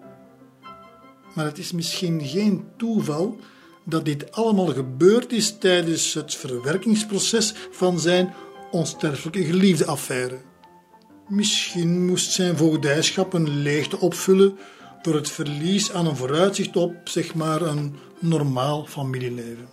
Maar 1.35 1.45
het 1.45 1.57
is 1.57 1.71
misschien 1.71 2.21
geen 2.21 2.65
toeval 2.77 3.39
dat 3.83 4.05
dit 4.05 4.31
allemaal 4.31 4.67
gebeurd 4.67 5.31
is 5.31 5.57
tijdens 5.57 6.13
het 6.13 6.35
verwerkingsproces 6.35 7.53
van 7.71 7.99
zijn 7.99 8.33
onsterfelijke 8.71 9.43
geliefde 9.43 9.85
affaire. 9.85 10.37
Misschien 11.27 12.05
moest 12.05 12.31
zijn 12.31 12.57
voogdijschap 12.57 13.33
een 13.33 13.49
leegte 13.49 13.99
opvullen 13.99 14.57
door 15.01 15.15
het 15.15 15.29
verlies 15.29 15.91
aan 15.91 16.05
een 16.05 16.15
vooruitzicht 16.15 16.75
op, 16.75 16.95
zeg 17.03 17.35
maar, 17.35 17.61
een 17.61 17.95
normaal 18.19 18.85
familieleven. 18.85 19.69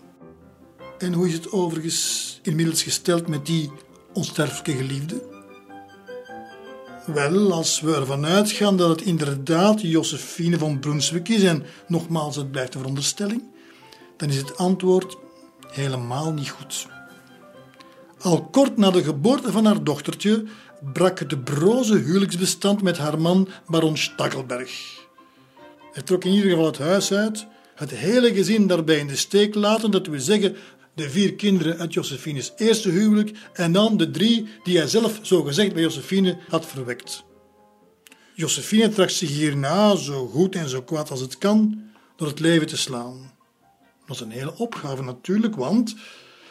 En 0.99 1.13
hoe 1.13 1.27
is 1.27 1.33
het 1.33 1.53
overigens 1.53 2.41
inmiddels 2.43 2.83
gesteld 2.83 3.29
met 3.29 3.47
die 3.47 3.71
onsterfelijke 4.13 4.73
geliefde? 4.73 5.32
Wel, 7.07 7.53
als 7.53 7.81
we 7.81 7.95
ervan 7.95 8.27
uitgaan 8.27 8.77
dat 8.77 8.89
het 8.89 9.03
inderdaad 9.03 9.81
Josephine 9.81 10.59
van 10.59 10.79
Brunswick 10.79 11.29
is, 11.29 11.43
en 11.43 11.65
nogmaals, 11.87 12.37
het 12.37 12.51
blijft 12.51 12.75
een 12.75 12.81
veronderstelling, 12.81 13.43
dan 14.17 14.29
is 14.29 14.37
het 14.37 14.57
antwoord 14.57 15.17
helemaal 15.73 16.33
niet 16.33 16.51
goed. 16.51 16.87
Al 18.19 18.45
kort 18.45 18.77
na 18.77 18.91
de 18.91 19.03
geboorte 19.03 19.53
van 19.53 19.65
haar 19.65 19.85
dochtertje 19.85 20.45
brak 20.93 21.19
het 21.19 21.45
broze 21.45 21.97
huwelijksbestand 21.97 22.83
met 22.83 22.99
haar 22.99 23.21
man 23.21 23.49
baron 23.67 23.97
Stackelberg. 23.97 25.01
Hij 25.93 26.03
trok 26.03 26.25
in 26.25 26.33
ieder 26.33 26.51
geval 26.51 26.67
het 26.67 26.79
huis 26.79 27.13
uit, 27.13 27.47
het 27.75 27.91
hele 27.91 28.35
gezin 28.35 28.67
daarbij 28.67 28.99
in 28.99 29.07
de 29.07 29.17
steek 29.17 29.55
laten, 29.55 29.91
dat 29.91 30.07
wil 30.07 30.21
zeggen 30.21 30.57
de 30.95 31.11
vier 31.11 31.35
kinderen 31.35 31.79
uit 31.79 31.93
Josephines 31.93 32.53
eerste 32.57 32.89
huwelijk 32.89 33.39
en 33.53 33.73
dan 33.73 33.97
de 33.97 34.11
drie 34.11 34.49
die 34.63 34.77
hij 34.77 34.87
zelf 34.87 35.19
zogezegd 35.23 35.73
bij 35.73 35.83
Josephine 35.83 36.39
had 36.49 36.67
verwekt. 36.67 37.25
Josephine 38.35 38.89
tracht 38.89 39.15
zich 39.15 39.29
hierna, 39.29 39.97
zo 39.97 40.27
goed 40.27 40.55
en 40.55 40.69
zo 40.69 40.83
kwaad 40.83 41.11
als 41.11 41.21
het 41.21 41.39
kan, 41.39 41.83
door 42.17 42.29
het 42.29 42.41
leven 42.41 42.67
te 42.67 42.77
slaan. 42.77 43.33
Dat 44.07 44.17
is 44.17 44.23
een 44.23 44.31
hele 44.31 44.57
opgave 44.57 45.03
natuurlijk, 45.03 45.55
want 45.55 45.97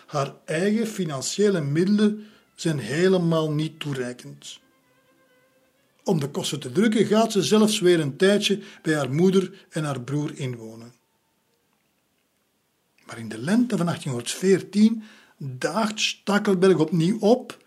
haar 0.07 0.33
eigen 0.45 0.87
financiële 0.87 1.61
middelen 1.61 2.25
zijn 2.55 2.79
helemaal 2.79 3.51
niet 3.51 3.79
toereikend. 3.79 4.59
Om 6.03 6.19
de 6.19 6.29
kosten 6.29 6.59
te 6.59 6.71
drukken 6.71 7.05
gaat 7.05 7.31
ze 7.31 7.43
zelfs 7.43 7.79
weer 7.79 7.99
een 7.99 8.17
tijdje 8.17 8.59
bij 8.81 8.95
haar 8.95 9.13
moeder 9.13 9.65
en 9.69 9.83
haar 9.83 10.01
broer 10.01 10.31
inwonen. 10.35 10.93
Maar 13.11 13.19
in 13.19 13.29
de 13.29 13.37
lente 13.37 13.77
van 13.77 13.85
1814 13.85 15.03
daagt 15.37 15.99
Stakkelberg 15.99 16.77
opnieuw 16.77 17.19
op, 17.19 17.57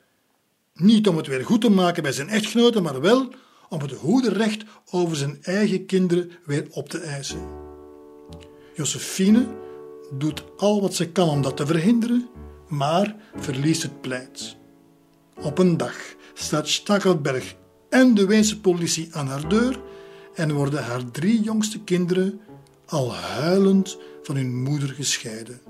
niet 0.75 1.09
om 1.09 1.17
het 1.17 1.27
weer 1.27 1.45
goed 1.45 1.61
te 1.61 1.71
maken 1.71 2.03
bij 2.03 2.13
zijn 2.13 2.29
echtgenote, 2.29 2.81
maar 2.81 3.01
wel 3.01 3.33
om 3.69 3.81
het 3.81 3.93
hoederecht 3.93 4.65
over 4.91 5.17
zijn 5.17 5.39
eigen 5.43 5.87
kinderen 5.87 6.31
weer 6.45 6.67
op 6.71 6.89
te 6.89 6.99
eisen. 6.99 7.49
Josephine 8.75 9.47
doet 10.19 10.45
al 10.57 10.81
wat 10.81 10.95
ze 10.95 11.09
kan 11.09 11.29
om 11.29 11.43
dat 11.43 11.57
te 11.57 11.67
verhinderen, 11.67 12.29
maar 12.69 13.17
verliest 13.37 13.83
het 13.83 14.01
pleit. 14.01 14.57
Op 15.43 15.59
een 15.59 15.77
dag 15.77 15.97
staat 16.35 16.69
Stakkelberg 16.69 17.55
en 17.89 18.15
de 18.15 18.27
Weense 18.27 18.61
politie 18.61 19.09
aan 19.13 19.27
haar 19.27 19.49
deur 19.49 19.81
en 20.35 20.53
worden 20.53 20.85
haar 20.85 21.11
drie 21.11 21.43
jongste 21.43 21.81
kinderen 21.81 22.41
al 22.87 23.15
huilend 23.15 23.99
van 24.25 24.37
hun 24.37 24.63
moeder 24.63 24.89
gescheiden. 24.89 25.61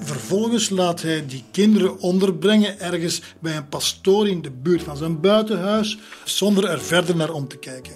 vervolgens 0.00 0.70
laat 0.70 1.02
hij 1.02 1.26
die 1.26 1.44
kinderen 1.50 1.98
onderbrengen 2.00 2.80
ergens 2.80 3.22
bij 3.40 3.56
een 3.56 3.68
pastoor 3.68 4.28
in 4.28 4.42
de 4.42 4.50
buurt 4.50 4.82
van 4.82 4.96
zijn 4.96 5.20
buitenhuis, 5.20 5.98
zonder 6.24 6.64
er 6.64 6.80
verder 6.80 7.16
naar 7.16 7.32
om 7.32 7.48
te 7.48 7.58
kijken. 7.58 7.92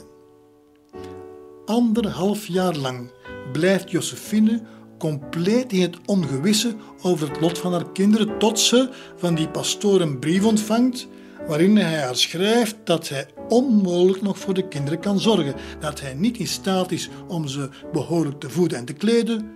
Anderhalf 1.64 2.46
jaar 2.46 2.76
lang 2.76 3.10
blijft 3.52 3.90
Josephine 3.90 4.62
compleet 4.98 5.72
in 5.72 5.82
het 5.82 5.96
ongewisse 6.06 6.74
over 7.02 7.28
het 7.28 7.40
lot 7.40 7.58
van 7.58 7.72
haar 7.72 7.92
kinderen, 7.92 8.38
tot 8.38 8.58
ze 8.58 8.88
van 9.16 9.34
die 9.34 9.48
pastoor 9.48 10.00
een 10.00 10.18
brief 10.18 10.44
ontvangt 10.44 11.08
waarin 11.46 11.76
hij 11.76 11.98
haar 11.98 12.16
schrijft 12.16 12.76
dat 12.84 13.08
hij 13.08 13.26
onmogelijk 13.52 14.22
nog 14.22 14.38
voor 14.38 14.54
de 14.54 14.68
kinderen 14.68 15.00
kan 15.00 15.20
zorgen, 15.20 15.54
dat 15.80 16.00
hij 16.00 16.14
niet 16.14 16.38
in 16.38 16.46
staat 16.46 16.92
is 16.92 17.08
om 17.28 17.48
ze 17.48 17.68
behoorlijk 17.92 18.40
te 18.40 18.50
voeden 18.50 18.78
en 18.78 18.84
te 18.84 18.92
kleden, 18.92 19.52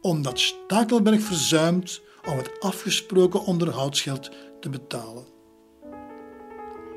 omdat 0.00 0.40
Stakelberg 0.40 1.20
verzuimt 1.20 2.00
om 2.30 2.36
het 2.36 2.60
afgesproken 2.60 3.44
onderhoudsgeld 3.44 4.30
te 4.60 4.68
betalen. 4.68 5.24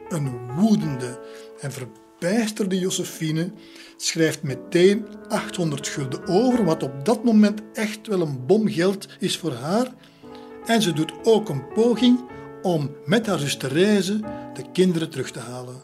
Een 0.10 0.56
woedende 0.56 1.20
en 1.60 1.72
verbijsterde 1.72 2.80
Josephine 2.80 3.52
schrijft 3.98 4.44
meteen 4.44 5.06
800 5.28 5.88
gulden 5.88 6.28
over, 6.28 6.66
wat 6.66 6.84
op 6.84 7.06
dat 7.06 7.24
moment 7.24 7.62
echt 7.74 8.08
wel 8.08 8.22
een 8.22 8.46
bom 8.46 8.68
geld 8.68 9.08
is 9.20 9.38
voor 9.38 9.54
haar. 9.54 9.94
En 10.66 10.82
ze 10.82 10.94
doet 10.94 11.14
ook 11.24 11.50
een 11.50 11.68
poging 11.74 12.20
om 12.62 12.96
met 13.06 13.26
haar 13.26 13.40
zus 13.40 13.58
Therese 13.58 14.20
de 14.54 14.64
kinderen 14.74 15.10
terug 15.10 15.32
te 15.32 15.40
halen. 15.40 15.81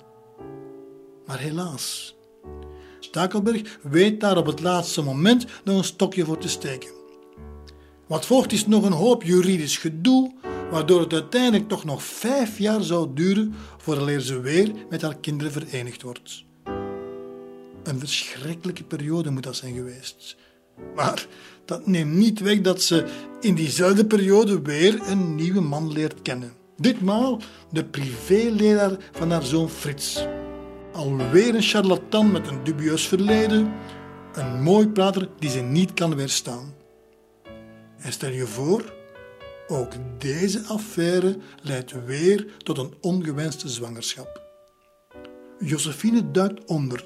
Maar 1.27 1.39
helaas, 1.39 2.15
Stakelberg 2.99 3.79
weet 3.81 4.19
daar 4.19 4.37
op 4.37 4.45
het 4.45 4.59
laatste 4.59 5.01
moment 5.01 5.45
nog 5.63 5.77
een 5.77 5.83
stokje 5.83 6.25
voor 6.25 6.37
te 6.37 6.49
steken. 6.49 6.89
Wat 8.07 8.25
volgt 8.25 8.51
is 8.51 8.67
nog 8.67 8.83
een 8.83 8.91
hoop 8.91 9.23
juridisch 9.23 9.77
gedoe, 9.77 10.33
waardoor 10.71 10.99
het 10.99 11.13
uiteindelijk 11.13 11.67
toch 11.67 11.83
nog 11.83 12.03
vijf 12.03 12.57
jaar 12.59 12.81
zou 12.81 13.07
duren 13.13 13.55
voordat 13.77 14.21
ze 14.21 14.39
weer 14.39 14.71
met 14.89 15.01
haar 15.01 15.15
kinderen 15.17 15.51
verenigd 15.51 16.01
wordt. 16.01 16.43
Een 17.83 17.99
verschrikkelijke 17.99 18.83
periode 18.83 19.29
moet 19.29 19.43
dat 19.43 19.55
zijn 19.55 19.73
geweest. 19.73 20.35
Maar 20.95 21.27
dat 21.65 21.87
neemt 21.87 22.13
niet 22.13 22.39
weg 22.39 22.61
dat 22.61 22.81
ze 22.81 23.05
in 23.41 23.55
diezelfde 23.55 24.05
periode 24.05 24.61
weer 24.61 25.01
een 25.07 25.35
nieuwe 25.35 25.61
man 25.61 25.91
leert 25.91 26.21
kennen. 26.21 26.53
Ditmaal 26.77 27.41
de 27.71 27.85
privéleraar 27.85 28.97
van 29.11 29.31
haar 29.31 29.43
zoon 29.43 29.69
Frits. 29.69 30.25
Alweer 30.97 31.55
een 31.55 31.61
charlatan 31.61 32.31
met 32.31 32.47
een 32.47 32.63
dubieus 32.63 33.07
verleden, 33.07 33.73
een 34.33 34.61
mooi 34.61 34.89
prater 34.89 35.29
die 35.39 35.49
ze 35.49 35.59
niet 35.59 35.93
kan 35.93 36.15
weerstaan. 36.15 36.73
En 37.97 38.11
stel 38.11 38.29
je 38.29 38.47
voor, 38.47 38.93
ook 39.67 39.91
deze 40.17 40.63
affaire 40.63 41.37
leidt 41.61 42.05
weer 42.05 42.47
tot 42.57 42.77
een 42.77 42.93
ongewenste 43.01 43.69
zwangerschap. 43.69 44.41
Josephine 45.59 46.31
duikt 46.31 46.65
onder, 46.65 47.05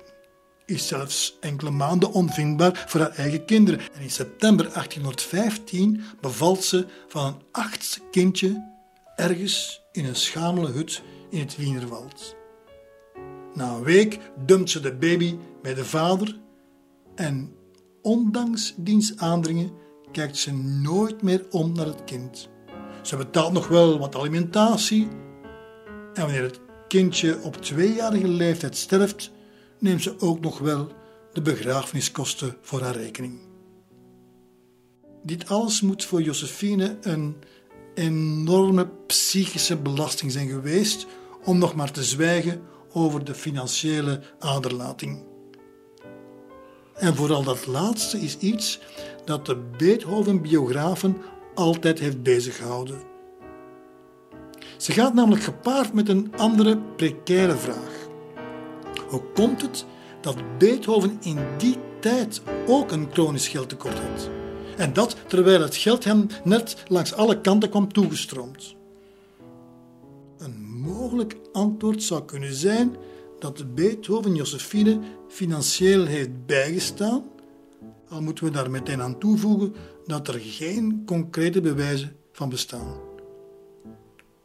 is 0.66 0.88
zelfs 0.88 1.38
enkele 1.40 1.72
maanden 1.72 2.12
onvindbaar 2.12 2.84
voor 2.88 3.00
haar 3.00 3.16
eigen 3.16 3.46
kinderen 3.46 3.80
en 3.94 4.02
in 4.02 4.12
september 4.12 4.66
1815 4.66 6.04
bevalt 6.22 6.64
ze 6.64 6.86
van 7.08 7.26
een 7.26 7.42
achtste 7.52 8.00
kindje 8.12 8.70
ergens 9.16 9.82
in 9.92 10.06
een 10.06 10.16
schamele 10.16 10.68
hut 10.68 11.02
in 11.30 11.40
het 11.40 11.58
Wienerwald. 11.58 12.40
Na 13.54 13.76
een 13.76 13.84
week 13.84 14.20
dumpt 14.46 14.70
ze 14.70 14.80
de 14.80 14.96
baby 14.96 15.38
bij 15.62 15.74
de 15.74 15.86
vader 15.86 16.40
en 17.16 17.56
ondanks 18.02 18.74
diens 18.78 19.18
aandringen 19.18 19.72
kijkt 20.12 20.38
ze 20.38 20.54
nooit 20.54 21.22
meer 21.22 21.46
om 21.50 21.74
naar 21.74 21.86
het 21.86 22.04
kind. 22.04 22.50
Ze 23.02 23.18
betaalt 23.18 23.54
nog 23.54 23.68
wel 23.68 24.00
wat 24.00 24.16
alimentatie 24.16 25.08
en 26.14 26.22
wanneer 26.22 26.44
het 26.44 26.60
kindje 26.88 27.42
op 27.42 27.56
tweejarige 27.56 28.28
leeftijd 28.28 28.78
sterft, 28.78 29.32
neemt 29.80 30.02
ze 30.02 30.20
ook 30.20 30.40
nog 30.40 30.60
wel 30.60 30.88
de 31.34 31.42
begrafeniskosten 31.42 32.58
voor 32.62 32.82
haar 32.82 32.96
rekening. 32.96 33.40
Dit 35.24 35.50
alles 35.50 35.82
moet 35.82 36.06
voor 36.06 36.22
Josephine 36.22 36.98
een 37.02 37.36
enorme 37.94 38.90
psychische 39.08 39.78
belasting 39.78 40.32
zijn 40.32 40.50
geweest, 40.50 41.08
om 41.44 41.58
nog 41.58 41.76
maar 41.76 41.92
te 41.92 42.04
zwijgen 42.04 42.62
over 42.94 43.24
de 43.24 43.34
financiële 43.34 44.22
aderlating. 44.40 45.24
En 46.94 47.16
vooral 47.16 47.44
dat 47.44 47.68
laatste 47.68 48.20
is 48.20 48.38
iets 48.38 48.80
dat 49.26 49.46
de 49.46 49.58
Beethoven-biografen 49.78 51.18
altijd 51.56 52.00
heeft 52.00 52.24
beziggehouden. 52.24 53.02
Ze 54.78 54.92
gaat 54.92 55.14
namelijk 55.14 55.44
gepaard 55.44 55.94
met 55.94 56.10
een 56.10 56.34
andere 56.38 56.78
precaire 56.96 57.56
vraag. 57.56 58.08
Hoe 59.10 59.24
komt 59.34 59.62
het 59.62 59.86
dat 60.22 60.58
Beethoven 60.58 61.18
in 61.22 61.38
die 61.58 61.78
tijd 62.00 62.42
ook 62.68 62.92
een 62.92 63.08
chronisch 63.12 63.48
geldtekort 63.48 64.00
had? 64.00 64.30
En 64.78 64.94
dat 64.94 65.16
terwijl 65.28 65.62
het 65.62 65.76
geld 65.76 66.04
hem 66.04 66.28
net 66.44 66.76
langs 66.88 67.14
alle 67.14 67.42
kanten 67.42 67.70
kwam 67.70 67.94
toegestroomd. 67.94 68.76
Mogelijk 70.92 71.36
antwoord 71.52 72.04
zou 72.04 72.26
kunnen 72.26 72.54
zijn 72.54 72.96
dat 73.40 73.76
Beethoven 73.76 74.36
Josephine 74.36 75.00
financieel 75.28 76.06
heeft 76.06 76.46
bijgestaan, 76.46 77.24
al 78.10 78.22
moeten 78.22 78.44
we 78.44 78.52
daar 78.52 78.72
meteen 78.72 79.02
aan 79.02 79.20
toevoegen 79.20 79.74
dat 80.06 80.28
er 80.28 80.40
geen 80.40 81.02
concrete 81.06 81.62
bewijzen 81.62 82.16
van 82.32 82.50
bestaan. 82.50 83.00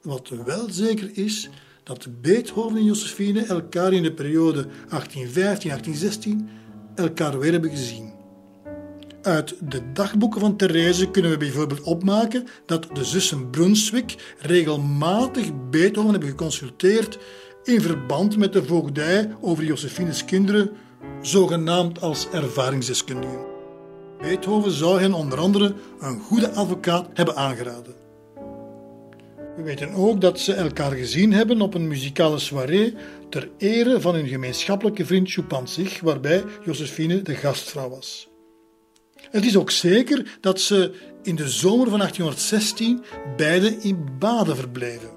Wat 0.03 0.29
wel 0.29 0.71
zeker 0.71 1.11
is, 1.15 1.49
dat 1.83 2.09
Beethoven 2.21 2.77
en 2.77 2.85
Josephine 2.85 3.45
elkaar 3.45 3.93
in 3.93 4.03
de 4.03 4.13
periode 4.13 4.67
1815-1816 4.67 4.69
elkaar 6.95 7.39
weer 7.39 7.53
hebben 7.53 7.71
gezien. 7.71 8.16
Uit 9.27 9.55
de 9.71 9.93
dagboeken 9.93 10.41
van 10.41 10.57
Therese 10.57 11.11
kunnen 11.11 11.31
we 11.31 11.37
bijvoorbeeld 11.37 11.83
opmaken 11.83 12.47
dat 12.67 12.87
de 12.93 13.05
zussen 13.05 13.51
Brunswick 13.51 14.35
regelmatig 14.39 15.51
Beethoven 15.71 16.11
hebben 16.11 16.29
geconsulteerd 16.29 17.19
in 17.65 17.81
verband 17.81 18.37
met 18.37 18.53
de 18.53 18.65
voogdij 18.65 19.37
over 19.41 19.65
Josephines 19.65 20.25
kinderen, 20.25 20.71
zogenaamd 21.23 22.01
als 22.01 22.29
ervaringsdeskundigen. 22.31 23.45
Beethoven 24.21 24.71
zou 24.71 25.01
hen 25.01 25.13
onder 25.13 25.39
andere 25.39 25.75
een 26.01 26.21
goede 26.21 26.51
advocaat 26.51 27.09
hebben 27.15 27.37
aangeraden. 27.37 27.95
We 29.57 29.63
weten 29.63 29.93
ook 29.93 30.21
dat 30.21 30.41
ze 30.41 30.53
elkaar 30.53 30.93
gezien 30.93 31.33
hebben 31.33 31.61
op 31.61 31.75
een 31.75 31.89
muzikale 31.89 32.39
soirée 32.39 32.95
ter 33.31 33.51
ere 33.59 34.01
van 34.01 34.15
hun 34.15 34.29
gemeenschappelijke 34.29 35.07
vriend 35.07 35.31
Chupanzig, 35.31 36.01
waarbij 36.01 36.45
Josephine 36.65 37.23
de 37.23 37.35
gastvrouw 37.35 37.89
was. 37.89 38.35
Het 39.31 39.45
is 39.45 39.57
ook 39.57 39.71
zeker 39.71 40.39
dat 40.41 40.61
ze 40.61 40.93
in 41.23 41.37
de 41.37 41.49
zomer 41.49 41.89
van 41.89 41.99
1816 41.99 43.03
beide 43.37 43.77
in 43.77 44.09
Baden 44.19 44.57
verbleven. 44.57 45.11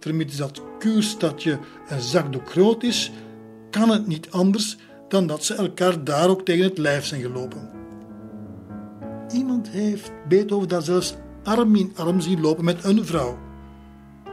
Vermits 0.00 0.36
dat 0.36 0.62
kuurstadje 0.78 1.58
een 1.88 2.00
zakdoek 2.00 2.50
groot 2.50 2.82
is, 2.82 3.10
kan 3.70 3.90
het 3.90 4.06
niet 4.06 4.30
anders 4.30 4.76
dan 5.08 5.26
dat 5.26 5.44
ze 5.44 5.54
elkaar 5.54 6.04
daar 6.04 6.28
ook 6.28 6.44
tegen 6.44 6.64
het 6.64 6.78
lijf 6.78 7.04
zijn 7.04 7.20
gelopen. 7.20 7.70
Iemand 9.32 9.68
heeft 9.68 10.12
Beethoven 10.28 10.68
daar 10.68 10.82
zelfs 10.82 11.14
arm 11.42 11.76
in 11.76 11.92
arm 11.96 12.20
zien 12.20 12.40
lopen 12.40 12.64
met 12.64 12.84
een 12.84 13.06
vrouw. 13.06 13.38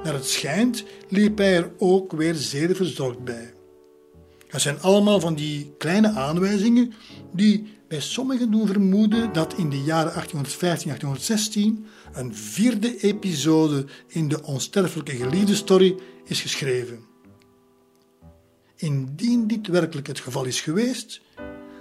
Naar 0.04 0.14
het 0.14 0.28
schijnt 0.28 0.84
liep 1.10 1.38
hij 1.38 1.56
er 1.56 1.72
ook 1.78 2.12
weer 2.12 2.36
zeer 2.36 2.76
verzorgd 2.76 3.24
bij. 3.24 3.54
Het 4.48 4.62
zijn 4.62 4.82
allemaal 4.82 5.20
van 5.20 5.36
die 5.36 5.74
kleine 5.78 6.10
aanwijzingen 6.10 6.94
die 7.34 7.80
bij 7.92 8.00
sommigen 8.00 8.52
doen 8.52 8.68
vermoeden 8.68 9.34
dat 9.34 9.58
in 9.58 9.70
de 9.70 9.82
jaren 9.84 10.14
1815-1816 10.14 11.58
een 12.12 12.36
vierde 12.36 13.00
episode 13.00 13.86
in 14.08 14.28
de 14.28 14.44
onsterfelijke 14.44 15.16
geliefde 15.16 15.56
story 15.56 15.96
is 16.26 16.42
geschreven. 16.42 17.04
Indien 18.76 19.48
dit 19.48 19.68
werkelijk 19.68 20.08
het 20.08 20.20
geval 20.20 20.46
is 20.46 20.62
geweest, 20.62 21.22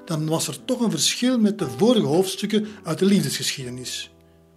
dan 0.05 0.27
was 0.27 0.49
er 0.49 0.65
toch 0.65 0.81
een 0.81 0.91
verschil 0.91 1.39
met 1.39 1.59
de 1.59 1.71
vorige 1.71 2.07
hoofdstukken 2.07 2.67
uit 2.85 2.99
de 2.99 3.05
liefdesgeschiedenis. 3.05 4.11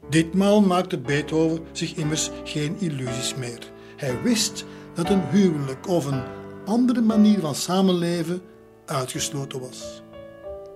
Ditmaal 0.10 0.62
maakte 0.62 1.00
Beethoven 1.00 1.64
zich 1.72 1.96
immers 1.96 2.30
geen 2.44 2.76
illusies 2.80 3.36
meer. 3.36 3.72
Hij 3.96 4.22
wist 4.22 4.66
dat 4.94 5.10
een 5.10 5.30
huwelijk 5.32 5.88
of 5.88 6.06
een 6.06 6.24
andere 6.66 7.02
manier 7.02 7.40
van 7.40 7.56
samenleven 7.56 8.42
uitgesloten 8.86 9.60
was. 9.60 10.02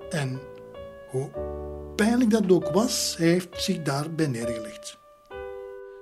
En 0.09 0.39
hoe 1.09 1.29
pijnlijk 1.95 2.31
dat 2.31 2.51
ook 2.51 2.69
was, 2.69 3.15
hij 3.17 3.27
heeft 3.27 3.63
zich 3.63 3.81
daarbij 3.81 4.27
neergelegd. 4.27 4.97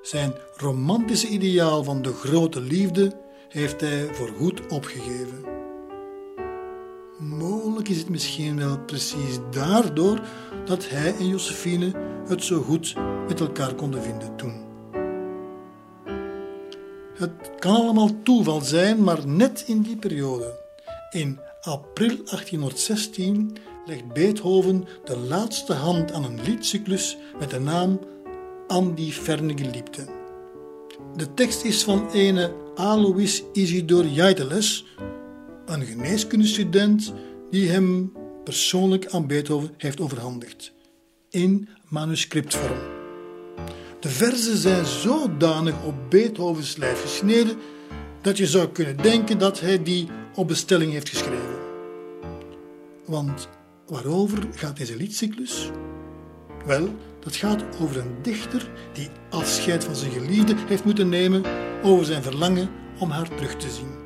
Zijn 0.02 0.34
romantische 0.56 1.27
ideaal 1.27 1.84
van 1.84 2.02
de 2.02 2.14
grote 2.14 2.61
liefde 2.61 3.11
heeft 3.49 3.82
hij 3.82 4.14
voorgoed 4.14 4.61
opgegeven. 4.68 5.44
Mogelijk 7.19 7.90
is 7.90 7.98
het 7.98 8.10
misschien 8.10 8.57
wel 8.57 8.80
precies 8.80 9.40
daardoor 9.52 10.22
dat 10.65 10.90
hij 10.90 11.15
en 11.15 11.27
Josephine 11.27 11.91
het 12.27 12.44
zo 12.44 12.61
goed 12.61 12.95
met 13.27 13.40
elkaar 13.40 13.73
konden 13.73 14.02
vinden 14.03 14.36
toen. 14.36 14.64
Het 17.15 17.32
kan 17.60 17.76
allemaal 17.76 18.10
toeval 18.23 18.61
zijn, 18.61 19.03
maar 19.03 19.27
net 19.27 19.64
in 19.68 19.82
die 19.82 19.98
periode, 19.98 20.60
in 21.11 21.40
april 21.61 22.15
1816, 22.15 23.57
legt 23.86 24.14
Beethoven 24.14 24.88
de 25.03 25.18
laatste 25.18 25.74
hand 25.74 26.12
aan 26.12 26.24
een 26.24 26.41
liedcyclus 26.41 27.18
met 27.40 27.49
de 27.49 27.60
naam 27.60 27.99
An 28.68 28.94
die 28.94 29.12
ferne 29.12 29.57
Geliebte. 29.57 30.06
De 31.16 31.34
tekst 31.34 31.64
is 31.64 31.84
van 31.84 32.10
ene 32.12 32.53
Alois 32.76 33.44
Isidor 33.53 34.06
Jaideles, 34.06 34.86
een 35.66 35.86
geneeskundestudent 35.86 37.14
die 37.49 37.70
hem 37.70 38.14
persoonlijk 38.44 39.06
aan 39.07 39.28
Beethoven 39.28 39.74
heeft 39.78 39.99
overhandigd, 39.99 40.74
in 41.30 41.70
manuscriptvorm. 41.88 42.80
De 43.99 44.10
verzen 44.10 44.57
zijn 44.57 44.86
zodanig 44.86 45.84
op 45.86 45.95
Beethovens 46.10 46.76
lijf 46.76 47.02
gesneden 47.02 47.57
dat 48.22 48.38
je 48.38 48.48
zou 48.48 48.68
kunnen 48.68 48.98
denken 48.98 49.38
dat 49.38 49.60
hij 49.60 49.84
die 49.84 50.07
op 50.36 50.48
bestelling 50.48 50.91
heeft 50.91 51.10
geschreven. 51.10 51.56
Want 53.06 53.49
waarover 53.88 54.48
gaat 54.56 54.78
deze 54.78 54.95
liedcyclus? 54.95 55.70
Wel, 56.66 56.95
dat 57.20 57.36
gaat 57.36 57.64
over 57.82 57.98
een 57.98 58.16
dichter 58.22 58.70
die 58.94 59.10
afscheid 59.30 59.84
van 59.84 59.95
zijn 59.95 60.12
geliefde 60.12 60.56
heeft 60.68 60.86
moeten 60.86 61.10
nemen 61.10 61.44
over 61.84 62.06
zijn 62.06 62.24
verlangen 62.24 62.70
om 62.99 63.10
haar 63.10 63.36
terug 63.36 63.56
te 63.56 63.70
zien. 63.70 64.03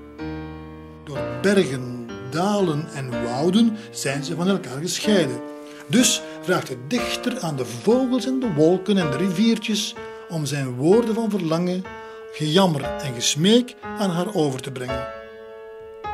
Door 1.03 1.19
bergen, 1.41 2.07
dalen 2.30 2.88
en 2.93 3.23
wouden 3.23 3.77
zijn 3.91 4.23
ze 4.23 4.35
van 4.35 4.47
elkaar 4.47 4.81
gescheiden. 4.81 5.39
Dus 5.88 6.22
vraagt 6.41 6.68
de 6.68 6.77
dichter 6.88 7.39
aan 7.39 7.56
de 7.56 7.65
vogels 7.65 8.26
en 8.26 8.39
de 8.39 8.53
wolken 8.53 8.97
en 8.97 9.11
de 9.11 9.18
riviertjes 9.18 9.95
om 10.30 10.45
zijn 10.45 10.76
woorden 10.76 11.15
van 11.15 11.30
verlangen, 11.30 11.84
gejammer 12.31 12.84
en 12.84 13.14
gesmeek 13.14 13.76
aan 13.81 14.10
haar 14.10 14.34
over 14.34 14.61
te 14.61 14.72
brengen. 14.72 15.18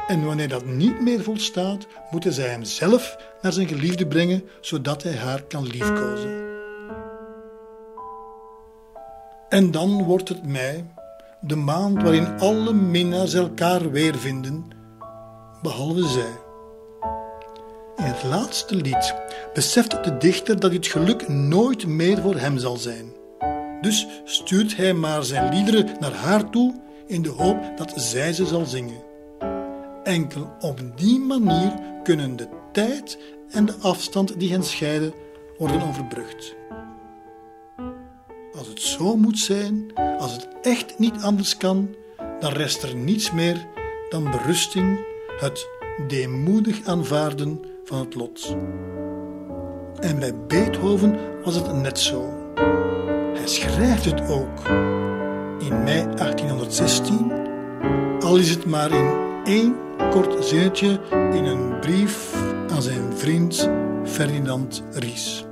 En 0.08 0.26
wanneer 0.26 0.50
dat 0.50 0.66
niet 0.66 1.02
meer 1.02 1.24
volstaat, 1.24 1.88
moeten 2.12 2.34
zij 2.34 2.50
hem 2.50 2.64
zelf 2.64 3.18
naar 3.42 3.54
zijn 3.54 3.68
geliefde 3.68 4.08
brengen, 4.08 4.44
zodat 4.62 5.04
hij 5.04 5.16
haar 5.16 5.44
kan 5.44 5.68
liefkozen. 5.68 6.44
En 9.50 9.72
dan 9.72 10.04
wordt 10.04 10.30
het 10.30 10.48
mei, 10.48 10.86
de 11.42 11.56
maand 11.56 12.02
waarin 12.02 12.40
alle 12.40 12.74
minnaars 12.74 13.34
elkaar 13.34 13.92
weervinden, 13.92 14.66
behalve 15.62 16.08
zij. 16.08 16.44
In 17.96 18.04
het 18.04 18.24
laatste 18.24 18.76
lied 18.76 19.16
beseft 19.54 20.04
de 20.04 20.18
dichter 20.18 20.60
dat 20.60 20.72
dit 20.72 20.88
geluk 20.88 21.28
nooit 21.28 21.88
meer 21.88 22.22
voor 22.22 22.36
hem 22.36 22.58
zal 22.58 22.78
zijn. 22.78 23.14
Dus 23.82 24.08
stuurt 24.24 24.76
hij 24.76 24.94
maar 24.94 25.24
zijn 25.24 25.54
liederen 25.54 25.88
naar 26.00 26.14
haar 26.14 26.50
toe 26.50 26.82
in 27.08 27.22
de 27.22 27.30
hoop 27.30 27.78
dat 27.78 27.94
zij 27.96 28.34
ze 28.34 28.46
zal 28.46 28.66
zingen. 28.66 29.05
Enkel 30.06 30.56
op 30.60 30.80
die 30.96 31.20
manier 31.20 31.74
kunnen 32.04 32.36
de 32.36 32.48
tijd 32.72 33.18
en 33.50 33.66
de 33.66 33.76
afstand 33.82 34.40
die 34.40 34.52
hen 34.52 34.64
scheiden 34.64 35.14
worden 35.58 35.88
overbrugd. 35.88 36.56
Als 38.58 38.68
het 38.68 38.82
zo 38.82 39.16
moet 39.16 39.40
zijn, 39.40 39.94
als 40.20 40.32
het 40.32 40.48
echt 40.62 41.00
niet 41.00 41.22
anders 41.22 41.58
kan, 41.58 41.96
dan 42.40 42.52
rest 42.52 42.84
er 42.84 42.96
niets 42.96 43.32
meer 43.32 43.68
dan 44.10 44.32
berusting, 44.32 45.00
het 45.40 45.68
deemoedig 46.08 46.88
aanvaarden 46.88 47.62
van 47.84 48.00
het 48.00 48.16
lot. 48.16 48.56
En 50.00 50.20
bij 50.20 50.36
Beethoven 50.48 51.20
was 51.44 51.56
het 51.56 51.76
net 51.76 52.00
zo. 52.00 52.34
Hij 53.34 53.48
schrijft 53.48 54.06
het 54.06 54.30
ook 54.30 54.68
in 55.60 55.84
mei 55.84 56.16
1816, 56.16 57.32
al 58.20 58.38
is 58.38 58.50
het 58.50 58.66
maar 58.66 58.92
in 58.92 59.14
één 59.44 59.85
kort 59.98 60.46
zinnetje 60.46 61.00
in 61.12 61.46
een 61.46 61.80
brief 61.80 62.34
aan 62.72 62.82
zijn 62.82 63.14
vriend 63.14 63.70
Ferdinand 64.04 64.84
Ries. 64.94 65.46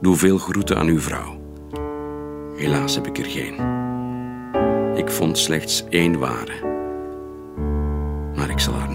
Doe 0.00 0.16
veel 0.16 0.38
groeten 0.38 0.76
aan 0.76 0.86
uw 0.86 1.00
vrouw. 1.00 1.40
Helaas 2.56 2.94
heb 2.94 3.06
ik 3.06 3.18
er 3.18 3.24
geen. 3.24 3.54
Ik 4.96 5.10
vond 5.10 5.38
slechts 5.38 5.84
één 5.88 6.18
ware. 6.18 6.72
Maar 8.34 8.50
ik 8.50 8.58
zal 8.58 8.74
haar 8.74 8.90